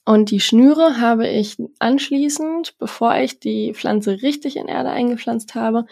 Und 0.05 0.31
die 0.31 0.41
Schnüre 0.41 0.99
habe 0.99 1.29
ich 1.29 1.57
anschließend, 1.79 2.77
bevor 2.77 3.15
ich 3.15 3.39
die 3.39 3.73
Pflanze 3.73 4.21
richtig 4.21 4.57
in 4.57 4.67
Erde 4.67 4.89
eingepflanzt 4.89 5.55
habe, 5.55 5.85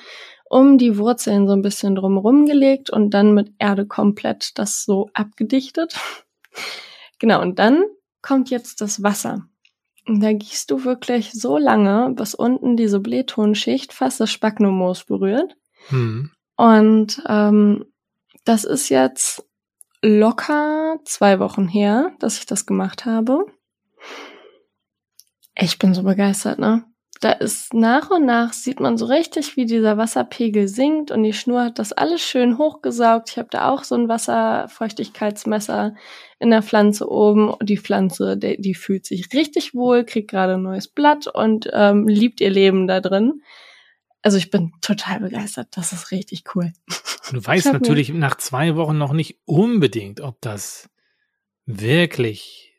um 0.51 0.77
die 0.77 0.97
Wurzeln 0.97 1.47
so 1.47 1.53
ein 1.53 1.61
bisschen 1.61 1.95
drumherum 1.95 2.45
gelegt 2.45 2.89
und 2.89 3.11
dann 3.11 3.33
mit 3.33 3.53
Erde 3.57 3.85
komplett 3.85 4.57
das 4.59 4.83
so 4.83 5.09
abgedichtet. 5.13 5.97
Genau, 7.19 7.39
und 7.39 7.59
dann 7.59 7.83
kommt 8.23 8.49
jetzt 8.49 8.81
das 8.81 9.03
Wasser. 9.03 9.45
Und 10.07 10.21
da 10.21 10.33
gießt 10.33 10.71
du 10.71 10.85
wirklich 10.85 11.31
so 11.33 11.59
lange, 11.59 12.11
bis 12.15 12.33
unten 12.33 12.75
diese 12.75 12.99
Blähtonschicht 12.99 13.93
fast 13.93 14.19
das 14.19 14.31
Spagnummoos 14.31 15.03
berührt. 15.03 15.55
Hm. 15.89 16.31
Und 16.55 17.21
ähm, 17.27 17.85
das 18.43 18.63
ist 18.63 18.89
jetzt 18.89 19.47
locker 20.01 20.97
zwei 21.05 21.39
Wochen 21.39 21.67
her, 21.67 22.11
dass 22.17 22.39
ich 22.39 22.47
das 22.47 22.65
gemacht 22.65 23.05
habe. 23.05 23.45
Ich 25.55 25.77
bin 25.77 25.93
so 25.93 26.01
begeistert, 26.01 26.57
ne? 26.57 26.90
Da 27.21 27.33
ist 27.33 27.75
nach 27.75 28.09
und 28.09 28.25
nach 28.25 28.51
sieht 28.51 28.79
man 28.79 28.97
so 28.97 29.05
richtig, 29.05 29.55
wie 29.55 29.65
dieser 29.65 29.95
Wasserpegel 29.95 30.67
sinkt 30.67 31.11
und 31.11 31.21
die 31.21 31.33
Schnur 31.33 31.65
hat 31.65 31.77
das 31.77 31.93
alles 31.93 32.19
schön 32.19 32.57
hochgesaugt. 32.57 33.29
Ich 33.29 33.37
habe 33.37 33.49
da 33.51 33.69
auch 33.69 33.83
so 33.83 33.93
ein 33.93 34.09
Wasserfeuchtigkeitsmesser 34.09 35.93
in 36.39 36.49
der 36.49 36.63
Pflanze 36.63 37.07
oben 37.07 37.49
und 37.49 37.69
die 37.69 37.77
Pflanze, 37.77 38.37
die, 38.37 38.59
die 38.59 38.73
fühlt 38.73 39.05
sich 39.05 39.31
richtig 39.33 39.75
wohl, 39.75 40.03
kriegt 40.03 40.31
gerade 40.31 40.55
ein 40.55 40.63
neues 40.63 40.87
Blatt 40.87 41.27
und 41.27 41.69
ähm, 41.71 42.07
liebt 42.07 42.41
ihr 42.41 42.49
Leben 42.49 42.87
da 42.87 43.01
drin. 43.01 43.43
Also 44.23 44.39
ich 44.39 44.49
bin 44.49 44.71
total 44.81 45.19
begeistert. 45.19 45.67
Das 45.77 45.93
ist 45.93 46.09
richtig 46.09 46.43
cool. 46.55 46.73
Du 47.31 47.45
weißt 47.45 47.71
natürlich 47.71 48.11
nach 48.11 48.35
zwei 48.37 48.75
Wochen 48.75 48.97
noch 48.97 49.13
nicht 49.13 49.37
unbedingt, 49.45 50.21
ob 50.21 50.41
das 50.41 50.89
wirklich 51.67 52.70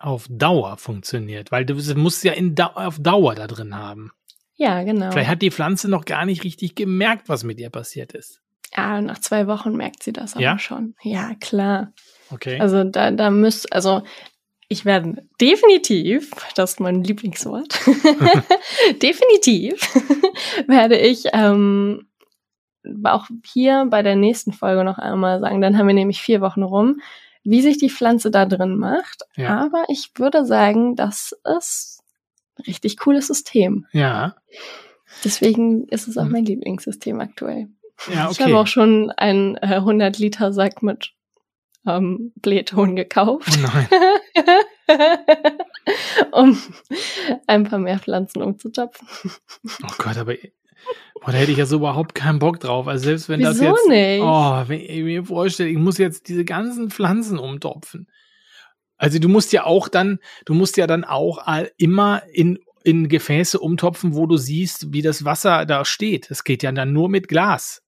auf 0.00 0.26
Dauer 0.28 0.76
funktioniert, 0.78 1.52
weil 1.52 1.64
du 1.64 1.74
musst 1.94 2.24
ja 2.24 2.32
in 2.32 2.54
Dau 2.54 2.70
auf 2.74 2.98
Dauer 2.98 3.34
da 3.34 3.46
drin 3.46 3.76
haben. 3.76 4.10
Ja, 4.56 4.82
genau. 4.82 5.10
Vielleicht 5.10 5.30
hat 5.30 5.42
die 5.42 5.50
Pflanze 5.50 5.88
noch 5.88 6.04
gar 6.04 6.24
nicht 6.26 6.44
richtig 6.44 6.74
gemerkt, 6.74 7.28
was 7.28 7.44
mit 7.44 7.60
ihr 7.60 7.70
passiert 7.70 8.12
ist. 8.12 8.40
Ja, 8.76 9.00
nach 9.00 9.18
zwei 9.18 9.46
Wochen 9.46 9.76
merkt 9.76 10.02
sie 10.02 10.12
das 10.12 10.34
Ja? 10.34 10.58
schon. 10.58 10.94
Ja, 11.02 11.34
klar. 11.40 11.92
Okay. 12.30 12.58
Also 12.60 12.84
da, 12.84 13.10
da 13.10 13.30
müsst, 13.30 13.72
also 13.72 14.02
ich 14.68 14.84
werde 14.84 15.26
definitiv, 15.40 16.30
das 16.54 16.72
ist 16.72 16.80
mein 16.80 17.02
Lieblingswort, 17.02 17.80
definitiv 19.02 19.80
werde 20.68 20.96
ich 20.96 21.24
ähm, 21.32 22.06
auch 23.04 23.26
hier 23.44 23.86
bei 23.90 24.02
der 24.02 24.16
nächsten 24.16 24.52
Folge 24.52 24.84
noch 24.84 24.98
einmal 24.98 25.40
sagen, 25.40 25.60
dann 25.60 25.76
haben 25.76 25.88
wir 25.88 25.94
nämlich 25.94 26.20
vier 26.22 26.40
Wochen 26.40 26.62
rum, 26.62 27.00
wie 27.42 27.62
sich 27.62 27.78
die 27.78 27.90
Pflanze 27.90 28.30
da 28.30 28.44
drin 28.46 28.76
macht. 28.76 29.22
Ja. 29.36 29.58
Aber 29.64 29.84
ich 29.88 30.10
würde 30.16 30.44
sagen, 30.44 30.94
das 30.96 31.32
ist 31.58 32.02
ein 32.58 32.64
richtig 32.64 32.98
cooles 32.98 33.26
System. 33.28 33.86
ja. 33.92 34.36
Deswegen 35.24 35.88
ist 35.88 36.06
es 36.06 36.16
auch 36.16 36.24
Mhm. 36.24 36.30
mein 36.32 36.44
Lieblingssystem 36.44 37.18
aktuell. 37.20 37.68
Ja, 38.14 38.30
Ich 38.30 38.40
habe 38.40 38.52
okay. 38.52 38.60
auch 38.60 38.66
schon 38.68 39.10
einen 39.10 39.56
äh, 39.56 39.76
100 39.76 40.18
Liter 40.18 40.52
Sack 40.52 40.82
mit 40.84 41.12
ähm, 41.86 42.32
Blähton 42.36 42.94
gekauft, 42.94 43.48
Oh 43.52 43.60
nein. 43.60 43.88
um 46.32 46.58
ein 47.46 47.64
paar 47.64 47.78
mehr 47.78 47.98
Pflanzen 47.98 48.42
umzutopfen. 48.42 49.08
Oh 49.82 49.94
Gott, 49.98 50.16
aber 50.16 50.34
boah, 51.20 51.32
da 51.32 51.38
hätte 51.38 51.52
ich 51.52 51.58
ja 51.58 51.66
so 51.66 51.76
überhaupt 51.76 52.14
keinen 52.14 52.38
Bock 52.38 52.60
drauf. 52.60 52.86
Also 52.88 53.04
selbst 53.04 53.28
wenn 53.28 53.40
das 53.40 53.56
Wieso 53.60 53.76
jetzt. 53.76 53.88
nicht? 53.88 54.22
Oh, 54.22 54.62
wenn 54.66 54.80
ich 54.80 55.02
mir 55.02 55.24
vorstelle, 55.24 55.68
ich 55.70 55.78
muss 55.78 55.98
jetzt 55.98 56.28
diese 56.28 56.44
ganzen 56.44 56.90
Pflanzen 56.90 57.38
umtopfen. 57.38 58.08
Also 58.96 59.18
du 59.18 59.28
musst 59.28 59.52
ja 59.52 59.64
auch 59.64 59.88
dann, 59.88 60.18
du 60.44 60.54
musst 60.54 60.76
ja 60.76 60.86
dann 60.86 61.04
auch 61.04 61.38
immer 61.76 62.22
in 62.32 62.58
in 62.82 63.08
Gefäße 63.10 63.58
umtopfen, 63.60 64.14
wo 64.14 64.26
du 64.26 64.38
siehst, 64.38 64.90
wie 64.94 65.02
das 65.02 65.26
Wasser 65.26 65.66
da 65.66 65.84
steht. 65.84 66.30
Es 66.30 66.44
geht 66.44 66.62
ja 66.62 66.72
dann 66.72 66.94
nur 66.94 67.10
mit 67.10 67.28
Glas. 67.28 67.82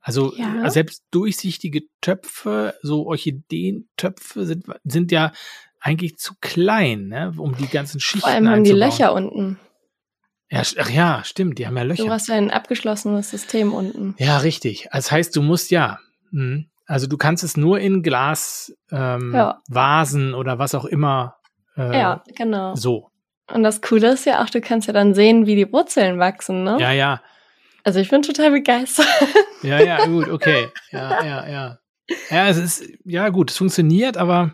Also 0.00 0.32
Ja. 0.36 0.70
selbst 0.70 1.02
durchsichtige 1.10 1.82
Töpfe, 2.00 2.74
so 2.82 3.04
Orchideentöpfe 3.08 4.46
sind, 4.46 4.66
sind 4.84 5.10
ja 5.10 5.32
eigentlich 5.80 6.18
zu 6.18 6.34
klein, 6.40 7.08
ne, 7.08 7.32
um 7.36 7.56
die 7.56 7.66
ganzen 7.66 7.98
Schichten 7.98 8.20
Vor 8.20 8.30
allem 8.30 8.48
haben 8.48 8.62
die. 8.62 8.70
Löcher 8.70 9.12
unten. 9.12 9.58
Ja, 10.50 10.62
ach 10.78 10.90
ja, 10.90 11.22
stimmt, 11.24 11.58
die 11.58 11.66
haben 11.66 11.76
ja 11.76 11.82
Du 11.82 11.88
Löcher. 11.88 12.10
hast 12.10 12.28
ja 12.28 12.36
ein 12.36 12.50
abgeschlossenes 12.50 13.30
System 13.30 13.72
unten. 13.74 14.14
Ja, 14.18 14.38
richtig. 14.38 14.88
Das 14.92 15.10
heißt, 15.10 15.34
du 15.34 15.42
musst 15.42 15.70
ja, 15.72 15.98
mhm. 16.30 16.66
also 16.86 17.06
du 17.08 17.16
kannst 17.16 17.42
es 17.42 17.56
nur 17.56 17.80
in 17.80 18.02
Glas, 18.02 18.72
ähm, 18.92 19.32
Ja. 19.34 19.60
Vasen 19.68 20.34
oder 20.34 20.58
was 20.58 20.74
auch 20.74 20.84
immer. 20.84 21.36
Äh, 21.76 21.98
Ja, 21.98 22.22
genau. 22.36 22.74
So. 22.76 23.10
Und 23.52 23.62
das 23.64 23.80
Coole 23.82 24.12
ist 24.12 24.24
ja 24.26 24.42
auch, 24.42 24.50
du 24.50 24.60
kannst 24.60 24.86
ja 24.86 24.92
dann 24.92 25.14
sehen, 25.14 25.46
wie 25.46 25.56
die 25.56 25.72
Wurzeln 25.72 26.18
wachsen, 26.18 26.62
ne? 26.64 26.76
Ja, 26.80 26.92
ja. 26.92 27.22
Also 27.84 28.00
ich 28.00 28.10
bin 28.10 28.22
total 28.22 28.50
begeistert. 28.52 29.06
Ja, 29.62 29.80
ja, 29.80 30.04
gut, 30.06 30.28
okay. 30.28 30.68
Ja, 30.92 31.24
ja, 31.24 31.48
ja. 31.48 31.78
Ja, 32.30 32.48
es 32.48 32.56
ist, 32.58 32.84
ja, 33.04 33.30
gut, 33.30 33.50
es 33.50 33.56
funktioniert, 33.56 34.16
aber 34.16 34.52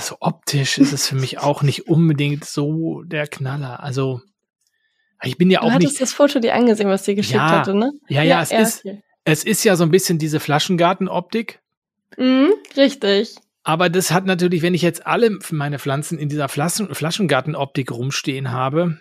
so 0.00 0.16
optisch 0.20 0.78
ist 0.78 0.92
es 0.92 1.08
für 1.08 1.16
mich 1.16 1.38
auch 1.38 1.62
nicht 1.62 1.88
unbedingt 1.88 2.44
so 2.44 3.02
der 3.04 3.26
Knaller. 3.26 3.82
Also, 3.82 4.20
ich 5.22 5.36
bin 5.38 5.50
ja 5.50 5.60
Du 5.60 5.66
auch 5.66 5.70
hattest 5.72 5.92
nicht, 5.92 6.00
das 6.02 6.12
Foto 6.12 6.38
dir 6.40 6.54
angesehen, 6.54 6.88
was 6.88 7.04
sie 7.04 7.14
geschickt 7.14 7.36
Ja. 7.36 7.50
hatte, 7.60 7.74
ne? 7.74 7.92
ja, 8.08 8.22
ja, 8.22 8.42
es 8.42 8.50
ist, 8.52 8.84
okay. 8.84 9.02
es 9.24 9.44
ist 9.44 9.64
ja 9.64 9.76
so 9.76 9.84
ein 9.84 9.90
bisschen 9.90 10.18
diese 10.18 10.40
Flaschengartenoptik. 10.40 11.60
Mhm, 12.16 12.52
richtig. 12.76 13.34
Aber 13.64 13.90
das 13.90 14.10
hat 14.12 14.24
natürlich, 14.24 14.62
wenn 14.62 14.74
ich 14.74 14.82
jetzt 14.82 15.06
alle 15.06 15.38
meine 15.50 15.78
Pflanzen 15.78 16.18
in 16.18 16.28
dieser 16.28 16.48
Flaschen, 16.48 16.94
Flaschengartenoptik 16.94 17.90
rumstehen 17.92 18.50
habe. 18.50 18.98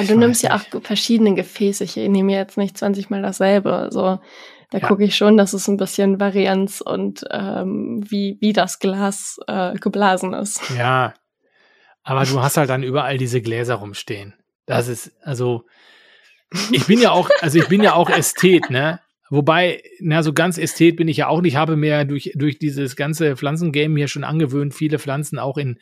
ich 0.00 0.08
du 0.08 0.16
nimmst 0.18 0.42
ja 0.42 0.56
nicht. 0.56 0.74
auch 0.74 0.82
verschiedene 0.82 1.34
Gefäße. 1.34 1.84
Ich 1.84 1.94
nehme 1.96 2.32
jetzt 2.32 2.56
nicht 2.58 2.76
20 2.76 3.10
Mal 3.10 3.22
dasselbe. 3.22 3.72
Also 3.74 4.18
da 4.70 4.78
Ja. 4.78 4.88
gucke 4.88 5.04
ich 5.04 5.14
schon, 5.16 5.36
dass 5.36 5.52
es 5.52 5.68
ein 5.68 5.76
bisschen 5.76 6.18
Varianz 6.18 6.80
und 6.80 7.24
ähm, 7.30 8.02
wie, 8.08 8.38
wie 8.40 8.52
das 8.52 8.80
Glas 8.80 9.38
äh, 9.46 9.74
geblasen 9.74 10.32
ist. 10.32 10.60
Ja. 10.76 11.14
Aber 12.02 12.24
du 12.24 12.40
hast 12.42 12.56
halt 12.56 12.70
dann 12.70 12.82
überall 12.82 13.18
diese 13.18 13.40
Gläser 13.40 13.76
rumstehen. 13.76 14.34
Das 14.66 14.88
ist, 14.88 15.12
also, 15.22 15.64
ich 16.70 16.86
bin 16.86 17.00
ja 17.00 17.12
auch, 17.12 17.30
also 17.40 17.58
ich 17.58 17.68
bin 17.68 17.82
ja 17.82 17.94
auch 17.94 18.10
Ästhet, 18.10 18.70
ne? 18.70 19.00
Wobei, 19.30 19.82
na, 20.00 20.22
so 20.22 20.34
ganz 20.34 20.58
Ästhet 20.58 20.96
bin 20.96 21.08
ich 21.08 21.16
ja 21.16 21.28
auch 21.28 21.40
nicht. 21.40 21.54
Ich 21.54 21.56
habe 21.56 21.76
mir 21.76 22.04
durch, 22.04 22.32
durch 22.34 22.58
dieses 22.58 22.96
ganze 22.96 23.36
Pflanzengame 23.36 23.98
hier 23.98 24.08
schon 24.08 24.24
angewöhnt, 24.24 24.74
viele 24.74 24.98
Pflanzen 24.98 25.38
auch 25.38 25.56
in, 25.56 25.78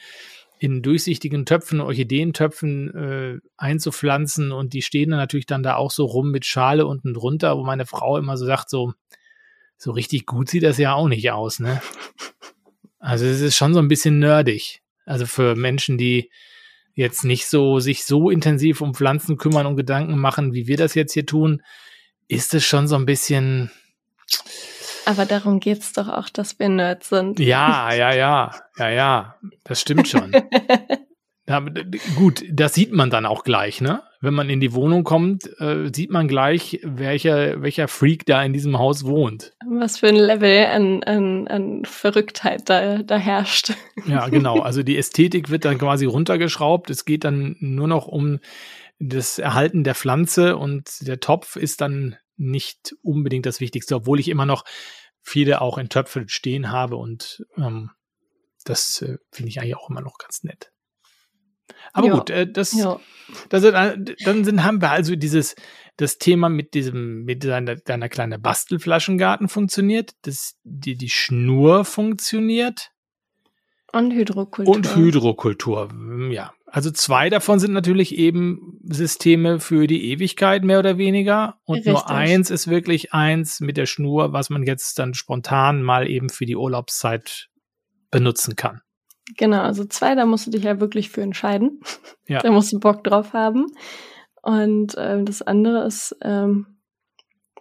in 0.61 0.83
durchsichtigen 0.83 1.47
Töpfen, 1.47 1.81
Orchideentöpfen 1.81 2.95
äh, 2.95 3.39
einzupflanzen 3.57 4.53
und 4.53 4.73
die 4.73 4.83
stehen 4.83 5.11
dann 5.11 5.19
natürlich 5.19 5.47
dann 5.47 5.63
da 5.63 5.77
auch 5.77 5.91
so 5.91 6.05
rum 6.05 6.31
mit 6.31 6.47
Schale 6.47 6.87
unten 6.87 7.13
drunter, 7.15 7.57
wo 7.57 7.65
meine 7.65 7.87
Frau 7.87 8.19
immer 8.19 8.37
so 8.37 8.47
sagt, 8.47 8.71
so, 8.71 8.93
so 9.77 9.91
richtig 9.91 10.27
gut 10.27 10.49
sieht 10.49 10.63
das 10.63 10.79
ja 10.79 10.93
auch 10.93 11.09
nicht 11.09 11.33
aus, 11.33 11.59
ne? 11.59 11.83
Also 13.01 13.25
es 13.25 13.41
ist 13.41 13.57
schon 13.57 13.73
so 13.73 13.81
ein 13.81 13.89
bisschen 13.89 14.19
nerdig. 14.19 14.83
Also 15.11 15.27
für 15.27 15.57
Menschen, 15.57 15.99
die 15.99 16.31
jetzt 16.95 17.25
nicht 17.25 17.47
so 17.47 17.81
sich 17.81 18.05
so 18.05 18.31
intensiv 18.31 18.81
um 18.81 18.95
Pflanzen 18.95 19.39
kümmern 19.39 19.67
und 19.67 19.77
Gedanken 19.77 20.17
machen, 20.17 20.53
wie 20.53 20.69
wir 20.69 20.77
das 20.77 20.95
jetzt 20.95 21.15
hier 21.15 21.27
tun, 21.27 21.63
ist 22.29 22.55
es 22.55 22.65
schon 22.65 22.87
so 22.87 22.95
ein 22.95 23.07
bisschen, 23.07 23.73
Aber 25.07 25.27
darum 25.27 25.59
geht's 25.59 25.93
doch 25.93 26.09
auch, 26.09 26.29
dass 26.29 26.61
wir 26.61 26.69
Nerds 26.69 27.09
sind. 27.09 27.41
ja, 27.41 27.93
ja, 27.93 28.15
ja, 28.15 28.55
ja, 28.79 28.89
ja, 28.89 29.35
das 29.65 29.81
stimmt 29.81 30.07
schon. 30.07 30.31
Ja, 31.51 31.67
gut, 32.15 32.45
das 32.49 32.75
sieht 32.75 32.93
man 32.93 33.11
dann 33.11 33.27
auch 33.27 33.43
gleich, 33.43 33.81
ne? 33.81 34.05
Wenn 34.21 34.35
man 34.35 34.49
in 34.51 34.61
die 34.61 34.73
Wohnung 34.73 35.03
kommt, 35.03 35.51
äh, 35.61 35.91
sieht 35.93 36.13
man 36.13 36.29
gleich, 36.29 36.79
welcher, 36.85 37.61
welcher 37.61 37.89
Freak 37.89 38.25
da 38.25 38.41
in 38.45 38.53
diesem 38.53 38.79
Haus 38.79 39.05
wohnt. 39.05 39.53
Was 39.69 39.99
für 39.99 40.07
ein 40.07 40.15
Level 40.15 40.67
an, 40.67 41.03
an, 41.03 41.49
an 41.49 41.85
Verrücktheit 41.85 42.71
da, 42.71 43.03
da 43.03 43.17
herrscht. 43.17 43.73
Ja, 44.07 44.29
genau. 44.29 44.61
Also 44.61 44.85
die 44.85 44.97
Ästhetik 44.97 45.51
wird 45.51 45.65
dann 45.65 45.79
quasi 45.79 46.07
runtergeschraubt. 46.07 46.89
Es 46.89 47.05
geht 47.05 47.25
dann 47.25 47.57
nur 47.59 47.89
noch 47.89 48.07
um 48.07 48.39
das 49.01 49.41
Erhalten 49.41 49.83
der 49.83 49.97
Pflanze 49.97 50.57
und 50.57 51.05
der 51.05 51.19
Topf 51.19 51.57
ist 51.57 51.81
dann 51.81 52.15
nicht 52.37 52.95
unbedingt 53.03 53.47
das 53.47 53.59
Wichtigste, 53.59 53.97
obwohl 53.97 54.21
ich 54.21 54.29
immer 54.29 54.47
noch 54.47 54.65
viele 55.21 55.61
auch 55.61 55.79
in 55.79 55.89
Töpfen 55.89 56.29
stehen 56.29 56.71
habe 56.71 56.95
und 56.95 57.45
ähm, 57.57 57.91
das 58.65 59.03
äh, 59.03 59.17
finde 59.33 59.49
ich 59.49 59.61
eigentlich 59.61 59.77
auch 59.77 59.91
immer 59.91 60.01
noch 60.01 60.17
ganz 60.19 60.45
nett. 60.45 60.71
Aber 61.93 62.07
Ja. 62.07 62.15
gut, 62.15 62.31
äh, 62.31 62.51
das, 62.51 62.73
Ja. 62.73 63.01
das 63.49 63.63
dann 63.63 64.45
sind, 64.45 64.65
haben 64.65 64.81
wir 64.81 64.91
also 64.91 65.17
dieses, 65.17 65.55
das 65.97 66.19
Thema 66.19 66.49
mit 66.49 66.75
diesem, 66.75 67.25
mit 67.25 67.45
deiner, 67.45 67.77
deiner 67.77 68.09
kleinen 68.09 68.41
Bastelflaschengarten 68.41 69.49
funktioniert, 69.49 70.13
das, 70.23 70.55
die, 70.65 70.97
die 70.97 71.11
Schnur 71.11 71.85
funktioniert. 71.85 72.91
Und 73.93 74.13
Hydrokultur. 74.13 74.75
Und 74.75 74.97
Hydrokultur, 74.97 75.93
mm, 75.93 76.31
ja. 76.31 76.53
Also 76.67 76.93
zwei 76.93 77.29
davon 77.29 77.59
sind 77.59 77.73
natürlich 77.73 78.17
eben 78.17 78.79
Systeme 78.85 79.59
für 79.59 79.89
die 79.89 80.13
Ewigkeit, 80.13 80.63
mehr 80.63 80.79
oder 80.79 80.97
weniger. 80.99 81.59
Und 81.65 81.85
nur 81.85 81.97
Richtig. 81.97 82.11
eins 82.11 82.51
ist 82.51 82.69
wirklich 82.69 83.13
eins 83.13 83.59
mit 83.59 83.77
der 83.77 83.87
Schnur, 83.87 84.33
was 84.33 84.51
man 84.51 84.63
jetzt 84.63 85.01
dann 85.01 85.13
spontan 85.15 85.83
mal 85.83 86.09
eben 86.09 86.29
für 86.29 86.47
die 86.47 86.55
Urlaubszeit 86.55 87.49
benutzen 88.13 88.55
kann. 88.55 88.83
Genau, 89.37 89.63
also 89.63 89.85
zwei, 89.85 90.15
da 90.15 90.27
musst 90.27 90.47
du 90.47 90.51
dich 90.51 90.65
ja 90.65 90.81
wirklich 90.81 91.11
für 91.11 91.23
entscheiden. 91.23 91.81
Ja. 92.27 92.41
Da 92.43 92.51
musst 92.51 92.73
du 92.73 92.81
Bock 92.81 93.05
drauf 93.05 93.33
haben. 93.33 93.67
Und 94.43 94.95
ähm, 94.97 95.27
das 95.27 95.43
andere 95.43 95.85
ist 95.85 96.17
ähm, 96.23 96.79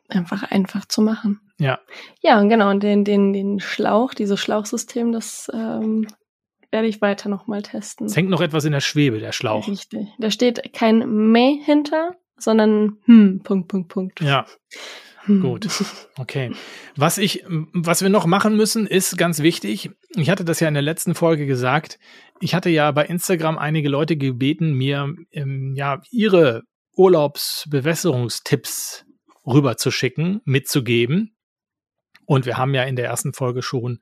einfach 0.08 0.44
einfach 0.44 0.86
zu 0.86 1.02
machen. 1.02 1.42
Ja. 1.60 1.80
Ja, 2.22 2.40
und 2.40 2.50
genau, 2.50 2.70
und 2.70 2.82
den, 2.82 3.04
den, 3.04 3.34
den 3.34 3.60
Schlauch, 3.60 4.14
dieses 4.14 4.40
Schlauchsystem, 4.40 5.12
das 5.12 5.52
ähm, 5.54 6.08
werde 6.72 6.88
ich 6.88 7.02
weiter 7.02 7.30
nochmal 7.30 7.62
testen. 7.62 8.06
Es 8.06 8.16
hängt 8.16 8.30
noch 8.30 8.42
etwas 8.42 8.66
in 8.66 8.72
der 8.72 8.80
Schwebe, 8.80 9.20
der 9.20 9.32
Schlauch. 9.32 9.68
Richtig. 9.68 10.08
Da 10.20 10.32
steht 10.32 10.74
kein 10.74 11.00
Meh 11.32 11.60
hinter, 11.64 12.16
sondern 12.38 12.98
hm, 13.06 13.42
Punkt, 13.44 13.68
Punkt, 13.68 13.90
Punkt. 13.90 14.22
Ja. 14.22 14.46
gut. 15.28 15.68
Okay. 16.18 16.52
Was 16.96 17.18
ich, 17.18 17.44
was 17.48 18.02
wir 18.02 18.10
noch 18.10 18.26
machen 18.26 18.56
müssen, 18.56 18.88
ist 18.88 19.18
ganz 19.18 19.40
wichtig. 19.40 19.92
Ich 20.16 20.30
hatte 20.30 20.46
das 20.46 20.60
ja 20.60 20.68
in 20.68 20.74
der 20.74 20.84
letzten 20.84 21.16
Folge 21.16 21.46
gesagt. 21.46 22.00
Ich 22.40 22.56
hatte 22.56 22.70
ja 22.70 22.92
bei 22.92 23.06
Instagram 23.06 23.58
einige 23.58 23.90
Leute 23.90 24.18
gebeten, 24.18 24.74
mir 24.74 25.14
ähm, 25.32 25.74
ja 25.76 26.02
ihre 26.10 26.64
Urlaubsbewässerungstipps 26.96 29.06
rüberzuschicken, 29.46 30.42
mitzugeben. 30.46 31.36
Und 32.26 32.46
wir 32.46 32.58
haben 32.58 32.76
ja 32.76 32.84
in 32.84 32.96
der 32.96 33.06
ersten 33.06 33.34
Folge 33.34 33.64
schon 33.64 34.00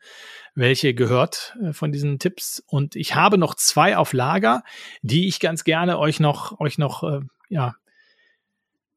welche 0.54 0.94
gehört 0.94 1.56
äh, 1.64 1.72
von 1.72 1.92
diesen 1.92 2.20
Tipps. 2.20 2.62
Und 2.68 2.96
ich 2.96 3.16
habe 3.16 3.38
noch 3.38 3.56
zwei 3.56 3.96
auf 3.96 4.14
Lager, 4.14 4.64
die 5.02 5.28
ich 5.28 5.40
ganz 5.40 5.64
gerne 5.64 6.00
euch 6.00 6.20
noch, 6.20 6.60
euch 6.60 6.78
noch, 6.78 7.04
äh, 7.04 7.22
ja, 7.50 7.76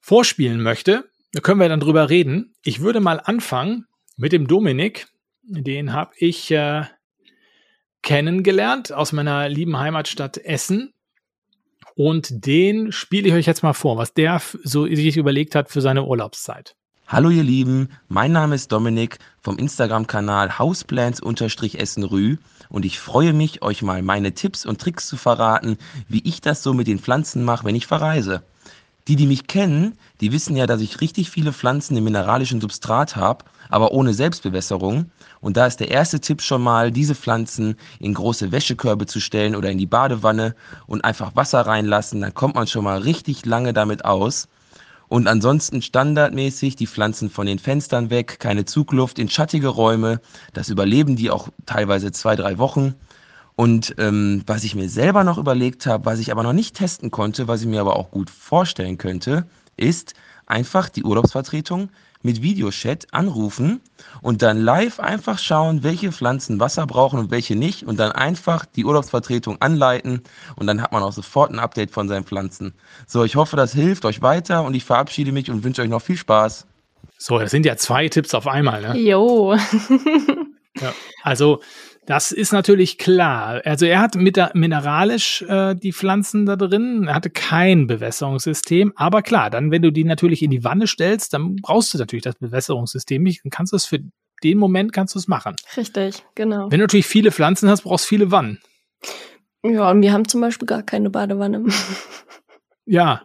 vorspielen 0.00 0.62
möchte. 0.62 1.09
Da 1.33 1.41
können 1.41 1.61
wir 1.61 1.68
dann 1.68 1.81
drüber 1.81 2.11
reden. 2.11 2.55
Ich 2.64 2.81
würde 2.81 3.01
mal 3.01 3.20
anfangen 3.20 3.87
mit 4.16 4.33
dem 4.33 4.49
Dominik. 4.49 5.07
Den 5.43 5.93
habe 5.93 6.12
ich 6.16 6.51
äh, 6.51 6.85
kennengelernt 8.03 8.93
aus 8.93 9.12
meiner 9.12 9.49
lieben 9.49 9.78
Heimatstadt 9.78 10.39
Essen. 10.39 10.93
Und 11.95 12.47
den 12.47 12.91
spiele 12.93 13.28
ich 13.28 13.35
euch 13.35 13.47
jetzt 13.47 13.62
mal 13.62 13.74
vor, 13.74 13.97
was 13.97 14.12
der 14.12 14.43
so 14.64 14.87
sich 14.87 15.16
überlegt 15.16 15.55
hat 15.55 15.70
für 15.70 15.81
seine 15.81 16.05
Urlaubszeit. 16.05 16.74
Hallo 17.07 17.31
ihr 17.31 17.43
Lieben, 17.43 17.91
mein 18.09 18.33
Name 18.33 18.55
ist 18.55 18.70
Dominik 18.70 19.18
vom 19.41 19.59
Instagram-Kanal 19.59 20.59
Houseplants-Essenrü 20.59 22.37
und 22.68 22.85
ich 22.85 23.01
freue 23.01 23.33
mich, 23.33 23.62
euch 23.62 23.83
mal 23.83 24.03
meine 24.03 24.33
Tipps 24.33 24.64
und 24.64 24.81
Tricks 24.81 25.09
zu 25.09 25.16
verraten, 25.16 25.76
wie 26.09 26.22
ich 26.24 26.41
das 26.41 26.62
so 26.62 26.72
mit 26.72 26.87
den 26.87 27.01
Pflanzen 27.01 27.45
mache, 27.45 27.64
wenn 27.64 27.74
ich 27.74 27.89
verreise. 27.89 28.45
Die, 29.11 29.16
die 29.16 29.26
mich 29.26 29.48
kennen, 29.48 29.98
die 30.20 30.30
wissen 30.30 30.54
ja, 30.54 30.68
dass 30.68 30.80
ich 30.80 31.00
richtig 31.00 31.30
viele 31.30 31.52
Pflanzen 31.52 31.96
im 31.96 32.04
mineralischen 32.04 32.61
Substrat 32.61 33.16
habe, 33.16 33.44
aber 33.68 33.90
ohne 33.90 34.14
Selbstbewässerung. 34.14 35.11
Und 35.40 35.56
da 35.56 35.66
ist 35.66 35.80
der 35.80 35.90
erste 35.90 36.20
Tipp 36.20 36.40
schon 36.40 36.62
mal, 36.62 36.92
diese 36.92 37.16
Pflanzen 37.16 37.74
in 37.98 38.14
große 38.14 38.52
Wäschekörbe 38.52 39.06
zu 39.06 39.18
stellen 39.18 39.56
oder 39.56 39.68
in 39.68 39.78
die 39.78 39.86
Badewanne 39.88 40.54
und 40.86 41.04
einfach 41.04 41.34
Wasser 41.34 41.62
reinlassen. 41.62 42.20
Dann 42.20 42.34
kommt 42.34 42.54
man 42.54 42.68
schon 42.68 42.84
mal 42.84 43.00
richtig 43.00 43.44
lange 43.44 43.72
damit 43.72 44.04
aus. 44.04 44.46
Und 45.08 45.26
ansonsten 45.26 45.82
standardmäßig 45.82 46.76
die 46.76 46.86
Pflanzen 46.86 47.30
von 47.30 47.48
den 47.48 47.58
Fenstern 47.58 48.11
weg, 48.11 48.38
keine 48.38 48.64
Zugluft 48.64 49.18
in 49.18 49.28
schattige 49.28 49.66
Räume. 49.66 50.20
Das 50.52 50.68
überleben 50.68 51.16
die 51.16 51.32
auch 51.32 51.48
teilweise 51.66 52.12
zwei, 52.12 52.36
drei 52.36 52.58
Wochen. 52.58 52.94
Und 53.61 53.96
ähm, 53.98 54.42
was 54.46 54.64
ich 54.64 54.74
mir 54.74 54.88
selber 54.88 55.22
noch 55.22 55.36
überlegt 55.36 55.84
habe, 55.84 56.06
was 56.06 56.18
ich 56.18 56.32
aber 56.32 56.42
noch 56.42 56.54
nicht 56.54 56.76
testen 56.76 57.11
konnte, 57.11 57.46
was 57.46 57.61
ich 57.61 57.66
mir 57.66 57.82
aber 57.82 57.96
auch 57.96 58.11
gut 58.11 58.30
vorstellen 58.30 58.96
könnte, 58.96 59.44
ist 59.76 60.14
einfach 60.46 60.88
die 60.88 61.04
Urlaubsvertretung 61.04 61.90
mit 62.22 62.40
Videochat 62.40 63.08
anrufen 63.12 63.82
und 64.22 64.40
dann 64.40 64.56
live 64.56 64.98
einfach 64.98 65.38
schauen, 65.38 65.82
welche 65.82 66.11
Pflanzen 66.11 66.58
Wasser 66.58 66.86
brauchen 66.86 67.18
und 67.18 67.30
welche 67.30 67.54
nicht 67.54 67.86
und 67.86 68.00
dann 68.00 68.12
einfach 68.12 68.64
die 68.64 68.86
Urlaubsvertretung 68.86 69.61
anleiten 69.61 70.22
und 70.56 70.66
dann 70.66 70.80
hat 70.80 70.92
man 70.92 71.02
auch 71.02 71.12
sofort 71.12 71.50
ein 71.50 71.58
Update 71.58 71.90
von 71.90 72.08
seinen 72.08 72.24
Pflanzen. 72.24 72.72
So, 73.06 73.24
ich 73.24 73.36
hoffe, 73.36 73.56
das 73.56 73.74
hilft 73.74 74.06
euch 74.06 74.22
weiter 74.22 74.64
und 74.64 74.72
ich 74.72 74.86
verabschiede 74.86 75.32
mich 75.32 75.50
und 75.50 75.64
wünsche 75.64 75.82
euch 75.82 75.90
noch 75.90 76.00
viel 76.00 76.16
Spaß. 76.16 76.66
So, 77.18 77.38
das 77.38 77.50
sind 77.50 77.66
ja 77.66 77.76
zwei 77.76 78.08
Tipps 78.08 78.32
auf 78.32 78.46
einmal, 78.46 78.80
ne? 78.80 78.98
Jo. 78.98 79.54
Ja. 80.80 80.92
Also, 81.22 81.61
das 82.07 82.32
ist 82.32 82.53
natürlich 82.53 82.98
klar. 82.98 83.61
Also, 83.64 83.86
er 83.86 84.01
hat 84.01 84.14
mit 84.14 84.38
mineralisch 84.55 85.42
äh, 85.42 85.74
die 85.74 85.92
Pflanzen 85.92 86.46
da 86.46 86.57
drin. 86.57 87.07
Er 87.07 87.14
hatte 87.14 87.30
kein 87.30 87.86
Bewässerungssystem. 87.86 88.92
Aber 88.96 89.22
klar, 89.22 89.51
dann, 89.51 89.70
wenn 89.70 89.82
du 89.82 89.92
die 89.92 90.05
natürlich 90.05 90.42
in 90.42 90.51
die 90.51 90.64
Wanne 90.64 90.86
stellst, 90.86 91.34
dann 91.34 91.57
brauchst 91.57 91.94
du 91.94 91.98
natürlich 91.98 92.24
das 92.24 92.36
Bewässerungssystem 92.36 93.22
nicht. 93.22 93.44
Dann 93.44 93.51
kannst 93.51 93.72
du 93.72 93.76
es 93.76 93.84
für 93.84 94.01
den 94.42 94.59
Moment 94.59 94.92
kannst 94.92 95.14
du 95.14 95.18
es 95.18 95.28
machen. 95.28 95.57
Richtig, 95.76 96.22
genau. 96.34 96.70
Wenn 96.70 96.78
du 96.78 96.84
natürlich 96.84 97.07
viele 97.07 97.30
Pflanzen 97.30 97.68
hast, 97.68 97.82
brauchst 97.82 98.07
du 98.07 98.09
viele 98.09 98.30
Wannen. 98.30 98.61
Ja, 99.62 99.90
und 99.90 100.01
wir 100.03 100.12
haben 100.12 100.26
zum 100.26 100.40
Beispiel 100.40 100.66
gar 100.66 100.82
keine 100.82 101.11
Badewanne. 101.11 101.64
Ja. 102.86 103.22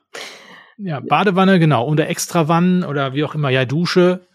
Ja, 0.78 1.00
Badewanne, 1.00 1.58
genau. 1.58 1.88
Oder 1.88 2.08
extra 2.08 2.48
Wannen 2.48 2.84
oder 2.84 3.16
wie 3.16 3.24
auch 3.24 3.34
immer. 3.34 3.50
Ja, 3.50 3.66
Dusche 3.66 4.28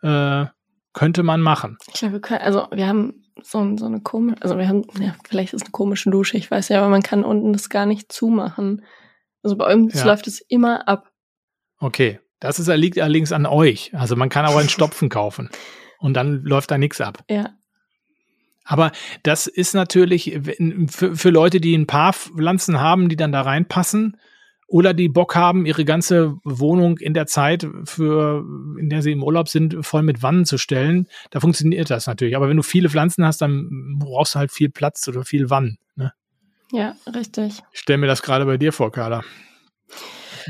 äh, 0.00 0.46
könnte 0.94 1.22
man 1.22 1.42
machen. 1.42 1.76
Ich 1.88 2.00
glaube, 2.00 2.14
wir 2.14 2.20
können, 2.20 2.40
also 2.40 2.66
wir 2.72 2.86
haben 2.86 3.19
so, 3.42 3.76
so 3.76 3.86
eine 3.86 4.00
komische, 4.00 4.42
also 4.42 4.58
wir 4.58 4.68
haben, 4.68 4.84
ja, 5.00 5.14
vielleicht 5.28 5.52
ist 5.54 5.62
es 5.62 5.66
eine 5.66 5.72
komische 5.72 6.10
Dusche, 6.10 6.36
ich 6.36 6.50
weiß 6.50 6.68
ja, 6.68 6.78
aber 6.80 6.88
man 6.88 7.02
kann 7.02 7.24
unten 7.24 7.52
das 7.52 7.68
gar 7.68 7.86
nicht 7.86 8.12
zumachen. 8.12 8.84
Also 9.42 9.56
bei 9.56 9.72
uns 9.74 9.94
Ja. 9.94 10.06
läuft 10.06 10.26
es 10.26 10.40
immer 10.40 10.86
ab. 10.88 11.10
Okay. 11.78 12.20
Das 12.40 12.58
ist, 12.58 12.68
liegt 12.68 12.98
allerdings 12.98 13.32
an 13.32 13.44
euch. 13.44 13.90
Also 13.94 14.16
man 14.16 14.30
kann 14.30 14.46
auch 14.46 14.56
einen 14.56 14.68
Stopfen 14.70 15.08
kaufen. 15.10 15.50
Und 15.98 16.14
dann 16.14 16.42
läuft 16.42 16.70
da 16.70 16.78
nichts 16.78 17.00
ab. 17.00 17.22
Ja. 17.28 17.50
Aber 18.64 18.92
das 19.22 19.46
ist 19.46 19.74
natürlich 19.74 20.38
für, 20.88 21.16
für 21.16 21.30
Leute, 21.30 21.60
die 21.60 21.74
ein 21.76 21.86
paar 21.86 22.12
Pflanzen 22.12 22.80
haben, 22.80 23.08
die 23.08 23.16
dann 23.16 23.32
da 23.32 23.42
reinpassen 23.42 24.16
oder 24.70 24.94
die 24.94 25.08
Bock 25.08 25.34
haben, 25.34 25.66
ihre 25.66 25.84
ganze 25.84 26.36
Wohnung 26.44 26.98
in 26.98 27.12
der 27.12 27.26
Zeit, 27.26 27.66
für, 27.84 28.44
in 28.78 28.88
der 28.88 29.02
sie 29.02 29.10
im 29.10 29.24
Urlaub 29.24 29.48
sind, 29.48 29.84
voll 29.84 30.02
mit 30.02 30.22
Wannen 30.22 30.44
zu 30.44 30.58
stellen, 30.58 31.08
da 31.30 31.40
funktioniert 31.40 31.90
das 31.90 32.06
natürlich. 32.06 32.36
Aber 32.36 32.48
wenn 32.48 32.56
du 32.56 32.62
viele 32.62 32.88
Pflanzen 32.88 33.24
hast, 33.24 33.42
dann 33.42 33.98
brauchst 33.98 34.36
du 34.36 34.38
halt 34.38 34.52
viel 34.52 34.70
Platz 34.70 35.08
oder 35.08 35.24
viel 35.24 35.50
Wannen. 35.50 35.78
Ne? 35.96 36.12
Ja, 36.70 36.94
richtig. 37.12 37.54
Ich 37.72 37.80
stell 37.80 37.98
mir 37.98 38.06
das 38.06 38.22
gerade 38.22 38.44
bei 38.46 38.58
dir 38.58 38.72
vor, 38.72 38.92
Carla. 38.92 39.24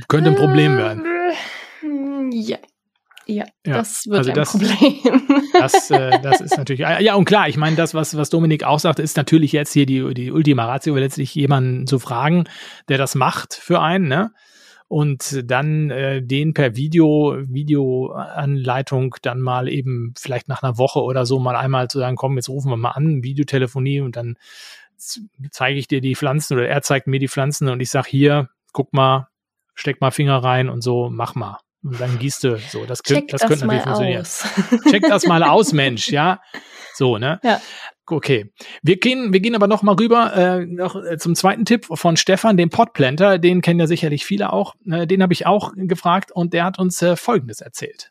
Könnte 0.06 0.30
ein 0.30 0.36
Problem 0.36 0.76
werden. 0.76 1.02
Äh, 1.82 2.36
Ja. 2.36 2.58
Ja, 3.30 3.44
Ja, 3.66 3.74
das 3.78 4.06
wird 4.06 4.18
also 4.18 4.30
ein 4.30 4.34
das- 4.34 4.50
Problem. 4.52 5.22
Das, 5.52 5.90
äh, 5.90 6.18
das 6.22 6.40
ist 6.40 6.56
natürlich. 6.56 6.80
Ja, 6.80 7.14
und 7.16 7.24
klar, 7.26 7.48
ich 7.48 7.56
meine, 7.58 7.76
das, 7.76 7.92
was, 7.92 8.16
was 8.16 8.30
Dominik 8.30 8.64
auch 8.64 8.78
sagte, 8.78 9.02
ist 9.02 9.16
natürlich 9.16 9.52
jetzt 9.52 9.72
hier 9.72 9.84
die, 9.84 10.14
die 10.14 10.30
Ultima 10.32 10.64
Ratio, 10.64 10.96
letztlich 10.96 11.34
jemanden 11.34 11.86
zu 11.86 11.98
fragen, 11.98 12.44
der 12.88 12.96
das 12.98 13.14
macht 13.14 13.54
für 13.54 13.80
einen, 13.80 14.08
ne? 14.08 14.30
Und 14.88 15.42
dann 15.50 15.90
äh, 15.90 16.22
den 16.22 16.54
per 16.54 16.76
Video, 16.76 17.36
Videoanleitung 17.46 19.14
dann 19.22 19.40
mal 19.40 19.68
eben 19.68 20.14
vielleicht 20.18 20.48
nach 20.48 20.62
einer 20.62 20.78
Woche 20.78 21.00
oder 21.02 21.26
so 21.26 21.38
mal 21.38 21.56
einmal 21.56 21.88
zu 21.88 21.98
sagen, 21.98 22.16
komm, 22.16 22.36
jetzt 22.36 22.48
rufen 22.48 22.70
wir 22.70 22.76
mal 22.76 22.90
an, 22.90 23.22
Videotelefonie 23.22 24.00
und 24.00 24.16
dann 24.16 24.36
zeige 25.50 25.78
ich 25.78 25.88
dir 25.88 26.00
die 26.00 26.14
Pflanzen 26.16 26.54
oder 26.56 26.68
er 26.68 26.82
zeigt 26.82 27.06
mir 27.06 27.18
die 27.20 27.28
Pflanzen 27.28 27.68
und 27.68 27.80
ich 27.80 27.90
sag 27.90 28.06
hier, 28.06 28.48
guck 28.72 28.92
mal, 28.92 29.28
steck 29.74 30.00
mal 30.00 30.10
Finger 30.10 30.38
rein 30.42 30.68
und 30.68 30.82
so, 30.82 31.08
mach 31.10 31.34
mal. 31.34 31.58
Und 31.82 32.00
dann 32.00 32.18
gießt 32.18 32.44
du 32.44 32.58
so. 32.58 32.84
Das, 32.84 33.02
Check 33.02 33.16
könnte, 33.16 33.32
das 33.32 33.40
das, 33.40 33.48
könnte 33.48 33.66
mal 33.66 33.76
natürlich 33.76 34.26
funktionieren 34.26 34.82
aus. 34.82 34.90
check 34.90 35.02
das 35.08 35.26
mal 35.26 35.42
aus, 35.42 35.72
Mensch, 35.74 36.10
ja. 36.10 36.40
So, 36.94 37.18
ne? 37.18 37.40
Ja. 37.42 37.60
Okay. 38.06 38.52
Wir 38.82 38.98
gehen, 38.98 39.32
wir 39.32 39.40
gehen 39.40 39.54
aber 39.54 39.68
noch 39.68 39.82
mal 39.82 39.94
rüber 39.94 40.34
äh, 40.36 40.66
noch 40.66 40.96
äh, 40.96 41.16
zum 41.16 41.34
zweiten 41.34 41.64
Tipp 41.64 41.86
von 41.90 42.16
Stefan, 42.16 42.56
dem 42.56 42.68
Podplanter. 42.68 43.38
Den 43.38 43.62
kennen 43.62 43.80
ja 43.80 43.86
sicherlich 43.86 44.24
viele 44.24 44.52
auch. 44.52 44.74
Äh, 44.90 45.06
den 45.06 45.22
habe 45.22 45.32
ich 45.32 45.46
auch 45.46 45.72
gefragt 45.76 46.32
und 46.32 46.52
der 46.52 46.64
hat 46.64 46.78
uns 46.78 47.00
äh, 47.02 47.16
Folgendes 47.16 47.60
erzählt. 47.60 48.10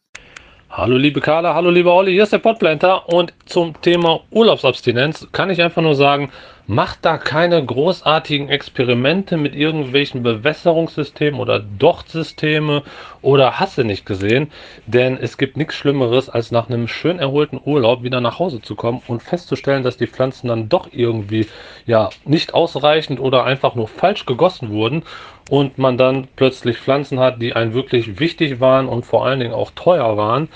Hallo 0.70 0.98
liebe 0.98 1.20
Carla, 1.20 1.56
hallo 1.56 1.72
lieber 1.72 1.96
Olli, 1.96 2.12
hier 2.12 2.24
ist 2.24 2.32
der 2.32 2.38
Podplanter 2.38 3.10
und 3.10 3.34
zum 3.46 3.82
Thema 3.82 4.22
Urlaubsabstinenz 4.30 5.28
kann 5.32 5.50
ich 5.50 5.64
einfach 5.64 5.82
nur 5.82 5.96
sagen, 5.96 6.32
macht 6.70 7.00
da 7.02 7.18
keine 7.18 7.66
großartigen 7.66 8.48
Experimente 8.48 9.38
mit 9.38 9.56
irgendwelchen 9.56 10.22
Bewässerungssystemen 10.22 11.40
oder 11.40 11.60
Dochtsysteme 11.60 12.84
oder 13.24 13.60
hast 13.60 13.80
du 13.80 13.84
nicht 13.84 14.06
gesehen, 14.06 14.52
denn 14.86 15.18
es 15.18 15.40
gibt 15.40 15.58
nichts 15.58 15.74
Schlimmeres, 15.74 16.30
als 16.30 16.52
nach 16.52 16.70
einem 16.70 16.88
schön 16.88 17.18
erholten 17.18 17.60
Urlaub 17.66 18.04
wieder 18.04 18.22
nach 18.22 18.38
Hause 18.38 18.62
zu 18.62 18.76
kommen 18.76 19.02
und 19.08 19.24
festzustellen, 19.24 19.82
dass 19.82 19.98
die 19.98 20.06
Pflanzen 20.06 20.48
dann 20.48 20.70
doch 20.70 20.90
irgendwie 20.92 21.48
ja 21.88 22.12
nicht 22.24 22.54
ausreichend 22.54 23.20
oder 23.20 23.46
einfach 23.46 23.74
nur 23.74 23.88
falsch 23.88 24.28
gegossen 24.28 24.70
wurden 24.70 25.02
und 25.50 25.80
man 25.80 25.98
dann 25.98 26.28
plötzlich 26.36 26.78
Pflanzen 26.78 27.20
hat, 27.20 27.42
die 27.42 27.54
einen 27.54 27.74
wirklich 27.74 28.20
wichtig 28.20 28.60
waren 28.60 28.88
und 28.88 29.08
vor 29.08 29.26
allen 29.26 29.40
Dingen 29.40 29.56
auch 29.56 29.72
teuer 29.72 30.18
waren 30.18 30.50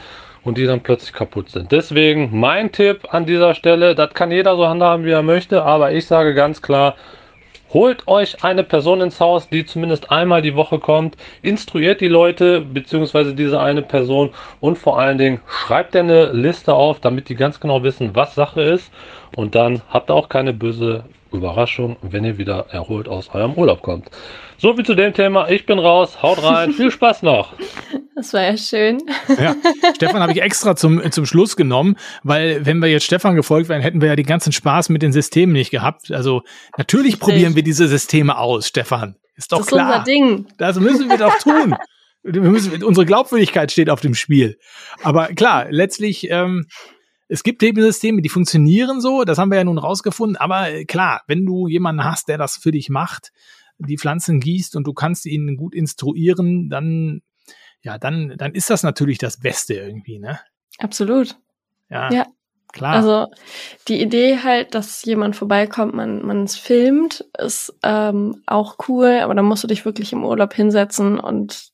und 0.43 0.57
die 0.57 0.65
dann 0.65 0.81
plötzlich 0.81 1.13
kaputt 1.13 1.49
sind. 1.49 1.71
Deswegen 1.71 2.37
mein 2.37 2.71
Tipp 2.71 3.13
an 3.13 3.25
dieser 3.25 3.55
Stelle, 3.55 3.95
das 3.95 4.13
kann 4.13 4.31
jeder 4.31 4.55
so 4.55 4.67
handhaben, 4.67 5.05
wie 5.05 5.11
er 5.11 5.23
möchte, 5.23 5.63
aber 5.63 5.91
ich 5.91 6.05
sage 6.05 6.33
ganz 6.33 6.61
klar, 6.61 6.95
Holt 7.73 8.07
euch 8.07 8.43
eine 8.43 8.63
Person 8.63 9.01
ins 9.01 9.19
Haus, 9.19 9.49
die 9.49 9.65
zumindest 9.65 10.11
einmal 10.11 10.43
die 10.43 10.53
Woche 10.53 10.77
kommt, 10.77 11.17
instruiert 11.41 12.01
die 12.01 12.07
Leute 12.07 12.61
beziehungsweise 12.61 13.33
diese 13.33 13.59
eine 13.59 13.81
Person 13.81 14.29
und 14.59 14.77
vor 14.77 14.99
allen 14.99 15.17
Dingen 15.17 15.41
schreibt 15.47 15.95
ihr 15.95 16.01
eine 16.01 16.31
Liste 16.33 16.75
auf, 16.75 16.99
damit 16.99 17.29
die 17.29 17.35
ganz 17.35 17.59
genau 17.59 17.81
wissen, 17.81 18.11
was 18.13 18.35
Sache 18.35 18.61
ist 18.61 18.91
und 19.35 19.55
dann 19.55 19.81
habt 19.89 20.11
ihr 20.11 20.13
auch 20.13 20.29
keine 20.29 20.53
böse 20.53 21.03
Überraschung, 21.33 21.97
wenn 22.01 22.23
ihr 22.23 22.37
wieder 22.37 22.67
erholt 22.69 23.07
aus 23.07 23.29
eurem 23.33 23.53
Urlaub 23.53 23.81
kommt. 23.81 24.09
So 24.57 24.75
viel 24.75 24.85
zu 24.85 24.95
dem 24.95 25.13
Thema. 25.13 25.49
Ich 25.49 25.65
bin 25.65 25.79
raus. 25.79 26.21
Haut 26.21 26.41
rein. 26.41 26.71
Viel 26.73 26.89
Spaß 26.89 27.23
noch. 27.23 27.53
Das 28.15 28.33
war 28.33 28.43
ja 28.43 28.55
schön. 28.55 29.01
Ja. 29.27 29.55
Stefan 29.95 30.21
habe 30.21 30.31
ich 30.31 30.41
extra 30.41 30.75
zum, 30.75 31.11
zum 31.11 31.25
Schluss 31.25 31.57
genommen, 31.57 31.97
weil 32.23 32.65
wenn 32.65 32.79
wir 32.79 32.87
jetzt 32.89 33.03
Stefan 33.03 33.35
gefolgt 33.35 33.67
wären, 33.67 33.81
hätten 33.81 33.99
wir 33.99 34.07
ja 34.07 34.15
den 34.15 34.25
ganzen 34.25 34.53
Spaß 34.53 34.89
mit 34.89 35.01
den 35.01 35.11
Systemen 35.11 35.53
nicht 35.53 35.71
gehabt. 35.71 36.11
Also 36.11 36.43
natürlich 36.77 37.13
Richtig. 37.13 37.19
probieren 37.19 37.55
wir 37.55 37.63
diese 37.63 37.87
Systeme 37.87 38.37
aus, 38.37 38.67
Stefan. 38.67 39.15
Ist 39.35 39.51
doch 39.51 39.57
das 39.57 39.67
ist 39.67 39.73
klar. 39.73 39.87
unser 39.87 40.03
Ding. 40.03 40.45
Das 40.57 40.79
müssen 40.79 41.09
wir 41.09 41.17
doch 41.17 41.37
tun. 41.39 41.75
Wir 42.25 42.39
müssen, 42.39 42.81
unsere 42.85 43.05
Glaubwürdigkeit 43.05 43.69
steht 43.69 43.89
auf 43.89 43.99
dem 43.99 44.15
Spiel. 44.15 44.57
Aber 45.01 45.27
klar, 45.27 45.67
letztlich, 45.69 46.29
ähm, 46.31 46.67
es 47.33 47.41
gibt 47.41 47.63
eben 47.63 47.81
Systeme, 47.81 48.21
die 48.21 48.29
funktionieren 48.29 49.01
so, 49.01 49.23
das 49.23 49.39
haben 49.39 49.49
wir 49.49 49.57
ja 49.57 49.63
nun 49.63 49.79
rausgefunden. 49.79 50.37
Aber 50.37 50.69
äh, 50.69 50.85
klar, 50.85 51.23
wenn 51.25 51.47
du 51.47 51.67
jemanden 51.67 52.03
hast, 52.03 52.27
der 52.27 52.37
das 52.37 52.57
für 52.57 52.69
dich 52.69 52.89
macht, 52.89 53.31
die 53.79 53.97
Pflanzen 53.97 54.39
gießt 54.39 54.75
und 54.75 54.85
du 54.85 54.93
kannst 54.93 55.25
ihn 55.25 55.57
gut 55.57 55.73
instruieren, 55.73 56.69
dann, 56.69 57.23
ja, 57.81 57.97
dann, 57.97 58.35
dann 58.37 58.53
ist 58.53 58.69
das 58.69 58.83
natürlich 58.83 59.17
das 59.17 59.39
Beste 59.39 59.73
irgendwie, 59.73 60.19
ne? 60.19 60.39
Absolut. 60.77 61.35
Ja. 61.89 62.11
Ja. 62.11 62.27
Klar. 62.71 62.93
Also 62.93 63.27
die 63.87 63.99
Idee 63.99 64.39
halt, 64.43 64.75
dass 64.75 65.03
jemand 65.03 65.35
vorbeikommt, 65.35 65.95
man 65.95 66.23
man 66.23 66.43
es 66.43 66.55
filmt, 66.55 67.25
ist 67.39 67.73
ähm, 67.81 68.43
auch 68.45 68.77
cool, 68.87 69.21
aber 69.23 69.33
dann 69.33 69.45
musst 69.45 69.63
du 69.63 69.67
dich 69.67 69.85
wirklich 69.85 70.13
im 70.13 70.23
Urlaub 70.23 70.53
hinsetzen 70.53 71.19
und 71.19 71.72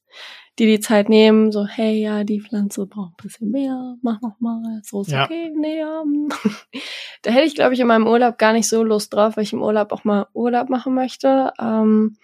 dir 0.60 0.68
die 0.68 0.80
Zeit 0.80 1.10
nehmen, 1.10 1.52
so, 1.52 1.66
hey, 1.66 2.02
ja, 2.02 2.24
die 2.24 2.42
Pflanze 2.42 2.86
braucht 2.86 3.14
ein 3.14 3.24
bisschen 3.24 3.52
mehr, 3.52 3.96
mach 4.02 4.22
noch 4.22 4.40
mal, 4.40 4.82
so 4.84 5.02
ist 5.02 5.12
Ja. 5.12 5.26
okay, 5.26 5.52
nee, 5.56 5.80
ja. 5.80 6.04
da 7.22 7.32
hätte 7.32 7.46
ich, 7.46 7.56
glaube 7.56 7.74
ich, 7.74 7.80
in 7.80 7.88
meinem 7.88 8.08
Urlaub 8.08 8.38
gar 8.38 8.54
nicht 8.54 8.68
so 8.68 8.84
Lust 8.84 9.14
drauf, 9.14 9.38
weil 9.38 9.44
ich 9.44 9.54
im 9.54 9.62
Urlaub 9.62 9.92
auch 9.92 10.04
mal 10.04 10.28
Urlaub 10.34 10.70
machen 10.70 10.94
möchte. 10.94 11.52
Ähm, 11.60 12.18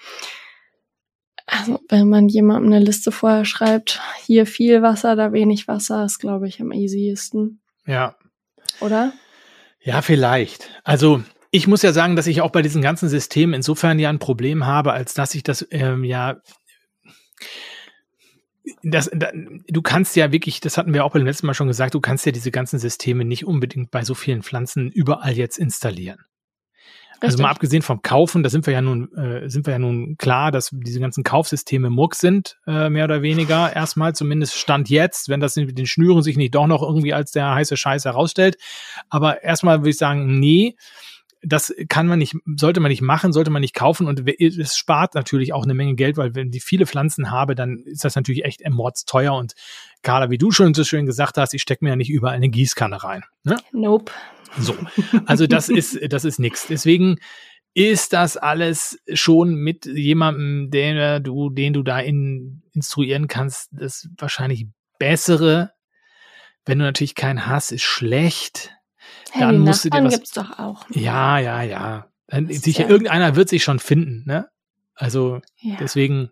also, 1.48 1.80
wenn 1.90 2.10
man 2.10 2.28
jemandem 2.28 2.74
eine 2.74 2.84
Liste 2.84 3.12
vorher 3.12 3.46
schreibt, 3.46 4.02
hier 4.26 4.46
viel 4.46 4.82
Wasser, 4.82 5.16
da 5.16 5.32
wenig 5.32 5.68
Wasser, 5.68 6.06
ist, 6.06 6.20
glaube 6.20 6.48
ich, 6.48 6.60
am 6.60 6.72
easiesten, 6.72 7.62
ja. 7.86 8.16
oder? 8.82 9.14
Ja, 9.82 10.02
vielleicht. 10.02 10.70
Also 10.84 11.22
ich 11.52 11.68
muss 11.68 11.84
ja 11.84 11.94
sagen, 11.94 12.16
dass 12.16 12.28
ich 12.28 12.42
auch 12.42 12.50
bei 12.52 12.64
diesen 12.64 12.82
ganzen 12.82 13.08
Systemen 13.08 13.54
insofern 13.54 14.00
ja 14.00 14.10
ein 14.10 14.20
Problem 14.20 14.66
habe, 14.66 14.92
als 14.92 15.14
dass 15.14 15.36
ich 15.36 15.44
das 15.44 15.66
ähm, 15.70 16.04
ja 16.04 16.42
das, 18.84 19.10
da, 19.14 19.30
du 19.34 19.82
kannst 19.82 20.16
ja 20.16 20.32
wirklich, 20.32 20.60
das 20.60 20.78
hatten 20.78 20.94
wir 20.94 21.06
auch 21.06 21.14
beim 21.14 21.26
letzten 21.26 21.48
Mal 21.48 21.54
schon 21.54 21.68
gesagt, 21.68 21.94
du 21.94 22.02
kannst 22.02 22.26
ja 22.26 22.32
diese 22.32 22.52
ganzen 22.52 22.80
Systeme 22.80 23.26
nicht 23.26 23.46
unbedingt 23.46 23.92
bei 23.92 24.04
so 24.04 24.14
vielen 24.14 24.44
Pflanzen 24.44 24.92
überall 24.92 25.34
jetzt 25.34 25.58
installieren. 25.58 26.20
Also 27.22 27.38
mal 27.38 27.48
Richtig. 27.48 27.56
abgesehen 27.56 27.82
vom 27.82 28.02
Kaufen, 28.02 28.44
da 28.44 28.50
sind 28.50 28.68
wir 28.68 28.74
ja 28.74 28.82
nun, 28.82 29.12
äh, 29.16 29.50
sind 29.50 29.66
wir 29.66 29.74
ja 29.74 29.80
nun 29.80 30.18
klar, 30.18 30.52
dass 30.52 30.70
diese 30.72 31.00
ganzen 31.00 31.24
Kaufsysteme 31.24 31.90
Muck 31.90 32.16
sind, 32.16 32.58
äh, 32.68 32.90
mehr 32.90 33.06
oder 33.06 33.22
weniger. 33.22 33.74
Erstmal 33.74 34.14
zumindest 34.14 34.56
Stand 34.56 34.90
jetzt, 34.90 35.30
wenn 35.30 35.40
das 35.40 35.56
mit 35.56 35.78
den 35.78 35.88
Schnüren 35.88 36.22
sich 36.22 36.36
nicht 36.36 36.54
doch 36.54 36.68
noch 36.68 36.82
irgendwie 36.82 37.14
als 37.14 37.32
der 37.32 37.56
heiße 37.56 37.78
Scheiß 37.78 38.06
herausstellt. 38.06 38.58
Aber 39.10 39.44
erstmal 39.44 39.80
würde 39.80 39.92
ich 39.92 39.98
sagen, 39.98 40.40
nee, 40.40 40.76
das 41.46 41.74
kann 41.90 42.08
man 42.08 42.20
nicht, 42.20 42.36
sollte 42.56 42.80
man 42.80 42.90
nicht 42.90 43.02
machen, 43.02 43.32
sollte 43.32 43.52
man 43.52 43.62
nicht 43.62 43.76
kaufen 43.76 44.08
und 44.08 44.28
es 44.28 44.78
spart 44.78 45.16
natürlich 45.16 45.54
auch 45.54 45.64
eine 45.64 45.74
Menge 45.74 45.96
Geld, 45.96 46.18
weil 46.18 46.36
wenn 46.36 46.52
ich 46.52 46.64
viele 46.64 46.86
Pflanzen 46.86 47.32
habe, 47.32 47.56
dann 47.56 47.80
ist 47.86 48.04
das 48.04 48.16
natürlich 48.16 48.46
echt 48.46 48.62
teuer 49.06 49.36
und 49.36 49.54
Carla, 50.02 50.30
wie 50.30 50.38
du 50.38 50.52
schon 50.52 50.74
so 50.74 50.84
schön 50.84 51.06
gesagt 51.06 51.38
hast, 51.38 51.54
ich 51.54 51.62
stecke 51.62 51.84
mir 51.84 51.92
ja 51.92 51.96
nicht 51.96 52.10
überall 52.10 52.36
eine 52.36 52.50
Gießkanne 52.50 53.04
rein. 53.04 53.24
Ne? 53.44 53.58
Nope. 53.72 54.12
So, 54.58 54.76
also 55.26 55.48
das 55.48 55.70
ist, 55.70 56.00
das 56.10 56.26
ist 56.26 56.40
nichts. 56.40 56.68
Deswegen 56.68 57.18
ist 57.74 58.14
das 58.14 58.38
alles 58.38 59.00
schon 59.14 59.56
mit 59.56 59.86
jemandem, 59.86 60.72
den 60.72 61.24
du, 61.24 61.50
den 61.50 61.74
du 61.74 61.84
da 61.84 62.00
in, 62.00 62.64
instruieren 62.74 63.28
kannst, 63.28 63.70
das 63.74 64.08
wahrscheinlich 64.18 64.68
bessere. 64.98 65.72
Wenn 66.66 66.80
du 66.80 66.86
natürlich 66.86 67.16
keinen 67.16 67.48
hast, 67.48 67.72
ist 67.72 67.84
schlecht. 67.84 68.72
Hey, 69.32 69.42
dann 69.42 69.60
musst 69.60 69.86
du 69.86 69.90
dir 69.90 69.98
Nachbarn 69.98 70.06
was. 70.06 70.14
gibt's 70.14 70.32
doch 70.32 70.60
auch. 70.60 70.86
Ja, 70.90 71.40
ja, 71.40 71.62
ja. 71.62 72.08
Dann, 72.28 72.48
Das 72.48 72.58
ist 72.58 72.64
sicher, 72.66 72.84
ja- 72.84 72.90
irgendeiner 72.90 73.36
wird 73.36 73.50
sich 73.50 73.64
schon 73.64 73.80
finden, 73.80 74.24
ne? 74.26 74.48
Also 74.96 75.42
Ja. 75.58 75.76
deswegen, 75.80 76.32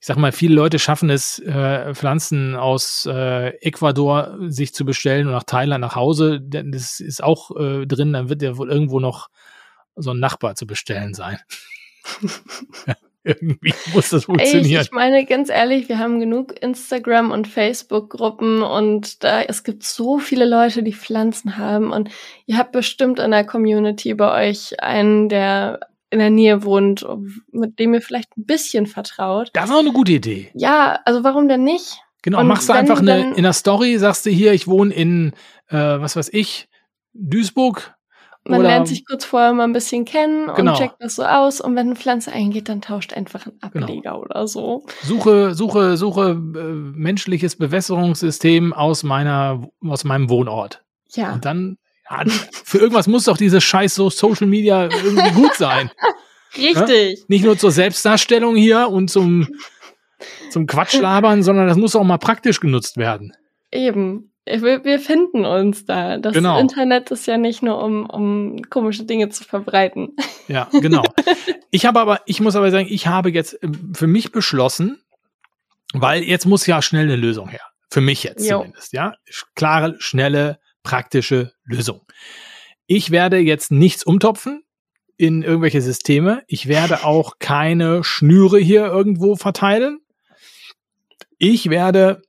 ich 0.00 0.06
sag 0.06 0.16
mal, 0.16 0.32
viele 0.32 0.54
Leute 0.54 0.78
schaffen 0.78 1.08
es, 1.10 1.38
äh, 1.38 1.94
Pflanzen 1.94 2.56
aus 2.56 3.06
äh, 3.10 3.48
Ecuador 3.60 4.36
sich 4.48 4.74
zu 4.74 4.84
bestellen 4.84 5.26
und 5.28 5.32
nach 5.32 5.44
Thailand 5.44 5.80
nach 5.80 5.94
Hause. 5.96 6.40
Denn 6.40 6.72
Das 6.72 7.00
ist 7.00 7.22
auch 7.22 7.50
äh, 7.56 7.86
drin, 7.86 8.12
dann 8.12 8.28
wird 8.28 8.42
ja 8.42 8.56
wohl 8.56 8.70
irgendwo 8.70 9.00
noch 9.00 9.28
so 9.96 10.10
ein 10.10 10.18
Nachbar 10.18 10.56
zu 10.56 10.66
bestellen 10.66 11.14
sein. 11.14 11.38
irgendwie 13.40 13.72
muss 13.94 14.10
das 14.10 14.12
Ey, 14.12 14.18
ich, 14.18 14.24
funktionieren. 14.24 14.82
ich 14.82 14.92
meine, 14.92 15.24
ganz 15.24 15.48
ehrlich, 15.48 15.88
wir 15.88 15.98
haben 15.98 16.20
genug 16.20 16.54
Instagram- 16.62 17.30
und 17.30 17.48
Facebook-Gruppen 17.48 18.62
und 18.62 19.24
da, 19.24 19.42
es 19.42 19.64
gibt 19.64 19.82
so 19.82 20.18
viele 20.18 20.44
Leute, 20.44 20.82
die 20.82 20.92
Pflanzen 20.92 21.56
haben 21.56 21.90
und 21.90 22.10
ihr 22.46 22.58
habt 22.58 22.72
bestimmt 22.72 23.18
in 23.18 23.30
der 23.30 23.44
Community 23.44 24.14
bei 24.14 24.48
euch 24.48 24.80
einen, 24.82 25.28
der 25.28 25.80
in 26.10 26.18
der 26.20 26.30
Nähe 26.30 26.62
wohnt, 26.62 27.04
mit 27.50 27.78
dem 27.78 27.94
ihr 27.94 28.00
vielleicht 28.00 28.36
ein 28.36 28.44
bisschen 28.44 28.86
vertraut. 28.86 29.50
das 29.52 29.64
ist 29.64 29.74
auch 29.74 29.80
eine 29.80 29.92
gute 29.92 30.12
Idee. 30.12 30.50
Ja, 30.54 31.00
also 31.04 31.24
warum 31.24 31.48
denn 31.48 31.64
nicht? 31.64 31.98
Genau, 32.22 32.40
Und 32.40 32.46
machst 32.46 32.68
du 32.68 32.72
einfach 32.72 33.00
eine, 33.00 33.34
in 33.34 33.42
der 33.42 33.52
Story, 33.52 33.98
sagst 33.98 34.24
du 34.24 34.30
hier, 34.30 34.52
ich 34.52 34.66
wohne 34.66 34.94
in, 34.94 35.32
äh, 35.68 35.76
was 35.76 36.16
weiß 36.16 36.30
ich, 36.32 36.68
Duisburg. 37.12 37.94
Man 38.46 38.60
oder, 38.60 38.68
lernt 38.68 38.88
sich 38.88 39.06
kurz 39.06 39.24
vorher 39.24 39.54
mal 39.54 39.64
ein 39.64 39.72
bisschen 39.72 40.04
kennen 40.04 40.50
und 40.50 40.56
Genau. 40.56 40.76
checkt 40.76 40.96
das 41.00 41.14
so 41.16 41.24
aus 41.24 41.62
und 41.62 41.76
wenn 41.76 41.86
eine 41.86 41.96
Pflanze 41.96 42.30
eingeht, 42.30 42.68
dann 42.68 42.82
tauscht 42.82 43.14
einfach 43.14 43.46
ein 43.46 43.52
Genau. 43.72 43.86
Ableger 43.86 44.20
oder 44.20 44.46
so. 44.46 44.84
Suche, 45.02 45.54
suche, 45.54 45.96
suche 45.96 46.30
äh, 46.30 46.34
menschliches 46.34 47.56
Bewässerungssystem 47.56 48.74
aus 48.74 49.02
meiner, 49.02 49.66
aus 49.88 50.04
meinem 50.04 50.28
Wohnort. 50.28 50.82
Ja. 51.14 51.32
Und 51.32 51.44
dann, 51.46 51.78
ja, 52.10 52.22
für 52.64 52.78
irgendwas 52.78 53.06
muss 53.06 53.24
doch 53.24 53.38
dieses 53.38 53.64
scheiß 53.64 53.94
so 53.94 54.10
Social 54.10 54.46
Media 54.46 54.84
irgendwie 54.84 55.30
gut 55.30 55.54
sein. 55.54 55.90
Richtig. 56.56 57.24
Nicht 57.28 57.44
nur 57.44 57.56
zur 57.56 57.70
Selbstdarstellung 57.70 58.56
hier 58.56 58.88
und 58.90 59.08
zum, 59.08 59.48
zum 60.50 60.66
Quatschlabern, 60.66 61.42
sondern 61.42 61.66
das 61.66 61.76
muss 61.78 61.96
auch 61.96 62.04
mal 62.04 62.18
praktisch 62.18 62.60
genutzt 62.60 62.96
werden. 62.98 63.32
Eben. 63.72 64.30
Wir, 64.46 64.84
wir 64.84 65.00
finden 65.00 65.46
uns 65.46 65.86
da. 65.86 66.18
Das 66.18 66.34
Genau. 66.34 66.58
Internet 66.60 67.10
ist 67.10 67.26
ja 67.26 67.38
nicht 67.38 67.62
nur, 67.62 67.82
um, 67.82 68.04
um 68.06 68.62
komische 68.68 69.04
Dinge 69.04 69.28
zu 69.30 69.44
verbreiten. 69.44 70.16
Ja, 70.46 70.68
genau. 70.70 71.02
Ich 71.70 71.86
habe 71.86 71.98
aber, 72.00 72.20
ich 72.26 72.38
muss 72.42 72.54
aber 72.54 72.70
sagen, 72.70 72.86
ich 72.90 73.06
habe 73.06 73.30
jetzt 73.30 73.58
ähm, 73.62 73.94
für 73.96 74.06
mich 74.06 74.30
beschlossen, 74.30 75.00
weil 75.94 76.22
jetzt 76.22 76.44
muss 76.44 76.66
ja 76.66 76.82
schnell 76.82 77.04
eine 77.04 77.16
Lösung 77.16 77.48
her. 77.48 77.62
Für 77.90 78.02
mich 78.02 78.24
jetzt 78.24 78.46
Jo. 78.46 78.58
zumindest, 78.58 78.92
ja. 78.92 79.14
Klare, 79.54 79.96
schnelle, 80.00 80.58
praktische 80.82 81.52
Lösung. 81.64 82.02
Ich 82.86 83.10
werde 83.10 83.38
jetzt 83.38 83.70
nichts 83.72 84.04
umtopfen 84.04 84.62
in 85.16 85.42
irgendwelche 85.42 85.80
Systeme. 85.80 86.42
Ich 86.46 86.68
werde 86.68 87.04
auch 87.04 87.38
keine 87.38 88.04
Schnüre 88.04 88.58
hier 88.58 88.84
irgendwo 88.84 89.34
verteilen. 89.36 90.00
Ich 91.38 91.70
werde 91.70 92.20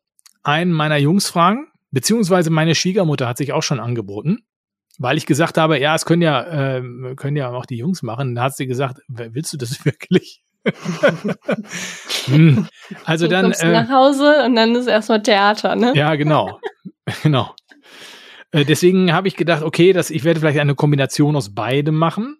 einen 0.43 0.71
meiner 0.71 0.97
Jungs 0.97 1.27
fragen, 1.27 1.67
beziehungsweise 1.95 2.49
meine 2.49 2.75
Schwiegermutter 2.75 3.27
hat 3.27 3.37
sich 3.37 3.53
auch 3.53 3.63
schon 3.63 3.79
angeboten, 3.79 4.39
weil 4.99 5.17
ich 5.17 5.25
gesagt 5.25 5.57
habe, 5.57 5.79
ja, 5.79 5.95
es 5.95 6.05
können 6.05 6.21
ja, 6.21 6.75
ähm, 6.77 7.13
können 7.15 7.37
ja 7.37 7.49
auch 7.51 7.65
die 7.65 7.77
Jungs 7.77 8.03
machen. 8.03 8.35
Da 8.35 8.43
hat 8.43 8.55
sie 8.57 8.67
gesagt, 8.67 8.99
"Wer- 9.07 9.33
willst 9.33 9.51
du 9.53 9.57
das 9.57 9.71
wirklich? 9.85 10.43
Hm. 12.25 12.67
Also 13.03 13.25
Du 13.25 13.31
dann, 13.31 13.45
kommst 13.45 13.63
äh, 13.63 13.71
nach 13.71 13.89
Hause 13.89 14.43
und 14.45 14.55
dann 14.55 14.75
ist 14.75 14.87
erstmal 14.87 15.21
Theater, 15.23 15.75
ne? 15.75 15.93
ja, 15.95 16.15
genau. 16.15 16.59
genau. 17.23 17.53
Äh, 18.51 18.65
deswegen 18.65 19.13
habe 19.13 19.27
ich 19.27 19.35
gedacht, 19.35 19.63
okay, 19.63 19.93
dass 19.93 20.09
ich 20.09 20.23
werde 20.23 20.39
vielleicht 20.39 20.59
eine 20.59 20.75
Kombination 20.75 21.35
aus 21.35 21.53
beidem 21.53 21.95
machen 21.95 22.37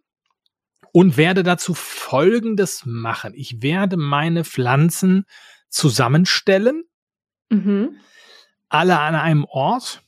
und 0.92 1.18
werde 1.18 1.44
dazu 1.44 1.74
Folgendes 1.74 2.84
machen. 2.86 3.34
Ich 3.36 3.62
werde 3.62 3.96
meine 3.98 4.44
Pflanzen 4.44 5.26
zusammenstellen, 5.70 6.84
Mhm. 7.52 7.98
Alle 8.70 9.00
an 9.00 9.16
einem 9.16 9.46
Ort. 9.46 10.02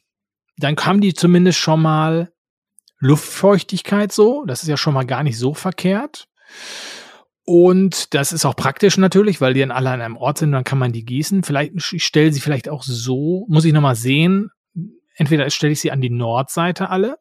Dann 0.58 0.76
haben 0.78 1.02
die 1.02 1.14
zumindest 1.14 1.60
schon 1.60 1.82
mal 1.82 2.32
Luftfeuchtigkeit 3.00 4.12
so. 4.12 4.44
Das 4.46 4.64
ist 4.64 4.70
ja 4.70 4.78
schon 4.78 4.94
mal 4.94 5.06
gar 5.06 5.24
nicht 5.24 5.38
so 5.38 5.54
verkehrt. 5.54 6.28
Und 7.44 8.14
das 8.14 8.34
ist 8.34 8.44
auch 8.46 8.56
praktisch 8.56 8.98
natürlich, 8.98 9.40
weil 9.40 9.54
die 9.54 9.62
dann 9.62 9.72
alle 9.72 9.92
an 9.92 10.02
einem 10.02 10.18
Ort 10.18 10.40
sind, 10.40 10.52
dann 10.52 10.64
kann 10.64 10.80
man 10.80 10.92
die 10.92 11.06
gießen. 11.06 11.44
Vielleicht, 11.44 11.74
ich 11.94 12.04
stelle 12.04 12.34
sie 12.34 12.42
vielleicht 12.42 12.68
auch 12.68 12.84
so, 12.84 13.46
muss 13.48 13.64
ich 13.66 13.72
nochmal 13.72 13.96
sehen. 13.96 14.50
Entweder 15.16 15.50
stelle 15.50 15.72
ich 15.74 15.80
sie 15.80 15.92
an 15.92 16.02
die 16.02 16.10
Nordseite 16.10 16.90
alle, 16.90 17.18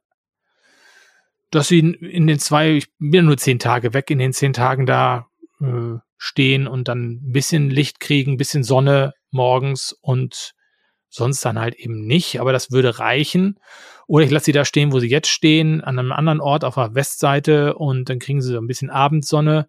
dass 1.50 1.68
sie 1.68 1.78
in- 1.78 2.26
den 2.26 2.38
zwei, 2.38 2.72
ich 2.72 2.88
bin 2.98 3.12
ja 3.12 3.22
nur 3.22 3.36
zehn 3.36 3.58
Tage 3.58 3.94
weg, 3.94 4.10
in 4.10 4.18
den 4.18 4.32
zehn 4.32 4.52
Tagen 4.52 4.84
da 4.84 5.28
äh, 5.60 5.98
stehen 6.18 6.66
und 6.66 6.88
dann 6.88 7.20
ein 7.22 7.32
bisschen 7.32 7.70
Licht 7.70 8.00
kriegen, 8.00 8.32
ein 8.32 8.36
bisschen 8.36 8.64
Sonne 8.64 9.14
morgens 9.30 9.96
und 10.00 10.54
sonst 11.16 11.44
dann 11.44 11.58
halt 11.58 11.74
eben 11.74 12.06
nicht, 12.06 12.40
aber 12.40 12.52
das 12.52 12.70
würde 12.70 12.98
reichen. 12.98 13.58
Oder 14.06 14.24
ich 14.24 14.30
lasse 14.30 14.46
sie 14.46 14.52
da 14.52 14.64
stehen, 14.64 14.92
wo 14.92 15.00
sie 15.00 15.08
jetzt 15.08 15.28
stehen, 15.28 15.80
an 15.82 15.98
einem 15.98 16.12
anderen 16.12 16.40
Ort 16.40 16.64
auf 16.64 16.76
der 16.76 16.94
Westseite 16.94 17.74
und 17.74 18.08
dann 18.08 18.20
kriegen 18.20 18.40
sie 18.40 18.52
so 18.52 18.58
ein 18.58 18.68
bisschen 18.68 18.90
Abendsonne 18.90 19.68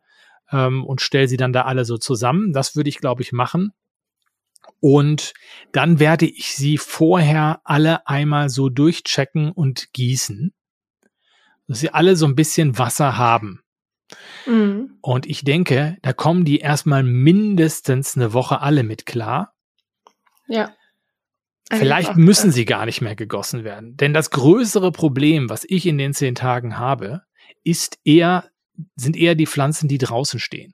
ähm, 0.52 0.86
und 0.86 1.02
stelle 1.02 1.28
sie 1.28 1.38
dann 1.38 1.54
da 1.54 1.64
alle 1.64 1.86
so 1.86 1.98
zusammen. 1.98 2.54
Das 2.54 2.76
würde 2.76 2.90
ich, 2.90 3.00
glaube 3.00 3.24
ich, 3.24 3.32
machen. 3.32 3.74
Und 4.80 5.34
dann 5.72 6.00
werde 6.00 6.28
ich 6.28 6.56
sie 6.56 6.78
vorher 6.78 7.62
alle 7.64 8.08
einmal 8.08 8.50
so 8.50 8.70
durchchecken 8.70 9.52
und 9.52 9.92
gießen, 9.94 10.54
dass 11.68 11.80
sie 11.80 11.90
alle 11.90 12.16
so 12.16 12.28
ein 12.28 12.36
bisschen 12.36 12.78
Wasser 12.78 13.18
haben. 13.18 13.62
Mhm. 14.46 14.98
Und 15.02 15.26
ich 15.26 15.44
denke, 15.44 15.98
da 16.02 16.14
kommen 16.14 16.46
die 16.46 16.60
erstmal 16.60 17.04
mindestens 17.04 18.16
eine 18.16 18.34
Woche 18.34 18.62
alle 18.62 18.84
mit 18.84 19.06
klar. 19.06 19.54
Ja. 20.48 20.74
Vielleicht 21.72 22.16
müssen 22.16 22.52
sie 22.52 22.66
gar 22.66 22.86
nicht 22.86 23.02
mehr 23.02 23.16
gegossen 23.16 23.64
werden. 23.64 23.98
Denn 23.98 24.14
das 24.14 24.30
größere 24.32 24.92
Problem, 24.92 25.50
was 25.50 25.66
ich 25.68 25.86
in 25.86 25.98
den 25.98 26.14
zehn 26.14 26.36
Tagen 26.36 26.78
habe, 26.78 27.24
ist 27.64 28.00
eher, 28.06 28.46
sind 28.96 29.18
eher 29.18 29.36
die 29.36 29.48
Pflanzen, 29.48 29.88
die 29.88 29.98
draußen 29.98 30.40
stehen. 30.40 30.74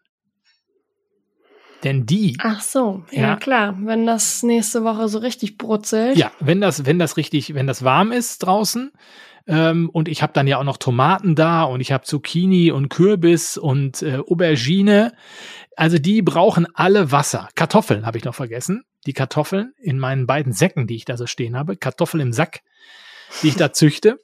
Denn 1.83 2.05
die, 2.05 2.37
Ach 2.39 2.61
so, 2.61 3.03
ja, 3.11 3.21
Ja. 3.21 3.35
klar. 3.35 3.77
Wenn 3.81 4.05
das 4.05 4.41
nächste 4.43 4.83
Woche 4.83 5.09
so 5.09 5.19
richtig 5.19 5.57
brutzelt. 5.57 6.15
ja, 6.17 6.31
wenn 6.39 6.61
das, 6.61 6.85
wenn 6.85 6.97
das 6.97 7.17
richtig, 7.17 7.53
wenn 7.55 7.67
das 7.67 7.83
warm 7.83 8.11
ist 8.13 8.39
draußen, 8.39 8.91
ähm, 9.45 9.89
und 9.89 10.07
ich 10.07 10.21
habe 10.21 10.33
dann 10.33 10.47
ja 10.47 10.57
auch 10.57 10.63
noch 10.63 10.77
Tomaten 10.77 11.35
da 11.35 11.63
und 11.63 11.81
ich 11.81 11.91
habe 11.91 12.05
Zucchini 12.05 12.71
und 12.71 12.89
Kürbis 12.89 13.57
und 13.57 14.01
äh, 14.01 14.19
Aubergine. 14.19 15.13
Also 15.75 15.97
die 15.97 16.21
brauchen 16.21 16.67
alle 16.73 17.11
Wasser. 17.11 17.49
Kartoffeln 17.55 18.05
habe 18.05 18.17
ich 18.17 18.23
noch 18.23 18.35
vergessen. 18.35 18.83
Die 19.05 19.13
Kartoffeln 19.13 19.73
in 19.81 19.99
meinen 19.99 20.27
beiden 20.27 20.53
Säcken, 20.53 20.87
die 20.87 20.95
ich 20.95 21.05
da 21.05 21.17
so 21.17 21.27
stehen 21.27 21.57
habe. 21.57 21.75
Kartoffeln 21.75 22.21
im 22.21 22.33
Sack, 22.33 22.61
die 23.41 23.49
ich 23.49 23.55
da 23.55 23.73
züchte. 23.73 24.19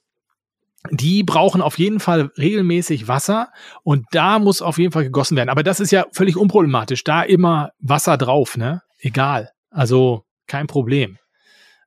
Die 0.91 1.23
brauchen 1.23 1.61
auf 1.61 1.77
jeden 1.77 1.99
Fall 1.99 2.31
regelmäßig 2.37 3.09
Wasser 3.09 3.49
und 3.83 4.05
da 4.11 4.39
muss 4.39 4.61
auf 4.61 4.77
jeden 4.77 4.93
Fall 4.93 5.03
gegossen 5.03 5.35
werden. 5.35 5.49
Aber 5.49 5.63
das 5.63 5.81
ist 5.81 5.91
ja 5.91 6.05
völlig 6.13 6.37
unproblematisch. 6.37 7.03
Da 7.03 7.23
immer 7.23 7.71
Wasser 7.79 8.15
drauf, 8.15 8.55
ne? 8.55 8.81
Egal. 8.99 9.51
Also 9.69 10.23
kein 10.47 10.67
Problem. 10.67 11.17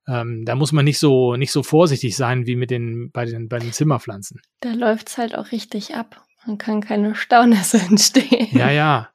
Ähm, 0.09 0.45
da 0.45 0.55
muss 0.57 0.73
man 0.73 0.85
nicht 0.85 0.99
so 0.99 1.37
nicht 1.37 1.53
so 1.53 1.63
vorsichtig 1.63 2.17
sein 2.17 2.47
wie 2.47 2.57
mit 2.57 2.71
den 2.71 3.11
bei 3.13 3.25
den 3.25 3.49
bei 3.49 3.59
den 3.59 3.73
Zimmerpflanzen. 3.73 4.41
Da 4.61 4.73
läuft's 4.73 5.17
halt 5.19 5.37
auch 5.37 5.53
richtig 5.53 5.95
ab. 5.95 6.23
Dann 6.45 6.59
kann 6.59 6.81
keine 6.81 7.15
Staunässe 7.15 7.79
entstehen. 7.89 8.49
Ja, 8.51 8.71
ja. 8.71 9.09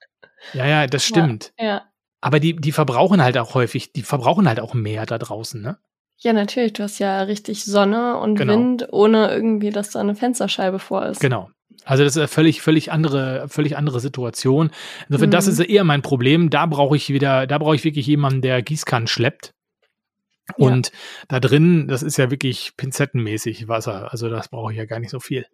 Ja, 0.54 0.66
ja, 0.66 0.88
das 0.88 1.04
stimmt. 1.06 1.52
Ja. 1.60 1.84
Aber 2.22 2.40
die, 2.40 2.56
die 2.56 2.72
verbrauchen 2.72 3.22
halt 3.22 3.38
auch 3.38 3.54
häufig, 3.54 3.92
die 3.92 4.02
verbrauchen 4.04 4.48
halt 4.48 4.60
auch 4.62 4.74
mehr 4.74 5.06
da 5.06 5.18
draußen, 5.18 5.62
ne? 5.62 5.78
Ja, 6.20 6.34
natürlich. 6.34 6.74
Du 6.74 6.84
hast 6.84 7.00
ja 7.00 7.22
richtig 7.24 7.64
Sonne 7.66 8.18
und 8.18 8.36
Genau. 8.36 8.54
Wind, 8.54 8.88
ohne 8.92 9.30
irgendwie, 9.30 9.70
dass 9.72 9.92
da 9.92 10.00
eine 10.00 10.16
Fensterscheibe 10.16 10.80
vor 10.80 11.06
ist. 11.06 11.20
Genau. 11.20 11.50
Also 11.86 12.04
das 12.04 12.14
ist 12.14 12.18
eine 12.18 12.28
völlig, 12.28 12.62
völlig 12.62 12.92
andere, 12.92 13.46
völlig 13.50 13.78
andere 13.78 14.00
Situation. 14.00 14.72
Insofern, 15.10 15.30
Mhm. 15.30 15.32
das 15.32 15.48
ist 15.48 15.60
eher 15.60 15.84
mein 15.84 16.02
Problem. 16.02 16.50
Da 16.50 16.66
brauche 16.66 16.96
ich 16.96 17.10
wieder, 17.10 17.46
da 17.46 17.58
brauche 17.60 17.76
ich 17.76 17.84
wirklich 17.84 18.08
jemanden, 18.08 18.42
der 18.42 18.62
Gießkannen 18.64 19.08
schleppt. 19.08 19.54
Ja. 20.58 20.66
Und 20.68 20.92
da 21.28 21.40
drin, 21.40 21.88
das 21.88 22.04
ist 22.04 22.18
ja 22.18 22.32
wirklich 22.32 22.74
pinzettenmäßig 22.78 23.68
Wasser. 23.68 24.12
Also 24.12 24.30
das 24.30 24.48
brauche 24.50 24.72
ich 24.72 24.78
ja 24.78 24.86
gar 24.86 25.00
nicht 25.00 25.10
so 25.10 25.20
viel. 25.20 25.46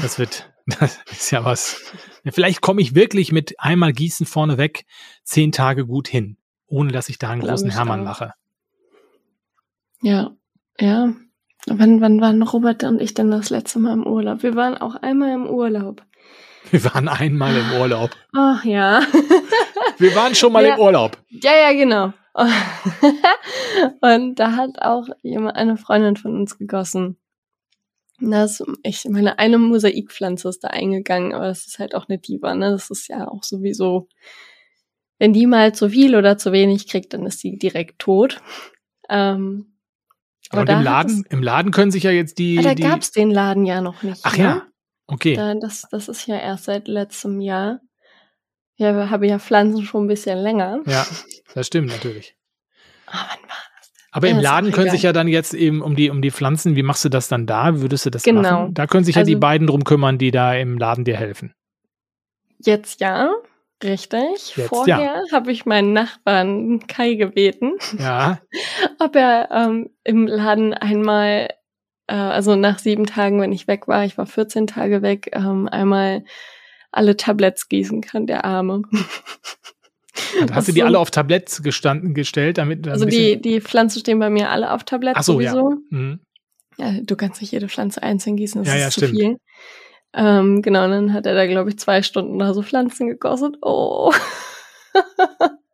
Das 0.00 0.18
wird, 0.18 0.50
das 0.66 0.98
ist 1.10 1.30
ja 1.30 1.44
was. 1.44 1.92
Vielleicht 2.30 2.60
komme 2.60 2.80
ich 2.80 2.94
wirklich 2.94 3.32
mit 3.32 3.54
einmal 3.58 3.92
Gießen 3.92 4.26
vorneweg 4.26 4.84
zehn 5.24 5.52
Tage 5.52 5.86
gut 5.86 6.08
hin, 6.08 6.36
ohne 6.66 6.92
dass 6.92 7.08
ich 7.08 7.18
da 7.18 7.30
einen 7.30 7.42
großen 7.42 7.70
Hermann 7.70 8.04
mache. 8.04 8.32
Ja, 10.02 10.32
ja. 10.78 11.12
Wann, 11.66 12.00
wann 12.00 12.20
waren 12.20 12.42
Robert 12.42 12.82
und 12.82 13.00
ich 13.00 13.14
denn 13.14 13.30
das 13.30 13.50
letzte 13.50 13.78
Mal 13.78 13.92
im 13.92 14.04
Urlaub? 14.06 14.42
Wir 14.42 14.56
waren 14.56 14.76
auch 14.76 14.96
einmal 14.96 15.32
im 15.32 15.46
Urlaub. 15.48 16.02
Wir 16.70 16.84
waren 16.86 17.08
einmal 17.08 17.56
im 17.56 17.72
Urlaub. 17.80 18.10
Ach 18.34 18.64
ja. 18.64 19.02
Wir 19.98 20.14
waren 20.16 20.34
schon 20.34 20.52
mal 20.52 20.64
Ja. 20.64 20.74
im 20.74 20.80
Urlaub. 20.80 21.18
Ja, 21.28 21.52
ja, 21.54 21.72
genau. 21.72 22.12
Und 24.00 24.36
da 24.36 24.52
hat 24.56 24.80
auch 24.80 25.08
jemand, 25.22 25.56
eine 25.56 25.76
Freundin 25.76 26.16
von 26.16 26.34
uns 26.34 26.58
gegossen. 26.58 27.18
Das, 28.20 28.62
ich 28.82 29.04
meine, 29.08 29.38
eine 29.38 29.58
Mosaikpflanze 29.58 30.48
ist 30.48 30.64
da 30.64 30.68
eingegangen, 30.68 31.34
aber 31.34 31.46
das 31.46 31.66
ist 31.66 31.78
halt 31.78 31.94
auch 31.94 32.08
eine 32.08 32.18
Diva, 32.18 32.54
ne? 32.54 32.70
Das 32.70 32.90
ist 32.90 33.08
ja 33.08 33.26
auch 33.28 33.42
sowieso, 33.42 34.08
wenn 35.18 35.32
die 35.32 35.46
mal 35.46 35.74
zu 35.74 35.88
viel 35.88 36.14
oder 36.14 36.38
zu 36.38 36.52
wenig 36.52 36.88
kriegt, 36.88 37.12
dann 37.14 37.26
ist 37.26 37.40
sie 37.40 37.58
direkt 37.58 37.98
tot. 37.98 38.40
Ähm, 39.08 39.72
aber 40.50 40.70
im 40.70 40.82
Laden, 40.82 41.24
im 41.30 41.42
Laden 41.42 41.72
können 41.72 41.90
sich 41.90 42.04
ja 42.04 42.10
jetzt 42.10 42.38
die. 42.38 42.58
Ah, 42.58 42.62
da 42.62 42.74
die 42.74 42.82
gab's 42.82 43.10
den 43.10 43.30
Laden 43.30 43.64
ja 43.64 43.80
noch 43.80 44.02
nicht. 44.02 44.20
Ach 44.24 44.36
ne? 44.36 44.42
ja. 44.42 44.66
Okay. 45.06 45.34
Da, 45.34 45.54
das, 45.54 45.86
das 45.90 46.08
ist 46.08 46.26
ja 46.26 46.38
erst 46.38 46.64
seit 46.64 46.88
letztem 46.88 47.40
Jahr. 47.40 47.80
Ja, 48.82 48.94
wir 48.96 49.10
haben 49.10 49.24
ja 49.24 49.38
Pflanzen 49.38 49.84
schon 49.84 50.04
ein 50.04 50.08
bisschen 50.08 50.38
länger. 50.38 50.80
Ja, 50.86 51.06
das 51.54 51.66
stimmt 51.68 51.88
natürlich. 51.88 52.34
Ah, 53.06 53.26
wann 53.30 53.48
war 53.48 53.56
Aber 54.10 54.26
Ja, 54.28 54.34
im 54.34 54.40
Laden 54.42 54.72
können 54.72 54.90
sich 54.90 55.02
ja 55.04 55.12
dann 55.12 55.28
jetzt 55.28 55.54
eben 55.54 55.80
um 55.82 55.96
die, 55.96 56.10
um 56.10 56.20
die 56.20 56.30
Pflanzen, 56.30 56.76
wie 56.76 56.82
machst 56.82 57.04
du 57.04 57.08
das 57.08 57.28
dann 57.28 57.46
da? 57.46 57.80
Würdest 57.80 58.04
du 58.06 58.10
das 58.10 58.22
Genau. 58.24 58.42
machen? 58.42 58.74
Da 58.74 58.86
können 58.86 59.04
sich 59.04 59.14
ja 59.16 59.22
die 59.22 59.34
Also- 59.34 59.40
beiden 59.40 59.66
drum 59.68 59.84
kümmern, 59.84 60.18
die 60.18 60.30
da 60.30 60.54
im 60.54 60.76
Laden 60.78 61.04
dir 61.04 61.16
helfen. 61.16 61.54
Jetzt 62.58 63.00
ja, 63.00 63.30
richtig. 63.82 64.56
Jetzt 64.56 64.68
Vorher 64.68 65.22
habe 65.32 65.50
ich 65.52 65.64
meinen 65.66 65.92
Nachbarn 65.92 66.86
Kai 66.86 67.14
gebeten, 67.14 67.72
Ja, 67.98 68.38
ob 68.98 69.16
er 69.16 69.48
ähm, 69.50 69.90
im 70.04 70.26
Laden 70.26 70.74
einmal, 70.74 71.48
äh, 72.06 72.14
also 72.14 72.54
nach 72.56 72.78
sieben 72.78 73.06
Tagen, 73.06 73.40
wenn 73.40 73.52
ich 73.52 73.66
weg 73.66 73.88
war, 73.88 74.04
ich 74.04 74.18
war 74.18 74.26
14 74.26 74.66
Tage 74.66 75.02
weg, 75.02 75.30
ähm, 75.32 75.68
einmal 75.68 76.24
alle 76.92 77.16
Tabletts 77.16 77.68
gießen 77.68 78.00
kann, 78.02 78.26
der 78.26 78.44
Arme. 78.44 78.82
Das 80.40 80.52
hast 80.52 80.68
du 80.68 80.72
die 80.72 80.80
so- 80.80 80.86
alle 80.86 80.98
auf 80.98 81.10
Tabletts 81.10 81.62
gestanden, 81.62 82.14
gestellt, 82.14 82.58
damit 82.58 82.86
Also 82.86 83.04
die, 83.06 83.40
die 83.40 83.60
Pflanzen 83.60 84.00
stehen 84.00 84.18
bei 84.18 84.30
mir 84.30 84.50
alle 84.50 84.70
auf 84.72 84.84
Tabletts 84.84 85.18
Ach 85.20 85.22
so, 85.24 85.40
ja. 85.40 85.52
sowieso. 85.52 85.76
Mhm. 85.90 86.20
Ja, 86.78 86.92
du 87.02 87.16
kannst 87.16 87.40
nicht 87.40 87.50
jede 87.52 87.68
Pflanze 87.68 88.02
einzeln 88.02 88.36
gießen, 88.36 88.62
das 88.62 88.68
Ja, 88.68 88.74
ist 88.76 88.80
ja, 88.82 88.90
zu 88.90 89.00
stimmt. 89.00 89.18
viel. 89.18 89.36
Ähm, 90.14 90.60
genau, 90.62 90.84
und 90.84 90.90
dann 90.90 91.12
hat 91.14 91.24
er 91.26 91.34
da, 91.34 91.46
glaube 91.46 91.70
ich, 91.70 91.78
zwei 91.78 92.02
Stunden 92.02 92.38
da 92.38 92.52
so 92.54 92.62
Pflanzen 92.62 93.08
gekostet. 93.08 93.56
Oh. 93.62 94.12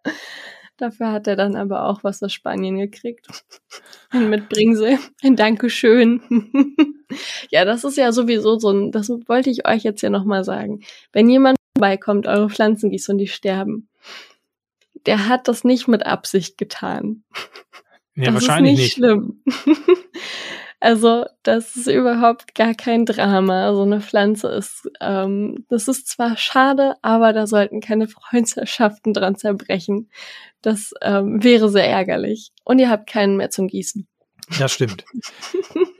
Dafür 0.78 1.10
hat 1.10 1.26
er 1.26 1.34
dann 1.34 1.56
aber 1.56 1.86
auch 1.86 2.04
was 2.04 2.22
aus 2.22 2.32
Spanien 2.32 2.78
gekriegt. 2.78 3.26
Ein 4.10 4.30
Mitbringsel. 4.30 4.98
Ein 5.22 5.34
Dankeschön. 5.34 6.22
ja, 7.50 7.64
das 7.64 7.82
ist 7.82 7.96
ja 7.96 8.12
sowieso 8.12 8.58
so 8.58 8.70
ein, 8.70 8.92
das 8.92 9.10
wollte 9.26 9.50
ich 9.50 9.66
euch 9.66 9.82
jetzt 9.82 10.02
ja 10.02 10.08
nochmal 10.08 10.44
sagen. 10.44 10.80
Wenn 11.12 11.28
jemand 11.28 11.58
vorbeikommt, 11.76 12.28
eure 12.28 12.48
Pflanzen 12.48 12.90
gießt 12.90 13.08
und 13.10 13.18
die 13.18 13.26
sterben, 13.26 13.88
der 15.04 15.28
hat 15.28 15.48
das 15.48 15.64
nicht 15.64 15.88
mit 15.88 16.06
Absicht 16.06 16.56
getan. 16.58 17.24
Ja, 18.14 18.26
das 18.30 18.34
wahrscheinlich 18.34 18.72
ist 18.74 18.98
nicht, 18.98 18.98
nicht. 18.98 19.74
schlimm. 19.74 19.96
also, 20.80 21.24
das 21.42 21.76
ist 21.76 21.88
überhaupt 21.88 22.54
gar 22.54 22.74
kein 22.74 23.04
Drama. 23.04 23.74
So 23.74 23.82
eine 23.82 24.00
Pflanze 24.00 24.48
ist, 24.48 24.88
ähm, 25.00 25.64
das 25.68 25.88
ist 25.88 26.06
zwar 26.08 26.36
schade, 26.36 26.94
aber 27.02 27.32
da 27.32 27.46
sollten 27.46 27.80
keine 27.80 28.06
Freundschaften 28.08 29.12
dran 29.12 29.36
zerbrechen. 29.36 30.10
Das 30.62 30.92
ähm, 31.02 31.42
wäre 31.42 31.68
sehr 31.68 31.88
ärgerlich. 31.88 32.50
Und 32.64 32.78
ihr 32.78 32.90
habt 32.90 33.08
keinen 33.08 33.36
mehr 33.36 33.50
zum 33.50 33.66
Gießen. 33.68 34.06
Das 34.58 34.72
stimmt. 34.72 35.04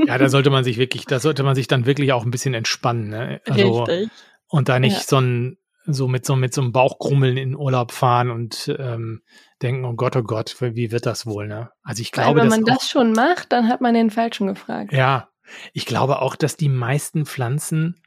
Ja, 0.06 0.16
da 0.16 0.28
sollte 0.28 0.48
man 0.50 0.64
sich 0.64 0.78
wirklich, 0.78 1.04
da 1.04 1.20
sollte 1.20 1.42
man 1.42 1.54
sich 1.54 1.66
dann 1.68 1.84
wirklich 1.84 2.12
auch 2.12 2.24
ein 2.24 2.30
bisschen 2.30 2.54
entspannen. 2.54 3.08
Ne? 3.10 3.40
Also, 3.48 3.82
Richtig. 3.82 4.10
und 4.48 4.68
da 4.70 4.78
nicht 4.78 4.96
Ja. 4.96 5.02
so 5.02 5.20
ein 5.20 5.58
so 5.94 6.08
mit 6.08 6.24
so 6.26 6.36
mit 6.36 6.54
so 6.54 6.60
einem 6.62 6.72
Bauchkrummeln 6.72 7.36
in 7.36 7.56
Urlaub 7.56 7.92
fahren 7.92 8.30
und 8.30 8.74
ähm, 8.78 9.22
denken, 9.62 9.84
oh 9.84 9.94
Gott, 9.94 10.16
oh 10.16 10.22
Gott, 10.22 10.56
wie 10.60 10.90
wird 10.92 11.06
das 11.06 11.26
wohl, 11.26 11.46
ne? 11.48 11.70
Also 11.82 12.02
ich 12.02 12.12
Weil 12.16 12.24
glaube, 12.24 12.40
wenn 12.40 12.48
dass 12.50 12.60
man 12.60 12.64
auch, 12.70 12.76
das 12.78 12.88
schon 12.88 13.12
macht, 13.12 13.52
dann 13.52 13.68
hat 13.68 13.80
man 13.80 13.94
den 13.94 14.10
Falschen 14.10 14.46
gefragt. 14.46 14.92
ja, 14.92 15.28
ich 15.72 15.86
glaube 15.86 16.20
auch, 16.20 16.36
dass 16.36 16.56
die 16.56 16.68
meisten 16.68 17.24
Pflanzen 17.26 18.02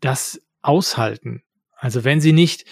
das 0.00 0.40
aushalten. 0.62 1.42
Also 1.76 2.02
wenn 2.04 2.20
sie 2.20 2.32
nicht, 2.32 2.64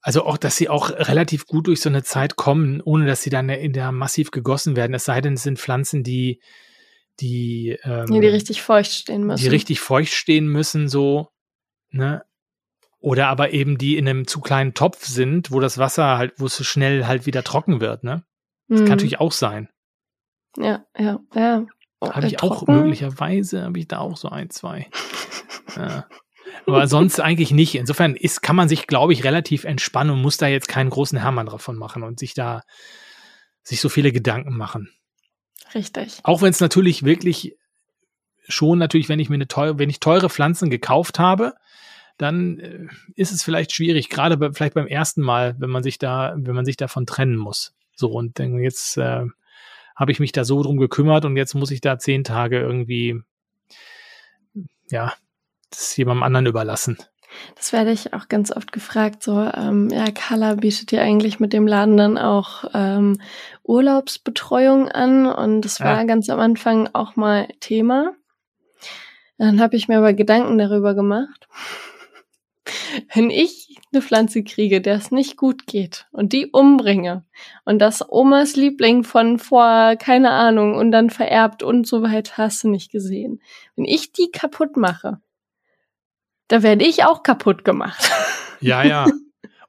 also 0.00 0.24
auch, 0.26 0.36
dass 0.36 0.56
sie 0.56 0.68
auch 0.68 0.90
relativ 0.90 1.46
gut 1.46 1.68
durch 1.68 1.80
so 1.80 1.88
eine 1.88 2.02
Zeit 2.02 2.34
kommen, 2.36 2.80
ohne 2.80 3.06
dass 3.06 3.22
sie 3.22 3.30
dann 3.30 3.48
in 3.48 3.72
der 3.72 3.92
massiv 3.92 4.32
gegossen 4.32 4.74
werden. 4.76 4.94
Es 4.94 5.04
sei 5.04 5.20
denn, 5.20 5.34
es 5.34 5.44
sind 5.44 5.58
Pflanzen, 5.60 6.02
die 6.02 6.40
die 7.20 7.78
ähm, 7.84 8.06
Ja, 8.10 8.20
die 8.20 8.26
richtig 8.26 8.62
feucht 8.62 8.90
stehen 8.92 9.24
müssen. 9.24 9.42
die 9.42 9.48
richtig 9.48 9.80
feucht 9.80 10.12
stehen 10.12 10.48
müssen, 10.48 10.88
so, 10.88 11.28
ne? 11.90 12.24
Oder 13.02 13.26
aber 13.28 13.52
eben 13.52 13.76
die 13.78 13.96
in 13.98 14.08
einem 14.08 14.26
zu 14.26 14.40
kleinen 14.40 14.74
Topf 14.74 15.04
sind, 15.06 15.50
wo 15.50 15.58
das 15.60 15.76
Wasser 15.76 16.16
halt, 16.18 16.34
wo 16.38 16.46
es 16.46 16.56
so 16.56 16.64
schnell 16.64 17.06
halt 17.06 17.26
wieder 17.26 17.42
trocken 17.42 17.80
wird, 17.80 18.04
ne? 18.04 18.24
Das 18.68 18.80
Mhm. 18.80 18.84
kann 18.84 18.92
natürlich 18.96 19.20
auch 19.20 19.32
sein. 19.32 19.68
Ja, 20.56 20.84
ja, 20.96 21.18
ja. 21.34 21.66
Oh, 22.00 22.10
Habe 22.12 22.26
ich 22.26 22.34
äh, 22.34 22.38
auch 22.38 22.58
trocken? 22.58 22.74
möglicherweise, 22.76 23.64
habe 23.64 23.78
ich 23.78 23.88
da 23.88 23.98
auch 23.98 24.16
so 24.16 24.28
ein, 24.28 24.50
zwei. 24.50 24.88
ja. 25.76 26.06
Aber 26.66 26.86
sonst 26.86 27.18
eigentlich 27.20 27.50
nicht. 27.50 27.74
Insofern 27.74 28.14
ist, 28.14 28.40
kann 28.42 28.54
man 28.56 28.68
sich, 28.68 28.86
glaube 28.86 29.12
ich, 29.12 29.24
relativ 29.24 29.64
entspannen 29.64 30.12
und 30.14 30.22
muss 30.22 30.36
da 30.36 30.46
jetzt 30.46 30.68
keinen 30.68 30.90
großen 30.90 31.18
Hermann 31.18 31.46
davon 31.46 31.76
machen 31.76 32.02
und 32.04 32.18
sich 32.20 32.34
da, 32.34 32.62
sich 33.62 33.80
so 33.80 33.88
viele 33.88 34.12
Gedanken 34.12 34.56
machen. 34.56 34.90
Richtig. 35.74 36.20
Auch 36.22 36.40
wenn 36.42 36.50
es 36.50 36.60
natürlich 36.60 37.04
wirklich 37.04 37.56
schon 38.46 38.78
natürlich, 38.78 39.08
wenn 39.08 39.18
ich 39.20 39.28
mir 39.28 39.36
eine 39.36 39.48
teure, 39.48 39.78
wenn 39.78 39.90
ich 39.90 39.98
teure 40.00 40.28
Pflanzen 40.30 40.70
gekauft 40.70 41.18
habe, 41.18 41.54
dann 42.18 42.58
äh, 42.58 42.86
ist 43.14 43.32
es 43.32 43.42
vielleicht 43.42 43.72
schwierig, 43.72 44.08
gerade 44.08 44.36
bei, 44.36 44.52
vielleicht 44.52 44.74
beim 44.74 44.86
ersten 44.86 45.22
Mal, 45.22 45.54
wenn 45.58 45.70
man 45.70 45.82
sich 45.82 45.98
da, 45.98 46.34
wenn 46.36 46.54
man 46.54 46.64
sich 46.64 46.76
davon 46.76 47.06
trennen 47.06 47.36
muss. 47.36 47.74
So 47.94 48.10
und 48.10 48.38
dann 48.38 48.58
jetzt 48.58 48.96
äh, 48.96 49.24
habe 49.96 50.12
ich 50.12 50.20
mich 50.20 50.32
da 50.32 50.44
so 50.44 50.62
drum 50.62 50.78
gekümmert 50.78 51.24
und 51.24 51.36
jetzt 51.36 51.54
muss 51.54 51.70
ich 51.70 51.80
da 51.80 51.98
zehn 51.98 52.24
Tage 52.24 52.58
irgendwie, 52.60 53.20
ja, 54.90 55.12
das 55.70 55.96
jemandem 55.96 56.22
anderen 56.22 56.46
überlassen. 56.46 56.98
Das 57.56 57.72
werde 57.72 57.92
ich 57.92 58.12
auch 58.12 58.28
ganz 58.28 58.54
oft 58.54 58.72
gefragt. 58.72 59.22
So, 59.22 59.40
ähm, 59.40 59.88
ja, 59.90 60.04
Carla 60.10 60.56
bietet 60.56 60.90
dir 60.90 61.00
eigentlich 61.00 61.40
mit 61.40 61.54
dem 61.54 61.66
Laden 61.66 61.96
dann 61.96 62.18
auch 62.18 62.64
ähm, 62.74 63.20
Urlaubsbetreuung 63.62 64.88
an 64.90 65.26
und 65.26 65.62
das 65.62 65.80
war 65.80 65.98
Ja. 65.98 66.04
ganz 66.04 66.28
am 66.28 66.40
Anfang 66.40 66.90
auch 66.92 67.16
mal 67.16 67.48
Thema. 67.60 68.12
Dann 69.38 69.60
habe 69.60 69.76
ich 69.76 69.88
mir 69.88 69.98
aber 69.98 70.12
Gedanken 70.12 70.58
darüber 70.58 70.94
gemacht. 70.94 71.48
Wenn 73.12 73.30
ich 73.30 73.76
eine 73.92 74.02
Pflanze 74.02 74.44
kriege, 74.44 74.80
der 74.80 74.96
es 74.96 75.10
nicht 75.10 75.36
gut 75.36 75.66
geht 75.66 76.06
und 76.12 76.32
die 76.32 76.46
umbringe 76.46 77.24
und 77.64 77.80
das 77.80 78.08
Omas 78.08 78.54
Liebling 78.56 79.04
von 79.04 79.38
vor, 79.38 79.96
keine 79.96 80.30
Ahnung, 80.30 80.76
und 80.76 80.92
dann 80.92 81.10
vererbt 81.10 81.62
und 81.62 81.86
so 81.86 82.02
weit 82.02 82.38
hast 82.38 82.64
du 82.64 82.68
nicht 82.68 82.92
gesehen. 82.92 83.40
Wenn 83.74 83.84
ich 83.84 84.12
die 84.12 84.30
kaputt 84.30 84.76
mache, 84.76 85.20
da 86.48 86.62
werde 86.62 86.84
ich 86.84 87.04
auch 87.04 87.22
kaputt 87.22 87.64
gemacht. 87.64 88.10
Ja, 88.64 88.84
ja. 88.84 89.06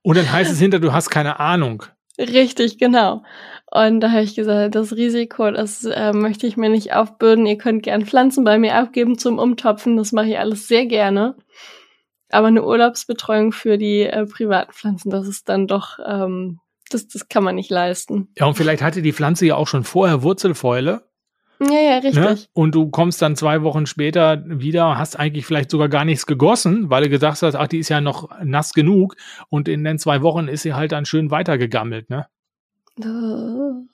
Und 0.04 0.18
dann 0.18 0.32
heißt 0.32 0.52
es 0.52 0.60
hinter, 0.60 0.80
du 0.80 0.94
hast 0.94 1.10
keine 1.10 1.40
Ahnung. 1.40 1.82
Richtig, 2.20 2.78
genau. 2.78 3.24
Und 3.72 4.02
da 4.02 4.12
habe 4.12 4.22
ich 4.22 4.36
gesagt, 4.36 4.76
das 4.76 4.96
Risiko, 4.96 5.50
das 5.50 5.84
äh, 5.84 6.14
möchte 6.14 6.46
ich 6.46 6.58
mir 6.58 6.70
nicht 6.70 6.94
aufbürden. 6.94 7.48
Ihr 7.48 7.58
könnt 7.58 7.82
gern 7.82 8.06
Pflanzen 8.06 8.44
bei 8.44 8.60
mir 8.60 8.76
abgeben 8.76 9.18
zum 9.18 9.40
Umtopfen. 9.40 9.98
Das 9.98 10.12
mache 10.12 10.28
ich 10.28 10.38
alles 10.38 10.68
sehr 10.68 10.86
gerne. 10.86 11.36
Aber 12.34 12.48
eine 12.48 12.64
Urlaubsbetreuung 12.64 13.52
für 13.52 13.78
die 13.78 14.02
äh, 14.02 14.26
privaten 14.26 14.74
Pflanzen, 14.74 15.10
das 15.10 15.28
ist 15.28 15.50
dann 15.50 15.68
doch, 15.68 16.00
ähm, 16.06 16.60
das, 16.90 17.08
das 17.08 17.30
kann 17.30 17.44
man 17.44 17.56
nicht 17.56 17.70
leisten. 17.70 18.30
Ja, 18.38 18.48
und 18.48 18.56
vielleicht 18.56 18.82
hatte 18.82 19.02
die 19.02 19.14
Pflanze 19.14 19.46
ja 19.46 19.56
auch 19.56 19.68
schon 19.68 19.84
vorher 19.84 20.24
Wurzelfäule. 20.24 21.04
Ja, 21.62 21.80
ja, 21.80 21.98
richtig. 21.98 22.16
Ne? 22.16 22.38
Und 22.54 22.76
du 22.76 22.90
kommst 22.90 23.22
dann 23.22 23.36
zwei 23.36 23.62
Wochen 23.62 23.86
später 23.86 24.44
wieder, 24.46 24.98
hast 24.98 25.18
eigentlich 25.18 25.46
vielleicht 25.46 25.70
sogar 25.70 25.90
gar 25.90 26.06
nichts 26.06 26.26
gegossen, 26.26 26.90
weil 26.90 27.04
du 27.04 27.10
gesagt 27.10 27.42
hast, 27.42 27.56
ach, 27.56 27.68
die 27.68 27.78
ist 27.78 27.90
ja 27.90 28.02
noch 28.02 28.30
nass 28.44 28.74
genug. 28.74 29.16
Und 29.50 29.68
in 29.68 29.84
den 29.84 30.00
zwei 30.00 30.22
Wochen 30.22 30.48
ist 30.48 30.64
sie 30.64 30.74
halt 30.74 30.92
dann 30.92 31.06
schön 31.06 31.32
weitergegammelt, 31.32 32.10
ne? 32.10 32.28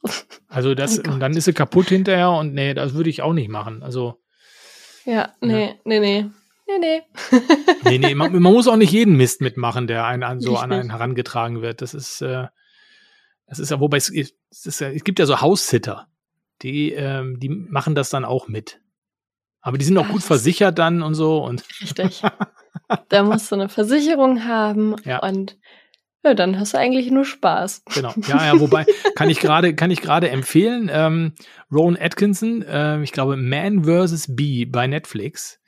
Also 0.50 0.76
das, 0.76 1.00
Oh 1.00 1.12
und 1.12 1.20
dann 1.20 1.36
ist 1.36 1.46
sie 1.46 1.54
kaputt 1.54 1.88
hinterher 1.88 2.32
und 2.32 2.54
nee, 2.54 2.74
das 2.74 2.94
würde 2.94 3.10
ich 3.10 3.22
auch 3.22 3.34
nicht 3.34 3.50
machen. 3.50 3.84
Also, 3.84 4.20
Ja, 5.06 5.34
nee, 5.42 5.76
nee, 5.86 6.00
nee. 6.00 6.26
Nee, 6.70 6.80
nee. 6.80 7.40
nee, 7.84 7.98
nee, 7.98 8.16
man, 8.16 8.32
man 8.32 8.54
muss 8.54 8.68
auch 8.68 8.76
nicht 8.76 8.92
jeden 8.92 9.18
Mist 9.18 9.42
mitmachen, 9.42 9.88
der 9.88 10.06
einen 10.06 10.24
an, 10.24 10.40
so 10.40 10.56
an 10.58 10.72
Richtig. 10.72 10.80
einen 10.82 10.90
herangetragen 10.92 11.62
wird. 11.62 11.82
Das 11.82 11.94
ist, 11.94 12.22
äh, 12.22 12.48
das 13.48 13.58
ist 13.60 13.72
ja, 13.72 13.80
wobei 13.80 13.98
es, 13.98 14.10
es, 14.14 14.34
ist 14.66 14.80
ja, 14.80 14.90
es 14.90 15.04
gibt 15.04 15.18
ja 15.20 15.26
so 15.26 15.42
Haussitter, 15.42 16.08
die, 16.62 16.92
ähm, 16.92 17.40
die 17.40 17.50
machen 17.50 17.96
das 17.96 18.10
dann 18.10 18.26
auch 18.26 18.48
mit. 18.48 18.80
Aber 19.62 19.78
die 19.78 19.86
sind 19.86 19.98
auch 19.98 20.06
Ja, 20.06 20.12
gut 20.12 20.24
versichert 20.24 20.78
dann 20.80 21.02
und 21.02 21.16
so 21.16 21.44
und 21.44 21.64
Richtig. 21.82 22.22
da 23.10 23.24
musst 23.24 23.52
du 23.52 23.56
eine 23.56 23.68
Versicherung 23.70 24.46
haben 24.46 24.96
Ja. 25.06 25.20
und 25.24 25.58
ja, 26.24 26.34
dann 26.34 26.60
hast 26.60 26.74
du 26.74 26.78
eigentlich 26.78 27.10
nur 27.12 27.24
Spaß. 27.26 27.84
Genau. 27.94 28.14
Ja, 28.28 28.46
ja, 28.54 28.60
wobei 28.60 28.86
kann 29.16 29.30
ich 29.30 29.40
gerade 29.40 29.74
kann 29.74 29.90
ich 29.90 30.02
gerade 30.02 30.30
empfehlen, 30.30 30.90
ähm, 30.92 31.34
Rowan 31.72 31.98
Atkinson, 32.00 32.62
äh, 32.62 33.02
ich 33.04 33.12
glaube 33.14 33.38
Man 33.38 33.86
vs. 33.86 34.36
Bee 34.36 34.66
bei 34.66 34.86
Netflix. 34.88 35.59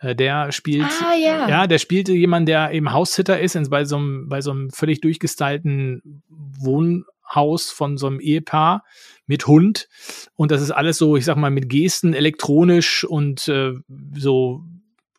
Äh, 0.00 0.14
der 0.14 0.52
spielt 0.52 0.86
Ah, 1.02 1.14
ja. 1.14 1.48
ja, 1.48 1.66
der 1.66 1.78
spielte 1.78 2.12
jemanden, 2.12 2.46
der 2.46 2.72
eben 2.72 2.92
Haussitter 2.92 3.40
ist 3.40 3.56
in, 3.56 3.68
bei 3.68 3.84
so 3.84 3.96
einem 3.96 4.28
bei 4.28 4.40
so 4.40 4.50
einem 4.50 4.70
völlig 4.70 5.00
durchgestylten 5.00 6.22
Wohnhaus 6.28 7.70
von 7.70 7.96
so 7.98 8.06
einem 8.06 8.20
Ehepaar 8.20 8.84
mit 9.26 9.46
Hund 9.46 9.88
und 10.34 10.50
das 10.50 10.62
ist 10.62 10.70
alles 10.70 10.98
so, 10.98 11.16
ich 11.16 11.24
sag 11.24 11.36
mal 11.36 11.50
mit 11.50 11.68
Gesten 11.68 12.14
elektronisch 12.14 13.04
und 13.04 13.48
äh, 13.48 13.72
so 14.16 14.62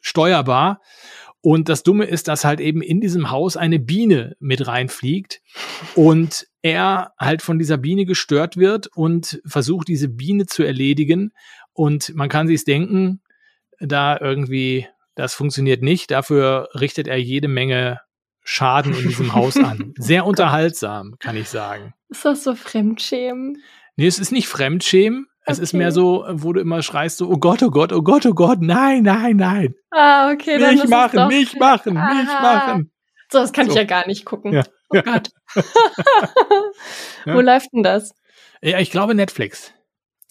steuerbar. 0.01 0.81
Und 1.41 1.69
das 1.69 1.83
Dumme 1.83 2.03
ist, 2.03 2.27
dass 2.27 2.43
halt 2.43 2.59
eben 2.59 2.81
in 2.81 2.99
diesem 2.99 3.31
Haus 3.31 3.55
eine 3.55 3.79
Biene 3.79 4.35
mit 4.39 4.67
reinfliegt 4.67 5.41
und 5.95 6.47
er 6.61 7.13
halt 7.17 7.41
von 7.41 7.57
dieser 7.57 7.77
Biene 7.77 8.05
gestört 8.05 8.57
wird 8.57 8.87
und 8.87 9.41
versucht, 9.45 9.87
diese 9.87 10.09
Biene 10.09 10.47
zu 10.47 10.63
erledigen. 10.63 11.31
Und 11.71 12.13
man 12.13 12.27
kann 12.27 12.47
sich's 12.47 12.65
denken, 12.65 13.21
da 13.79 14.17
irgendwie, 14.19 14.87
das 15.15 15.33
funktioniert 15.33 15.81
nicht. 15.81 16.11
Dafür 16.11 16.69
richtet 16.79 17.07
er 17.07 17.17
jede 17.17 17.47
Menge 17.47 17.99
Schaden 18.43 18.93
in 18.93 19.07
diesem 19.07 19.33
Haus 19.35 19.57
an. 19.57 19.93
Sehr 19.97 20.25
unterhaltsam, 20.25 21.15
kann 21.19 21.35
ich 21.37 21.49
sagen. 21.49 21.93
Ist 22.09 22.25
das 22.25 22.43
so 22.43 22.55
Fremdschämen? 22.55 23.61
Nee, 23.95 24.07
es 24.07 24.17
ist 24.19 24.31
nicht 24.31 24.47
Fremdschämen. 24.47 25.27
Es 25.45 25.59
ist 25.59 25.69
Okay. 25.71 25.77
mehr 25.77 25.91
so, 25.91 26.25
wo 26.29 26.53
du 26.53 26.59
immer 26.61 26.81
schreist, 26.83 27.17
so, 27.17 27.27
oh 27.29 27.37
Gott, 27.37 27.61
oh 27.63 27.69
Gott, 27.71 27.91
oh 27.91 28.01
Gott, 28.01 28.25
oh 28.25 28.33
Gott, 28.33 28.59
nein, 28.61 29.03
nein, 29.03 29.37
nein. 29.37 29.73
Ah, 29.91 30.31
okay. 30.31 30.57
dann 30.59 30.69
ist 30.69 30.71
Nicht 30.75 30.83
es 30.85 30.89
machen, 30.89 31.15
doch- 31.17 31.27
nicht 31.27 31.59
machen, 31.59 31.93
nicht 31.93 32.29
Aha. 32.29 32.41
machen. 32.67 32.91
So, 33.31 33.39
das 33.39 33.51
kann 33.53 33.65
ich 33.67 33.73
So. 33.73 33.79
ja 33.79 33.85
gar 33.85 34.05
nicht 34.07 34.25
gucken. 34.25 34.53
Ja. 34.53 34.63
Oh 34.89 34.95
Ja. 34.95 35.01
Gott. 35.01 35.29
Ja. 37.25 37.35
Wo 37.35 37.41
läuft 37.41 37.73
denn 37.73 37.83
das? 37.83 38.13
Ja, 38.61 38.79
ich 38.79 38.91
glaube 38.91 39.13
Netflix. 39.15 39.73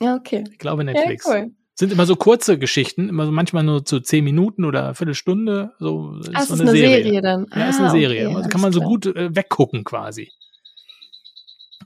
Ja, 0.00 0.14
okay. 0.14 0.44
Ich 0.50 0.58
glaube 0.58 0.82
Ja, 0.84 0.92
Netflix. 0.92 1.26
cool. 1.26 1.50
Sind 1.78 1.92
immer 1.92 2.06
so 2.06 2.16
kurze 2.16 2.58
Geschichten, 2.58 3.08
immer 3.08 3.24
so 3.24 3.30
manchmal 3.30 3.62
nur 3.62 3.84
zu 3.84 4.00
zehn 4.00 4.24
Minuten 4.24 4.64
oder 4.64 4.84
eine 4.86 4.94
Viertelstunde. 4.96 5.74
So, 5.78 6.16
das 6.18 6.34
Ah, 6.34 6.38
ist 6.38 6.42
es 6.42 6.48
so 6.48 6.54
ist 6.54 6.60
eine 6.62 6.70
Serie, 6.72 7.20
dann. 7.22 7.46
Ja, 7.54 7.68
ist 7.68 7.76
ah, 7.76 7.82
eine 7.82 7.90
Serie. 7.90 8.26
Okay, 8.26 8.36
also 8.36 8.48
kann 8.48 8.60
man 8.60 8.72
so 8.72 8.80
klar. 8.80 8.88
gut 8.90 9.06
äh, 9.06 9.36
weggucken 9.36 9.84
quasi. 9.84 10.32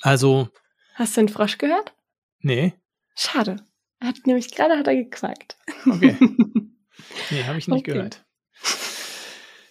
Also, 0.01 0.49
Hast 0.95 1.17
du 1.17 1.21
den 1.21 1.29
Frosch 1.29 1.59
gehört? 1.59 1.93
nee, 2.41 2.73
Schade. 3.15 3.57
Er 4.01 4.09
hat 4.09 4.17
nämlich 4.25 4.51
gerade 4.55 4.79
hat 4.79 4.87
er 4.87 4.97
gequackt. 4.97 5.57
okay. 5.87 6.17
Nee, 7.31 7.45
habe 7.45 7.59
ich 7.59 7.69
nicht 7.69 7.81
Okay. 7.81 7.93
gehört. 7.93 8.25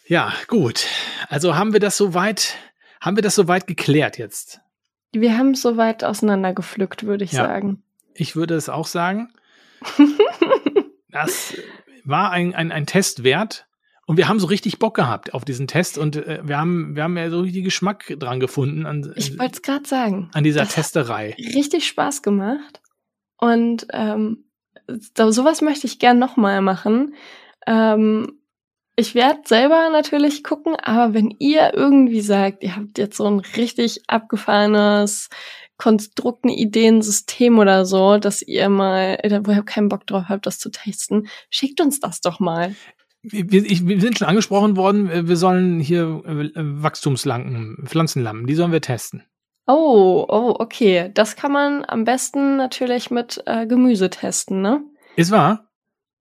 Ja, 0.06 0.34
gut. 0.48 0.86
Also 1.30 1.56
haben 1.56 1.74
wir 1.74 1.80
das 1.80 1.98
soweit, 1.98 2.56
haben 3.00 3.16
wir 3.16 3.24
das 3.24 3.34
soweit 3.36 3.66
geklärt 3.68 4.18
jetzt? 4.20 4.60
Wir 5.12 5.38
haben 5.38 5.52
es 5.52 5.62
soweit 5.62 6.04
auseinandergepflückt, 6.04 7.04
würde 7.06 7.24
ich 7.24 7.32
Ja. 7.32 7.46
sagen. 7.46 7.84
Ich 8.14 8.36
würde 8.36 8.56
es 8.56 8.70
auch 8.70 8.86
sagen. 8.88 9.34
Das 11.14 11.58
war 12.06 12.32
ein, 12.32 12.56
ein, 12.56 12.72
ein 12.72 12.86
Test 12.86 13.24
wert. 13.24 13.68
Und 14.08 14.18
wir 14.18 14.28
haben 14.28 14.40
so 14.40 14.48
richtig 14.48 14.80
Bock 14.80 14.96
gehabt 14.96 15.34
auf 15.34 15.46
diesen 15.46 15.68
Test 15.68 15.98
und 15.98 16.16
äh, 16.16 16.40
wir 16.44 16.58
haben, 16.58 16.96
wir 16.96 17.04
haben 17.04 17.18
ja 17.18 17.30
so 17.30 17.42
richtig 17.42 17.64
Geschmack 17.66 18.14
dran 18.18 18.40
gefunden 18.40 18.86
an, 18.86 19.14
Ich 19.16 19.38
wollte 19.38 19.56
es 19.56 19.62
gerade 19.62 19.88
sagen. 19.88 20.30
an 20.34 20.44
dieser 20.44 20.68
Testerei. 20.68 21.36
richtig 21.38 21.88
Spaß 21.88 22.22
gemacht. 22.22 22.82
Und 23.38 23.88
ähm, 23.94 24.46
so, 25.18 25.32
sowas 25.32 25.62
möchte 25.62 25.88
ich 25.88 26.00
gern 26.00 26.20
nochmal 26.20 26.62
machen. 26.62 27.14
Ähm, 27.68 28.40
ich 28.96 29.16
werde 29.16 29.42
selber 29.46 29.90
natürlich 29.92 30.44
gucken, 30.44 30.76
aber 30.76 31.14
wenn 31.14 31.34
ihr 31.40 31.74
irgendwie 31.74 32.22
sagt, 32.22 32.64
ihr 32.64 32.76
habt 32.76 32.98
jetzt 32.98 33.18
so 33.18 33.26
ein 33.28 33.40
richtig 33.40 34.02
abgefahrenes 34.08 35.30
Konstrukt, 35.82 36.44
eine 36.44 36.56
Idee, 36.56 36.90
ein 36.90 37.02
System 37.02 37.58
oder 37.58 37.86
so, 37.86 38.20
dass 38.20 38.44
ihr 38.44 38.70
mal, 38.70 39.18
wo 39.44 39.52
ihr 39.52 39.64
keinen 39.64 39.90
Bock 39.90 40.06
drauf 40.06 40.26
habt, 40.30 40.46
das 40.46 40.60
zu 40.60 40.70
testen, 40.70 41.28
schickt 41.50 41.82
uns 41.82 42.00
das 42.00 42.22
doch 42.22 42.40
mal. 42.40 42.76
Wir, 43.24 43.66
ich, 43.66 43.88
wir 43.88 44.00
sind 44.00 44.20
schon 44.20 44.28
angesprochen 44.28 44.78
worden, 44.78 45.10
äh, 45.10 45.28
wir 45.28 45.38
sollen 45.38 45.80
hier 45.80 46.22
äh, 46.26 46.52
Wachstumslampen, 46.56 47.84
Pflanzenlampen, 47.86 48.46
die 48.46 48.54
sollen 48.54 48.72
wir 48.72 48.82
testen. 48.82 49.24
Oh, 49.66 50.24
oh, 50.28 50.56
okay. 50.60 51.10
Das 51.14 51.36
kann 51.36 51.52
man 51.52 51.84
am 51.86 52.04
besten 52.04 52.58
natürlich 52.58 53.10
mit 53.10 53.42
äh, 53.48 53.66
Gemüse 53.66 54.12
testen, 54.12 54.62
ne? 54.62 54.84
Ist 55.16 55.32
wahr? 55.32 55.72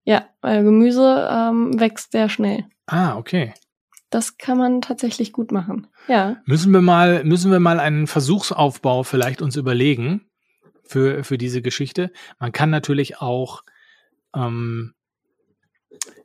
Ja, 0.05 0.25
weil 0.41 0.63
Gemüse 0.63 1.29
ähm, 1.31 1.79
wächst 1.79 2.13
sehr 2.13 2.29
schnell. 2.29 2.65
Ah, 2.87 3.15
okay. 3.15 3.53
Das 4.11 4.37
kann 4.37 4.57
man 4.57 4.81
tatsächlich 4.81 5.31
gut 5.31 5.51
machen. 5.51 5.87
Ja. 6.09 6.41
Müssen 6.45 6.73
wir 6.73 6.81
mal, 6.81 7.23
müssen 7.23 7.49
wir 7.49 7.61
mal 7.61 7.79
einen 7.79 8.07
Versuchsaufbau 8.07 9.03
vielleicht 9.03 9.41
uns 9.41 9.55
überlegen 9.55 10.29
für, 10.83 11.23
für 11.23 11.37
diese 11.37 11.61
Geschichte. 11.61 12.11
Man 12.37 12.51
kann 12.51 12.69
natürlich 12.69 13.21
auch 13.21 13.63
ähm, 14.35 14.93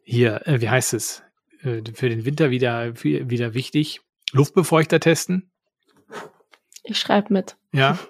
hier, 0.02 0.46
äh, 0.48 0.60
wie 0.60 0.68
heißt 0.68 0.94
es, 0.94 1.22
äh, 1.62 1.82
für 1.94 2.08
den 2.08 2.24
Winter 2.24 2.50
wieder, 2.50 3.02
wieder 3.04 3.54
wichtig, 3.54 4.00
Luftbefeuchter 4.32 4.98
testen. 4.98 5.52
Ich 6.82 6.98
schreibe 6.98 7.32
mit. 7.32 7.56
Ja. 7.72 8.00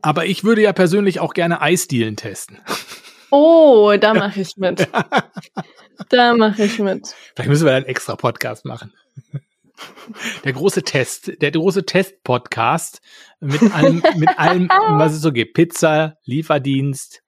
Aber 0.00 0.24
ich 0.24 0.44
würde 0.44 0.62
ja 0.62 0.72
persönlich 0.72 1.20
auch 1.20 1.34
gerne 1.34 1.60
Eisdielen 1.60 2.16
testen. 2.16 2.58
Oh, 3.30 3.94
da 4.00 4.14
mache 4.14 4.40
ich 4.40 4.56
mit. 4.56 4.88
Da 6.08 6.34
mache 6.34 6.64
ich 6.64 6.78
mit. 6.78 7.14
Vielleicht 7.34 7.50
müssen 7.50 7.66
wir 7.66 7.74
einen 7.74 7.84
extra 7.84 8.16
Podcast 8.16 8.64
machen. 8.64 8.94
Der 10.44 10.52
große 10.52 10.82
Test, 10.84 11.42
der 11.42 11.50
große 11.50 11.84
Test-Podcast 11.84 13.00
mit 13.40 13.60
allem, 13.74 14.02
mit 14.16 14.38
allem, 14.38 14.68
was 14.92 15.12
es 15.12 15.20
so 15.20 15.32
gibt. 15.32 15.54
Pizza, 15.54 16.16
Lieferdienst. 16.24 17.22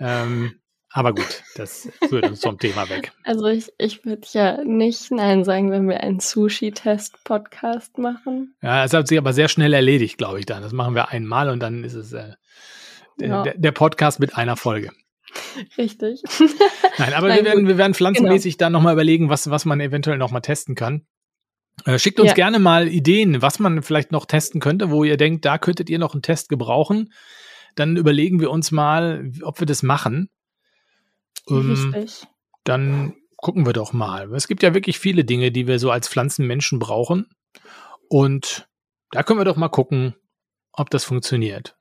Ähm, 0.00 0.54
aber 0.90 1.14
gut, 1.14 1.42
das 1.56 1.88
führt 2.08 2.26
uns 2.28 2.42
vom 2.42 2.58
Thema 2.58 2.88
weg. 2.90 3.12
Also 3.24 3.46
ich, 3.46 3.72
ich 3.78 4.04
würde 4.04 4.26
ja 4.32 4.62
nicht 4.64 5.10
Nein 5.10 5.44
sagen, 5.44 5.70
wenn 5.70 5.88
wir 5.88 6.00
einen 6.00 6.20
Sushi-Test-Podcast 6.20 7.98
machen. 7.98 8.54
Ja, 8.62 8.82
das 8.82 8.92
hat 8.92 9.08
sich 9.08 9.16
aber 9.18 9.32
sehr 9.32 9.48
schnell 9.48 9.72
erledigt, 9.72 10.18
glaube 10.18 10.40
ich 10.40 10.46
dann. 10.46 10.62
Das 10.62 10.72
machen 10.72 10.94
wir 10.94 11.10
einmal 11.10 11.48
und 11.50 11.60
dann 11.60 11.84
ist 11.84 11.94
es 11.94 12.12
äh, 12.12 12.32
der, 13.20 13.28
Ja. 13.28 13.42
der, 13.42 13.54
der 13.56 13.72
Podcast 13.72 14.20
mit 14.20 14.36
einer 14.36 14.56
Folge. 14.56 14.90
Richtig. 15.78 16.22
Nein, 16.98 17.14
aber 17.14 17.28
Nein, 17.28 17.38
wir 17.38 17.44
werden. 17.44 17.58
Genau. 17.60 17.68
wir 17.68 17.78
werden 17.78 17.94
pflanzenmäßig 17.94 18.56
dann 18.58 18.72
nochmal 18.72 18.92
überlegen, 18.92 19.28
was, 19.30 19.48
was 19.48 19.64
man 19.64 19.80
eventuell 19.80 20.18
nochmal 20.18 20.42
testen 20.42 20.74
kann. 20.74 21.06
Äh, 21.84 21.98
schickt 21.98 22.20
uns 22.20 22.30
Ja. 22.30 22.34
gerne 22.34 22.58
mal 22.58 22.88
Ideen, 22.88 23.42
was 23.42 23.58
man 23.58 23.82
vielleicht 23.82 24.12
noch 24.12 24.26
testen 24.26 24.60
könnte, 24.60 24.90
wo 24.90 25.04
ihr 25.04 25.16
denkt, 25.16 25.44
da 25.44 25.58
könntet 25.58 25.90
ihr 25.90 25.98
noch 25.98 26.14
einen 26.14 26.22
Test 26.22 26.48
gebrauchen. 26.48 27.12
Dann 27.74 27.96
überlegen 27.96 28.40
wir 28.40 28.50
uns 28.50 28.70
mal, 28.70 29.30
ob 29.42 29.60
wir 29.60 29.66
das 29.66 29.82
machen. 29.82 30.28
Ähm, 31.48 32.06
dann 32.64 33.14
gucken 33.36 33.66
wir 33.66 33.72
doch 33.72 33.92
mal. 33.92 34.32
Es 34.34 34.46
gibt 34.46 34.62
ja 34.62 34.74
wirklich 34.74 34.98
viele 34.98 35.24
Dinge, 35.24 35.50
die 35.50 35.66
wir 35.66 35.78
so 35.78 35.90
als 35.90 36.08
Pflanzenmenschen 36.08 36.78
brauchen. 36.78 37.26
Und 38.08 38.68
da 39.10 39.22
können 39.22 39.40
wir 39.40 39.44
doch 39.44 39.56
mal 39.56 39.68
gucken, 39.68 40.14
ob 40.72 40.90
das 40.90 41.04
funktioniert. 41.04 41.76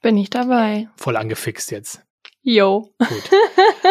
Bin 0.00 0.16
ich 0.16 0.30
dabei. 0.30 0.88
Voll 0.96 1.16
angefixt 1.16 1.70
jetzt. 1.72 2.02
Yo. 2.42 2.94
Gut. 2.98 3.30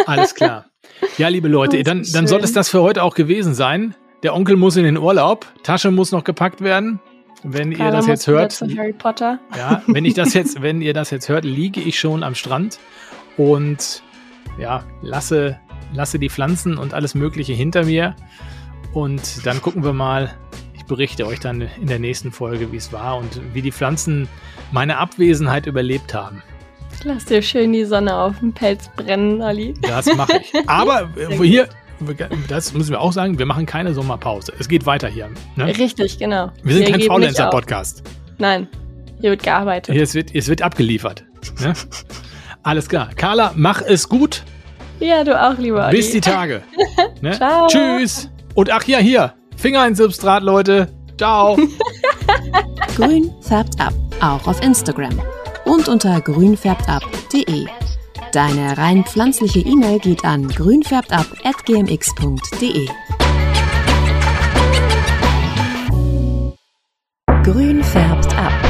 Alles 0.05 0.33
klar. 0.35 0.65
Ja, 1.17 1.27
liebe 1.27 1.47
Leute, 1.49 1.83
dann, 1.83 2.03
dann 2.13 2.27
soll 2.27 2.41
es 2.43 2.53
das 2.53 2.69
für 2.69 2.81
heute 2.81 3.03
auch 3.03 3.13
gewesen 3.13 3.53
sein. 3.53 3.93
Der 4.27 4.35
Onkel 4.35 4.57
muss 4.57 4.75
in 4.75 4.83
den 4.83 4.97
Urlaub, 4.97 5.45
Tasche 5.63 5.89
muss 5.89 6.11
noch 6.11 6.25
gepackt 6.25 6.59
werden. 6.59 6.99
Wenn 7.43 7.71
ihr 7.71 7.77
Carla 7.77 7.91
das 7.91 8.07
muss 8.07 8.09
jetzt 8.09 8.27
hört, 8.27 8.61
Harry 8.77 8.91
Potter. 8.91 9.39
ja, 9.55 9.81
wenn 9.87 10.03
ich 10.03 10.15
das 10.15 10.33
jetzt, 10.33 10.61
wenn 10.61 10.81
ihr 10.81 10.93
das 10.93 11.11
jetzt 11.11 11.29
hört, 11.29 11.45
liege 11.45 11.79
ich 11.79 11.97
schon 11.97 12.23
am 12.23 12.35
Strand 12.35 12.77
und 13.37 14.03
ja, 14.59 14.83
lasse, 15.01 15.57
lasse 15.93 16.19
die 16.19 16.29
Pflanzen 16.29 16.77
und 16.77 16.93
alles 16.93 17.15
Mögliche 17.15 17.53
hinter 17.53 17.85
mir. 17.85 18.17
Und 18.91 19.45
dann 19.45 19.61
gucken 19.61 19.85
wir 19.85 19.93
mal. 19.93 20.35
Ich 20.73 20.83
berichte 20.83 21.25
euch 21.25 21.39
dann 21.39 21.61
in 21.79 21.87
der 21.87 21.99
nächsten 21.99 22.33
Folge, 22.33 22.73
wie 22.73 22.77
es 22.77 22.91
war 22.91 23.15
und 23.15 23.39
wie 23.53 23.61
die 23.61 23.71
Pflanzen 23.71 24.27
meine 24.73 24.97
Abwesenheit 24.97 25.67
überlebt 25.67 26.13
haben. 26.13 26.43
Lass 27.05 27.23
dir 27.23 27.41
schön 27.41 27.71
die 27.71 27.85
Sonne 27.85 28.13
auf 28.13 28.39
dem 28.39 28.51
Pelz 28.51 28.89
brennen, 28.93 29.41
Ali. 29.41 29.73
Das 29.83 30.13
mache 30.17 30.41
ich. 30.41 30.51
Aber 30.67 31.09
äh, 31.15 31.37
hier, 31.37 31.69
das 32.47 32.73
müssen 32.73 32.91
wir 32.91 33.01
auch 33.01 33.13
sagen, 33.13 33.39
wir 33.39 33.45
machen 33.45 33.65
keine 33.65 33.93
Sommerpause. 33.93 34.53
Es 34.59 34.67
geht 34.67 34.85
weiter 34.85 35.07
hier. 35.07 35.29
Ne? 35.55 35.65
Richtig, 35.77 36.19
genau. 36.19 36.51
Wir 36.63 36.75
sind 36.75 36.85
kein 36.85 36.97
nicht 36.97 37.09
auf. 37.09 37.15
Faulenzer-Podcast. 37.15 38.03
Nein, 38.37 38.67
hier 39.19 39.31
wird 39.31 39.43
gearbeitet. 39.43 39.93
Hier, 39.93 40.03
es, 40.03 40.13
wird, 40.13 40.33
es 40.33 40.47
wird 40.47 40.61
abgeliefert. 40.61 41.23
Ne? 41.59 41.73
Alles 42.63 42.89
klar. 42.89 43.09
Carla, 43.15 43.53
mach 43.55 43.81
es 43.81 44.09
gut. 44.09 44.43
Ja, 44.99 45.23
du 45.23 45.39
auch, 45.39 45.57
lieber 45.57 45.85
Ali. 45.85 45.97
Bis 45.97 46.11
die 46.11 46.21
Tage. 46.21 46.63
Ne? 47.21 47.31
Ciao. 47.31 47.67
Tschüss. 47.67 48.29
Und 48.53 48.71
ach 48.71 48.83
ja, 48.83 48.99
hier. 48.99 49.33
Finger 49.55 49.87
ins 49.87 49.97
Substrat, 49.97 50.43
Leute. 50.43 50.87
Ciao. 51.17 51.57
Grün 52.95 53.31
färbt 53.41 53.79
ab, 53.79 53.93
auch 54.21 54.47
auf 54.47 54.61
Instagram 54.61 55.19
und 55.65 55.87
unter 55.87 56.21
grünfärbtab.de. 56.21 57.67
Deine 58.37 58.77
rein 58.77 59.03
pflanzliche 59.03 59.61
E-Mail 59.61 59.97
geht 59.97 60.23
an 60.23 60.47
grünfärbtab.gmx.de. 60.47 62.87
Grün 67.43 67.83
färbt 67.83 68.37
ab. 68.37 68.66